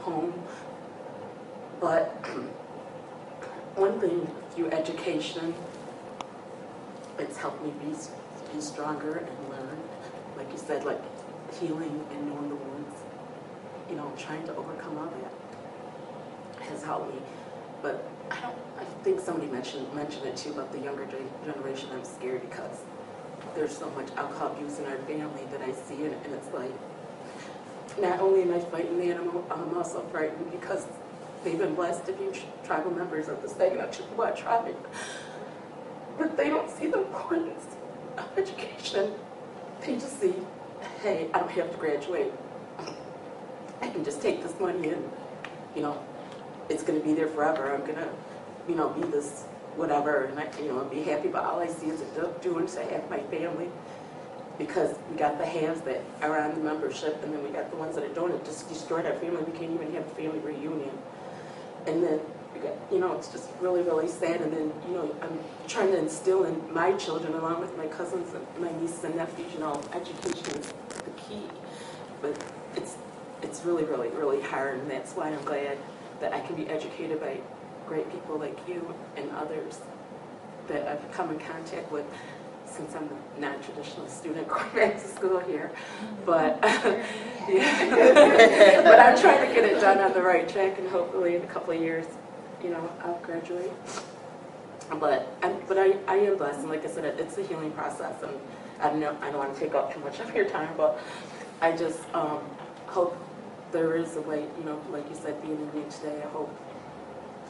home. 0.00 0.32
But 1.80 2.06
one 3.74 4.00
thing 4.00 4.28
through 4.54 4.70
education, 4.70 5.54
it's 7.18 7.36
helped 7.36 7.62
me 7.64 7.72
be, 7.80 7.94
be 8.54 8.60
stronger 8.60 9.16
and 9.18 9.50
learn. 9.50 9.78
Like 10.36 10.50
you 10.52 10.58
said, 10.58 10.84
like 10.84 11.00
healing 11.60 12.04
and 12.12 12.26
knowing 12.28 12.48
the 12.48 12.54
wounds. 12.54 12.96
You 13.90 13.96
know, 13.96 14.12
trying 14.18 14.44
to 14.46 14.54
overcome 14.54 14.98
all 14.98 15.06
that 15.06 16.68
has 16.68 16.82
helped 16.82 17.12
me. 17.14 17.20
But 17.82 18.06
I 18.30 18.40
don't. 18.40 18.58
I 18.78 18.84
think 19.02 19.20
somebody 19.20 19.50
mentioned 19.50 19.92
mentioned 19.94 20.26
it 20.26 20.36
too 20.36 20.50
about 20.50 20.72
the 20.72 20.78
younger 20.78 21.06
generation. 21.44 21.88
I'm 21.92 22.04
scared 22.04 22.42
because 22.42 22.80
there's 23.54 23.76
so 23.76 23.90
much 23.90 24.08
alcohol 24.16 24.52
abuse 24.52 24.78
in 24.78 24.86
our 24.86 24.98
family 24.98 25.42
that 25.50 25.62
I 25.62 25.72
see, 25.72 26.04
and, 26.04 26.14
and 26.24 26.34
it's 26.34 26.52
like 26.52 26.72
not 28.00 28.20
only 28.20 28.42
am 28.42 28.52
I 28.52 28.60
fighting 28.60 28.98
the 28.98 29.10
animal, 29.10 29.46
I'm 29.50 29.76
also 29.76 30.02
frightened 30.10 30.50
because 30.50 30.86
they've 31.44 31.58
been 31.58 31.74
blessed 31.74 32.06
to 32.06 32.12
be 32.12 32.28
tribal 32.64 32.90
members 32.90 33.28
of 33.28 33.40
the 33.42 33.48
Saginaw 33.48 33.90
Chippewa 33.90 34.30
tribe. 34.30 34.76
but 36.18 36.36
they 36.36 36.48
don't 36.48 36.70
see 36.70 36.88
the 36.88 36.98
importance 36.98 37.64
of 38.16 38.26
education. 38.36 39.12
They 39.80 39.94
just 39.94 40.20
see, 40.20 40.34
hey, 41.02 41.28
I 41.32 41.38
don't 41.38 41.50
have 41.52 41.70
to 41.70 41.76
graduate. 41.78 42.32
I 43.80 43.88
can 43.88 44.04
just 44.04 44.20
take 44.20 44.42
this 44.42 44.58
money 44.58 44.88
and, 44.88 45.08
you 45.76 45.82
know, 45.82 46.02
it's 46.68 46.82
going 46.82 47.00
to 47.00 47.06
be 47.06 47.14
there 47.14 47.28
forever. 47.28 47.72
I'm 47.72 47.80
going 47.82 47.94
to, 47.94 48.08
you 48.68 48.74
know, 48.74 48.88
be 48.90 49.06
this 49.06 49.44
whatever, 49.76 50.24
and 50.24 50.38
I, 50.38 50.48
you 50.60 50.68
know, 50.68 50.84
be 50.84 51.02
happy. 51.02 51.28
But 51.28 51.44
all 51.44 51.60
I 51.60 51.68
see 51.68 51.86
is 51.86 52.00
a 52.00 52.28
doing 52.42 52.66
to 52.66 52.84
have 52.84 53.08
my 53.08 53.20
family, 53.20 53.70
because 54.58 54.96
we 55.10 55.16
got 55.16 55.38
the 55.38 55.46
hands 55.46 55.80
that 55.82 56.02
are 56.20 56.38
on 56.38 56.54
the 56.54 56.60
membership, 56.60 57.22
and 57.22 57.32
then 57.32 57.42
we 57.42 57.50
got 57.50 57.70
the 57.70 57.76
ones 57.76 57.94
that 57.94 58.04
are 58.04 58.14
doing 58.14 58.32
it. 58.32 58.44
Just 58.44 58.68
destroyed 58.68 59.06
our 59.06 59.14
family. 59.14 59.42
We 59.42 59.56
can't 59.56 59.72
even 59.72 59.92
have 59.94 60.06
a 60.06 60.10
family 60.10 60.40
reunion. 60.40 60.90
And 61.86 62.02
then 62.02 62.20
got, 62.58 62.74
you 62.90 62.98
know, 62.98 63.12
it's 63.12 63.28
just 63.28 63.48
really, 63.60 63.82
really 63.82 64.08
sad. 64.08 64.40
And 64.40 64.52
then, 64.52 64.72
you 64.86 64.94
know, 64.94 65.14
I'm 65.22 65.38
trying 65.66 65.92
to 65.92 65.98
instill 65.98 66.44
in 66.44 66.72
my 66.72 66.92
children, 66.92 67.34
along 67.34 67.60
with 67.60 67.76
my 67.76 67.86
cousins 67.86 68.32
and 68.34 68.46
my 68.58 68.72
nieces 68.80 69.04
and 69.04 69.16
nephews, 69.16 69.52
you 69.52 69.60
know, 69.60 69.80
education 69.92 70.58
is 70.58 70.72
the 71.04 71.10
key. 71.16 71.42
But 72.20 72.36
it's 72.76 72.96
it's 73.42 73.64
really, 73.64 73.84
really, 73.84 74.08
really 74.08 74.42
hard, 74.42 74.80
and 74.80 74.90
that's 74.90 75.12
why 75.12 75.28
I'm 75.28 75.44
glad 75.44 75.78
that 76.20 76.32
I 76.32 76.40
can 76.40 76.56
be 76.56 76.68
educated 76.68 77.20
by 77.20 77.38
great 77.86 78.10
people 78.10 78.36
like 78.36 78.58
you 78.68 78.94
and 79.16 79.30
others 79.30 79.80
that 80.66 80.88
I've 80.88 81.12
come 81.12 81.30
in 81.30 81.38
contact 81.38 81.90
with 81.92 82.04
since 82.78 82.94
I'm 82.94 83.08
a 83.36 83.40
non-traditional 83.40 84.08
student 84.08 84.48
going 84.48 84.70
back 84.74 84.94
to 84.94 85.08
school 85.08 85.40
here. 85.40 85.70
But, 86.24 86.58
yeah. 86.62 88.82
but 88.84 89.00
I'm 89.00 89.20
trying 89.20 89.48
to 89.48 89.54
get 89.54 89.64
it 89.64 89.80
done 89.80 89.98
on 89.98 90.12
the 90.12 90.22
right 90.22 90.48
track, 90.48 90.78
and 90.78 90.88
hopefully 90.88 91.34
in 91.34 91.42
a 91.42 91.46
couple 91.46 91.74
of 91.74 91.80
years, 91.80 92.06
you 92.62 92.70
know, 92.70 92.88
I'll 93.02 93.18
graduate. 93.18 93.72
But 95.00 95.36
I'm, 95.42 95.56
but 95.66 95.76
I, 95.76 95.96
I 96.06 96.16
am 96.16 96.38
blessed, 96.38 96.60
and 96.60 96.70
like 96.70 96.84
I 96.84 96.88
said, 96.88 97.04
it's 97.04 97.36
a 97.36 97.42
healing 97.42 97.72
process, 97.72 98.22
and 98.22 98.32
I 98.80 98.88
don't 98.88 99.00
know, 99.00 99.16
I 99.20 99.30
don't 99.30 99.38
want 99.38 99.54
to 99.54 99.60
take 99.60 99.74
up 99.74 99.92
too 99.92 100.00
much 100.00 100.20
of 100.20 100.34
your 100.34 100.48
time, 100.48 100.72
but 100.76 100.98
I 101.60 101.76
just 101.76 101.98
um, 102.14 102.40
hope 102.86 103.16
there 103.72 103.96
is 103.96 104.16
a 104.16 104.22
way, 104.22 104.46
you 104.56 104.64
know, 104.64 104.80
like 104.90 105.08
you 105.10 105.16
said, 105.16 105.42
being 105.42 105.60
in 105.60 105.70
here 105.72 105.90
today, 105.90 106.22
I 106.24 106.28
hope 106.28 106.56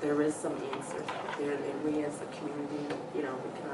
there 0.00 0.20
is 0.22 0.34
some 0.34 0.54
answers 0.72 1.06
out 1.08 1.38
there, 1.38 1.52
and 1.52 1.84
we 1.84 2.02
as 2.02 2.20
a 2.22 2.26
community, 2.38 2.96
you 3.14 3.22
know, 3.22 3.34
we 3.44 3.60
can 3.60 3.67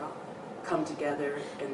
come 0.65 0.85
together 0.85 1.39
and 1.61 1.73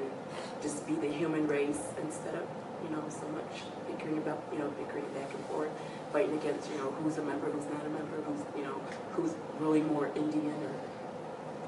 just 0.62 0.86
be 0.86 0.94
the 0.94 1.08
human 1.08 1.46
race 1.46 1.80
instead 2.02 2.34
of, 2.34 2.46
you 2.82 2.90
know, 2.94 3.02
so 3.08 3.26
much 3.28 3.62
bickering 3.86 4.18
about, 4.18 4.42
you 4.52 4.58
know, 4.58 4.68
bickering 4.70 5.04
back 5.14 5.32
and 5.32 5.44
forth, 5.46 5.70
fighting 6.12 6.36
against, 6.36 6.70
you 6.70 6.78
know, 6.78 6.90
who's 7.02 7.18
a 7.18 7.22
member, 7.22 7.50
who's 7.50 7.66
not 7.66 7.84
a 7.86 7.90
member, 7.90 8.16
who's, 8.22 8.42
you 8.56 8.64
know, 8.64 8.80
who's 9.12 9.34
really 9.58 9.82
more 9.82 10.10
Indian 10.16 10.54
or 10.64 10.72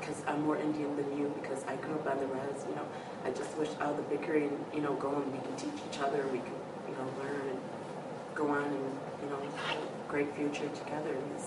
because 0.01 0.23
I'm 0.27 0.43
more 0.43 0.57
Indian 0.57 0.97
than 0.97 1.17
you 1.17 1.33
because 1.41 1.65
I 1.69 1.77
grew 1.77 1.95
up 1.95 2.09
on 2.09 2.19
the 2.19 2.27
res, 2.27 2.67
you 2.69 2.75
know. 2.75 2.87
I 3.25 3.31
just 3.31 3.57
wish 3.57 3.69
all 3.81 3.95
the 3.95 4.03
bickering, 4.03 4.59
you 4.75 4.81
know, 4.81 4.95
go 4.95 5.15
and 5.15 5.33
we 5.33 5.39
can 5.39 5.55
teach 5.55 5.81
each 5.89 6.01
other, 6.01 6.27
we 6.33 6.39
can, 6.39 6.59
you 6.89 6.95
know, 6.97 7.07
learn 7.23 7.49
and 7.51 7.61
go 8.35 8.49
on 8.49 8.65
and, 8.65 8.99
you 9.23 9.31
know, 9.31 9.39
have 9.67 9.79
a 9.79 10.11
great 10.11 10.35
future 10.35 10.69
together 10.75 11.15
in 11.15 11.35
this. 11.35 11.47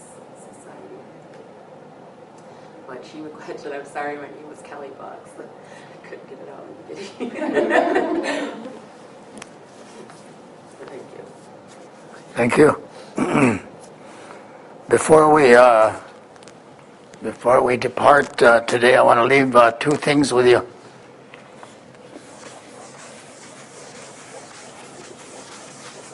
But 2.87 3.03
she 3.03 3.19
I'm 3.19 3.85
sorry, 3.85 4.15
my 4.17 4.23
name 4.23 4.47
was 4.49 4.61
Kelly 4.61 4.91
but 4.97 5.19
I 5.39 6.07
couldn't 6.07 6.29
get 6.29 6.39
it 6.39 6.49
out 6.49 6.63
in 6.63 6.75
the 6.77 7.25
beginning. 7.25 7.61
Thank 12.35 12.57
you. 12.57 12.77
Thank 13.17 13.27
you. 13.57 13.59
before 14.89 15.33
we, 15.33 15.55
uh, 15.55 15.95
before 17.23 17.63
we 17.63 17.77
depart 17.77 18.41
uh, 18.43 18.61
today, 18.61 18.95
I 18.95 19.01
want 19.01 19.17
to 19.17 19.25
leave 19.25 19.55
uh, 19.55 19.71
two 19.71 19.91
things 19.91 20.31
with 20.31 20.47
you. 20.47 20.67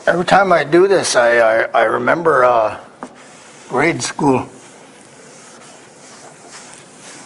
Every 0.07 0.25
time 0.25 0.53
I 0.53 0.63
do 0.63 0.87
this, 0.87 1.15
I, 1.15 1.37
I, 1.37 1.63
I 1.73 1.83
remember 1.83 2.45
uh, 2.45 2.79
grade 3.67 4.01
school. 4.01 4.49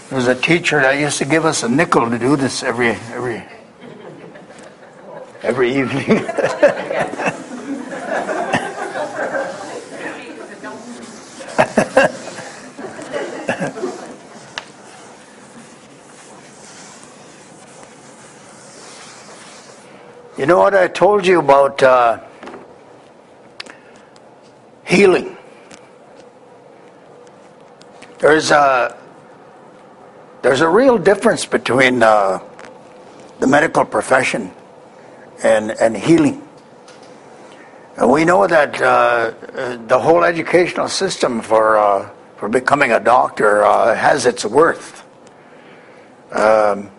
There 0.09 0.17
was 0.17 0.27
a 0.27 0.35
teacher 0.35 0.81
that 0.81 0.99
used 0.99 1.17
to 1.17 1.25
give 1.25 1.45
us 1.45 1.63
a 1.63 1.69
nickel 1.69 2.07
to 2.07 2.19
do 2.19 2.35
this 2.35 2.61
every 2.61 2.89
every 2.89 3.43
every 5.41 5.75
evening. 5.75 6.05
you 20.37 20.45
know 20.45 20.59
what 20.59 20.75
I 20.75 20.87
told 20.87 21.25
you 21.25 21.39
about 21.39 21.81
uh, 21.81 22.19
healing? 24.83 25.35
There's 28.19 28.51
a 28.51 28.95
there's 30.45 30.61
a 30.61 30.69
real 30.69 30.99
difference 30.99 31.43
between 31.47 32.03
uh, 32.03 32.37
the 33.39 33.47
medical 33.47 33.83
profession 33.83 34.51
and 35.43 35.71
and 35.81 35.97
healing. 35.97 36.47
And 37.97 38.11
we 38.11 38.25
know 38.25 38.45
that 38.45 38.79
uh, 38.79 39.33
the 39.87 39.97
whole 39.97 40.23
educational 40.23 40.87
system 40.87 41.41
for 41.41 41.77
uh, 41.77 42.11
for 42.37 42.47
becoming 42.47 42.91
a 42.91 42.99
doctor 42.99 43.65
uh, 43.65 43.95
has 43.95 44.27
its 44.27 44.45
worth. 44.45 45.03
Um, 46.31 46.91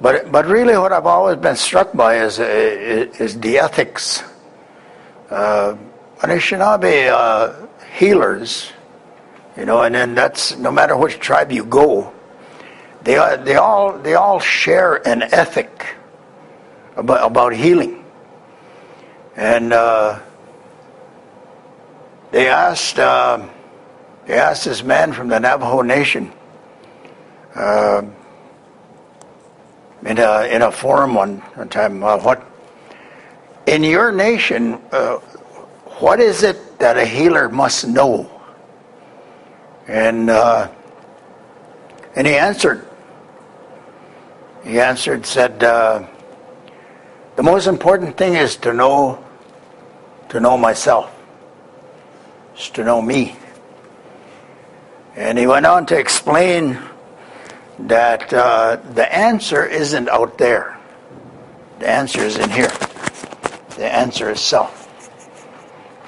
but 0.00 0.32
but 0.32 0.46
really, 0.46 0.78
what 0.78 0.94
I've 0.94 1.04
always 1.04 1.36
been 1.36 1.56
struck 1.56 1.92
by 1.92 2.24
is 2.24 2.38
is, 2.38 3.20
is 3.20 3.38
the 3.38 3.58
ethics. 3.58 4.24
Uh, 5.28 5.76
Anishinaabe 6.24 7.12
uh, 7.12 7.52
healers, 7.98 8.72
you 9.58 9.66
know, 9.66 9.82
and 9.82 9.94
then 9.94 10.14
that's 10.14 10.56
no 10.56 10.72
matter 10.72 10.96
which 10.96 11.20
tribe 11.20 11.52
you 11.52 11.62
go, 11.66 12.15
they 13.06 13.14
they 13.44 13.54
all 13.54 13.96
they 13.98 14.14
all 14.14 14.40
share 14.40 15.06
an 15.06 15.22
ethic 15.22 15.94
about 16.96 17.24
about 17.24 17.54
healing. 17.54 18.04
And 19.36 19.72
uh, 19.72 20.18
they 22.32 22.48
asked 22.48 22.98
uh, 22.98 23.46
they 24.26 24.34
asked 24.34 24.64
this 24.64 24.82
man 24.82 25.12
from 25.12 25.28
the 25.28 25.38
Navajo 25.38 25.82
Nation 25.82 26.32
uh, 27.54 28.02
in 30.04 30.18
a 30.18 30.48
in 30.50 30.62
a 30.62 30.72
forum 30.72 31.14
one, 31.14 31.38
one 31.54 31.68
time, 31.68 32.02
uh, 32.02 32.18
what 32.18 32.44
in 33.66 33.84
your 33.84 34.10
nation, 34.10 34.80
uh, 34.90 35.18
what 36.00 36.18
is 36.18 36.42
it 36.42 36.80
that 36.80 36.98
a 36.98 37.04
healer 37.04 37.48
must 37.48 37.86
know? 37.86 38.28
And 39.86 40.28
uh, 40.28 40.68
and 42.16 42.26
he 42.26 42.34
answered. 42.34 42.84
He 44.66 44.80
answered, 44.80 45.24
said, 45.24 45.60
the 45.60 46.08
most 47.42 47.68
important 47.68 48.16
thing 48.16 48.34
is 48.34 48.56
to 48.56 48.72
know 48.72 49.22
to 50.30 50.40
know 50.40 50.58
myself, 50.58 51.14
is 52.56 52.70
to 52.70 52.82
know 52.82 53.00
me. 53.00 53.36
And 55.14 55.38
he 55.38 55.46
went 55.46 55.66
on 55.66 55.86
to 55.86 55.96
explain 55.96 56.80
that 57.78 58.32
uh, 58.32 58.76
the 58.92 59.06
answer 59.14 59.64
isn't 59.64 60.08
out 60.08 60.36
there. 60.36 60.76
The 61.78 61.88
answer 61.88 62.22
is 62.22 62.36
in 62.36 62.50
here. 62.50 62.72
The 63.76 63.86
answer 63.86 64.30
is 64.30 64.40
self. 64.40 64.82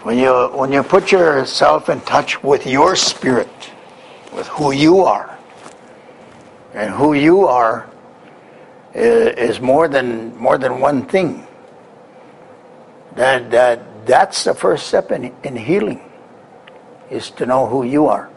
When 0.03 0.19
you 0.19 0.49
when 0.49 0.73
you 0.73 0.83
put 0.83 1.13
yourself 1.13 1.89
in 1.89 2.01
touch 2.01 2.43
with 2.43 2.67
your 2.67 2.97
spirit, 2.97 3.71
with 4.33 4.49
who 4.49 4.73
you 4.73 5.03
are, 5.03 5.39
and 6.75 6.91
who 6.91 7.13
you 7.13 7.47
are 7.47 7.89
is 8.99 9.61
more 9.61 9.89
than 9.89 10.37
more 10.37 10.59
than 10.59 10.81
one 10.81 11.07
thing. 11.07 11.47
That 13.15 13.51
that 13.51 14.07
that's 14.07 14.45
the 14.45 14.55
first 14.55 14.89
step 14.89 15.13
in, 15.13 15.35
in 15.45 15.57
healing, 15.57 16.01
is 17.11 17.31
to 17.33 17.47
know 17.47 17.67
who 17.67 17.85
you 17.85 18.07
are. 18.07 18.31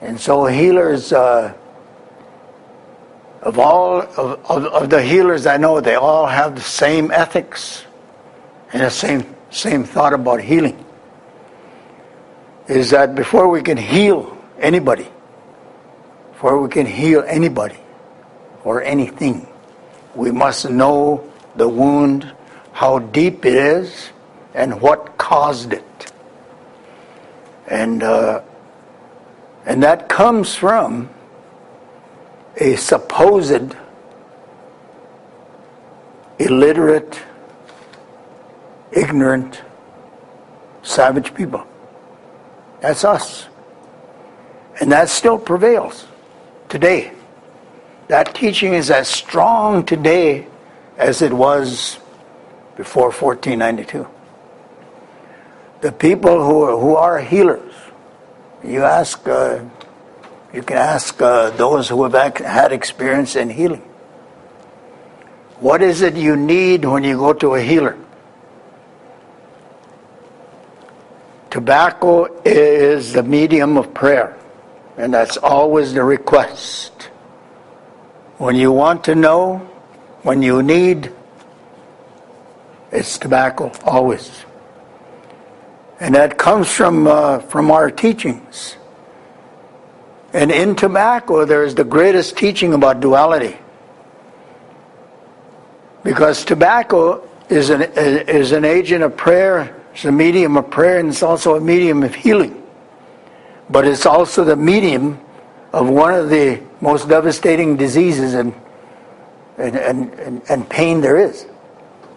And 0.00 0.18
so 0.18 0.46
healers, 0.46 1.12
uh, 1.12 1.52
of 3.42 3.58
all 3.58 4.02
of, 4.02 4.50
of, 4.50 4.64
of, 4.66 4.90
the 4.90 5.02
healers 5.02 5.46
I 5.46 5.56
know, 5.56 5.80
they 5.80 5.94
all 5.94 6.26
have 6.26 6.54
the 6.54 6.62
same 6.62 7.10
ethics 7.10 7.84
and 8.72 8.82
the 8.82 8.90
same 8.90 9.34
same 9.50 9.84
thought 9.84 10.12
about 10.12 10.40
healing. 10.40 10.84
Is 12.68 12.90
that 12.90 13.14
before 13.14 13.48
we 13.48 13.62
can 13.62 13.76
heal 13.76 14.36
anybody, 14.58 15.08
before 16.32 16.60
we 16.60 16.68
can 16.68 16.86
heal 16.86 17.24
anybody 17.26 17.78
or 18.64 18.82
anything, 18.82 19.46
we 20.14 20.30
must 20.30 20.68
know 20.68 21.30
the 21.56 21.68
wound 21.68 22.32
how 22.72 22.98
deep 22.98 23.44
it 23.44 23.54
is 23.54 24.10
and 24.54 24.80
what 24.80 25.18
caused 25.18 25.72
it. 25.72 26.12
And, 27.66 28.02
uh, 28.02 28.42
and 29.66 29.82
that 29.82 30.08
comes 30.08 30.54
from 30.54 31.08
a 32.56 32.76
supposed 32.76 33.76
illiterate, 36.38 37.20
ignorant, 38.92 39.62
savage 40.82 41.34
people. 41.34 41.66
That's 42.80 43.04
us. 43.04 43.46
And 44.80 44.90
that 44.90 45.10
still 45.10 45.38
prevails 45.38 46.06
today. 46.68 47.12
That 48.10 48.34
teaching 48.34 48.74
is 48.74 48.90
as 48.90 49.06
strong 49.06 49.86
today 49.86 50.48
as 50.98 51.22
it 51.22 51.32
was 51.32 52.00
before 52.76 53.12
1492. 53.12 54.04
The 55.80 55.92
people 55.92 56.44
who 56.44 56.62
are, 56.62 56.76
who 56.76 56.96
are 56.96 57.20
healers, 57.20 57.72
you 58.64 58.82
ask, 58.82 59.28
uh, 59.28 59.60
you 60.52 60.60
can 60.60 60.76
ask 60.76 61.22
uh, 61.22 61.50
those 61.50 61.88
who 61.88 62.02
have 62.02 62.36
had 62.38 62.72
experience 62.72 63.36
in 63.36 63.48
healing. 63.48 63.82
What 65.60 65.80
is 65.80 66.02
it 66.02 66.16
you 66.16 66.34
need 66.34 66.84
when 66.84 67.04
you 67.04 67.16
go 67.16 67.32
to 67.32 67.54
a 67.54 67.62
healer? 67.62 67.96
Tobacco 71.48 72.42
is 72.42 73.12
the 73.12 73.22
medium 73.22 73.76
of 73.76 73.94
prayer, 73.94 74.36
and 74.96 75.14
that's 75.14 75.36
always 75.36 75.94
the 75.94 76.02
request. 76.02 77.09
When 78.40 78.56
you 78.56 78.72
want 78.72 79.04
to 79.04 79.14
know, 79.14 79.58
when 80.22 80.40
you 80.40 80.62
need, 80.62 81.12
it's 82.90 83.18
tobacco, 83.18 83.70
always. 83.84 84.46
And 86.00 86.14
that 86.14 86.38
comes 86.38 86.70
from, 86.70 87.06
uh, 87.06 87.40
from 87.40 87.70
our 87.70 87.90
teachings. 87.90 88.78
And 90.32 90.50
in 90.50 90.74
tobacco, 90.74 91.44
there 91.44 91.64
is 91.64 91.74
the 91.74 91.84
greatest 91.84 92.38
teaching 92.38 92.72
about 92.72 93.00
duality. 93.00 93.58
Because 96.02 96.42
tobacco 96.42 97.28
is 97.50 97.68
an, 97.68 97.82
is 97.82 98.52
an 98.52 98.64
agent 98.64 99.04
of 99.04 99.18
prayer, 99.18 99.76
it's 99.92 100.06
a 100.06 100.12
medium 100.12 100.56
of 100.56 100.70
prayer, 100.70 100.98
and 100.98 101.10
it's 101.10 101.22
also 101.22 101.56
a 101.56 101.60
medium 101.60 102.02
of 102.02 102.14
healing. 102.14 102.66
But 103.68 103.86
it's 103.86 104.06
also 104.06 104.44
the 104.44 104.56
medium 104.56 105.20
of 105.74 105.90
one 105.90 106.14
of 106.14 106.30
the 106.30 106.69
most 106.80 107.08
devastating 107.08 107.76
diseases 107.76 108.34
and, 108.34 108.54
and, 109.58 109.76
and, 109.76 110.42
and, 110.48 110.68
pain 110.68 111.00
there 111.00 111.18
is. 111.18 111.46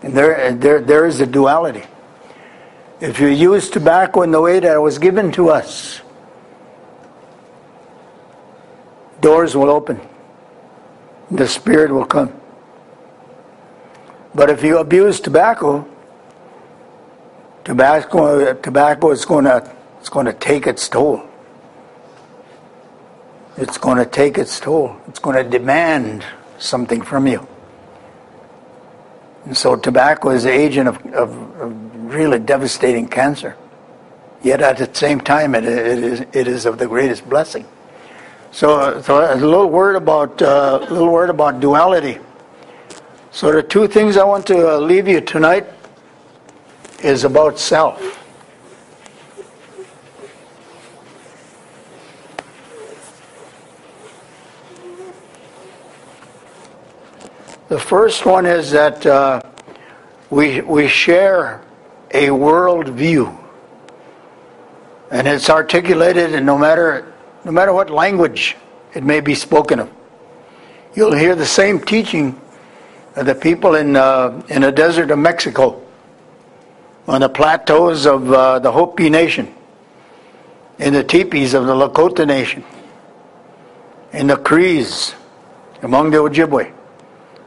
And 0.02 0.14
there, 0.14 0.54
there, 0.54 0.82
there 0.82 1.06
is 1.06 1.20
a 1.20 1.26
duality. 1.26 1.84
If 3.02 3.20
you 3.20 3.28
use 3.28 3.70
tobacco 3.70 4.22
in 4.22 4.32
the 4.32 4.40
way 4.40 4.60
that 4.60 4.76
it 4.76 4.80
was 4.80 4.98
given 4.98 5.32
to 5.34 5.50
us, 5.50 6.02
doors 9.20 9.56
will 9.56 9.70
open. 9.70 10.00
The 11.32 11.48
Spirit 11.48 11.92
will 11.92 12.06
come. 12.06 12.34
But 14.36 14.50
if 14.50 14.64
you 14.64 14.78
abuse 14.78 15.20
tobacco, 15.20 15.88
tobacco, 17.64 18.54
tobacco 18.54 19.12
is 19.12 19.26
going 19.26 19.46
to, 19.46 19.76
it's 20.00 20.10
going 20.10 20.26
to 20.26 20.34
take 20.34 20.68
its 20.68 20.88
toll. 20.88 21.28
It's 23.58 23.78
going 23.78 23.98
to 23.98 24.06
take 24.06 24.38
its 24.38 24.60
toll. 24.60 24.98
It's 25.08 25.20
going 25.20 25.36
to 25.44 25.48
demand 25.48 26.26
something 26.58 27.02
from 27.02 27.28
you. 27.28 27.48
And 29.46 29.56
so 29.56 29.76
tobacco 29.76 30.30
is 30.30 30.44
the 30.44 30.52
agent 30.52 30.88
of, 30.88 31.06
of, 31.14 31.62
of 31.62 32.14
really 32.14 32.40
devastating 32.40 33.08
cancer. 33.08 33.56
Yet 34.42 34.62
at 34.62 34.78
the 34.78 34.94
same 34.94 35.22
time, 35.22 35.56
it, 35.56 35.66
it, 35.66 36.04
is, 36.04 36.20
it 36.34 36.48
is 36.48 36.66
of 36.66 36.78
the 36.78 36.88
greatest 36.88 37.30
blessing. 37.30 37.66
So, 38.52 39.02
so 39.02 39.34
a 39.34 39.36
little 39.36 39.70
word 39.70 39.96
about 39.96 40.42
uh, 40.42 40.80
a 40.82 40.92
little 40.92 41.12
word 41.12 41.30
about 41.30 41.60
duality. 41.60 42.20
So 43.32 43.52
the 43.52 43.64
two 43.64 43.88
things 43.88 44.16
I 44.16 44.24
want 44.24 44.46
to 44.48 44.76
uh, 44.76 44.78
leave 44.78 45.08
you 45.08 45.22
tonight 45.22 45.66
is 47.04 47.24
about 47.24 47.60
self. 47.60 48.23
The 57.74 57.80
first 57.80 58.24
one 58.24 58.46
is 58.46 58.70
that 58.70 59.04
uh, 59.04 59.42
we, 60.30 60.62
we 60.62 60.88
share 60.88 61.60
a 62.14 62.30
world 62.30 62.90
view. 62.90 63.36
And 65.10 65.28
it's 65.28 65.50
articulated 65.50 66.34
in 66.34 66.46
no 66.46 66.56
matter, 66.56 67.12
no 67.44 67.52
matter 67.52 67.74
what 67.74 67.90
language 67.90 68.56
it 68.94 69.04
may 69.04 69.22
be 69.22 69.34
spoken 69.34 69.80
of. 69.80 69.92
You'll 70.94 71.16
hear 71.16 71.34
the 71.34 71.48
same 71.48 71.80
teaching 71.80 72.40
of 73.16 73.26
the 73.26 73.34
people 73.34 73.74
in, 73.74 73.96
uh, 73.96 74.44
in 74.50 74.62
the 74.62 74.72
desert 74.72 75.10
of 75.10 75.18
Mexico, 75.18 75.82
on 77.08 77.22
the 77.22 77.30
plateaus 77.30 78.06
of 78.06 78.32
uh, 78.32 78.60
the 78.60 78.72
Hopi 78.72 79.10
Nation, 79.10 79.52
in 80.78 80.94
the 80.94 81.04
teepees 81.04 81.56
of 81.56 81.66
the 81.66 81.74
Lakota 81.74 82.28
Nation, 82.28 82.64
in 84.12 84.28
the 84.28 84.38
Crees, 84.38 85.16
among 85.82 86.12
the 86.12 86.18
Ojibwe. 86.18 86.72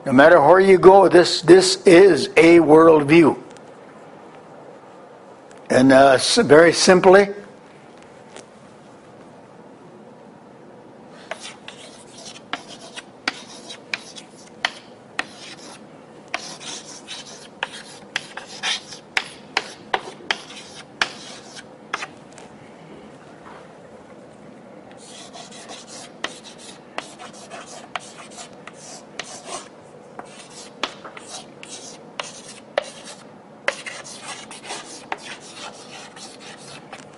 No 0.07 0.13
matter 0.13 0.41
where 0.41 0.61
you 0.61 0.79
go, 0.79 1.09
this, 1.09 1.43
this 1.43 1.83
is 1.85 2.29
a 2.37 2.61
worldview. 2.61 3.43
And 5.69 5.91
uh, 5.91 6.17
very 6.45 6.73
simply, 6.73 7.31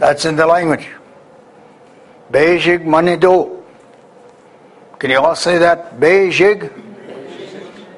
That's 0.09 0.24
in 0.24 0.36
the 0.36 0.47
language. 0.47 0.89
Beijig 2.32 2.82
Manido. 2.86 3.62
Can 4.98 5.10
you 5.10 5.18
all 5.18 5.36
say 5.36 5.59
that? 5.59 6.01
Beijig 6.01 6.72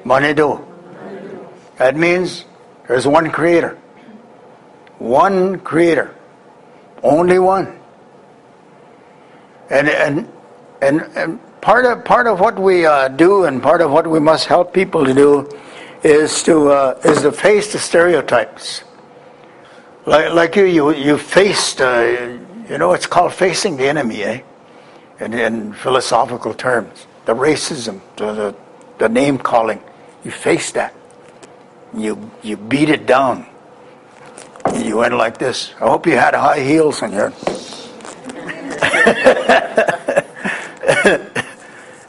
Manido. 0.03 0.61
That 1.77 1.95
means 1.95 2.43
there's 2.85 3.07
one 3.07 3.31
creator. 3.31 3.77
One 4.97 5.59
creator. 5.59 6.13
Only 7.01 7.39
one. 7.39 7.79
And, 9.69 9.87
and, 9.87 10.29
and, 10.81 11.01
and 11.15 11.61
part, 11.61 11.85
of, 11.85 12.03
part 12.03 12.27
of 12.27 12.41
what 12.41 12.59
we 12.59 12.85
uh, 12.85 13.07
do 13.07 13.45
and 13.45 13.63
part 13.63 13.79
of 13.79 13.89
what 13.89 14.05
we 14.05 14.19
must 14.19 14.47
help 14.47 14.73
people 14.73 15.05
to 15.05 15.13
do 15.13 15.49
is 16.03 16.43
to, 16.43 16.71
uh, 16.71 16.99
is 17.05 17.21
to 17.21 17.31
face 17.31 17.71
the 17.71 17.79
stereotypes 17.79 18.83
like, 20.05 20.33
like 20.33 20.55
you, 20.55 20.65
you, 20.65 20.93
you 20.93 21.17
faced, 21.17 21.79
uh, 21.81 22.37
you 22.69 22.77
know, 22.77 22.93
it's 22.93 23.05
called 23.05 23.33
facing 23.33 23.77
the 23.77 23.87
enemy, 23.87 24.23
eh? 24.23 24.41
In, 25.19 25.33
in 25.33 25.73
philosophical 25.73 26.53
terms. 26.53 27.05
The 27.25 27.35
racism, 27.35 28.01
the, 28.15 28.33
the, 28.33 28.55
the 28.97 29.09
name 29.09 29.37
calling. 29.37 29.81
You 30.23 30.31
faced 30.31 30.73
that. 30.73 30.95
You, 31.95 32.31
you 32.41 32.57
beat 32.57 32.89
it 32.89 33.05
down. 33.05 33.45
You 34.75 34.97
went 34.97 35.13
like 35.15 35.37
this. 35.37 35.73
I 35.75 35.87
hope 35.87 36.07
you 36.07 36.13
had 36.13 36.33
high 36.33 36.61
heels 36.61 37.03
on 37.03 37.11
your. 37.11 37.25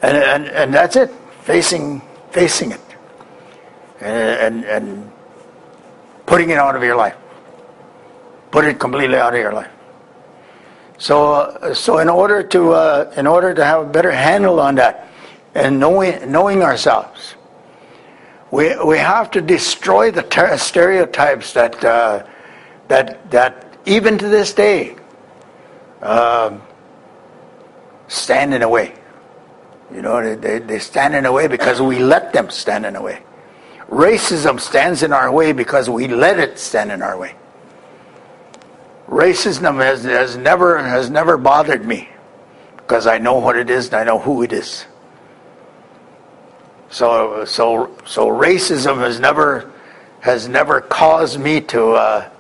and, 0.02 0.16
and, 0.16 0.46
and 0.48 0.72
that's 0.72 0.96
it. 0.96 1.10
Facing, 1.42 2.00
facing 2.30 2.72
it. 2.72 2.80
And, 4.00 4.64
and, 4.64 4.64
and 4.64 5.12
putting 6.24 6.50
it 6.50 6.56
out 6.56 6.74
of 6.74 6.82
your 6.82 6.96
life 6.96 7.16
put 8.52 8.66
it 8.66 8.78
completely 8.78 9.16
out 9.16 9.34
of 9.34 9.40
your 9.40 9.52
life. 9.52 9.70
So, 10.98 11.32
uh, 11.32 11.74
so 11.74 11.98
in 11.98 12.08
order 12.08 12.44
to 12.44 12.72
uh, 12.72 13.12
in 13.16 13.26
order 13.26 13.52
to 13.54 13.64
have 13.64 13.82
a 13.82 13.90
better 13.90 14.12
handle 14.12 14.60
on 14.60 14.76
that, 14.76 15.08
and 15.54 15.80
knowing 15.80 16.30
knowing 16.30 16.62
ourselves, 16.62 17.34
we 18.52 18.76
we 18.84 18.98
have 18.98 19.32
to 19.32 19.40
destroy 19.40 20.12
the 20.12 20.22
ter- 20.22 20.56
stereotypes 20.58 21.54
that 21.54 21.82
uh, 21.82 22.24
that 22.86 23.28
that 23.32 23.78
even 23.84 24.16
to 24.18 24.28
this 24.28 24.52
day 24.52 24.94
uh, 26.02 26.56
stand 28.06 28.54
in 28.54 28.60
the 28.60 28.68
way. 28.68 28.94
You 29.92 30.00
know, 30.00 30.36
they, 30.36 30.58
they 30.58 30.78
stand 30.78 31.14
in 31.14 31.24
the 31.24 31.32
way 31.32 31.48
because 31.48 31.82
we 31.82 31.98
let 31.98 32.32
them 32.32 32.48
stand 32.48 32.86
in 32.86 32.94
the 32.94 33.02
way. 33.02 33.22
Racism 33.90 34.58
stands 34.58 35.02
in 35.02 35.12
our 35.12 35.30
way 35.30 35.52
because 35.52 35.90
we 35.90 36.08
let 36.08 36.38
it 36.38 36.58
stand 36.58 36.90
in 36.90 37.02
our 37.02 37.18
way 37.18 37.34
racism 39.12 39.76
has, 39.76 40.04
has 40.04 40.36
never 40.36 40.82
has 40.82 41.10
never 41.10 41.36
bothered 41.36 41.84
me 41.84 42.08
because 42.78 43.06
I 43.06 43.18
know 43.18 43.38
what 43.38 43.56
it 43.56 43.70
is 43.70 43.86
and 43.86 43.96
I 43.96 44.04
know 44.04 44.18
who 44.18 44.42
it 44.42 44.52
is. 44.52 44.86
So, 46.90 47.46
so, 47.46 47.96
so 48.04 48.28
racism 48.28 48.98
has 48.98 49.18
never, 49.18 49.72
has 50.20 50.46
never 50.46 50.82
caused 50.82 51.40
me 51.40 51.62
to, 51.62 51.92
uh, 51.92 52.30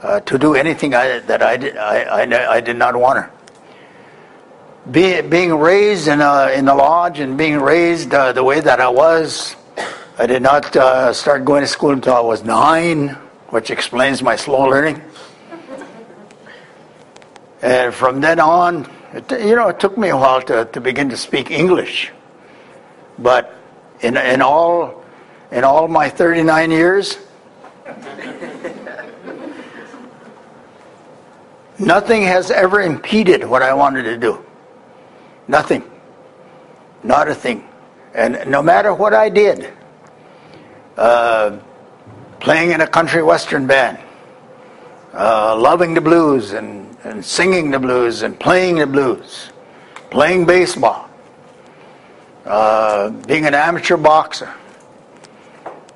uh, 0.00 0.20
to 0.20 0.38
do 0.38 0.54
anything 0.54 0.94
I, 0.94 1.18
that 1.18 1.42
I 1.42 1.56
did, 1.56 1.76
I, 1.76 2.22
I, 2.22 2.52
I 2.54 2.60
did 2.60 2.76
not 2.76 2.94
want 2.94 3.18
to. 3.18 4.90
Be, 4.92 5.20
being 5.22 5.52
raised 5.54 6.06
in 6.06 6.20
a, 6.20 6.52
in 6.52 6.68
a 6.68 6.74
lodge 6.74 7.18
and 7.18 7.36
being 7.36 7.58
raised 7.58 8.14
uh, 8.14 8.32
the 8.32 8.44
way 8.44 8.60
that 8.60 8.80
I 8.80 8.88
was, 8.88 9.56
I 10.18 10.26
did 10.26 10.42
not 10.42 10.76
uh, 10.76 11.12
start 11.12 11.44
going 11.44 11.62
to 11.62 11.66
school 11.66 11.90
until 11.90 12.14
I 12.14 12.20
was 12.20 12.44
nine, 12.44 13.08
which 13.48 13.72
explains 13.72 14.22
my 14.22 14.36
slow 14.36 14.68
learning. 14.68 15.02
And 17.62 17.92
from 17.92 18.20
then 18.20 18.40
on, 18.40 18.90
it, 19.12 19.30
you 19.30 19.54
know, 19.54 19.68
it 19.68 19.78
took 19.80 19.98
me 19.98 20.08
a 20.08 20.16
while 20.16 20.40
to, 20.42 20.64
to 20.66 20.80
begin 20.80 21.10
to 21.10 21.16
speak 21.16 21.50
English. 21.50 22.10
But 23.18 23.54
in, 24.00 24.16
in, 24.16 24.40
all, 24.40 25.04
in 25.52 25.64
all 25.64 25.88
my 25.88 26.08
39 26.08 26.70
years, 26.70 27.18
nothing 31.78 32.22
has 32.22 32.50
ever 32.50 32.80
impeded 32.80 33.44
what 33.44 33.62
I 33.62 33.74
wanted 33.74 34.04
to 34.04 34.16
do. 34.16 34.44
Nothing. 35.48 35.84
Not 37.02 37.28
a 37.28 37.34
thing. 37.34 37.66
And 38.14 38.50
no 38.50 38.62
matter 38.62 38.94
what 38.94 39.12
I 39.12 39.28
did, 39.28 39.72
uh, 40.96 41.58
playing 42.40 42.72
in 42.72 42.80
a 42.80 42.86
country 42.86 43.22
western 43.22 43.66
band, 43.66 43.98
uh, 45.12 45.56
loving 45.56 45.94
the 45.94 46.00
blues 46.00 46.52
and, 46.52 46.89
and 47.04 47.24
singing 47.24 47.70
the 47.70 47.78
blues 47.78 48.22
and 48.22 48.38
playing 48.38 48.76
the 48.76 48.86
blues, 48.86 49.50
playing 50.10 50.44
baseball, 50.44 51.08
uh, 52.44 53.10
being 53.10 53.46
an 53.46 53.54
amateur 53.54 53.96
boxer, 53.96 54.52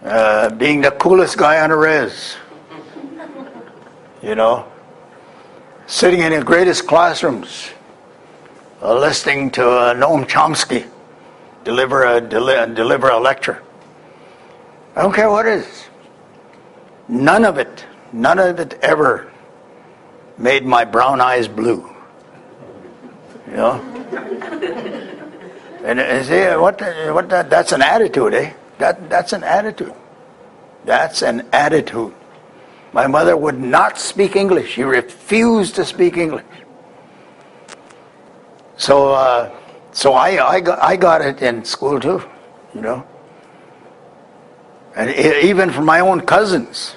uh, 0.02 0.50
being 0.50 0.80
the 0.80 0.90
coolest 0.92 1.36
guy 1.36 1.60
on 1.60 1.70
the 1.70 1.76
res, 1.76 2.36
you 4.22 4.34
know, 4.34 4.66
sitting 5.86 6.20
in 6.20 6.32
the 6.32 6.42
greatest 6.42 6.86
classrooms, 6.86 7.70
uh, 8.82 8.98
listening 8.98 9.50
to 9.50 9.68
uh, 9.68 9.94
Noam 9.94 10.26
Chomsky 10.26 10.88
deliver 11.64 12.04
a, 12.04 12.20
deli- 12.20 12.74
deliver 12.74 13.08
a 13.08 13.18
lecture. 13.18 13.62
I 14.96 15.02
don't 15.02 15.14
care 15.14 15.30
what 15.30 15.46
it 15.46 15.58
is. 15.58 15.84
None 17.08 17.44
of 17.44 17.58
it, 17.58 17.84
none 18.12 18.38
of 18.38 18.60
it 18.60 18.78
ever 18.82 19.30
made 20.38 20.64
my 20.64 20.84
brown 20.84 21.20
eyes 21.20 21.48
blue. 21.48 21.90
You 23.48 23.56
know? 23.56 23.94
And, 25.84 26.00
and 26.00 26.26
see, 26.26 26.40
what, 26.56 26.80
what 27.14 27.28
that, 27.28 27.50
that's 27.50 27.72
an 27.72 27.82
attitude, 27.82 28.34
eh? 28.34 28.52
That, 28.78 29.10
that's 29.10 29.32
an 29.32 29.44
attitude. 29.44 29.94
That's 30.84 31.22
an 31.22 31.46
attitude. 31.52 32.14
My 32.92 33.06
mother 33.06 33.36
would 33.36 33.58
not 33.58 33.98
speak 33.98 34.34
English. 34.34 34.72
She 34.72 34.82
refused 34.82 35.74
to 35.76 35.84
speak 35.84 36.16
English. 36.16 36.44
So, 38.76 39.12
uh, 39.12 39.54
so 39.92 40.14
I, 40.14 40.46
I, 40.46 40.60
got, 40.60 40.82
I 40.82 40.96
got 40.96 41.20
it 41.20 41.42
in 41.42 41.64
school 41.64 42.00
too, 42.00 42.22
you 42.74 42.80
know. 42.80 43.06
And 44.96 45.10
even 45.10 45.70
from 45.70 45.84
my 45.84 46.00
own 46.00 46.20
cousins, 46.20 46.94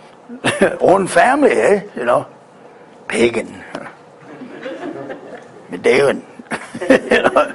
own 0.80 1.06
family, 1.06 1.52
eh? 1.52 1.82
You 1.96 2.04
know, 2.04 2.28
pagan, 3.08 3.64
Medean, 5.70 6.22
you 7.10 7.22
know. 7.22 7.54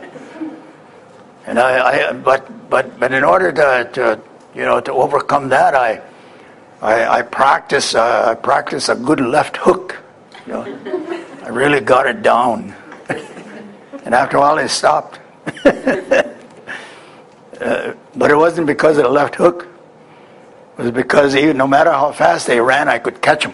And 1.46 1.60
I, 1.60 2.10
I, 2.10 2.14
but, 2.14 2.70
but, 2.70 3.00
but 3.00 3.12
in 3.14 3.24
order 3.24 3.52
to, 3.52 3.90
to, 3.94 4.22
you 4.54 4.64
know, 4.64 4.80
to 4.80 4.94
overcome 4.94 5.50
that, 5.50 5.76
I, 5.76 6.02
I, 6.82 7.20
I 7.20 7.22
practice, 7.24 7.96
uh, 7.96 8.30
I 8.32 8.36
practice 8.36 8.90
a 8.90 8.96
good 8.96 9.20
left 9.20 9.58
hook. 9.58 9.98
You 10.46 10.54
know, 10.54 11.26
I 11.44 11.50
really 11.50 11.80
got 11.82 12.08
it 12.08 12.22
down. 12.22 12.76
and 14.06 14.14
after 14.16 14.38
a 14.38 14.40
while, 14.40 14.58
it 14.58 14.70
stopped. 14.70 15.20
Uh, 17.62 17.94
but 18.16 18.32
it 18.32 18.36
wasn't 18.36 18.66
because 18.66 18.98
of 18.98 19.04
the 19.04 19.10
left 19.10 19.36
hook. 19.36 19.68
It 20.80 20.82
was 20.82 20.92
because 20.92 21.36
no 21.36 21.68
matter 21.68 21.92
how 21.92 22.12
fast 22.12 22.48
they 22.48 22.60
ran, 22.60 22.90
I 22.90 22.98
could 22.98 23.22
catch 23.22 23.44
them. 23.44 23.54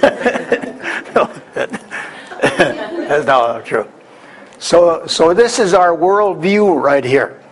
That's 3.08 3.26
not 3.26 3.64
true. 3.64 3.88
So, 4.58 5.06
so 5.06 5.34
this 5.34 5.58
is 5.58 5.74
our 5.74 5.96
worldview 5.96 6.82
right 6.82 7.04
here. 7.04 7.42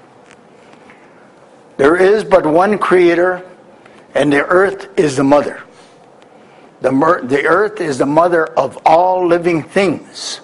There 1.77 1.97
is 1.97 2.25
but 2.25 2.47
one 2.47 2.79
creator, 2.79 3.49
and 4.15 4.33
the 4.33 4.45
earth 4.45 4.89
is 4.99 5.17
the 5.17 5.25
mother. 5.25 5.63
The, 6.81 6.93
mer- 6.93 7.23
the 7.23 7.47
earth 7.47 7.81
is 7.81 7.99
the 7.99 8.07
mother 8.07 8.47
of 8.47 8.79
all 8.85 9.27
living 9.27 9.63
things. 9.63 10.41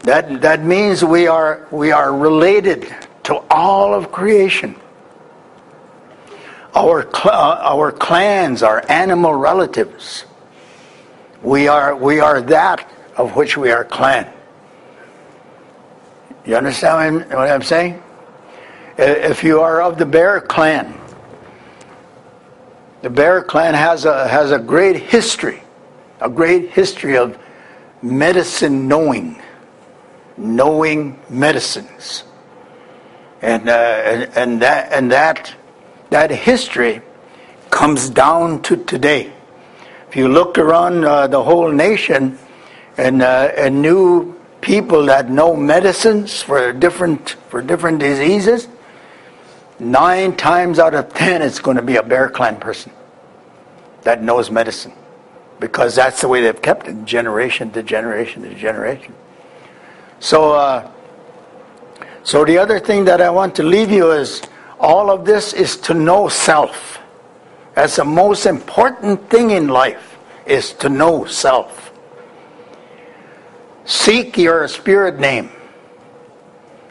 That, 0.00 0.40
that 0.42 0.64
means 0.64 1.04
we 1.04 1.26
are, 1.26 1.66
we 1.70 1.92
are 1.92 2.16
related 2.16 2.94
to 3.24 3.36
all 3.50 3.94
of 3.94 4.10
creation. 4.12 4.74
Our, 6.74 7.02
cl- 7.02 7.34
uh, 7.34 7.60
our 7.62 7.92
clans 7.92 8.62
are 8.62 8.84
animal 8.88 9.34
relatives. 9.34 10.24
We 11.42 11.68
are, 11.68 11.96
we 11.96 12.20
are 12.20 12.40
that 12.42 12.88
of 13.16 13.36
which 13.36 13.56
we 13.56 13.70
are 13.70 13.84
clan. 13.84 14.32
You 16.44 16.56
understand 16.56 17.28
what 17.30 17.50
I'm 17.50 17.62
saying? 17.62 18.02
If 18.98 19.44
you 19.44 19.60
are 19.60 19.82
of 19.82 19.98
the 19.98 20.06
Bear 20.06 20.40
clan, 20.40 20.98
the 23.02 23.10
Bear 23.10 23.42
clan 23.42 23.74
has 23.74 24.04
a, 24.04 24.28
has 24.28 24.52
a 24.52 24.58
great 24.58 24.96
history, 24.96 25.62
a 26.20 26.28
great 26.28 26.70
history 26.70 27.16
of 27.16 27.38
medicine 28.02 28.88
knowing, 28.88 29.40
knowing 30.36 31.18
medicines 31.28 32.24
and 33.42 33.68
uh, 33.68 33.72
and, 33.72 34.36
and 34.36 34.62
that 34.62 34.92
and 34.92 35.12
that 35.12 35.54
that 36.10 36.30
history 36.30 37.02
comes 37.70 38.10
down 38.10 38.62
to 38.62 38.76
today. 38.76 39.32
If 40.10 40.16
you 40.16 40.26
look 40.26 40.58
around 40.58 41.04
uh, 41.04 41.28
the 41.28 41.40
whole 41.40 41.70
nation 41.70 42.36
and 42.96 43.22
uh, 43.22 43.52
and 43.56 43.80
new 43.80 44.36
people 44.60 45.06
that 45.06 45.30
know 45.30 45.54
medicines 45.54 46.42
for 46.42 46.72
different 46.72 47.36
for 47.48 47.62
different 47.62 48.00
diseases, 48.00 48.66
nine 49.78 50.34
times 50.36 50.80
out 50.80 50.94
of 50.94 51.14
ten 51.14 51.42
it's 51.42 51.60
going 51.60 51.76
to 51.76 51.82
be 51.82 51.94
a 51.94 52.02
Bear 52.02 52.28
Clan 52.28 52.56
person 52.58 52.90
that 54.02 54.20
knows 54.20 54.50
medicine 54.50 54.92
because 55.60 55.94
that's 55.94 56.22
the 56.22 56.26
way 56.26 56.42
they've 56.42 56.60
kept 56.60 56.88
it 56.88 57.04
generation 57.04 57.70
to 57.70 57.80
generation 57.80 58.42
to 58.42 58.52
generation. 58.54 59.14
So. 60.18 60.54
Uh, 60.54 60.90
so 62.22 62.44
the 62.44 62.58
other 62.58 62.78
thing 62.78 63.06
that 63.06 63.20
I 63.20 63.30
want 63.30 63.54
to 63.56 63.62
leave 63.62 63.90
you 63.90 64.12
is 64.12 64.42
all 64.78 65.10
of 65.10 65.24
this 65.24 65.52
is 65.52 65.76
to 65.78 65.94
know 65.94 66.28
self. 66.28 66.99
That's 67.74 67.96
the 67.96 68.04
most 68.04 68.46
important 68.46 69.30
thing 69.30 69.50
in 69.50 69.68
life 69.68 70.18
is 70.46 70.72
to 70.74 70.88
know 70.88 71.24
self. 71.24 71.92
Seek 73.84 74.36
your 74.36 74.66
spirit 74.68 75.18
name. 75.18 75.50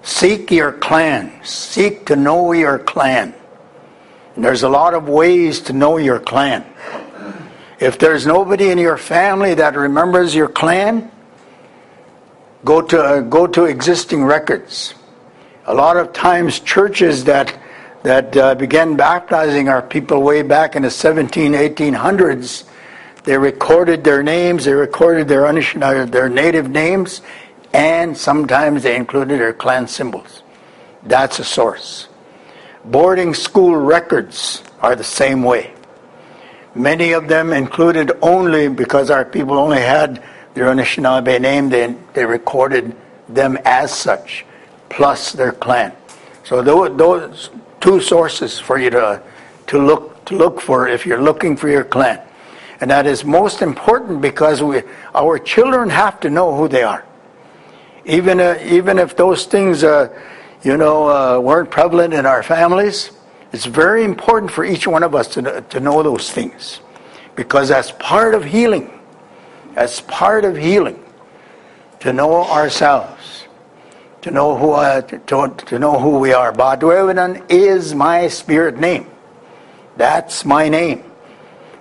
Seek 0.02 0.52
your 0.52 0.72
clan. 0.72 1.44
Seek 1.44 2.06
to 2.08 2.16
know 2.16 2.52
your 2.54 2.80
clan. 2.80 3.34
And 4.36 4.44
there's 4.44 4.64
a 4.64 4.70
lot 4.70 4.94
of 4.94 5.08
ways 5.08 5.60
to 5.62 5.74
know 5.74 5.98
your 5.98 6.20
clan. 6.20 6.66
If 7.80 8.00
there's 8.00 8.26
nobody 8.26 8.72
in 8.72 8.78
your 8.78 8.98
family 8.98 9.54
that 9.56 9.76
remembers 9.76 10.36
your 10.36 10.50
clan, 10.50 11.12
go 12.66 12.82
to 12.82 13.02
uh, 13.02 13.22
go 13.22 13.48
to 13.48 13.66
existing 13.66 14.24
records 14.24 14.94
a 15.70 15.74
lot 15.74 15.98
of 15.98 16.12
times 16.12 16.60
churches 16.60 17.26
that 17.26 17.56
that 18.04 18.36
uh, 18.38 18.56
began 18.56 18.96
baptizing 18.96 19.70
our 19.70 19.82
people 19.82 20.22
way 20.22 20.42
back 20.42 20.76
in 20.76 20.84
the 20.84 20.92
17 20.92 21.54
1800s 21.54 22.64
they 23.24 23.38
recorded 23.38 24.04
their 24.04 24.24
names 24.24 24.66
they 24.66 24.74
recorded 24.74 25.28
their 25.28 25.46
uh, 25.46 26.06
their 26.06 26.30
native 26.30 26.70
names 26.70 27.22
and 27.74 28.18
sometimes 28.18 28.84
they 28.84 28.96
included 28.96 29.40
their 29.40 29.54
clan 29.54 29.88
symbols. 29.88 30.44
That's 31.04 31.40
a 31.40 31.44
source. 31.44 32.08
Boarding 32.86 33.34
school 33.34 33.76
records 33.76 34.64
are 34.82 34.96
the 34.96 35.04
same 35.04 35.44
way. 35.44 35.74
Many 36.76 37.12
of 37.12 37.28
them 37.28 37.52
included 37.52 38.12
only 38.22 38.70
because 38.70 39.10
our 39.10 39.26
people 39.26 39.58
only 39.58 39.82
had 39.82 40.24
their 40.54 40.66
Anishinaabe 40.66 41.40
name 41.42 41.70
they, 41.70 41.96
they 42.14 42.26
recorded 42.26 42.96
them 43.28 43.58
as 43.66 43.94
such 43.94 44.46
plus 44.90 45.32
their 45.34 45.52
clan. 45.52 45.94
So 46.44 46.64
those, 46.64 46.98
those 46.98 47.50
two 47.80 48.02
sources 48.02 48.60
for 48.60 48.78
you 48.78 48.90
to, 48.90 49.22
to, 49.68 49.78
look, 49.78 50.26
to 50.26 50.36
look 50.36 50.62
for 50.62 50.88
if 50.88 51.06
you're 51.06 51.22
looking 51.22 51.56
for 51.56 51.70
your 51.70 51.84
clan. 51.84 52.22
And 52.82 52.92
that 52.92 53.06
is 53.06 53.26
most 53.26 53.62
important 53.62 54.22
because 54.22 54.64
we, 54.64 54.84
our 55.14 55.38
children 55.38 55.90
have 55.90 56.20
to 56.22 56.30
know 56.30 56.56
who 56.56 56.68
they 56.68 56.84
are. 56.84 57.06
Even, 58.06 58.40
uh, 58.40 58.58
even 58.64 58.98
if 58.98 59.16
those 59.16 59.46
things, 59.46 59.84
uh, 59.84 60.08
you 60.64 60.78
know, 60.78 61.10
uh, 61.10 61.40
weren't 61.40 61.70
prevalent 61.70 62.14
in 62.14 62.26
our 62.26 62.44
families. 62.44 63.12
It's 63.52 63.66
very 63.66 64.04
important 64.04 64.52
for 64.52 64.64
each 64.64 64.88
one 64.88 65.04
of 65.04 65.16
us 65.16 65.28
to, 65.30 65.62
to 65.70 65.80
know 65.80 66.04
those 66.04 66.32
things 66.32 66.80
because 67.36 67.70
that's 67.70 67.92
part 68.00 68.36
of 68.36 68.44
healing. 68.44 69.00
That's 69.74 70.02
part 70.02 70.46
of 70.46 70.56
healing 70.56 71.04
to 72.00 72.14
know 72.14 72.44
ourselves, 72.46 73.39
to 74.22 74.32
know 74.32 74.58
who 74.58 74.72
uh, 74.72 75.02
to, 75.02 75.54
to 75.66 75.80
know 75.80 76.00
who 76.00 76.20
we 76.20 76.34
are. 76.34 76.52
Badwewanan 76.52 77.50
is 77.50 77.96
my 77.96 78.28
spirit 78.28 78.78
name. 78.78 79.10
That's 79.98 80.46
my 80.46 80.70
name. 80.70 81.04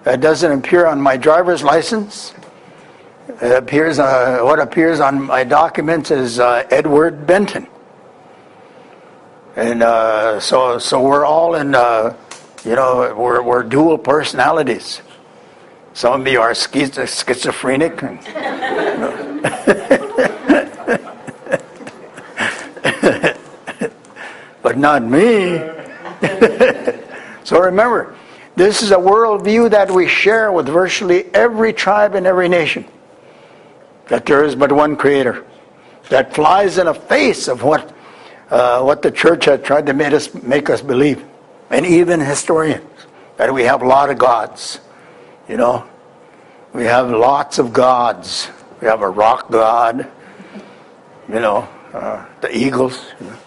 It 0.06 0.20
doesn't 0.20 0.50
appear 0.50 0.86
on 0.86 1.00
my 1.00 1.16
driver's 1.16 1.62
license. 1.62 2.34
It 3.28 3.52
appears 3.52 3.98
uh, 3.98 4.40
what 4.40 4.58
appears 4.58 5.00
on 5.00 5.22
my 5.22 5.44
documents 5.44 6.10
is 6.10 6.40
uh, 6.40 6.66
Edward 6.70 7.26
Benton. 7.26 7.66
And 9.54 9.82
uh, 9.82 10.40
so, 10.40 10.78
so 10.78 11.02
we're 11.02 11.24
all 11.24 11.56
in, 11.56 11.74
uh, 11.74 12.16
you 12.64 12.74
know, 12.74 13.14
we're, 13.16 13.42
we're 13.42 13.64
dual 13.64 13.98
personalities. 13.98 15.02
Some 15.94 16.20
of 16.20 16.26
you 16.28 16.40
are 16.40 16.54
schizophrenic. 16.54 18.02
but 24.68 24.76
not 24.76 25.02
me. 25.02 25.56
so 27.42 27.58
remember, 27.58 28.14
this 28.54 28.82
is 28.82 28.90
a 28.90 28.96
worldview 28.96 29.70
that 29.70 29.90
we 29.90 30.06
share 30.06 30.52
with 30.52 30.68
virtually 30.68 31.24
every 31.32 31.72
tribe 31.72 32.14
and 32.14 32.26
every 32.26 32.50
nation. 32.50 32.84
That 34.08 34.26
there 34.26 34.44
is 34.44 34.54
but 34.54 34.70
one 34.70 34.94
creator. 34.94 35.46
That 36.10 36.34
flies 36.34 36.76
in 36.76 36.84
the 36.84 36.92
face 36.92 37.48
of 37.48 37.62
what 37.62 37.94
uh, 38.50 38.82
what 38.82 39.00
the 39.00 39.10
church 39.10 39.46
had 39.46 39.64
tried 39.64 39.86
to 39.86 39.94
make 39.94 40.12
us, 40.12 40.34
make 40.34 40.68
us 40.68 40.82
believe, 40.82 41.24
and 41.70 41.86
even 41.86 42.20
historians, 42.20 43.06
that 43.38 43.54
we 43.54 43.62
have 43.62 43.80
a 43.80 43.86
lot 43.86 44.10
of 44.10 44.18
gods. 44.18 44.80
You 45.48 45.56
know, 45.56 45.88
we 46.74 46.84
have 46.84 47.10
lots 47.10 47.58
of 47.58 47.72
gods. 47.72 48.50
We 48.82 48.86
have 48.86 49.00
a 49.00 49.08
rock 49.08 49.50
god, 49.50 50.10
you 51.26 51.40
know, 51.40 51.66
uh, 51.94 52.26
the 52.42 52.54
eagles. 52.54 53.02
You 53.18 53.28
know. 53.28 53.38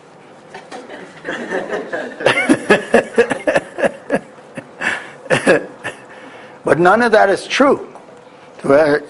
but 6.63 6.79
none 6.79 7.01
of 7.01 7.11
that 7.11 7.29
is 7.29 7.47
true. 7.47 7.87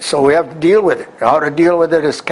So 0.00 0.22
we 0.22 0.34
have 0.34 0.52
to 0.52 0.58
deal 0.58 0.82
with 0.82 1.00
it. 1.00 1.08
How 1.20 1.40
to 1.40 1.50
deal 1.50 1.78
with 1.78 1.92
it 1.92 2.04
is 2.04 2.22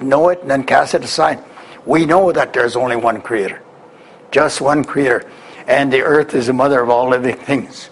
know 0.00 0.28
it 0.28 0.42
and 0.42 0.50
then 0.50 0.64
cast 0.64 0.94
it 0.94 1.04
aside. 1.04 1.42
We 1.86 2.04
know 2.04 2.32
that 2.32 2.52
there's 2.52 2.76
only 2.76 2.96
one 2.96 3.20
creator, 3.20 3.62
just 4.30 4.60
one 4.60 4.84
creator, 4.84 5.24
and 5.66 5.92
the 5.92 6.02
earth 6.02 6.34
is 6.34 6.48
the 6.48 6.52
mother 6.52 6.82
of 6.82 6.90
all 6.90 7.08
living 7.08 7.36
things. 7.36 7.90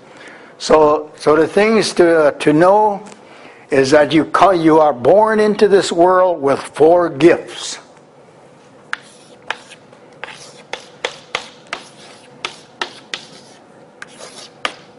So, 0.58 1.12
so 1.16 1.36
the 1.36 1.46
things 1.46 1.92
to, 1.94 2.26
uh, 2.26 2.30
to 2.32 2.52
know 2.52 3.04
is 3.70 3.90
that 3.90 4.12
you, 4.12 4.24
call, 4.24 4.54
you 4.54 4.78
are 4.78 4.92
born 4.92 5.40
into 5.40 5.68
this 5.68 5.90
world 5.90 6.40
with 6.40 6.60
four 6.60 7.08
gifts. 7.08 7.78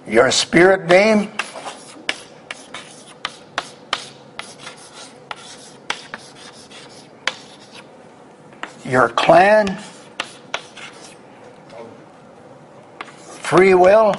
Your 0.07 0.29
spirit 0.29 0.85
name, 0.87 1.31
your 8.85 9.09
clan, 9.09 9.75
free 13.41 13.73
will, 13.73 14.13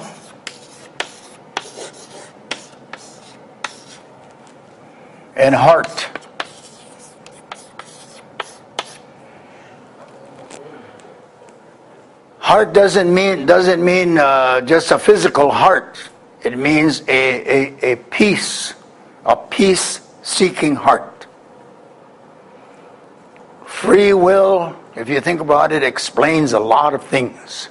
and 5.37 5.55
heart. 5.55 6.16
Heart 12.47 12.71
doesn't 12.71 13.13
mean 13.13 13.45
doesn't 13.45 13.83
mean 13.83 14.17
uh, 14.17 14.61
just 14.61 14.91
a 14.91 14.97
physical 14.97 15.51
heart. 15.51 15.99
It 16.45 16.57
means 16.57 17.01
a, 17.09 17.11
a, 17.11 17.91
a 17.91 17.95
peace, 17.97 18.73
a 19.25 19.35
peace-seeking 19.35 20.75
heart. 20.75 21.27
Free 23.65 24.13
will, 24.13 24.77
if 24.95 25.09
you 25.09 25.19
think 25.19 25.41
about 25.41 25.73
it, 25.73 25.83
explains 25.83 26.53
a 26.53 26.59
lot 26.59 26.93
of 26.93 27.03
things. 27.03 27.67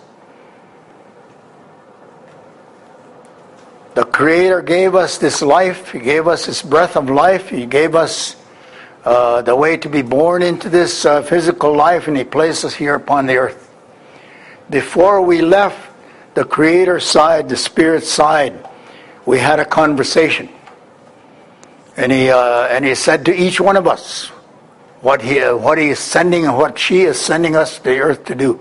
The 3.94 4.04
Creator 4.04 4.60
gave 4.60 4.94
us 4.94 5.16
this 5.16 5.40
life, 5.40 5.92
He 5.92 6.00
gave 6.00 6.28
us 6.28 6.44
this 6.44 6.60
breath 6.60 6.98
of 6.98 7.08
life, 7.08 7.48
He 7.48 7.64
gave 7.64 7.94
us 7.94 8.36
uh, 9.06 9.40
the 9.40 9.56
way 9.56 9.78
to 9.78 9.88
be 9.88 10.02
born 10.02 10.42
into 10.42 10.68
this 10.68 11.06
uh, 11.06 11.22
physical 11.22 11.74
life, 11.74 12.08
and 12.08 12.16
He 12.16 12.24
placed 12.24 12.62
us 12.62 12.74
here 12.74 12.94
upon 12.94 13.24
the 13.24 13.38
earth. 13.38 13.65
Before 14.70 15.22
we 15.22 15.42
left 15.42 15.78
the 16.34 16.44
Creator 16.44 17.00
side, 17.00 17.48
the 17.48 17.56
Spirit 17.56 18.04
side, 18.04 18.68
we 19.24 19.38
had 19.38 19.60
a 19.60 19.64
conversation. 19.64 20.48
And 21.96 22.12
he, 22.12 22.30
uh, 22.30 22.66
and 22.68 22.84
he 22.84 22.94
said 22.94 23.24
to 23.26 23.34
each 23.34 23.60
one 23.60 23.76
of 23.76 23.86
us, 23.86 24.26
what 25.00 25.22
he, 25.22 25.38
what 25.40 25.78
he 25.78 25.90
is 25.90 25.98
sending 25.98 26.46
and 26.46 26.56
what 26.56 26.78
she 26.78 27.02
is 27.02 27.18
sending 27.18 27.54
us 27.54 27.76
to 27.78 27.84
the 27.84 27.98
earth 28.00 28.24
to 28.26 28.34
do. 28.34 28.60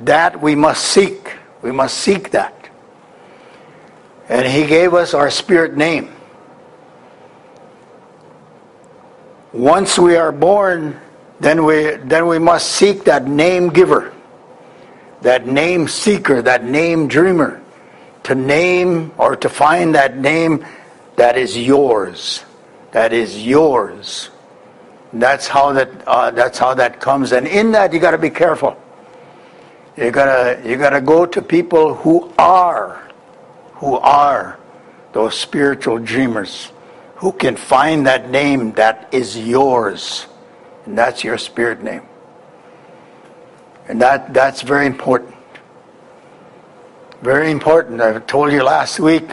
That 0.00 0.42
we 0.42 0.54
must 0.54 0.84
seek. 0.84 1.36
We 1.62 1.70
must 1.70 1.96
seek 1.98 2.30
that. 2.30 2.68
And 4.28 4.46
he 4.46 4.66
gave 4.66 4.94
us 4.94 5.14
our 5.14 5.30
spirit 5.30 5.76
name. 5.76 6.12
Once 9.52 9.98
we 9.98 10.16
are 10.16 10.32
born, 10.32 10.98
then 11.38 11.64
we, 11.64 11.92
then 11.96 12.26
we 12.26 12.38
must 12.38 12.70
seek 12.70 13.04
that 13.04 13.26
name 13.28 13.68
giver, 13.68 14.12
that 15.22 15.46
name 15.46 15.88
seeker, 15.88 16.42
that 16.42 16.64
name 16.64 17.08
dreamer, 17.08 17.62
to 18.24 18.34
name 18.34 19.12
or 19.18 19.36
to 19.36 19.48
find 19.48 19.94
that 19.94 20.16
name 20.18 20.64
that 21.16 21.36
is 21.36 21.56
yours, 21.56 22.44
that 22.92 23.12
is 23.12 23.44
yours. 23.44 24.30
That's 25.12 25.46
how 25.46 25.72
that 25.72 25.90
uh, 26.06 26.30
that's 26.30 26.58
how 26.58 26.74
that 26.74 27.00
comes, 27.00 27.32
and 27.32 27.46
in 27.46 27.72
that 27.72 27.92
you 27.92 28.00
got 28.00 28.12
to 28.12 28.18
be 28.18 28.30
careful. 28.30 28.80
You 29.96 30.10
gotta 30.10 30.66
you 30.66 30.76
gotta 30.78 31.02
go 31.02 31.26
to 31.26 31.42
people 31.42 31.94
who 31.94 32.32
are, 32.38 33.02
who 33.74 33.96
are, 33.98 34.58
those 35.12 35.38
spiritual 35.38 35.98
dreamers, 35.98 36.72
who 37.16 37.32
can 37.32 37.56
find 37.56 38.06
that 38.06 38.30
name 38.30 38.72
that 38.72 39.12
is 39.12 39.36
yours, 39.36 40.26
and 40.86 40.96
that's 40.96 41.22
your 41.22 41.36
spirit 41.36 41.82
name. 41.82 42.02
And 43.92 44.00
that 44.00 44.32
that's 44.32 44.62
very 44.62 44.86
important. 44.86 45.34
Very 47.20 47.50
important. 47.50 48.00
I 48.00 48.18
told 48.20 48.50
you 48.50 48.62
last 48.62 48.98
week. 48.98 49.28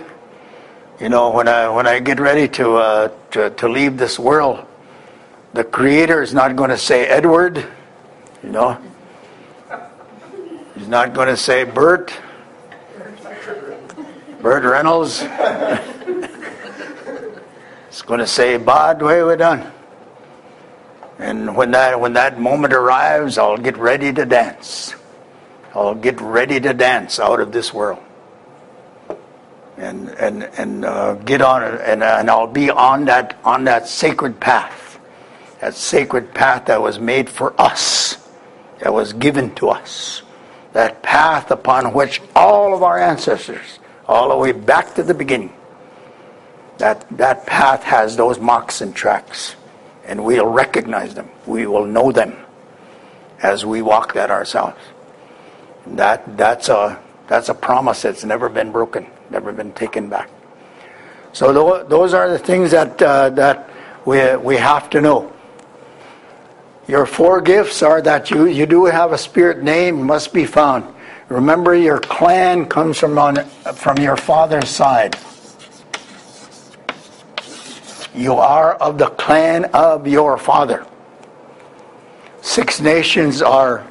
You 1.00 1.08
know, 1.08 1.30
when 1.32 1.48
I 1.48 1.70
when 1.70 1.88
I 1.88 2.00
get 2.00 2.20
ready 2.20 2.50
to 2.60 2.76
uh, 2.76 3.08
to, 3.32 3.50
to 3.52 3.68
leave 3.70 3.98
this 3.98 4.20
world 4.20 4.66
the 5.54 5.64
Creator 5.64 6.22
is 6.22 6.34
not 6.34 6.56
going 6.56 6.70
to 6.70 6.78
say 6.78 7.08
Edward, 7.08 7.66
you 8.44 8.50
know. 8.50 8.78
He's 10.76 10.88
not 10.88 11.14
going 11.14 11.28
to 11.28 11.38
say 11.38 11.64
Bert, 11.64 12.14
Bert 14.42 14.64
Reynolds. 14.64 15.22
It's 17.88 18.04
going 18.04 18.20
to 18.20 18.28
say 18.28 18.58
Bod, 18.58 19.02
way 19.02 19.24
we're 19.24 19.38
done. 19.38 19.72
And 21.20 21.56
when 21.56 21.72
that 21.72 22.00
when 22.00 22.14
that 22.14 22.40
moment 22.40 22.74
arrives, 22.74 23.38
I'll 23.38 23.58
get 23.58 23.78
ready 23.78 24.12
to 24.14 24.26
dance. 24.26 24.96
I'll 25.76 25.96
get 25.96 26.20
ready 26.20 26.60
to 26.60 26.74
dance 26.74 27.20
out 27.20 27.40
of 27.40 27.52
this 27.52 27.74
world. 27.74 28.02
And 29.78 30.10
and 30.10 30.44
and 30.44 30.86
uh, 30.86 31.14
get 31.16 31.42
on 31.42 31.64
it, 31.64 31.82
and 31.86 32.04
and 32.04 32.30
I'll 32.30 32.48
be 32.48 32.70
on 32.70 33.06
that 33.06 33.38
on 33.44 33.66
that 33.66 33.88
sacred 33.88 34.40
path 34.40 34.90
that 35.60 35.76
sacred 35.76 36.34
path 36.34 36.66
that 36.66 36.82
was 36.82 37.00
made 37.00 37.30
for 37.30 37.60
us, 37.60 38.18
that 38.80 38.94
was 38.94 39.14
given 39.14 39.54
to 39.56 39.70
us, 39.70 40.22
that 40.74 41.04
path 41.04 41.52
upon 41.52 41.94
which 41.94 42.22
all 42.36 42.74
of 42.74 42.82
our 42.82 42.98
ancestors, 42.98 43.80
all 44.08 44.30
the 44.30 44.38
way 44.38 44.52
back 44.52 44.96
to 44.96 45.04
the 45.04 45.14
beginning, 45.14 45.54
that, 46.78 47.06
that 47.18 47.46
path 47.46 47.84
has 47.84 48.16
those 48.16 48.40
marks 48.40 48.80
and 48.80 48.96
tracks, 48.96 49.56
and 50.10 50.26
we'll 50.26 50.48
recognize 50.48 51.14
them. 51.14 51.30
We 51.46 51.68
will 51.68 51.86
know 51.86 52.12
them 52.12 52.36
as 53.44 53.64
we 53.64 53.84
walk 53.84 54.14
that 54.14 54.32
ourselves. 54.32 54.82
That, 55.86 56.36
that's, 56.36 56.68
a, 56.68 57.00
that's 57.28 57.48
a 57.48 57.54
promise 57.54 58.02
that's 58.02 58.26
never 58.26 58.50
been 58.50 58.72
broken, 58.72 59.06
never 59.30 59.54
been 59.54 59.72
taken 59.72 60.10
back. 60.10 60.30
So 61.32 61.54
those 61.84 62.16
are 62.16 62.28
the 62.28 62.40
things 62.40 62.72
that, 62.72 63.00
uh, 63.00 63.30
that 63.30 63.70
we, 64.04 64.36
we 64.38 64.58
have 64.58 64.90
to 64.90 65.00
know. 65.00 65.32
your 66.90 67.06
four 67.06 67.40
gifts 67.40 67.84
are 67.84 68.02
that 68.02 68.32
you, 68.32 68.48
you 68.48 68.66
do 68.66 68.86
have 68.86 69.12
a 69.12 69.18
spirit 69.18 69.62
name, 69.62 70.02
must 70.02 70.34
be 70.34 70.44
found. 70.44 70.92
Remember, 71.30 71.76
your 71.76 72.00
clan 72.00 72.66
comes 72.66 72.98
from, 72.98 73.20
on, 73.20 73.46
from 73.76 74.00
your 74.00 74.18
father's 74.18 74.70
side. 74.70 75.16
You 78.16 78.34
are 78.34 78.76
of 78.76 78.98
the 78.98 79.08
clan 79.08 79.66
of 79.66 80.08
your 80.08 80.38
father. 80.38 80.86
Six 82.42 82.80
nations 82.80 83.42
are, 83.42 83.86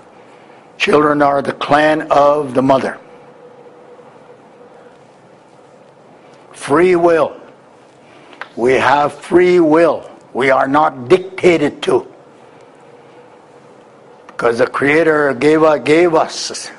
children 0.77 1.23
are 1.23 1.43
the 1.43 1.53
clan 1.53 2.11
of 2.11 2.55
the 2.55 2.63
mother. 2.63 2.99
Free 6.53 6.97
will. 6.97 7.41
We 8.57 8.73
have 8.73 9.15
free 9.15 9.61
will. 9.61 10.11
We 10.33 10.51
are 10.51 10.67
not 10.67 11.09
dictated 11.09 11.83
to. 11.85 12.07
Because 14.27 14.59
the 14.59 14.67
Creator 14.67 15.35
gave, 15.35 15.63
gave 15.85 16.15
us 16.15 16.71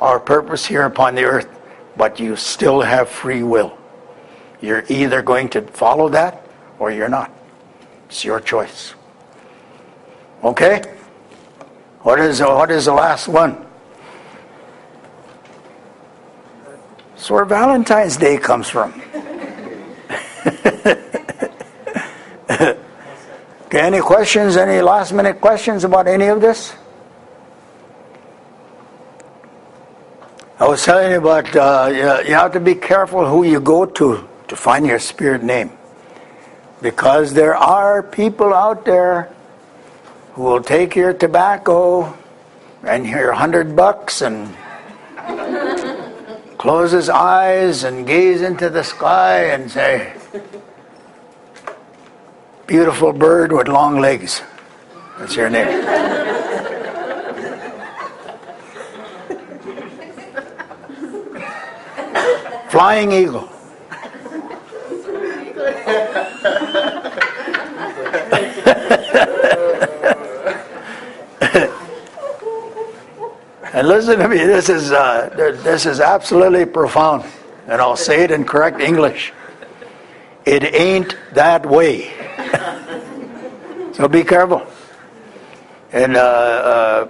our 0.00 0.18
purpose 0.18 0.64
here 0.64 0.84
upon 0.84 1.14
the 1.14 1.24
earth, 1.24 1.48
but 1.96 2.18
you 2.18 2.36
still 2.36 2.80
have 2.80 3.08
free 3.08 3.42
will. 3.42 3.76
You're 4.60 4.84
either 4.88 5.22
going 5.22 5.48
to 5.50 5.62
follow 5.62 6.08
that 6.10 6.41
or 6.82 6.90
you're 6.90 7.08
not. 7.08 7.30
It's 8.08 8.24
your 8.24 8.40
choice. 8.40 8.94
Okay? 10.42 10.82
What 12.00 12.18
is, 12.18 12.40
what 12.40 12.72
is 12.72 12.86
the 12.86 12.92
last 12.92 13.28
one? 13.28 13.64
That's 17.14 17.30
where 17.30 17.44
Valentine's 17.44 18.16
Day 18.16 18.36
comes 18.36 18.68
from. 18.68 18.90
okay, 22.50 22.74
any 23.74 24.00
questions? 24.00 24.56
Any 24.56 24.82
last 24.82 25.12
minute 25.12 25.40
questions 25.40 25.84
about 25.84 26.08
any 26.08 26.26
of 26.26 26.40
this? 26.40 26.74
I 30.58 30.66
was 30.66 30.84
telling 30.84 31.12
you 31.12 31.18
about 31.18 31.54
uh, 31.54 32.22
you 32.26 32.34
have 32.34 32.50
to 32.54 32.60
be 32.60 32.74
careful 32.74 33.24
who 33.24 33.44
you 33.44 33.60
go 33.60 33.86
to 33.86 34.28
to 34.48 34.56
find 34.56 34.84
your 34.84 34.98
spirit 34.98 35.44
name. 35.44 35.70
Because 36.82 37.32
there 37.32 37.54
are 37.54 38.02
people 38.02 38.52
out 38.52 38.84
there 38.84 39.32
who 40.32 40.42
will 40.42 40.62
take 40.62 40.96
your 40.96 41.14
tobacco 41.14 42.18
and 42.82 43.06
your 43.06 43.32
hundred 43.32 43.76
bucks 43.76 44.20
and 44.20 44.52
close 46.58 46.90
his 46.90 47.08
eyes 47.08 47.84
and 47.84 48.04
gaze 48.04 48.42
into 48.42 48.68
the 48.68 48.82
sky 48.82 49.52
and 49.52 49.70
say, 49.70 50.12
Beautiful 52.66 53.12
bird 53.12 53.52
with 53.52 53.68
long 53.68 54.00
legs. 54.00 54.42
That's 55.18 55.36
your 55.36 55.50
name. 55.50 55.68
Flying 62.70 63.12
eagle. 63.12 63.48
and 73.72 73.86
listen 73.86 74.18
to 74.18 74.28
me, 74.28 74.38
this 74.38 74.68
is, 74.68 74.90
uh, 74.90 75.30
this 75.62 75.86
is 75.86 76.00
absolutely 76.00 76.66
profound. 76.66 77.24
And 77.68 77.80
I'll 77.80 77.96
say 77.96 78.24
it 78.24 78.32
in 78.32 78.44
correct 78.44 78.80
English. 78.80 79.32
It 80.44 80.74
ain't 80.74 81.16
that 81.32 81.64
way. 81.64 82.12
so 83.92 84.08
be 84.08 84.24
careful. 84.24 84.66
And 85.92 86.16
uh, 86.16 86.20
uh, 86.20 87.08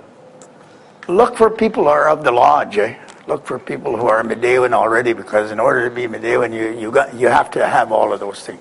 look 1.08 1.36
for 1.36 1.48
people 1.48 1.84
who 1.84 1.88
are 1.88 2.08
of 2.08 2.24
the 2.24 2.32
lodge. 2.32 2.76
Eh? 2.76 2.96
Look 3.26 3.46
for 3.46 3.58
people 3.58 3.96
who 3.96 4.08
are 4.08 4.22
Midewiwin 4.22 4.72
already, 4.72 5.12
because 5.12 5.52
in 5.52 5.60
order 5.60 5.88
to 5.88 5.94
be 5.94 6.06
Midewiwin, 6.06 6.52
you, 6.52 6.78
you, 6.78 6.90
got, 6.90 7.14
you 7.14 7.28
have 7.28 7.50
to 7.52 7.66
have 7.66 7.92
all 7.92 8.12
of 8.12 8.20
those 8.20 8.44
things. 8.44 8.60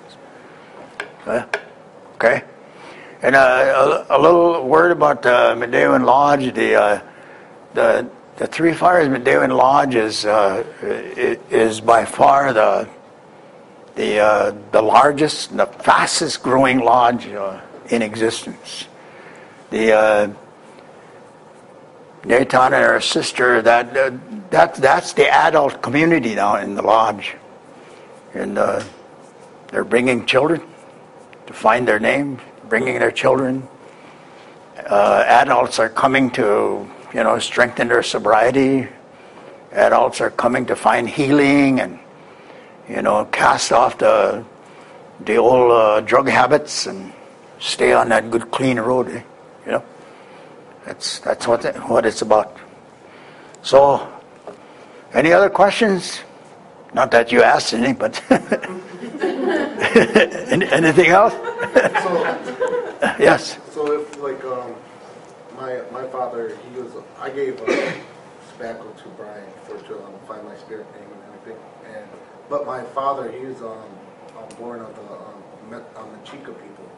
Okay? 1.26 2.42
And 3.22 3.36
uh, 3.36 4.04
a, 4.10 4.16
a, 4.16 4.20
little 4.20 4.66
word 4.66 4.90
about 4.90 5.24
uh, 5.24 5.54
Midewiwin 5.54 6.04
Lodge. 6.04 6.52
The, 6.54 6.74
uh, 6.74 7.00
the, 7.74 8.10
the 8.36 8.46
Three 8.48 8.72
Fires 8.72 9.08
Midewiwin 9.08 9.56
Lodge 9.56 9.94
is, 9.94 10.24
uh, 10.24 10.64
is 10.82 11.80
by 11.80 12.04
far 12.04 12.52
the, 12.52 12.88
the, 13.94 14.56
the 14.72 14.82
largest, 14.82 15.56
the 15.56 15.66
fastest 15.66 16.42
growing 16.42 16.80
lodge 16.80 17.26
in 17.90 18.02
existence. 18.02 18.88
The 19.70 20.34
Nathan 22.24 22.72
and 22.72 22.84
her 22.84 23.00
sister, 23.00 23.62
that, 23.62 23.96
uh, 23.96 24.16
that, 24.50 24.74
that's 24.76 25.12
the 25.12 25.28
adult 25.28 25.82
community 25.82 26.34
now 26.34 26.56
in 26.56 26.74
the 26.74 26.82
lodge. 26.82 27.34
And 28.34 28.58
uh, 28.58 28.82
they're 29.68 29.84
bringing 29.84 30.24
children 30.26 30.62
to 31.46 31.52
find 31.52 31.86
their 31.86 31.98
name, 31.98 32.40
bringing 32.68 32.98
their 32.98 33.10
children. 33.10 33.68
Uh, 34.86 35.24
adults 35.26 35.78
are 35.78 35.88
coming 35.88 36.30
to, 36.30 36.88
you 37.14 37.22
know, 37.22 37.38
strengthen 37.38 37.88
their 37.88 38.02
sobriety. 38.02 38.88
Adults 39.72 40.20
are 40.20 40.30
coming 40.30 40.66
to 40.66 40.76
find 40.76 41.08
healing 41.08 41.80
and, 41.80 41.98
you 42.88 43.02
know, 43.02 43.24
cast 43.26 43.72
off 43.72 43.98
the 43.98 44.44
the 45.24 45.36
old 45.36 45.70
uh, 45.70 46.00
drug 46.00 46.28
habits 46.28 46.86
and 46.86 47.12
stay 47.60 47.92
on 47.92 48.08
that 48.08 48.30
good, 48.30 48.50
clean 48.50 48.78
road. 48.80 49.08
Eh? 49.08 49.22
You 49.66 49.72
know, 49.72 49.84
that's 50.84 51.20
that's 51.20 51.46
what 51.46 51.64
it, 51.64 51.76
what 51.88 52.04
it's 52.04 52.22
about. 52.22 52.56
So, 53.62 54.08
any 55.14 55.32
other 55.32 55.50
questions? 55.50 56.20
Not 56.94 57.10
that 57.12 57.32
you 57.32 57.42
asked 57.42 57.72
any, 57.72 57.92
but 57.92 58.22
anything 60.72 61.10
else? 61.10 61.34
so, 62.02 62.22
yes. 63.18 63.58
So 63.72 64.00
if 64.00 64.18
like 64.20 64.42
um, 64.44 64.74
my 65.56 65.82
my 65.92 66.06
father, 66.08 66.56
he 66.56 66.80
was 66.80 66.92
I 67.18 67.30
gave 67.30 67.60
uh, 67.60 67.92
tobacco 68.52 68.90
to 68.90 69.08
Brian 69.16 69.46
for 69.64 69.78
to 69.78 70.04
um, 70.04 70.14
find 70.26 70.44
my 70.44 70.56
spirit 70.56 70.86
name 70.94 71.08
and 71.12 71.22
everything, 71.28 71.62
and 71.94 72.06
but 72.48 72.66
my 72.66 72.82
father, 72.82 73.30
he 73.30 73.44
was 73.44 73.60
um, 73.62 73.84
um 74.38 74.48
born 74.58 74.80
of 74.80 74.94
the 74.94 75.02
um, 75.02 75.82
um 75.96 76.08
the 76.12 76.30
Chica 76.30 76.52
people, 76.52 76.88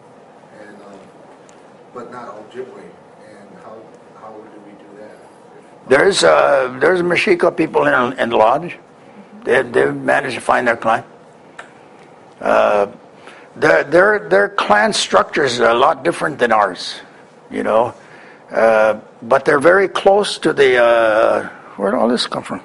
and 0.60 0.76
um, 0.82 0.98
but 1.92 2.10
not 2.12 2.28
Ojibwe. 2.28 2.84
And 3.28 3.48
how 3.64 3.76
how 4.20 4.30
do 4.30 4.60
we 4.66 4.72
do 4.72 5.00
that? 5.00 5.16
There's 5.88 6.22
uh, 6.22 6.76
there's 6.80 7.02
Mexica 7.02 7.56
people 7.56 7.86
in 7.86 8.18
in 8.18 8.28
the 8.30 8.36
lodge. 8.36 8.78
They 9.44 9.62
they've 9.62 9.94
managed 9.94 10.36
to 10.36 10.40
find 10.40 10.68
their 10.68 10.76
clan. 10.76 11.04
Uh, 12.44 12.92
their, 13.56 13.84
their, 13.84 14.28
their 14.28 14.48
clan 14.50 14.92
structures 14.92 15.58
are 15.60 15.70
a 15.70 15.78
lot 15.78 16.04
different 16.04 16.38
than 16.38 16.52
ours, 16.52 17.00
you 17.50 17.62
know. 17.62 17.94
Uh, 18.50 19.00
but 19.22 19.46
they're 19.46 19.58
very 19.58 19.88
close 19.88 20.36
to 20.38 20.52
the. 20.52 20.76
Uh, 20.76 21.48
where 21.76 21.90
did 21.90 21.96
all 21.96 22.06
this 22.08 22.26
come 22.26 22.42
from? 22.42 22.60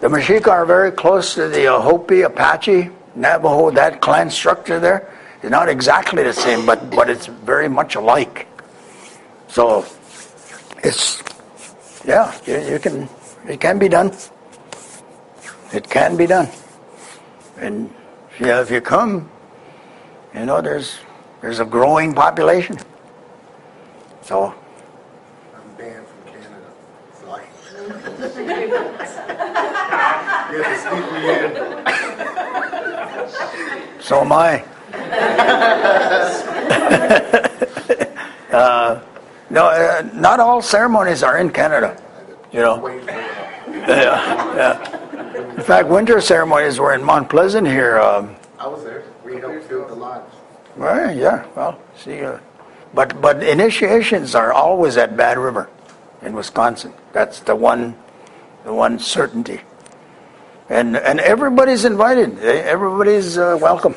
the 0.00 0.08
Mexica 0.08 0.48
are 0.48 0.66
very 0.66 0.92
close 0.92 1.34
to 1.34 1.48
the 1.48 1.64
Hopi, 1.80 2.20
Apache, 2.20 2.90
Navajo, 3.14 3.70
that 3.70 4.02
clan 4.02 4.28
structure 4.28 4.78
there. 4.78 5.10
Not 5.42 5.70
exactly 5.70 6.22
the 6.22 6.34
same, 6.34 6.66
but, 6.66 6.90
but 6.90 7.08
it's 7.08 7.26
very 7.26 7.68
much 7.68 7.94
alike. 7.94 8.46
So 9.48 9.86
it's, 10.84 11.22
yeah, 12.04 12.36
you, 12.44 12.72
you 12.72 12.78
can, 12.78 13.08
it 13.48 13.58
can 13.58 13.78
be 13.78 13.88
done. 13.88 14.12
It 15.72 15.88
can 15.90 16.16
be 16.16 16.26
done. 16.26 16.48
And 17.58 17.92
yeah, 18.38 18.60
if 18.62 18.70
you 18.70 18.80
come, 18.80 19.28
you 20.34 20.46
know, 20.46 20.60
there's 20.60 20.98
there's 21.40 21.58
a 21.60 21.64
growing 21.64 22.14
population. 22.14 22.78
So 24.22 24.54
I'm 25.54 25.74
banned 25.76 26.06
from 26.06 26.32
Canada. 26.32 26.70
So 27.20 27.32
I 27.32 27.42
So 34.00 34.20
am 34.20 34.32
I. 34.32 34.64
uh, 38.52 39.00
no, 39.50 39.66
uh, 39.66 40.02
not 40.14 40.40
all 40.40 40.62
ceremonies 40.62 41.22
are 41.22 41.38
in 41.38 41.50
Canada. 41.50 41.96
You 42.52 42.60
know. 42.60 43.02
Yeah, 43.86 44.56
yeah. 44.56 44.95
In 45.36 45.60
fact, 45.60 45.88
winter 45.88 46.20
ceremonies 46.20 46.78
were 46.78 46.94
in 46.94 47.04
Mount 47.04 47.28
Pleasant 47.28 47.66
here. 47.66 47.98
Um, 47.98 48.36
I 48.58 48.66
was 48.66 48.82
there. 48.84 49.04
We 49.24 49.38
helped 49.38 49.68
build 49.68 49.88
the 49.88 49.94
lodge. 49.94 50.24
Well, 50.76 51.14
yeah. 51.14 51.46
Well, 51.54 51.78
see, 51.96 52.22
uh, 52.22 52.38
but 52.94 53.20
but 53.20 53.42
initiations 53.42 54.34
are 54.34 54.52
always 54.52 54.96
at 54.96 55.16
Bad 55.16 55.38
River, 55.38 55.68
in 56.22 56.32
Wisconsin. 56.34 56.92
That's 57.12 57.40
the 57.40 57.54
one, 57.54 57.96
the 58.64 58.72
one 58.72 58.98
certainty. 58.98 59.60
And 60.68 60.96
and 60.96 61.20
everybody's 61.20 61.84
invited. 61.84 62.38
Everybody's 62.40 63.36
uh, 63.36 63.58
welcome. 63.60 63.94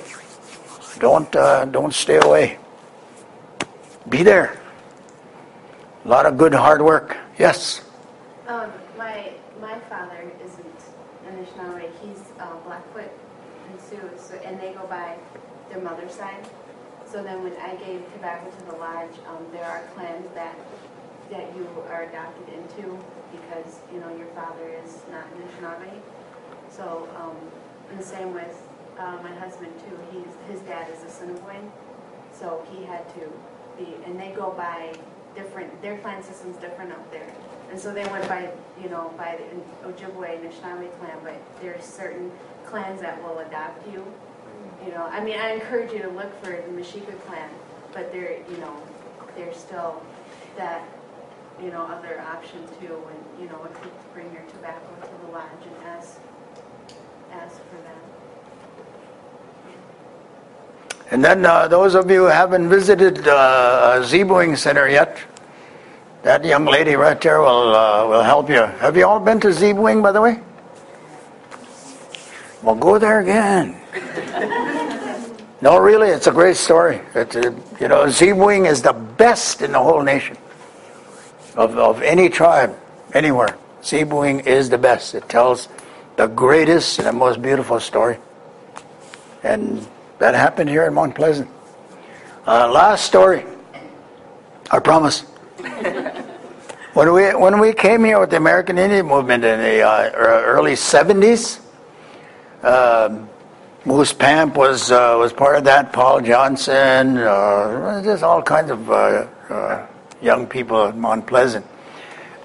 Don't 0.99 1.33
uh, 1.35 1.65
don't 1.65 1.93
stay 1.93 2.17
away. 2.17 2.57
be 4.09 4.23
there. 4.23 4.59
A 6.05 6.07
lot 6.07 6.25
of 6.25 6.37
good 6.37 6.53
hard 6.53 6.81
work. 6.81 7.17
Yes. 7.37 7.81
Um, 8.47 8.71
my, 8.97 9.31
my 9.61 9.77
father 9.81 10.31
isn't 10.43 10.65
Anishinaabe, 11.27 11.89
he's 12.01 12.23
uh, 12.39 12.55
Blackfoot 12.65 13.11
and 13.69 13.79
Sioux, 13.81 14.09
so, 14.17 14.35
and 14.43 14.59
they 14.59 14.73
go 14.73 14.78
by 14.89 15.15
their 15.69 15.81
mother's 15.81 16.13
side. 16.13 16.45
So 17.05 17.23
then 17.23 17.43
when 17.43 17.53
I 17.57 17.75
gave 17.75 18.05
tobacco 18.13 18.49
to 18.49 18.65
the 18.65 18.77
lodge, 18.77 19.13
um, 19.27 19.45
there 19.51 19.65
are 19.65 19.81
clans 19.95 20.27
that, 20.35 20.55
that 21.31 21.55
you 21.55 21.67
are 21.89 22.03
adopted 22.03 22.49
into 22.49 22.97
because, 23.31 23.79
you 23.93 23.99
know, 23.99 24.15
your 24.17 24.27
father 24.27 24.69
is 24.83 25.01
not 25.11 25.25
Anishinaabe. 25.33 25.89
So, 26.69 27.07
um, 27.17 27.35
and 27.89 27.99
the 27.99 28.03
same 28.03 28.33
with, 28.33 28.61
uh, 28.99 29.17
my 29.23 29.33
husband 29.35 29.71
too, 29.79 29.97
he's, 30.11 30.51
his 30.51 30.59
dad 30.67 30.87
is 30.91 31.03
a 31.03 31.07
Assiniboine. 31.07 31.71
So 32.31 32.65
he 32.71 32.83
had 32.85 33.07
to 33.15 33.31
be, 33.77 33.95
and 34.05 34.19
they 34.19 34.31
go 34.31 34.51
by 34.51 34.93
different, 35.35 35.81
their 35.81 35.97
clan 35.99 36.21
system's 36.23 36.57
different 36.57 36.91
up 36.91 37.11
there. 37.11 37.27
And 37.71 37.79
so 37.79 37.93
they 37.93 38.05
went 38.07 38.27
by, 38.27 38.49
you 38.81 38.89
know, 38.89 39.13
by 39.17 39.37
the 39.37 39.87
Ojibwe 39.87 40.39
Anishinaabe 40.39 40.91
clan, 40.99 41.17
but 41.23 41.39
there's 41.61 41.83
certain 41.83 42.31
clans 42.65 43.01
that 43.01 43.21
will 43.23 43.39
adopt 43.39 43.87
you. 43.91 44.05
You 44.85 44.91
know, 44.91 45.03
I 45.11 45.23
mean, 45.23 45.37
I 45.37 45.51
encourage 45.51 45.91
you 45.91 45.99
to 45.99 46.09
look 46.09 46.33
for 46.43 46.51
the 46.51 46.71
Mexica 46.71 47.19
clan, 47.25 47.49
but 47.93 48.11
there, 48.11 48.37
you 48.49 48.57
know, 48.57 48.75
there's 49.35 49.57
still 49.57 50.01
that, 50.55 50.87
you 51.61 51.69
know, 51.69 51.81
other 51.81 52.21
option 52.21 52.59
too, 52.79 52.95
when, 53.05 53.41
you 53.41 53.49
know, 53.51 53.63
if 53.65 53.83
you 53.83 53.91
bring 54.13 54.31
your 54.33 54.43
tobacco 54.43 54.87
to 55.01 55.25
the 55.25 55.31
lodge 55.33 55.63
and 55.63 55.75
ask, 55.85 56.19
ask 57.31 57.55
for 57.55 57.77
that. 57.83 57.97
And 61.11 61.23
then 61.23 61.45
uh, 61.45 61.67
those 61.67 61.95
of 61.95 62.09
you 62.09 62.23
who 62.23 62.29
haven't 62.29 62.69
visited 62.69 63.27
uh, 63.27 64.01
Ziibiwing 64.03 64.57
Center 64.57 64.87
yet, 64.87 65.19
that 66.21 66.45
young 66.45 66.65
lady 66.65 66.95
right 66.95 67.19
there 67.19 67.41
will 67.41 67.75
uh, 67.75 68.07
will 68.07 68.23
help 68.23 68.49
you. 68.49 68.61
Have 68.79 68.95
you 68.95 69.07
all 69.07 69.19
been 69.19 69.39
to 69.39 69.47
Ziibiwing, 69.47 70.03
by 70.03 70.11
the 70.11 70.21
way? 70.21 70.39
Well, 72.61 72.75
go 72.75 72.99
there 72.99 73.21
again. 73.21 73.78
no, 75.61 75.77
really, 75.77 76.09
it's 76.09 76.27
a 76.27 76.31
great 76.31 76.57
story. 76.57 77.01
It's, 77.15 77.35
uh, 77.35 77.51
you 77.79 77.87
know, 77.87 78.05
Ziibiwing 78.05 78.69
is 78.69 78.81
the 78.81 78.93
best 78.93 79.61
in 79.61 79.71
the 79.71 79.79
whole 79.79 80.03
nation 80.03 80.37
of, 81.55 81.77
of 81.77 82.01
any 82.01 82.29
tribe, 82.29 82.77
anywhere. 83.13 83.57
Ziibiwing 83.81 84.45
is 84.45 84.69
the 84.69 84.77
best. 84.77 85.15
It 85.15 85.27
tells 85.29 85.67
the 86.17 86.27
greatest 86.27 86.99
and 86.99 87.07
the 87.07 87.13
most 87.13 87.41
beautiful 87.41 87.79
story. 87.79 88.17
And 89.43 89.87
that 90.19 90.35
happened 90.35 90.69
here 90.69 90.85
in 90.85 90.93
Mount 90.93 91.15
Pleasant. 91.15 91.49
Uh, 92.45 92.69
last 92.69 93.05
story. 93.05 93.45
I 94.69 94.79
promise. 94.79 95.21
when 96.93 97.13
we 97.13 97.33
when 97.35 97.59
we 97.59 97.73
came 97.73 98.03
here 98.03 98.19
with 98.19 98.31
the 98.31 98.37
American 98.37 98.77
Indian 98.77 99.05
movement 99.05 99.43
in 99.43 99.59
the 99.59 99.81
uh, 99.81 100.11
early 100.13 100.73
'70s, 100.73 101.59
um, 102.63 103.28
Moose 103.89 104.13
Pamp 104.13 104.55
was 104.55 104.91
uh, 104.91 105.15
was 105.17 105.33
part 105.33 105.57
of 105.57 105.63
that. 105.63 105.91
Paul 105.91 106.21
Johnson, 106.21 107.17
uh, 107.17 108.03
just 108.03 108.21
all 108.21 108.39
kinds 108.39 108.69
of 108.69 108.87
uh, 108.87 109.25
uh, 109.49 109.87
young 110.21 110.45
people 110.45 110.85
at 110.85 110.95
Mount 110.95 111.25
Pleasant. 111.25 111.65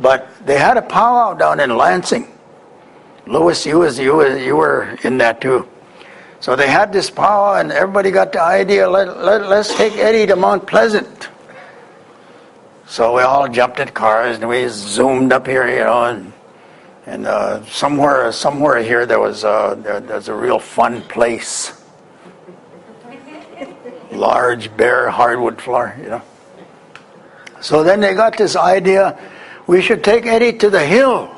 But 0.00 0.26
they 0.46 0.56
had 0.56 0.78
a 0.78 0.82
powwow 0.82 1.34
down 1.34 1.60
in 1.60 1.76
Lansing. 1.76 2.32
Lewis, 3.26 3.66
you 3.66 3.80
was 3.80 3.98
you 3.98 4.16
was, 4.16 4.40
you 4.40 4.56
were 4.56 4.96
in 5.04 5.18
that 5.18 5.42
too. 5.42 5.68
So 6.40 6.56
they 6.56 6.66
had 6.66 6.94
this 6.94 7.10
powwow, 7.10 7.60
and 7.60 7.70
everybody 7.72 8.10
got 8.10 8.32
the 8.32 8.40
idea. 8.40 8.88
Let, 8.88 9.18
let 9.18 9.46
let's 9.46 9.74
take 9.74 9.92
Eddie 9.98 10.24
to 10.28 10.36
Mount 10.36 10.66
Pleasant. 10.66 11.28
So 12.86 13.16
we 13.16 13.20
all 13.20 13.48
jumped 13.48 13.80
in 13.80 13.88
cars 13.88 14.38
and 14.38 14.48
we 14.48 14.66
zoomed 14.68 15.30
up 15.30 15.46
here, 15.46 15.68
you 15.68 15.84
know, 15.84 16.04
and 16.04 16.32
and 17.06 17.26
uh, 17.26 17.64
somewhere 17.66 18.32
somewhere 18.32 18.82
here 18.82 19.06
there 19.06 19.20
was 19.20 19.44
a, 19.44 19.78
there, 19.82 20.00
there's 20.00 20.28
a 20.28 20.34
real 20.34 20.58
fun 20.58 21.02
place. 21.02 21.80
Large 24.10 24.76
bare 24.76 25.10
hardwood 25.10 25.60
floor, 25.60 25.94
you 26.00 26.08
know. 26.08 26.22
So 27.60 27.82
then 27.82 28.00
they 28.00 28.14
got 28.14 28.36
this 28.36 28.56
idea, 28.56 29.18
we 29.66 29.80
should 29.82 30.04
take 30.04 30.26
Eddie 30.26 30.52
to 30.58 30.70
the 30.70 30.84
hill. 30.84 31.34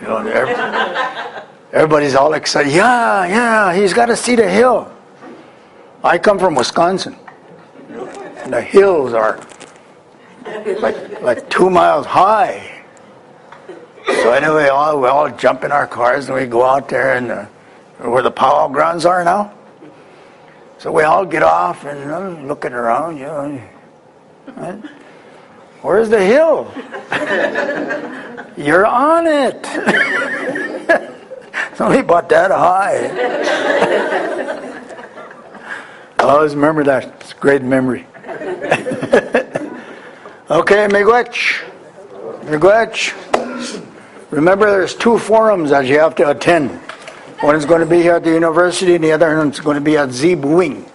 You 0.00 0.08
know, 0.08 0.16
everybody, 0.18 1.46
everybody's 1.72 2.14
all 2.14 2.32
excited. 2.34 2.72
Yeah, 2.72 3.26
yeah, 3.26 3.74
he's 3.74 3.92
got 3.92 4.06
to 4.06 4.16
see 4.16 4.34
the 4.34 4.50
hill. 4.50 4.90
I 6.02 6.18
come 6.18 6.38
from 6.38 6.54
Wisconsin. 6.54 7.16
And 8.42 8.52
the 8.52 8.60
hills 8.60 9.12
are 9.12 9.38
like 10.80 11.22
like 11.22 11.48
two 11.48 11.70
miles 11.70 12.06
high. 12.06 12.71
So 14.20 14.32
anyway, 14.32 14.68
all, 14.68 15.00
we 15.00 15.08
all 15.08 15.30
jump 15.30 15.64
in 15.64 15.72
our 15.72 15.86
cars 15.86 16.28
and 16.28 16.36
we 16.36 16.46
go 16.46 16.64
out 16.64 16.88
there 16.88 17.14
and 17.16 17.30
uh, 17.30 17.46
where 18.08 18.22
the 18.22 18.30
powwow 18.30 18.68
grounds 18.68 19.04
are 19.06 19.24
now. 19.24 19.52
So 20.78 20.92
we 20.92 21.04
all 21.04 21.24
get 21.24 21.42
off 21.42 21.84
and 21.84 22.10
uh, 22.10 22.28
looking 22.46 22.72
around, 22.72 23.16
you 23.16 23.26
know. 23.26 24.82
Where's 25.82 26.08
the 26.08 26.24
hill? 26.24 26.72
You're 28.56 28.86
on 28.86 29.26
it. 29.26 29.66
only 31.82 31.98
about 31.98 32.28
that 32.28 32.50
high. 32.50 33.08
I 36.18 36.22
always 36.22 36.54
remember 36.54 36.84
that. 36.84 37.04
It's 37.20 37.32
a 37.32 37.36
great 37.36 37.62
memory. 37.62 38.06
Okay, 40.50 40.86
Miigwech. 40.88 41.64
Miigwech. 42.44 43.88
Remember, 44.32 44.70
there's 44.70 44.94
two 44.94 45.18
forums 45.18 45.68
that 45.70 45.84
you 45.84 45.98
have 45.98 46.14
to 46.14 46.30
attend. 46.30 46.70
One 47.42 47.54
is 47.54 47.66
going 47.66 47.80
to 47.80 47.86
be 47.86 48.00
here 48.00 48.14
at 48.14 48.24
the 48.24 48.30
university, 48.30 48.94
and 48.94 49.04
the 49.04 49.12
other 49.12 49.36
one 49.36 49.50
is 49.50 49.60
going 49.60 49.74
to 49.74 49.82
be 49.82 49.98
at 49.98 50.08
Ziibiwing. 50.08 50.88